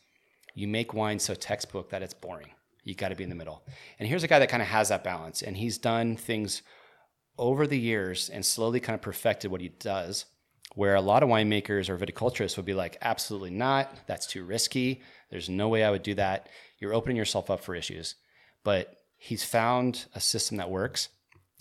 you 0.56 0.68
make 0.68 0.94
wine 0.94 1.20
so 1.20 1.36
textbook 1.36 1.90
that 1.92 2.02
it's 2.02 2.14
boring. 2.14 2.50
You 2.84 2.96
got 2.96 3.10
to 3.10 3.16
be 3.16 3.24
in 3.24 3.30
the 3.30 3.36
middle. 3.36 3.64
And 4.00 4.08
here's 4.08 4.24
a 4.24 4.28
guy 4.28 4.40
that 4.40 4.50
kind 4.50 4.64
of 4.64 4.70
has 4.70 4.90
that 4.90 5.04
balance. 5.04 5.42
And 5.42 5.56
he's 5.56 5.78
done 5.78 6.16
things 6.16 6.64
over 7.38 7.68
the 7.68 7.80
years 7.80 8.30
and 8.30 8.46
slowly 8.46 8.80
kind 8.80 8.96
of 8.96 9.02
perfected 9.02 9.52
what 9.52 9.62
he 9.62 9.70
does. 9.70 10.26
Where 10.76 10.96
a 10.96 11.02
lot 11.02 11.24
of 11.24 11.30
winemakers 11.30 11.90
or 11.90 11.98
viticulturists 11.98 12.56
would 12.56 12.66
be 12.66 12.76
like, 12.76 12.98
absolutely 13.02 13.50
not. 13.50 13.92
That's 14.08 14.28
too 14.28 14.44
risky. 14.44 15.02
There's 15.32 15.50
no 15.50 15.68
way 15.68 15.84
I 15.84 15.90
would 15.92 16.04
do 16.04 16.14
that. 16.16 16.48
You're 16.80 16.94
opening 16.94 17.18
yourself 17.18 17.50
up 17.50 17.64
for 17.64 17.76
issues. 17.76 18.16
But 18.64 18.96
he's 19.18 19.44
found 19.44 20.06
a 20.14 20.20
system 20.20 20.58
that 20.58 20.70
works 20.70 21.10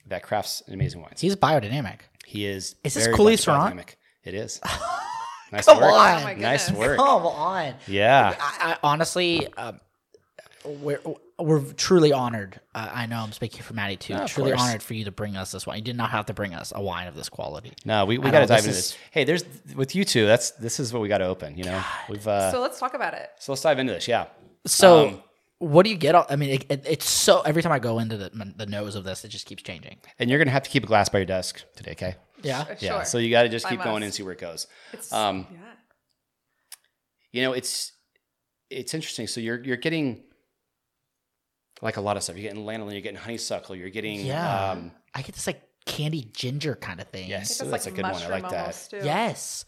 that 0.07 0.23
crafts 0.23 0.63
amazing 0.69 1.03
wines. 1.03 1.21
He's 1.21 1.37
biodynamic. 1.37 2.01
He 2.27 2.47
is. 2.47 2.77
Is 2.85 2.95
this 2.95 3.07
very 3.07 3.17
Coulée 3.17 3.31
much 3.33 3.41
Serrant? 3.41 3.77
biodynamic. 3.77 3.95
It 4.25 4.35
is. 4.35 4.61
nice 5.53 5.65
Come 5.67 5.79
work. 5.79 5.93
on. 5.93 6.23
Oh 6.23 6.35
nice 6.37 6.67
goodness. 6.67 6.71
work. 6.87 6.97
Come 6.99 7.27
on. 7.27 7.75
Yeah. 7.87 8.35
I, 8.39 8.73
I 8.73 8.77
honestly, 8.83 9.53
um, 9.57 9.81
we're 10.65 11.01
we're 11.39 11.61
truly 11.75 12.13
honored. 12.13 12.59
Uh, 12.75 12.91
I 12.93 13.07
know 13.07 13.19
I'm 13.21 13.31
speaking 13.33 13.63
for 13.63 13.73
Maddie 13.73 13.97
too. 13.97 14.15
No, 14.15 14.27
truly 14.27 14.51
course. 14.51 14.61
honored 14.63 14.83
for 14.83 14.95
you 14.95 15.05
to 15.05 15.13
bring 15.13 15.37
us 15.37 15.53
this 15.53 15.67
wine. 15.67 15.79
You 15.79 15.85
did 15.85 15.97
not 15.97 16.11
have 16.11 16.27
to 16.27 16.35
bring 16.35 16.53
us 16.53 16.73
a 16.75 16.83
wine 16.83 17.07
of 17.07 17.15
this 17.15 17.29
quality. 17.29 17.73
No, 17.85 18.05
we, 18.07 18.19
we 18.19 18.31
got 18.31 18.41
to 18.41 18.47
dive 18.47 18.65
this 18.65 18.67
into 18.67 18.71
is- 18.71 18.77
this. 18.91 18.99
Hey, 19.13 19.25
there's 19.25 19.45
with 19.77 19.95
you 19.95 20.05
two. 20.05 20.27
That's 20.27 20.51
this 20.53 20.81
is 20.81 20.93
what 20.93 21.01
we 21.01 21.09
got 21.09 21.19
to 21.19 21.27
open. 21.27 21.57
You 21.57 21.65
know, 21.65 21.83
we've 22.09 22.27
uh, 22.27 22.51
so, 22.51 22.57
So 22.57 22.63
let's 22.63 22.79
talk 22.81 22.95
about 22.95 23.15
it. 23.15 23.31
So 23.39 23.53
let's 23.53 23.63
dive 23.63 23.79
into 23.79 23.93
this. 23.93 24.09
Yeah, 24.09 24.27
So, 24.67 25.09
Um, 25.09 25.23
what 25.61 25.85
do 25.85 25.91
you 25.91 25.97
get? 25.97 26.15
I 26.31 26.37
mean, 26.37 26.51
it, 26.51 26.67
it, 26.71 26.85
it's 26.89 27.09
so 27.09 27.41
every 27.43 27.63
time 27.63 27.73
I 27.73 27.79
go 27.79 27.99
into 28.01 28.17
the 28.17 28.31
the 28.57 28.67
nose 28.67 28.95
of 28.97 29.05
this, 29.05 29.25
it 29.25 29.29
just 29.29 29.47
keeps 29.47 29.63
changing. 29.63 29.99
and 30.19 30.29
you're 30.29 30.39
gonna 30.41 30.51
have 30.51 30.65
to 30.65 30.71
keep 30.71 30.83
a 30.85 30.87
glass 30.87 31.09
by 31.09 31.19
your 31.19 31.27
desk 31.27 31.63
today, 31.77 31.93
okay? 31.93 32.17
Yeah. 32.43 32.65
Yeah. 32.81 33.03
So 33.03 33.19
you 33.19 33.31
got 33.31 33.43
to 33.45 33.49
just 33.49 33.67
I 33.67 33.71
keep 33.71 33.83
going 33.83 34.03
and 34.03 34.13
see 34.15 34.23
where 34.23 34.33
it 34.33 34.39
goes. 34.41 34.67
It's, 34.93 35.13
Um, 35.13 35.47
yeah. 35.53 35.59
You 37.33 37.43
know, 37.43 37.53
it's 37.53 37.93
it's 38.71 38.95
interesting. 38.95 39.27
So 39.27 39.41
you're 39.41 39.63
you're 39.63 39.77
getting 39.77 40.25
like 41.83 41.97
a 41.97 42.01
lot 42.01 42.17
of 42.17 42.23
stuff. 42.23 42.37
You're 42.37 42.49
getting 42.51 42.65
lanolin. 42.65 42.93
You're 42.93 43.01
getting 43.01 43.19
honeysuckle. 43.21 43.77
You're 43.77 43.91
getting 43.91 44.21
Yeah. 44.25 44.71
Um, 44.73 44.93
I 45.15 45.23
get 45.23 45.35
this 45.35 45.47
like 45.47 45.63
candy 45.87 46.25
ginger 46.33 46.75
kind 46.75 47.01
of 47.01 47.09
thing. 47.09 47.29
Yes. 47.29 47.61
I 47.61 47.65
that's 47.67 47.87
it's 47.87 47.95
a 47.95 47.97
good 47.97 48.05
one. 48.05 48.23
I 48.23 48.29
like 48.29 48.51
that. 48.51 48.87
too. 48.91 49.01
Yes. 49.03 49.65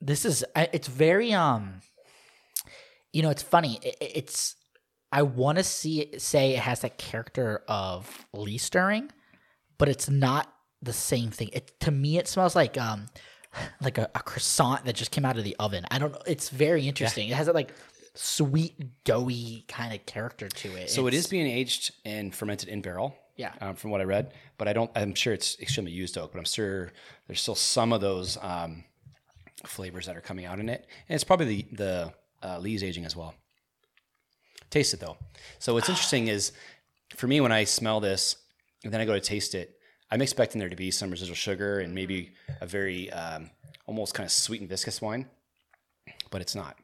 This 0.00 0.24
is 0.24 0.44
I- 0.54 0.68
it's 0.72 0.88
very 0.88 1.32
um 1.32 1.80
you 3.12 3.22
know, 3.22 3.30
it's 3.30 3.42
funny. 3.42 3.78
It, 3.82 3.96
it- 4.00 4.12
it's 4.16 4.56
I 5.12 5.22
want 5.22 5.58
to 5.58 5.64
see 5.64 6.18
say 6.18 6.52
it 6.54 6.58
has 6.60 6.80
that 6.80 6.98
character 6.98 7.62
of 7.68 8.26
lees 8.32 8.62
stirring, 8.62 9.10
but 9.78 9.88
it's 9.88 10.10
not 10.10 10.52
the 10.86 10.92
same 10.94 11.30
thing. 11.30 11.50
It 11.52 11.78
to 11.80 11.90
me 11.90 12.16
it 12.18 12.26
smells 12.28 12.56
like 12.56 12.78
um 12.78 13.06
like 13.82 13.98
a, 13.98 14.08
a 14.14 14.20
croissant 14.20 14.84
that 14.86 14.94
just 14.94 15.10
came 15.10 15.24
out 15.26 15.36
of 15.36 15.44
the 15.44 15.54
oven. 15.58 15.84
I 15.90 15.98
don't 15.98 16.12
know. 16.12 16.22
It's 16.26 16.48
very 16.48 16.88
interesting. 16.88 17.28
It 17.28 17.34
has 17.36 17.46
that 17.46 17.54
like 17.54 17.72
sweet 18.14 18.74
doughy 19.04 19.64
kind 19.68 19.92
of 19.92 20.06
character 20.06 20.48
to 20.48 20.68
it. 20.76 20.88
so 20.90 21.06
it 21.06 21.12
It's- 21.12 21.26
being 21.26 21.46
aged 21.46 21.92
and 22.04 22.34
fermented 22.34 22.68
in 22.70 22.80
barrel. 22.80 23.14
Yeah. 23.36 23.52
Um, 23.60 23.74
from 23.76 23.90
what 23.90 24.00
I 24.00 24.04
read, 24.04 24.32
but 24.56 24.66
I 24.66 24.72
don't. 24.72 24.90
I'm 24.94 25.14
sure 25.14 25.34
it's 25.34 25.60
extremely 25.60 25.92
used 25.92 26.16
oak, 26.16 26.32
but 26.32 26.38
I'm 26.38 26.46
sure 26.46 26.90
there's 27.26 27.42
still 27.42 27.54
some 27.54 27.92
of 27.92 28.00
those 28.00 28.38
um, 28.40 28.82
flavors 29.66 30.06
that 30.06 30.16
are 30.16 30.22
coming 30.22 30.46
out 30.46 30.58
in 30.58 30.70
it, 30.70 30.86
and 31.06 31.14
it's 31.14 31.22
probably 31.24 31.46
the 31.46 31.76
the 31.76 32.14
uh, 32.48 32.58
lees 32.58 32.82
aging 32.82 33.04
as 33.04 33.14
well. 33.14 33.34
Taste 34.70 34.94
it 34.94 35.00
though. 35.00 35.18
So 35.58 35.74
what's 35.74 35.88
interesting 35.90 36.28
is, 36.28 36.52
for 37.14 37.26
me, 37.26 37.42
when 37.42 37.52
I 37.52 37.64
smell 37.64 38.00
this 38.00 38.36
and 38.84 38.90
then 38.92 39.02
I 39.02 39.04
go 39.04 39.12
to 39.12 39.20
taste 39.20 39.54
it, 39.54 39.75
I'm 40.10 40.22
expecting 40.22 40.58
there 40.58 40.68
to 40.68 40.76
be 40.76 40.90
some 40.90 41.10
residual 41.10 41.34
sugar 41.34 41.80
and 41.80 41.94
maybe 41.94 42.32
a 42.60 42.66
very 42.66 43.10
um, 43.12 43.50
almost 43.86 44.14
kind 44.14 44.24
of 44.26 44.32
sweet 44.32 44.60
and 44.60 44.68
viscous 44.68 45.00
wine, 45.00 45.26
but 46.30 46.40
it's 46.40 46.54
not. 46.54 46.76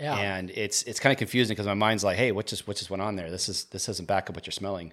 yeah. 0.00 0.16
and 0.16 0.50
it's 0.50 0.82
it's 0.82 0.98
kind 0.98 1.12
of 1.12 1.18
confusing 1.18 1.54
because 1.54 1.66
my 1.66 1.74
mind's 1.74 2.02
like, 2.02 2.16
hey, 2.16 2.32
what 2.32 2.46
just 2.46 2.66
what 2.66 2.76
just 2.76 2.90
went 2.90 3.02
on 3.02 3.16
there? 3.16 3.30
This 3.30 3.48
is 3.48 3.64
this 3.66 3.86
doesn't 3.86 4.06
back 4.06 4.28
up 4.28 4.36
what 4.36 4.46
you're 4.46 4.52
smelling, 4.52 4.92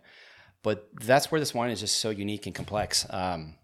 but 0.61 0.87
that's 1.01 1.31
where 1.31 1.39
this 1.39 1.53
wine 1.53 1.71
is 1.71 1.79
just 1.79 1.99
so 1.99 2.09
unique 2.09 2.45
and 2.45 2.55
complex. 2.55 3.05
Um, 3.09 3.55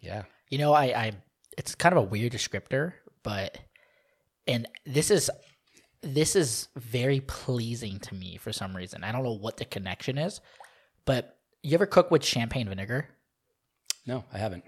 yeah, 0.00 0.22
You 0.50 0.58
know, 0.58 0.72
I, 0.72 0.84
I 0.84 1.12
it's 1.58 1.74
kind 1.74 1.92
of 1.92 2.04
a 2.04 2.06
weird 2.06 2.32
descriptor, 2.32 2.92
but 3.22 3.58
and 4.46 4.68
this 4.84 5.10
is 5.10 5.30
this 6.02 6.36
is 6.36 6.68
very 6.76 7.20
pleasing 7.20 7.98
to 7.98 8.14
me 8.14 8.36
for 8.36 8.52
some 8.52 8.76
reason. 8.76 9.02
I 9.02 9.12
don't 9.12 9.24
know 9.24 9.32
what 9.32 9.56
the 9.56 9.64
connection 9.64 10.18
is, 10.18 10.40
but 11.04 11.35
you 11.66 11.74
ever 11.74 11.86
cook 11.86 12.10
with 12.10 12.24
champagne 12.24 12.68
vinegar? 12.68 13.08
no, 14.06 14.24
I 14.32 14.38
haven't. 14.38 14.64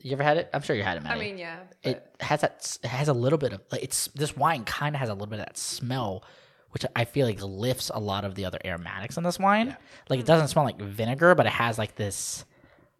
You 0.00 0.12
ever 0.12 0.22
had 0.22 0.36
it? 0.36 0.50
I'm 0.52 0.60
sure 0.62 0.76
you 0.76 0.82
had 0.82 0.98
it, 0.98 1.06
I 1.06 1.18
mean, 1.18 1.38
yeah. 1.38 1.60
But 1.82 1.90
it 1.90 2.22
has 2.22 2.42
that. 2.42 2.78
It 2.84 2.88
has 2.88 3.08
a 3.08 3.12
little 3.14 3.38
bit 3.38 3.52
of 3.52 3.62
like 3.72 3.82
it's 3.82 4.08
this 4.08 4.36
wine 4.36 4.64
kind 4.64 4.94
of 4.94 5.00
has 5.00 5.08
a 5.08 5.14
little 5.14 5.26
bit 5.26 5.40
of 5.40 5.46
that 5.46 5.58
smell, 5.58 6.22
which 6.70 6.84
I 6.94 7.04
feel 7.06 7.26
like 7.26 7.40
lifts 7.42 7.90
a 7.92 7.98
lot 7.98 8.24
of 8.24 8.34
the 8.34 8.44
other 8.44 8.58
aromatics 8.64 9.16
in 9.16 9.24
this 9.24 9.38
wine. 9.38 9.76
Like 10.08 10.20
it 10.20 10.26
doesn't 10.26 10.48
smell 10.48 10.64
like 10.64 10.78
vinegar, 10.78 11.34
but 11.34 11.46
it 11.46 11.52
has 11.52 11.78
like 11.78 11.96
this 11.96 12.44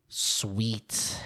sweet 0.08 1.20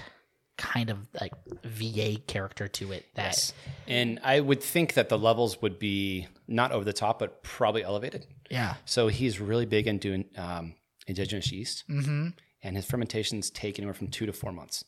kind 0.58 0.90
of 0.90 0.98
like 1.18 1.32
VA 1.64 2.18
character 2.26 2.68
to 2.68 2.92
it. 2.92 3.06
That 3.14 3.52
And 3.86 4.20
I 4.22 4.40
would 4.40 4.62
think 4.62 4.94
that 4.94 5.08
the 5.08 5.18
levels 5.18 5.62
would 5.62 5.78
be 5.78 6.26
not 6.46 6.72
over 6.72 6.84
the 6.84 6.92
top, 6.92 7.18
but 7.20 7.42
probably 7.42 7.82
elevated. 7.82 8.26
yeah, 8.50 8.74
So 8.84 9.08
he's 9.08 9.40
really 9.40 9.64
big 9.64 9.86
into 9.86 10.24
um, 10.36 10.74
indigenous 11.11 11.52
yeast, 11.52 11.84
mm-hmm. 11.88 12.28
and 12.62 12.76
his 12.76 12.86
fermentations 12.86 13.50
take 13.50 13.78
anywhere 13.78 13.94
from 13.94 14.08
two 14.08 14.26
to 14.26 14.32
four 14.32 14.52
months. 14.52 14.84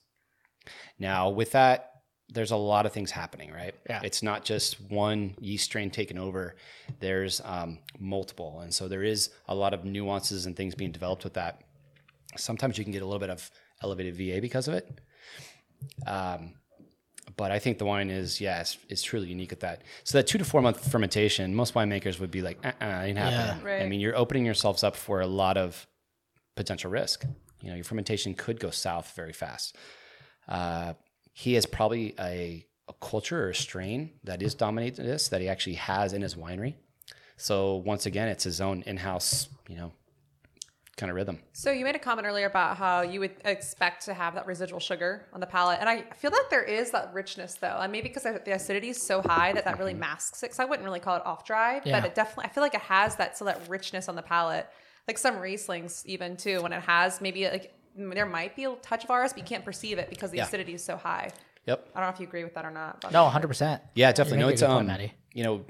Now, 0.98 1.28
with 1.30 1.52
that, 1.52 1.90
there's 2.28 2.50
a 2.50 2.56
lot 2.56 2.86
of 2.86 2.92
things 2.92 3.10
happening, 3.10 3.52
right? 3.52 3.74
Yeah. 3.88 4.00
It's 4.02 4.22
not 4.22 4.44
just 4.44 4.80
one 4.80 5.34
yeast 5.38 5.64
strain 5.64 5.90
taking 5.90 6.18
over. 6.18 6.56
There's 7.00 7.40
um, 7.44 7.78
multiple, 7.98 8.60
and 8.60 8.72
so 8.72 8.88
there 8.88 9.02
is 9.02 9.30
a 9.48 9.54
lot 9.54 9.74
of 9.74 9.84
nuances 9.84 10.46
and 10.46 10.56
things 10.56 10.74
being 10.74 10.92
developed 10.92 11.24
with 11.24 11.34
that. 11.34 11.60
Sometimes 12.36 12.78
you 12.78 12.84
can 12.84 12.92
get 12.92 13.02
a 13.02 13.06
little 13.06 13.20
bit 13.20 13.30
of 13.30 13.50
elevated 13.82 14.16
VA 14.16 14.40
because 14.40 14.68
of 14.68 14.74
it. 14.74 15.00
Um, 16.06 16.54
but 17.36 17.50
I 17.50 17.58
think 17.58 17.78
the 17.78 17.84
wine 17.84 18.10
is, 18.10 18.40
yeah, 18.40 18.60
it's, 18.60 18.78
it's 18.88 19.02
truly 19.02 19.28
unique 19.28 19.52
at 19.52 19.60
that. 19.60 19.82
So 20.04 20.18
that 20.18 20.26
two 20.26 20.38
to 20.38 20.44
four 20.44 20.62
month 20.62 20.90
fermentation, 20.90 21.54
most 21.54 21.74
winemakers 21.74 22.18
would 22.20 22.30
be 22.30 22.42
like, 22.42 22.58
uh-uh, 22.64 23.02
ain't 23.02 23.18
happening. 23.18 23.64
Right. 23.64 23.82
I 23.82 23.88
mean, 23.88 24.00
you're 24.00 24.16
opening 24.16 24.44
yourselves 24.44 24.82
up 24.82 24.96
for 24.96 25.20
a 25.20 25.26
lot 25.26 25.56
of 25.56 25.86
potential 26.54 26.90
risk. 26.90 27.24
You 27.62 27.70
know, 27.70 27.74
your 27.76 27.84
fermentation 27.84 28.34
could 28.34 28.58
go 28.60 28.70
south 28.70 29.12
very 29.14 29.32
fast. 29.32 29.76
Uh, 30.48 30.94
he 31.32 31.54
has 31.54 31.64
probably 31.66 32.14
a, 32.18 32.66
a 32.88 32.92
culture 33.00 33.44
or 33.44 33.50
a 33.50 33.54
strain 33.54 34.10
that 34.24 34.42
is 34.42 34.54
dominating 34.54 35.06
this 35.06 35.28
that 35.28 35.40
he 35.40 35.48
actually 35.48 35.74
has 35.74 36.12
in 36.12 36.22
his 36.22 36.34
winery. 36.34 36.74
So 37.36 37.76
once 37.76 38.06
again, 38.06 38.28
it's 38.28 38.44
his 38.44 38.60
own 38.60 38.82
in-house, 38.82 39.48
you 39.68 39.76
know, 39.76 39.92
kind 40.96 41.08
of 41.10 41.16
rhythm. 41.16 41.38
So 41.52 41.72
you 41.72 41.84
made 41.84 41.96
a 41.96 41.98
comment 41.98 42.26
earlier 42.26 42.46
about 42.46 42.76
how 42.76 43.00
you 43.00 43.18
would 43.20 43.32
expect 43.44 44.04
to 44.04 44.14
have 44.14 44.34
that 44.34 44.46
residual 44.46 44.78
sugar 44.78 45.26
on 45.32 45.40
the 45.40 45.46
palate, 45.46 45.78
and 45.80 45.88
I 45.88 46.02
feel 46.16 46.30
like 46.30 46.50
there 46.50 46.62
is 46.62 46.90
that 46.90 47.12
richness 47.14 47.54
though, 47.54 47.78
and 47.80 47.90
maybe 47.90 48.08
because 48.08 48.24
the 48.24 48.52
acidity 48.54 48.90
is 48.90 49.00
so 49.00 49.22
high 49.22 49.52
that 49.54 49.64
that 49.64 49.78
really 49.78 49.94
masks 49.94 50.42
it. 50.42 50.46
Because 50.46 50.58
I 50.60 50.64
wouldn't 50.66 50.84
really 50.84 51.00
call 51.00 51.16
it 51.16 51.24
off 51.24 51.44
dry, 51.44 51.80
Yeah. 51.84 52.00
but 52.00 52.06
it 52.08 52.14
definitely 52.14 52.44
I 52.44 52.48
feel 52.50 52.62
like 52.62 52.74
it 52.74 52.82
has 52.82 53.16
that 53.16 53.38
so 53.38 53.46
that 53.46 53.60
richness 53.68 54.08
on 54.08 54.16
the 54.16 54.22
palate, 54.22 54.68
like 55.08 55.18
some 55.18 55.36
Rieslings 55.36 56.04
even 56.06 56.36
too, 56.36 56.62
when 56.62 56.72
it 56.72 56.82
has 56.82 57.20
maybe 57.20 57.48
like 57.48 57.74
there 57.96 58.26
might 58.26 58.56
be 58.56 58.64
a 58.64 58.74
touch 58.76 59.04
of 59.04 59.10
ours, 59.10 59.32
but 59.32 59.38
you 59.38 59.44
can't 59.44 59.64
perceive 59.64 59.98
it 59.98 60.08
because 60.08 60.30
the 60.30 60.38
Yeah. 60.38 60.44
acidity 60.44 60.74
is 60.74 60.84
so 60.84 60.96
high. 60.96 61.30
Yep. 61.66 61.88
I 61.94 62.00
don't 62.00 62.08
know 62.08 62.14
if 62.14 62.20
you 62.20 62.26
agree 62.26 62.44
with 62.44 62.54
that 62.54 62.64
or 62.64 62.70
not. 62.70 63.00
But 63.02 63.12
no, 63.12 63.28
hundred 63.28 63.48
percent. 63.48 63.82
Yeah, 63.94 64.10
definitely. 64.12 64.38
No, 64.40 64.46
make 64.46 64.50
a 64.50 64.52
it's 64.54 64.62
good 64.62 64.68
point, 64.68 64.80
um, 64.80 64.86
Maddie. 64.86 65.12
you 65.34 65.44
know, 65.44 65.64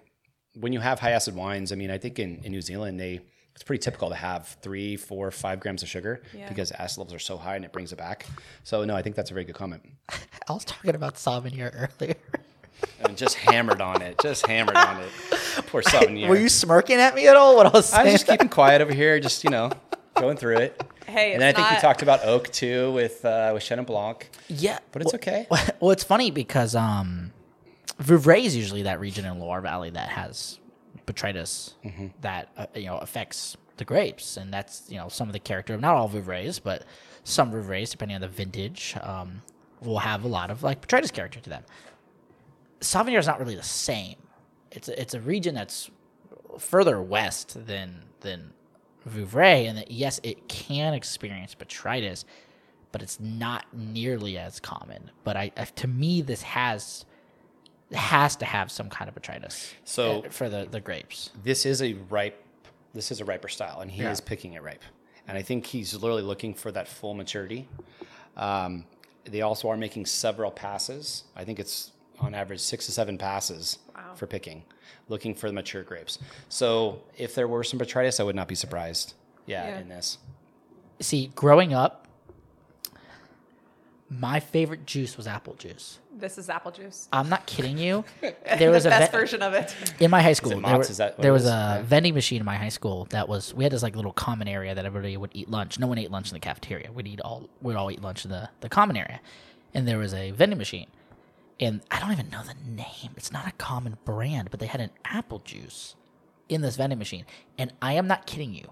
when 0.55 0.73
you 0.73 0.81
have 0.81 1.01
high 1.01 1.11
acid 1.11 1.35
wines, 1.35 1.73
I 1.73 1.75
mean, 1.77 1.91
I 1.91 1.99
think 1.99 2.19
in, 2.19 2.41
in 2.45 2.53
New 2.53 2.63
Zealand 2.63 2.99
they 3.01 3.21
it's 3.55 3.63
pretty 3.63 3.83
typical 3.83 4.09
to 4.09 4.15
have 4.15 4.49
three, 4.63 4.97
four, 4.97 5.31
five 5.31 5.61
grams 5.61 5.83
of 5.83 5.89
sugar 5.89 6.23
Yeah. 6.33 6.49
because 6.49 6.73
acid 6.73 6.99
levels 6.99 7.13
are 7.15 7.19
so 7.19 7.37
high 7.37 7.57
and 7.57 7.65
it 7.67 7.73
brings 7.73 7.93
it 7.93 7.97
back. 7.97 8.25
So 8.65 8.85
no, 8.85 8.97
I 8.97 9.03
think 9.03 9.15
that's 9.15 9.31
a 9.31 9.35
very 9.35 9.45
good 9.45 9.55
comment. 9.57 9.83
I 10.49 10.53
was 10.53 10.65
talking 10.65 10.95
about 10.95 11.17
Sauvignon 11.17 11.89
earlier. 12.01 12.15
And 13.05 13.17
just 13.17 13.37
hammered 13.37 13.81
on 13.81 14.03
it, 14.03 14.17
just 14.23 14.47
hammered 14.47 14.77
on 14.77 15.01
it. 15.01 15.09
Poor 15.67 15.83
Sauvignon. 15.83 16.29
Were 16.29 16.37
you 16.39 16.49
smirking 16.49 16.97
at 16.97 17.15
me 17.15 17.29
at 17.29 17.37
all? 17.37 17.57
What 17.57 17.67
I 17.67 17.69
was 17.71 17.87
saying? 17.87 18.01
I 18.01 18.03
saying? 18.05 18.13
was 18.15 18.21
just 18.23 18.31
keeping 18.31 18.49
quiet 18.49 18.81
over 18.81 18.93
here, 18.93 19.19
just 19.21 19.45
you 19.45 19.51
know, 19.51 19.71
going 20.17 20.37
through 20.37 20.57
it. 20.59 20.83
Hey, 21.07 21.33
and 21.33 21.43
then 21.43 21.51
I 21.51 21.53
think 21.53 21.67
you 21.69 21.73
not- 21.75 21.81
talked 21.83 22.03
about 22.03 22.25
oak 22.25 22.51
too 22.51 22.93
with 22.93 23.25
uh, 23.25 23.51
with 23.55 23.63
Chenin 23.63 23.87
Blanc, 23.87 24.29
yeah, 24.49 24.79
but 24.93 25.03
it's 25.03 25.13
well- 25.13 25.17
okay. 25.21 25.47
Well, 25.81 25.91
it's 25.91 26.05
funny 26.05 26.31
because 26.31 26.75
um, 26.75 27.33
Vouvray 28.01 28.45
is 28.45 28.57
usually 28.57 28.83
that 28.83 28.99
region 29.01 29.25
in 29.25 29.39
Loire 29.39 29.61
Valley 29.61 29.91
that 29.91 30.09
has 30.11 30.59
botrytis 31.07 31.75
Mm-hmm. 31.85 32.07
that 32.23 32.49
uh, 32.57 32.67
you 32.75 32.87
know 32.87 32.99
affects 32.99 33.57
the 33.77 33.85
grapes, 33.85 34.37
and 34.37 34.53
that's 34.53 34.85
you 34.89 34.97
know 34.97 35.09
some 35.09 35.29
of 35.29 35.33
the 35.33 35.41
character 35.41 35.75
of 35.75 35.81
not 35.81 35.95
all 35.97 36.09
Vouvrays, 36.09 36.61
but 36.63 36.85
some 37.25 37.53
Vouvrays, 37.53 37.91
depending 37.91 38.15
on 38.17 38.21
the 38.21 38.29
vintage, 38.29 38.97
um, 39.03 39.43
will 39.81 39.99
have 40.01 40.25
a 40.25 40.29
lot 40.29 40.51
of 40.51 40.63
like 40.63 40.87
botrytis 40.87 41.13
character 41.13 41.41
to 41.41 41.51
them. 41.51 41.63
Savennières 42.83 43.21
is 43.21 43.27
not 43.27 43.39
really 43.41 43.57
the 43.57 43.63
same. 43.63 44.17
It's 44.71 44.89
a, 44.89 45.01
it's 45.01 45.15
a 45.15 45.21
region 45.21 45.55
that's 45.55 45.91
further 46.59 47.01
west 47.03 47.67
than 47.67 48.05
than 48.21 48.53
Vouvray, 49.09 49.69
and 49.69 49.77
that 49.79 49.91
yes, 49.91 50.21
it 50.23 50.49
can 50.49 50.95
experience 50.95 51.55
botrytis, 51.57 52.25
but 52.93 53.03
it's 53.03 53.19
not 53.19 53.65
nearly 53.73 54.39
as 54.39 54.61
common. 54.61 55.11
But 55.25 55.37
I, 55.37 55.51
I 55.57 55.65
to 55.65 55.89
me, 55.89 56.23
this 56.23 56.43
has 56.43 57.05
has 57.93 58.37
to 58.37 58.45
have 58.47 58.71
some 58.71 58.89
kind 58.89 59.09
of 59.09 59.15
botrytis. 59.15 59.73
So- 59.85 60.23
uh, 60.25 60.29
for 60.31 60.49
the 60.49 60.67
the 60.71 60.81
grapes, 60.81 61.31
this 61.43 61.67
is 61.67 61.83
a 61.83 61.95
ripe 62.11 62.39
this 62.95 63.11
is 63.11 63.21
a 63.21 63.25
riper 63.25 63.49
style 63.49 63.81
and 63.81 63.91
he 63.91 64.03
Yeah. 64.03 64.11
is 64.13 64.21
picking 64.21 64.53
it 64.53 64.63
ripe 64.63 64.83
and 65.27 65.39
i 65.39 65.41
think 65.41 65.65
he's 65.65 65.95
literally 65.95 66.21
looking 66.23 66.53
for 66.53 66.71
that 66.73 66.87
full 66.87 67.15
maturity 67.15 67.67
um, 68.37 68.85
they 69.25 69.41
also 69.41 69.71
are 69.71 69.79
making 69.79 70.05
several 70.05 70.51
passes 70.51 71.25
i 71.35 71.43
think 71.43 71.59
it's 71.59 71.93
on 72.21 72.35
average 72.35 72.61
six 72.61 72.87
to 72.87 72.93
seven 72.93 73.19
passes 73.19 73.79
Wow. 73.95 74.15
for 74.15 74.27
picking 74.27 74.63
looking 75.09 75.35
for 75.35 75.49
the 75.49 75.53
mature 75.53 75.83
grapes 75.83 76.19
so 76.49 77.03
if 77.19 77.35
there 77.35 77.49
were 77.49 77.65
some 77.65 77.79
botrytis 77.79 78.21
i 78.21 78.23
would 78.23 78.37
not 78.37 78.49
be 78.49 78.55
surprised 78.55 79.15
yeah, 79.47 79.67
Yeah. 79.69 79.79
in 79.81 79.89
this 79.89 80.19
see, 81.01 81.33
growing 81.35 81.75
up, 81.75 82.07
my 84.09 84.41
favorite 84.41 84.85
juice 84.87 85.17
was 85.17 85.27
apple 85.27 85.55
juice. 85.55 85.99
This 86.15 86.37
is 86.37 86.51
apple 86.51 86.71
juice. 86.71 87.09
I'm 87.13 87.29
not 87.31 87.47
kidding 87.47 87.79
you. 87.79 88.05
There 88.59 88.71
was 88.71 88.83
the 88.85 88.91
a 88.91 88.99
best 88.99 89.11
ve- 89.11 89.19
version 89.19 89.43
of 89.43 89.55
it. 89.55 89.75
in 89.99 90.11
my 90.11 90.21
high 90.21 90.35
school. 90.35 90.61
there, 90.61 90.77
were- 90.77 90.83
Is 90.83 90.99
that 90.99 91.17
there 91.19 91.31
it 91.31 91.33
was 91.33 91.45
is? 91.45 91.49
a 91.49 91.79
Yeah. 91.79 91.83
vending 91.83 92.15
machine 92.15 92.41
in 92.41 92.45
my 92.45 92.57
high 92.57 92.69
school 92.69 93.07
that 93.11 93.27
was. 93.29 93.55
We 93.55 93.65
had 93.65 93.73
this 93.73 93.83
like 93.83 93.97
little 93.97 94.13
common 94.13 94.47
area 94.49 94.75
that 94.75 94.85
everybody 94.85 95.17
would 95.17 95.31
eat 95.33 95.49
lunch. 95.51 95.79
No 95.79 95.87
one 95.87 95.97
ate 95.99 96.11
lunch 96.11 96.29
in 96.29 96.35
the 96.35 96.41
cafeteria. 96.41 96.93
We'd 96.93 97.09
eat 97.09 97.21
all. 97.23 97.49
We'd 97.63 97.75
all 97.77 97.91
eat 97.91 98.03
lunch 98.03 98.25
in 98.27 98.31
the 98.31 98.51
the 98.61 98.69
common 98.69 98.97
area, 98.99 99.21
and 99.73 99.89
there 99.89 99.99
was 99.99 100.13
a 100.13 100.31
vending 100.33 100.59
machine. 100.59 100.89
And 101.63 101.81
I 101.93 102.01
don't 102.01 102.11
even 102.11 102.29
know 102.29 102.43
the 102.43 102.57
name. 102.69 103.13
It's 103.17 103.31
not 103.33 103.47
a 103.47 103.53
common 103.53 103.97
brand, 104.05 104.51
but 104.51 104.59
they 104.59 104.67
had 104.67 104.81
an 104.81 104.91
apple 105.05 105.39
juice 105.39 105.95
in 106.49 106.61
this 106.61 106.75
vending 106.77 106.99
machine. 106.99 107.25
And 107.57 107.73
I 107.81 107.93
am 107.93 108.09
not 108.09 108.27
kidding 108.27 108.53
you. 108.53 108.69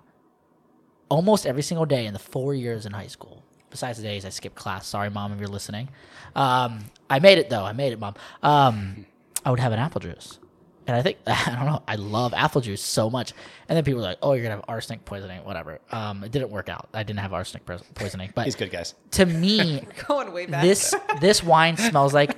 Almost 1.09 1.47
every 1.47 1.63
single 1.63 1.87
day 1.87 2.05
in 2.07 2.13
the 2.13 2.19
four 2.19 2.53
years 2.53 2.87
in 2.87 2.93
high 2.93 3.07
school, 3.07 3.45
besides 3.71 3.99
the 3.99 4.05
days 4.05 4.25
I 4.25 4.31
skipped 4.31 4.57
class. 4.57 4.87
Sorry, 4.89 5.09
mom, 5.09 5.33
if 5.33 5.39
you're 5.39 5.49
listening. 5.49 5.89
Um, 6.35 6.81
I 7.09 7.21
made 7.21 7.39
it 7.39 7.49
though. 7.49 7.65
I 7.65 7.73
made 7.73 7.93
it, 7.93 8.01
mom. 8.01 8.15
Um, 8.43 9.07
I 9.45 9.51
would 9.51 9.61
have 9.61 9.73
an 9.73 9.79
apple 9.79 10.01
juice, 10.01 10.39
and 10.87 10.97
I 10.97 11.03
think 11.03 11.19
I 11.27 11.55
don't 11.57 11.67
know. 11.67 11.83
I 11.89 11.95
love 11.97 12.33
apple 12.35 12.61
juice 12.61 12.83
so 12.83 13.09
much. 13.09 13.33
And 13.69 13.77
then 13.77 13.83
people 13.85 14.01
were 14.01 14.07
like, 14.07 14.19
"Oh, 14.23 14.35
you're 14.35 14.43
gonna 14.45 14.57
have 14.57 14.65
arsenic 14.69 15.05
poisoning, 15.05 15.43
whatever." 15.45 15.81
Um, 15.91 16.23
it 16.23 16.31
didn't 16.31 16.51
work 16.51 16.69
out. 16.69 16.89
I 16.95 17.03
didn't 17.03 17.21
have 17.21 17.33
arsenic 17.33 17.67
poisoning, 17.95 18.33
but 18.35 18.45
he's 18.45 18.55
good 18.57 18.71
guys 18.71 18.95
to 19.13 19.27
me, 19.27 19.85
Going 20.07 20.33
way 20.33 20.47
back. 20.47 20.63
this 20.63 20.95
this 21.21 21.43
wine 21.43 21.77
smells 21.77 22.15
like 22.15 22.37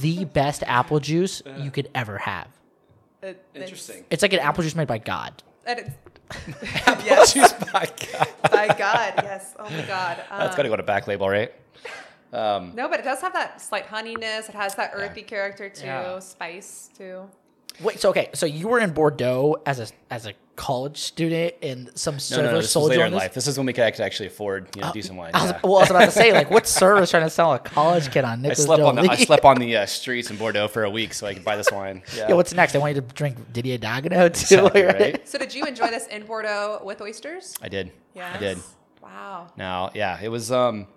the 0.00 0.24
best 0.24 0.62
apple 0.66 1.00
juice 1.00 1.42
you 1.58 1.70
could 1.70 1.88
ever 1.94 2.18
have. 2.18 2.48
It- 3.22 3.44
it's- 3.54 3.90
It's 4.10 4.22
like 4.22 4.32
an 4.32 4.40
apple 4.40 4.62
juice 4.62 4.74
made 4.74 4.88
by 4.88 4.98
God. 4.98 5.42
and 5.66 5.78
it's- 5.80 5.94
yes, 7.04 7.34
my 7.72 7.86
god 8.12 8.28
by 8.50 8.66
God, 8.68 9.14
yes. 9.22 9.54
Oh 9.58 9.64
my 9.64 9.82
God. 9.82 10.18
that's 10.18 10.30
Um, 10.52 10.56
got 10.56 10.62
to 10.62 10.68
go 10.68 10.76
to 10.76 10.82
back 10.82 11.06
label 11.06 11.28
right 11.28 11.52
no, 12.32 12.88
but 12.90 13.00
it 13.00 13.04
does 13.04 13.20
have 13.22 13.32
that 13.32 13.60
slight 13.60 13.86
honeyness. 13.86 14.48
It 14.50 14.54
has 14.54 14.74
that 14.74 14.90
earthy 14.94 15.22
character 15.22 15.70
too, 15.70 15.86
Yeah. 15.86 16.18
spice 16.18 16.90
too. 16.96 17.28
Wait, 17.80 18.00
so 18.00 18.10
okay, 18.10 18.30
so 18.34 18.46
you 18.46 18.68
were 18.68 18.80
in 18.80 18.92
Bordeaux 18.92 19.56
as 19.64 19.78
a 19.78 19.86
as 20.10 20.26
a 20.26 20.34
college 20.56 20.98
student, 20.98 21.54
and 21.62 21.90
some 21.94 22.16
no, 22.16 22.18
server 22.18 22.42
no, 22.42 22.50
no, 22.50 22.56
this 22.60 22.72
sold 22.72 22.88
was 22.88 22.96
you 22.96 22.98
later 22.98 23.02
on 23.02 23.06
in 23.08 23.12
this? 23.12 23.22
life. 23.22 23.34
This 23.34 23.46
is 23.46 23.56
when 23.56 23.66
we 23.66 23.72
could 23.72 23.84
actually 23.84 24.06
actually 24.06 24.26
afford 24.26 24.74
you 24.74 24.82
know, 24.82 24.92
decent 24.92 25.16
wine. 25.16 25.30
I 25.32 25.42
was, 25.42 25.52
yeah. 25.52 25.60
well, 25.62 25.76
I 25.76 25.80
was 25.80 25.90
about 25.90 26.04
to 26.06 26.10
say, 26.10 26.32
like, 26.32 26.50
what 26.50 26.66
server 26.78 27.02
is 27.02 27.10
trying 27.10 27.22
to 27.22 27.30
sell 27.30 27.54
a 27.54 27.58
college 27.60 28.10
kid 28.10 28.24
on 28.24 28.40
I 28.40 28.42
Nicholas 28.42 28.64
slept 28.64 28.82
on 28.82 28.96
the 28.96 29.02
I 29.02 29.16
slept 29.16 29.44
on 29.44 29.58
the 29.58 29.76
uh, 29.76 29.86
streets 29.98 30.30
in 30.30 30.36
Bordeaux 30.36 30.66
for 30.66 30.82
a 30.82 30.90
week 30.90 31.14
so 31.14 31.26
I 31.26 31.34
could 31.34 31.44
buy 31.44 31.56
this 31.56 31.70
wine. 31.70 32.02
Yeah, 32.16 32.30
Yeah, 32.30 32.34
what's 32.34 32.52
next? 32.52 32.74
I 32.74 32.78
want 32.78 32.96
you 32.96 33.00
to 33.00 33.06
drink 33.14 33.52
Didier 33.52 33.78
Dagueneau 33.78 34.28
too. 34.28 34.56
Exactly, 34.56 34.82
right? 34.82 35.00
right? 35.00 35.28
So 35.28 35.38
did 35.38 35.54
you 35.54 35.64
enjoy 35.64 35.88
this 35.88 36.06
in 36.08 36.24
Bordeaux 36.26 36.80
with 36.82 37.00
oysters? 37.00 37.54
I 37.62 37.68
did. 37.68 37.92
Yeah, 38.14 38.32
I 38.34 38.38
did. 38.38 38.58
Wow. 39.00 39.52
Now, 39.56 39.90
yeah, 39.94 40.18
it 40.20 40.28
was 40.28 40.50
um, 40.50 40.88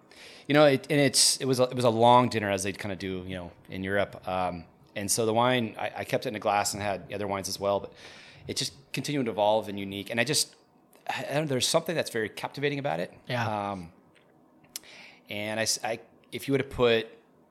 you 0.48 0.54
know, 0.54 0.66
it, 0.66 0.88
and 0.90 1.00
it's 1.00 1.38
it 1.38 1.46
was 1.46 1.60
a, 1.60 1.64
it 1.64 1.76
was 1.76 1.86
a 1.86 1.90
long 1.90 2.30
dinner 2.30 2.50
as 2.50 2.64
they 2.64 2.72
kind 2.72 2.92
of 2.92 2.98
do, 2.98 3.24
you 3.28 3.36
know, 3.36 3.52
in 3.70 3.84
Europe. 3.84 4.28
Um, 4.28 4.66
and 4.96 5.10
so 5.10 5.26
the 5.26 5.34
wine, 5.34 5.76
I, 5.80 5.92
I 5.98 6.04
kept 6.04 6.26
it 6.26 6.30
in 6.30 6.36
a 6.36 6.40
glass 6.40 6.74
and 6.74 6.82
had 6.82 7.12
other 7.14 7.28
wines 7.28 7.50
as 7.50 7.60
well, 7.60 7.80
but 7.80 7.94
it 8.48 8.58
just 8.58 8.74
continued 8.94 9.26
to 9.26 9.32
evolve 9.32 9.70
and 9.70 9.80
unique. 9.80 10.10
And 10.10 10.20
I 10.20 10.24
just, 10.24 10.56
I, 11.10 11.26
I 11.30 11.34
don't 11.34 11.44
know, 11.44 11.48
there's 11.48 11.68
something 11.68 11.96
that's 11.96 12.10
very 12.10 12.30
captivating 12.30 12.80
about 12.80 13.00
it. 13.00 13.14
Yeah. 13.28 13.72
Um, 13.72 13.90
and 15.30 15.60
I, 15.60 16.00
if 16.32 16.48
you 16.48 16.54
would 16.54 16.62
have 16.62 16.70
put, 16.70 17.08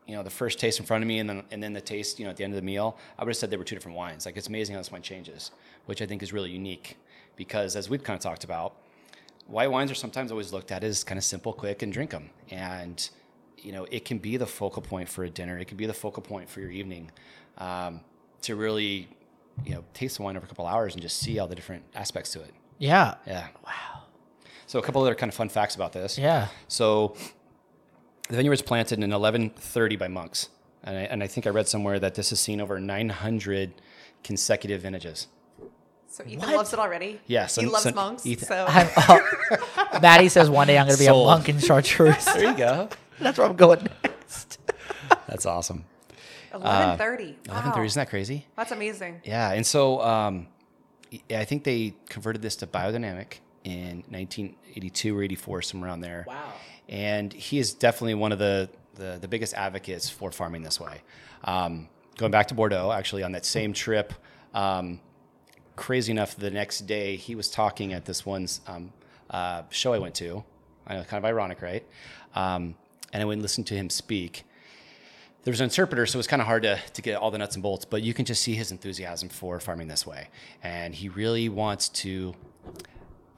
you 0.06 0.16
know, 0.16 0.22
the 0.22 0.30
first 0.30 0.58
taste 0.58 0.80
in 0.80 0.86
front 0.86 1.04
of 1.04 1.08
me 1.08 1.20
and 1.20 1.30
then 1.30 1.44
and 1.52 1.62
then 1.62 1.72
the 1.72 1.80
taste, 1.80 2.18
you 2.18 2.24
know, 2.24 2.30
at 2.30 2.36
the 2.36 2.42
end 2.42 2.52
of 2.52 2.56
the 2.56 2.66
meal, 2.66 2.98
I 3.16 3.22
would 3.22 3.30
have 3.30 3.36
said 3.36 3.50
they 3.50 3.56
were 3.56 3.64
two 3.64 3.76
different 3.76 3.96
wines. 3.96 4.26
Like 4.26 4.36
it's 4.36 4.48
amazing 4.48 4.74
how 4.74 4.80
this 4.80 4.90
wine 4.90 5.02
changes, 5.02 5.52
which 5.86 6.02
I 6.02 6.06
think 6.06 6.22
is 6.22 6.32
really 6.32 6.50
unique, 6.50 6.96
because 7.36 7.76
as 7.76 7.88
we've 7.88 8.02
kind 8.02 8.16
of 8.16 8.22
talked 8.22 8.42
about, 8.42 8.74
white 9.46 9.70
wines 9.70 9.90
are 9.90 9.94
sometimes 9.94 10.32
always 10.32 10.52
looked 10.52 10.72
at 10.72 10.82
as 10.82 11.04
kind 11.04 11.16
of 11.16 11.22
simple, 11.24 11.52
quick, 11.52 11.82
and 11.82 11.92
drink 11.92 12.10
them. 12.10 12.30
And 12.50 13.08
you 13.62 13.72
know, 13.72 13.86
it 13.90 14.04
can 14.04 14.18
be 14.18 14.36
the 14.36 14.46
focal 14.46 14.82
point 14.82 15.08
for 15.08 15.24
a 15.24 15.30
dinner. 15.30 15.58
It 15.58 15.66
can 15.68 15.76
be 15.76 15.86
the 15.86 15.94
focal 15.94 16.22
point 16.22 16.48
for 16.48 16.60
your 16.60 16.70
evening, 16.70 17.10
um, 17.58 18.00
to 18.42 18.56
really, 18.56 19.08
you 19.64 19.74
know, 19.74 19.84
taste 19.94 20.16
the 20.16 20.22
wine 20.22 20.36
over 20.36 20.44
a 20.46 20.48
couple 20.48 20.66
hours 20.66 20.94
and 20.94 21.02
just 21.02 21.18
see 21.18 21.38
all 21.38 21.46
the 21.46 21.54
different 21.54 21.82
aspects 21.94 22.32
to 22.32 22.40
it. 22.40 22.52
Yeah. 22.78 23.14
Yeah. 23.26 23.48
Wow. 23.66 24.02
So 24.66 24.78
a 24.78 24.82
couple 24.82 25.02
other 25.02 25.14
kind 25.14 25.28
of 25.30 25.34
fun 25.34 25.48
facts 25.48 25.74
about 25.74 25.92
this. 25.92 26.16
Yeah. 26.16 26.48
So 26.68 27.14
the 28.28 28.36
vineyard 28.36 28.50
was 28.52 28.62
planted 28.62 28.94
in 29.02 29.10
1130 29.10 29.96
by 29.96 30.08
monks. 30.08 30.48
And 30.84 30.96
I, 30.96 31.00
and 31.02 31.22
I 31.22 31.26
think 31.26 31.46
I 31.46 31.50
read 31.50 31.68
somewhere 31.68 31.98
that 31.98 32.14
this 32.14 32.30
has 32.30 32.40
seen 32.40 32.60
over 32.60 32.80
900 32.80 33.72
consecutive 34.24 34.80
vintages. 34.82 35.26
So 36.08 36.24
Ethan 36.24 36.40
What? 36.40 36.56
loves 36.56 36.72
it 36.72 36.78
already. 36.78 37.20
Yeah, 37.26 37.46
he 37.46 37.66
loves 37.66 37.82
some- 37.84 37.94
monks. 37.94 38.24
Ethan- 38.26 38.48
So 38.48 38.64
I'm, 38.68 38.88
oh, 38.96 39.98
Maddie 40.00 40.28
says 40.28 40.48
one 40.48 40.66
day 40.68 40.78
I'm 40.78 40.86
going 40.86 40.96
to 40.96 41.02
be 41.02 41.06
Sold. 41.06 41.26
a 41.28 41.30
monk 41.30 41.48
in 41.48 41.58
chartreuse. 41.58 42.24
There 42.24 42.50
you 42.50 42.56
go. 42.56 42.88
That's 43.20 43.38
where 43.38 43.46
I'm 43.46 43.56
going 43.56 43.88
next. 44.02 44.58
That's 45.26 45.46
awesome. 45.46 45.84
eleven 46.52 46.98
thirty. 46.98 47.32
1130, 47.46 47.86
isn't 47.86 48.00
that 48.00 48.10
crazy? 48.10 48.46
That's 48.56 48.72
amazing. 48.72 49.20
Yeah, 49.24 49.52
and 49.52 49.66
so 49.66 50.00
um, 50.02 50.48
I 51.30 51.44
think 51.44 51.64
they 51.64 51.94
converted 52.08 52.42
this 52.42 52.56
to 52.56 52.66
biodynamic 52.66 53.38
in 53.64 54.04
1982 54.08 55.16
or 55.16 55.22
84, 55.22 55.62
somewhere 55.62 55.90
around 55.90 56.00
there. 56.00 56.24
Wow. 56.26 56.52
And 56.88 57.32
he 57.32 57.58
is 57.58 57.72
definitely 57.74 58.14
one 58.14 58.32
of 58.32 58.38
the, 58.38 58.68
the, 58.94 59.18
the 59.20 59.28
biggest 59.28 59.54
advocates 59.54 60.08
for 60.08 60.30
farming 60.32 60.62
this 60.62 60.80
way. 60.80 61.02
Um, 61.44 61.88
going 62.16 62.32
back 62.32 62.48
to 62.48 62.54
Bordeaux, 62.54 62.90
actually, 62.92 63.22
on 63.22 63.32
that 63.32 63.44
same 63.44 63.72
trip, 63.72 64.12
um, 64.54 65.00
crazy 65.76 66.12
enough, 66.12 66.36
the 66.36 66.50
next 66.50 66.80
day 66.80 67.16
he 67.16 67.34
was 67.34 67.50
talking 67.50 67.92
at 67.92 68.04
this 68.04 68.26
one 68.26 68.46
um, 68.66 68.92
uh, 69.30 69.62
show 69.70 69.92
I 69.92 69.98
went 69.98 70.14
to. 70.16 70.44
I 70.86 70.96
know, 70.96 71.04
kind 71.04 71.22
of 71.22 71.24
ironic, 71.24 71.62
right? 71.62 71.86
Um, 72.34 72.74
and 73.12 73.22
I 73.22 73.26
went 73.26 73.38
and 73.38 73.42
listened 73.42 73.66
to 73.68 73.74
him 73.74 73.90
speak 73.90 74.44
there 75.42 75.52
was 75.52 75.60
an 75.60 75.64
interpreter, 75.64 76.04
so 76.04 76.16
it 76.16 76.18
was 76.18 76.26
kind 76.26 76.42
of 76.42 76.46
hard 76.46 76.64
to, 76.64 76.78
to 76.92 77.02
get 77.02 77.16
all 77.16 77.30
the 77.30 77.38
nuts 77.38 77.56
and 77.56 77.62
bolts, 77.62 77.84
but 77.84 78.02
you 78.02 78.12
can 78.12 78.24
just 78.24 78.42
see 78.42 78.54
his 78.54 78.72
enthusiasm 78.72 79.28
for 79.30 79.58
farming 79.58 79.88
this 79.88 80.06
way. 80.06 80.28
And 80.62 80.94
he 80.94 81.08
really 81.08 81.48
wants 81.48 81.88
to 81.88 82.34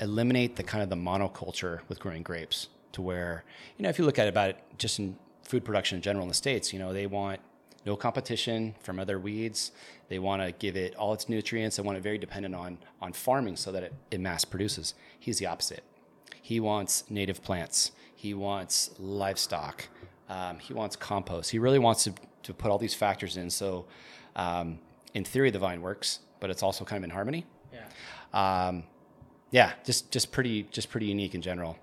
eliminate 0.00 0.56
the 0.56 0.64
kind 0.64 0.82
of 0.82 0.90
the 0.90 0.96
monoculture 0.96 1.80
with 1.88 2.00
growing 2.00 2.24
grapes 2.24 2.68
to 2.92 3.02
where, 3.02 3.44
you 3.76 3.84
know, 3.84 3.88
if 3.88 3.98
you 3.98 4.04
look 4.04 4.18
at 4.18 4.26
it 4.26 4.30
about 4.30 4.50
it 4.50 4.58
just 4.78 4.98
in 4.98 5.16
food 5.44 5.64
production 5.64 5.96
in 5.96 6.02
general 6.02 6.24
in 6.24 6.28
the 6.28 6.34
States, 6.34 6.72
you 6.72 6.78
know, 6.78 6.92
they 6.92 7.06
want 7.06 7.40
no 7.86 7.94
competition 7.94 8.74
from 8.80 8.98
other 8.98 9.18
weeds. 9.18 9.70
They 10.08 10.18
want 10.18 10.42
to 10.42 10.50
give 10.52 10.76
it 10.76 10.96
all 10.96 11.12
its 11.12 11.28
nutrients. 11.28 11.76
They 11.76 11.82
want 11.82 11.98
it 11.98 12.02
very 12.02 12.18
dependent 12.18 12.54
on, 12.54 12.78
on 13.00 13.12
farming 13.12 13.56
so 13.56 13.70
that 13.70 13.84
it, 13.84 13.94
it 14.10 14.20
mass 14.20 14.44
produces. 14.44 14.94
He's 15.18 15.38
the 15.38 15.46
opposite. 15.46 15.84
He 16.40 16.58
wants 16.58 17.04
native 17.08 17.44
plants. 17.44 17.92
He 18.22 18.34
wants 18.34 18.90
livestock. 19.00 19.88
Um, 20.28 20.60
he 20.60 20.72
wants 20.72 20.94
compost. 20.94 21.50
He 21.50 21.58
really 21.58 21.80
wants 21.80 22.04
to, 22.04 22.12
to 22.44 22.54
put 22.54 22.70
all 22.70 22.78
these 22.78 22.94
factors 22.94 23.36
in. 23.36 23.50
So, 23.50 23.86
um, 24.36 24.78
in 25.12 25.24
theory, 25.24 25.50
the 25.50 25.58
vine 25.58 25.82
works, 25.82 26.20
but 26.38 26.48
it's 26.48 26.62
also 26.62 26.84
kind 26.84 26.98
of 26.98 27.04
in 27.04 27.10
harmony. 27.10 27.44
Yeah. 27.72 27.82
Um, 28.68 28.84
yeah, 29.50 29.72
just 29.84 30.12
just 30.12 30.30
pretty 30.30 30.68
just 30.70 30.88
pretty 30.88 31.06
unique 31.06 31.34
in 31.34 31.42
general. 31.42 31.76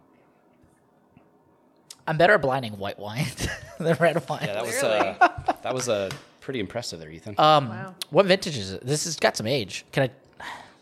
I'm 2.08 2.18
better 2.18 2.36
at 2.36 2.42
blinding 2.42 2.78
white 2.78 2.98
wine 2.98 3.26
than 3.78 3.98
red 4.00 4.28
wine. 4.30 4.44
Yeah, 4.46 4.54
that 4.54 4.66
was 4.66 4.78
Clearly. 4.80 5.18
uh, 5.20 5.30
that 5.62 5.74
was 5.74 5.90
uh, 5.90 6.10
pretty 6.40 6.62
impressive 6.62 7.02
there, 7.02 7.10
Ethan. 7.12 7.36
um, 7.38 7.68
Wow. 7.68 7.96
what 8.12 8.26
vintage 8.26 8.58
is 8.58 8.72
it? 8.72 8.86
This 8.88 9.04
has 9.04 9.18
got 9.18 9.36
some 9.36 9.46
age. 9.46 9.84
Can 9.92 10.04
I? 10.04 10.10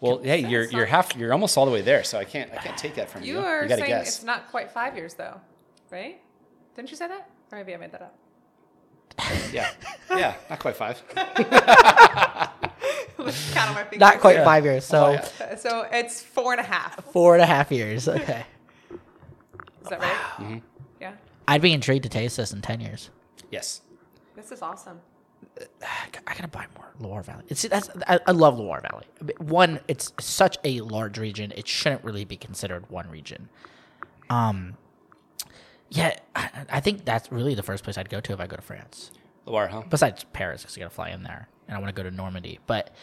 Well, 0.02 0.20
hey, 0.20 0.48
you're 0.48 0.66
you're 0.66 0.86
half 0.86 1.16
you're 1.16 1.34
almost 1.34 1.58
all 1.58 1.66
the 1.66 1.72
way 1.72 1.82
there, 1.82 2.04
so 2.04 2.18
I 2.18 2.24
can't 2.24 2.52
I 2.54 2.58
can't 2.58 2.78
take 2.78 2.96
that 2.96 3.10
from 3.10 3.24
you. 3.24 3.34
You 3.36 3.40
are 3.40 3.64
you 3.64 3.70
gotta 3.70 3.82
saying 3.82 3.92
guess. 3.92 4.08
it's 4.18 4.24
not 4.24 4.48
quite 4.50 4.72
five 4.72 4.96
years 4.96 5.14
though, 5.16 5.40
right? 5.92 6.20
Didn't 6.76 6.92
you 6.92 6.98
say 6.98 7.08
that? 7.08 7.30
Or 7.52 7.58
maybe 7.58 7.74
I 7.74 7.78
made 7.78 7.92
that 7.92 8.02
up. 8.02 8.16
Yeah, 9.52 9.72
yeah, 10.12 10.36
not 10.50 10.60
quite 10.60 10.76
five. 10.76 11.02
Count 11.16 11.40
on 13.70 13.74
my 13.76 13.84
fingers. 13.84 14.00
Not 14.00 14.20
quite 14.20 14.44
five 14.44 14.64
years. 14.64 14.86
So 14.86 15.06
Oh, 15.06 15.12
yeah. 15.12 15.56
So 15.56 15.88
it's 15.92 16.22
four 16.22 16.52
and 16.54 16.62
a 16.62 16.64
half. 16.64 17.04
four 17.06 17.34
and 17.34 17.42
a 17.42 17.46
half 17.46 17.72
years. 17.72 18.08
Okay. 18.08 18.46
Is 18.92 19.90
that 19.90 20.00
right? 20.00 20.12
Mm-hmm. 20.38 20.58
Yeah. 21.02 21.14
I'd 21.48 21.62
be 21.62 21.74
intrigued 21.74 22.04
to 22.04 22.10
taste 22.10 22.38
this 22.38 22.54
in 22.54 22.62
ten 22.62 22.80
years. 22.80 23.10
Yes. 23.52 23.82
This 24.36 24.52
is 24.52 24.62
awesome. 24.62 25.02
I 25.82 26.34
gotta 26.34 26.48
buy 26.48 26.66
more 26.76 26.92
Loire 27.00 27.24
Valley. 27.24 27.44
It's 27.48 27.64
that's 27.64 27.90
I, 28.08 28.20
I 28.26 28.32
love 28.32 28.58
Loire 28.58 28.82
Valley. 28.82 29.06
One, 29.40 29.80
it's 29.88 30.14
such 30.20 30.58
a 30.64 30.82
large 30.82 31.18
region. 31.18 31.54
It 31.56 31.68
shouldn't 31.68 32.04
really 32.04 32.26
be 32.26 32.38
considered 32.38 32.90
one 32.90 33.10
region. 33.10 33.50
Um, 34.30 34.78
yeah, 35.90 36.18
I, 36.36 36.50
I 36.70 36.80
think 36.80 37.06
that's 37.06 37.32
really 37.32 37.56
the 37.56 37.64
first 37.64 37.84
place 37.84 37.98
I'd 37.98 38.10
go 38.10 38.20
to 38.20 38.34
if 38.34 38.40
I 38.40 38.48
go 38.48 38.56
to 38.56 38.62
France. 38.62 39.12
Loire, 39.46 39.68
huh? 39.68 39.84
Besides 39.90 40.26
Paris, 40.34 40.62
because 40.62 40.78
I 40.78 40.82
gotta 40.82 40.94
fly 40.94 41.10
in 41.10 41.24
there, 41.24 41.48
and 41.68 41.78
I 41.78 41.80
want 41.80 41.96
to 41.96 42.02
go 42.02 42.08
to 42.08 42.14
Normandy. 42.14 42.60
But 42.68 42.94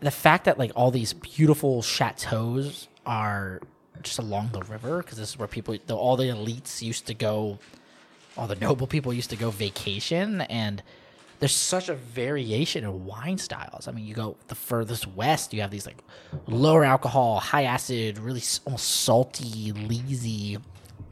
the 0.00 0.10
fact 0.10 0.44
that 0.46 0.58
like 0.58 0.72
all 0.74 0.90
these 0.90 1.12
beautiful 1.12 1.82
chateaus 1.82 2.88
are 3.06 3.60
just 4.02 4.18
along 4.18 4.50
the 4.52 4.62
river, 4.62 4.98
because 4.98 5.18
this 5.18 5.30
is 5.30 5.38
where 5.38 5.48
people, 5.48 5.76
the, 5.86 5.96
all 5.96 6.16
the 6.16 6.24
elites 6.24 6.82
used 6.82 7.06
to 7.06 7.14
go, 7.14 7.58
all 8.36 8.48
the 8.48 8.56
noble 8.56 8.86
people 8.86 9.12
used 9.12 9.30
to 9.30 9.36
go 9.36 9.50
vacation, 9.50 10.40
and 10.42 10.82
there's 11.42 11.56
such 11.56 11.88
a 11.88 11.94
variation 11.94 12.84
in 12.84 13.04
wine 13.04 13.36
styles. 13.36 13.88
I 13.88 13.90
mean, 13.90 14.06
you 14.06 14.14
go 14.14 14.36
the 14.46 14.54
furthest 14.54 15.08
west, 15.08 15.52
you 15.52 15.60
have 15.60 15.72
these 15.72 15.86
like 15.86 15.98
lower 16.46 16.84
alcohol, 16.84 17.40
high 17.40 17.64
acid, 17.64 18.16
really 18.20 18.40
almost 18.64 18.88
salty, 18.88 19.72
leesy 19.72 20.62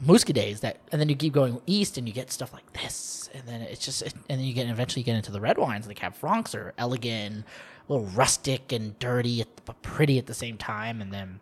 muscadets 0.05 0.61
that, 0.61 0.77
and 0.93 1.01
then 1.01 1.09
you 1.09 1.17
keep 1.17 1.33
going 1.33 1.59
east 1.67 1.97
and 1.97 2.07
you 2.07 2.13
get 2.13 2.31
stuff 2.31 2.53
like 2.53 2.71
this, 2.71 3.29
and 3.33 3.45
then 3.45 3.59
it's 3.59 3.83
just, 3.83 4.03
and 4.03 4.13
then 4.29 4.39
you 4.39 4.53
get 4.53 4.69
eventually 4.69 5.01
you 5.01 5.05
get 5.05 5.17
into 5.17 5.33
the 5.33 5.41
red 5.41 5.57
wines 5.57 5.85
like 5.85 5.97
Cab 5.97 6.15
Francs 6.15 6.55
are 6.55 6.73
elegant, 6.77 7.43
a 7.89 7.91
little 7.91 8.07
rustic 8.07 8.71
and 8.71 8.97
dirty, 8.99 9.43
but 9.65 9.81
pretty 9.81 10.17
at 10.17 10.27
the 10.27 10.33
same 10.33 10.57
time, 10.57 11.01
and 11.01 11.11
then 11.11 11.41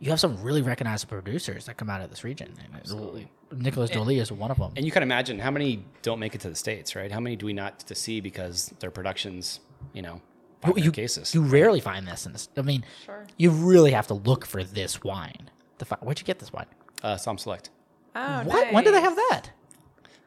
you 0.00 0.10
have 0.10 0.18
some 0.18 0.42
really 0.42 0.62
recognizable 0.62 1.20
producers 1.22 1.66
that 1.66 1.76
come 1.76 1.88
out 1.90 2.00
of 2.00 2.10
this 2.10 2.24
region. 2.24 2.52
Absolutely, 2.74 3.30
Nicolas 3.54 3.90
Joly 3.90 4.18
is 4.18 4.32
one 4.32 4.50
of 4.50 4.58
them. 4.58 4.72
And 4.76 4.84
you 4.84 4.90
can 4.90 5.02
imagine 5.02 5.38
how 5.38 5.50
many 5.50 5.84
don't 6.02 6.18
make 6.18 6.34
it 6.34 6.40
to 6.42 6.48
the 6.48 6.56
states, 6.56 6.96
right? 6.96 7.12
How 7.12 7.20
many 7.20 7.36
do 7.36 7.46
we 7.46 7.52
not 7.52 7.78
to 7.80 7.94
see 7.94 8.20
because 8.20 8.72
their 8.80 8.90
productions, 8.90 9.60
you 9.92 10.02
know, 10.02 10.20
you, 10.66 10.72
you, 10.76 10.82
you, 10.84 10.92
cases. 10.92 11.34
you 11.34 11.42
rarely 11.42 11.80
find 11.80 12.06
this 12.06 12.26
in 12.26 12.32
this. 12.32 12.48
I 12.56 12.62
mean, 12.62 12.84
Sure. 13.04 13.26
you 13.38 13.50
really 13.50 13.92
have 13.92 14.06
to 14.08 14.14
look 14.14 14.44
for 14.46 14.64
this 14.64 15.02
wine. 15.02 15.50
To 15.78 15.84
find, 15.84 16.02
where'd 16.02 16.18
you 16.18 16.24
get 16.26 16.38
this 16.38 16.52
wine? 16.52 16.66
uh, 17.02 17.14
Somm 17.16 17.38
Select. 17.40 17.70
Oh, 18.14 18.42
What? 18.44 18.72
When 18.72 18.84
did 18.84 18.92
they 18.94 19.00
have 19.00 19.16
that? 19.16 19.50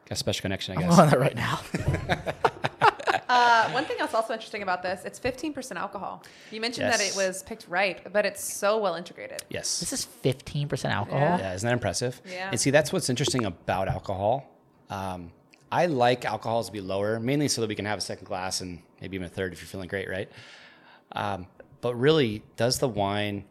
Got 0.06 0.12
a 0.12 0.16
special 0.16 0.42
connection, 0.42 0.76
I 0.76 0.82
I'm 0.82 0.88
guess. 0.88 0.98
on 0.98 1.10
that 1.10 1.20
right 1.20 1.36
now. 1.36 1.60
Uh, 3.34 3.70
one 3.70 3.84
thing 3.84 3.96
that's 3.98 4.14
also 4.14 4.32
interesting 4.32 4.62
about 4.62 4.82
this, 4.82 5.04
it's 5.04 5.18
15% 5.18 5.76
alcohol. 5.76 6.22
You 6.50 6.60
mentioned 6.60 6.86
that 6.86 7.00
it 7.00 7.14
was 7.16 7.42
picked 7.42 7.66
right, 7.68 8.00
but 8.12 8.24
it's 8.24 8.42
so 8.42 8.78
well 8.78 8.94
integrated. 8.94 9.42
yes. 9.50 9.80
this 9.80 9.92
is 9.92 10.06
15% 10.22 10.84
alcohol. 10.90 11.20
Yeah. 11.20 11.38
Yeah, 11.38 11.54
isn't 11.54 11.66
that 11.66 11.72
impressive? 11.72 12.20
Yeah. 12.24 12.50
And 12.50 12.60
see, 12.60 12.70
that's 12.70 12.92
what's 12.92 13.10
interesting 13.10 13.44
about 13.44 13.88
alcohol. 13.88 14.48
Um, 14.88 15.32
I 15.72 15.86
like 15.86 16.24
alcohols 16.24 16.66
to 16.66 16.72
be 16.72 16.80
lower, 16.80 17.18
mainly 17.18 17.48
so 17.48 17.60
that 17.60 17.66
we 17.66 17.74
can 17.74 17.84
have 17.86 17.98
a 17.98 18.02
second 18.02 18.26
glass 18.26 18.60
and 18.60 18.80
maybe 19.00 19.16
even 19.16 19.26
a 19.26 19.30
third 19.30 19.52
if 19.52 19.60
you're 19.60 19.66
feeling 19.66 19.88
great, 19.88 20.08
right? 20.08 20.30
Um, 21.12 21.46
but 21.80 21.94
really, 21.96 22.42
does 22.56 22.78
the 22.78 22.88
wine 22.88 23.44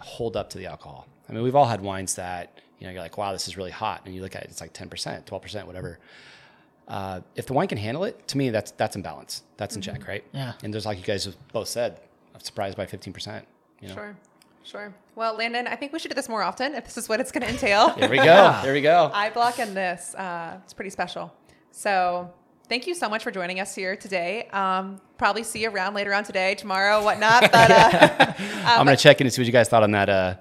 hold 0.00 0.36
up 0.36 0.50
to 0.50 0.58
the 0.58 0.66
alcohol? 0.66 1.06
I 1.28 1.32
mean, 1.32 1.44
we've 1.44 1.54
all 1.54 1.66
had 1.66 1.80
wines 1.80 2.16
that 2.16 2.58
you 2.80 2.86
know 2.86 2.92
you're 2.92 3.02
like, 3.02 3.16
wow, 3.16 3.32
this 3.32 3.46
is 3.46 3.56
really 3.56 3.70
hot, 3.70 4.02
and 4.04 4.14
you 4.14 4.22
look 4.22 4.34
at 4.34 4.42
it, 4.42 4.50
it's 4.50 4.60
like 4.60 4.74
10%, 4.74 5.24
12%, 5.24 5.66
whatever. 5.66 6.00
Uh, 6.90 7.20
if 7.36 7.46
the 7.46 7.52
wine 7.52 7.68
can 7.68 7.78
handle 7.78 8.02
it, 8.02 8.26
to 8.28 8.36
me, 8.36 8.50
that's 8.50 8.72
that's 8.72 8.96
in 8.96 9.02
balance. 9.02 9.44
That's 9.56 9.76
in 9.76 9.80
check, 9.80 10.08
right? 10.08 10.24
Yeah. 10.32 10.54
And 10.64 10.72
just 10.72 10.84
like 10.86 10.98
you 10.98 11.04
guys 11.04 11.24
have 11.24 11.36
both 11.52 11.68
said, 11.68 12.00
I'm 12.34 12.40
surprised 12.40 12.76
by 12.76 12.84
15%. 12.84 13.42
You 13.80 13.88
know. 13.88 13.94
Sure. 13.94 14.16
Sure. 14.62 14.94
Well, 15.14 15.36
Landon, 15.36 15.66
I 15.66 15.76
think 15.76 15.92
we 15.92 15.98
should 15.98 16.10
do 16.10 16.14
this 16.14 16.28
more 16.28 16.42
often 16.42 16.74
if 16.74 16.84
this 16.84 16.98
is 16.98 17.08
what 17.08 17.20
it's 17.20 17.32
going 17.32 17.42
to 17.42 17.48
entail. 17.48 17.94
There 17.98 18.10
we 18.10 18.16
go. 18.16 18.58
There 18.62 18.72
we 18.72 18.82
go. 18.82 19.10
I 19.14 19.30
block 19.30 19.58
in 19.58 19.72
this. 19.72 20.14
Uh, 20.14 20.58
it's 20.64 20.74
pretty 20.74 20.90
special. 20.90 21.32
So 21.70 22.30
thank 22.68 22.86
you 22.86 22.94
so 22.94 23.08
much 23.08 23.22
for 23.22 23.30
joining 23.30 23.60
us 23.60 23.74
here 23.74 23.96
today. 23.96 24.48
Um, 24.52 25.00
probably 25.16 25.44
see 25.44 25.62
you 25.62 25.70
around 25.70 25.94
later 25.94 26.12
on 26.12 26.24
today, 26.24 26.56
tomorrow, 26.56 27.02
whatnot. 27.02 27.50
But 27.52 27.70
uh, 27.70 28.32
I'm 28.64 28.84
gonna 28.84 28.96
check 28.96 29.20
in 29.20 29.26
and 29.26 29.32
see 29.32 29.40
what 29.40 29.46
you 29.46 29.52
guys 29.52 29.68
thought 29.68 29.82
on 29.82 29.92
that. 29.92 30.08
Uh, 30.08 30.34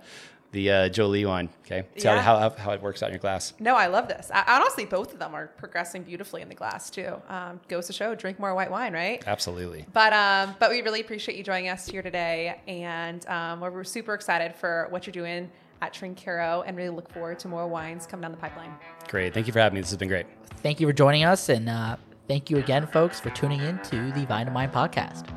the 0.51 0.71
uh, 0.71 0.89
Joly 0.89 1.25
one. 1.25 1.49
Okay, 1.65 1.83
see 1.95 2.05
Yeah. 2.07 2.21
how, 2.21 2.37
how 2.39 2.49
how 2.51 2.71
it 2.71 2.81
works 2.81 3.03
out 3.03 3.07
in 3.09 3.13
your 3.13 3.19
glass. 3.19 3.53
no, 3.59 3.75
I 3.75 3.87
love 3.87 4.07
this. 4.07 4.31
I, 4.33 4.43
honestly, 4.59 4.85
both 4.85 5.13
of 5.13 5.19
them 5.19 5.35
are 5.35 5.47
progressing 5.57 6.03
beautifully 6.03 6.41
in 6.41 6.49
the 6.49 6.55
glass 6.55 6.89
too. 6.89 7.13
Um, 7.29 7.59
goes 7.67 7.87
to 7.87 7.93
show, 7.93 8.15
drink 8.15 8.39
more 8.39 8.53
white 8.55 8.71
wine, 8.71 8.93
right? 8.93 9.23
Absolutely. 9.27 9.85
But 9.93 10.13
um, 10.13 10.55
but 10.59 10.69
we 10.71 10.81
really 10.81 11.01
appreciate 11.01 11.37
you 11.37 11.43
joining 11.43 11.69
us 11.69 11.87
here 11.87 12.01
today, 12.01 12.59
and 12.67 13.25
um, 13.27 13.59
we're, 13.61 13.71
we're 13.71 13.83
super 13.83 14.13
excited 14.13 14.55
for 14.55 14.87
what 14.89 15.05
you're 15.05 15.11
doing 15.11 15.51
at 15.81 15.93
Trinchero, 15.93 16.63
and 16.65 16.75
really 16.75 16.89
look 16.89 17.09
forward 17.13 17.39
to 17.39 17.47
more 17.47 17.65
wines 17.67 18.05
coming 18.05 18.23
down 18.23 18.31
the 18.31 18.37
pipeline. 18.37 18.73
Great. 19.07 19.33
Thank 19.33 19.47
you 19.47 19.53
for 19.53 19.59
having 19.59 19.75
me. 19.75 19.81
This 19.81 19.91
has 19.91 19.97
been 19.97 20.09
great. 20.09 20.25
Thank 20.57 20.81
you 20.81 20.87
for 20.87 20.91
joining 20.93 21.23
us. 21.23 21.47
And 21.47 21.69
uh, 21.69 21.95
thank 22.27 22.49
you 22.49 22.57
again, 22.57 22.85
folks, 22.87 23.17
for 23.19 23.29
tuning 23.29 23.61
in 23.61 23.79
to 23.83 24.11
the 24.11 24.25
Vine 24.25 24.47
to 24.47 24.51
Mind 24.51 24.73
podcast. 24.73 25.27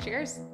Cheers. 0.00 0.51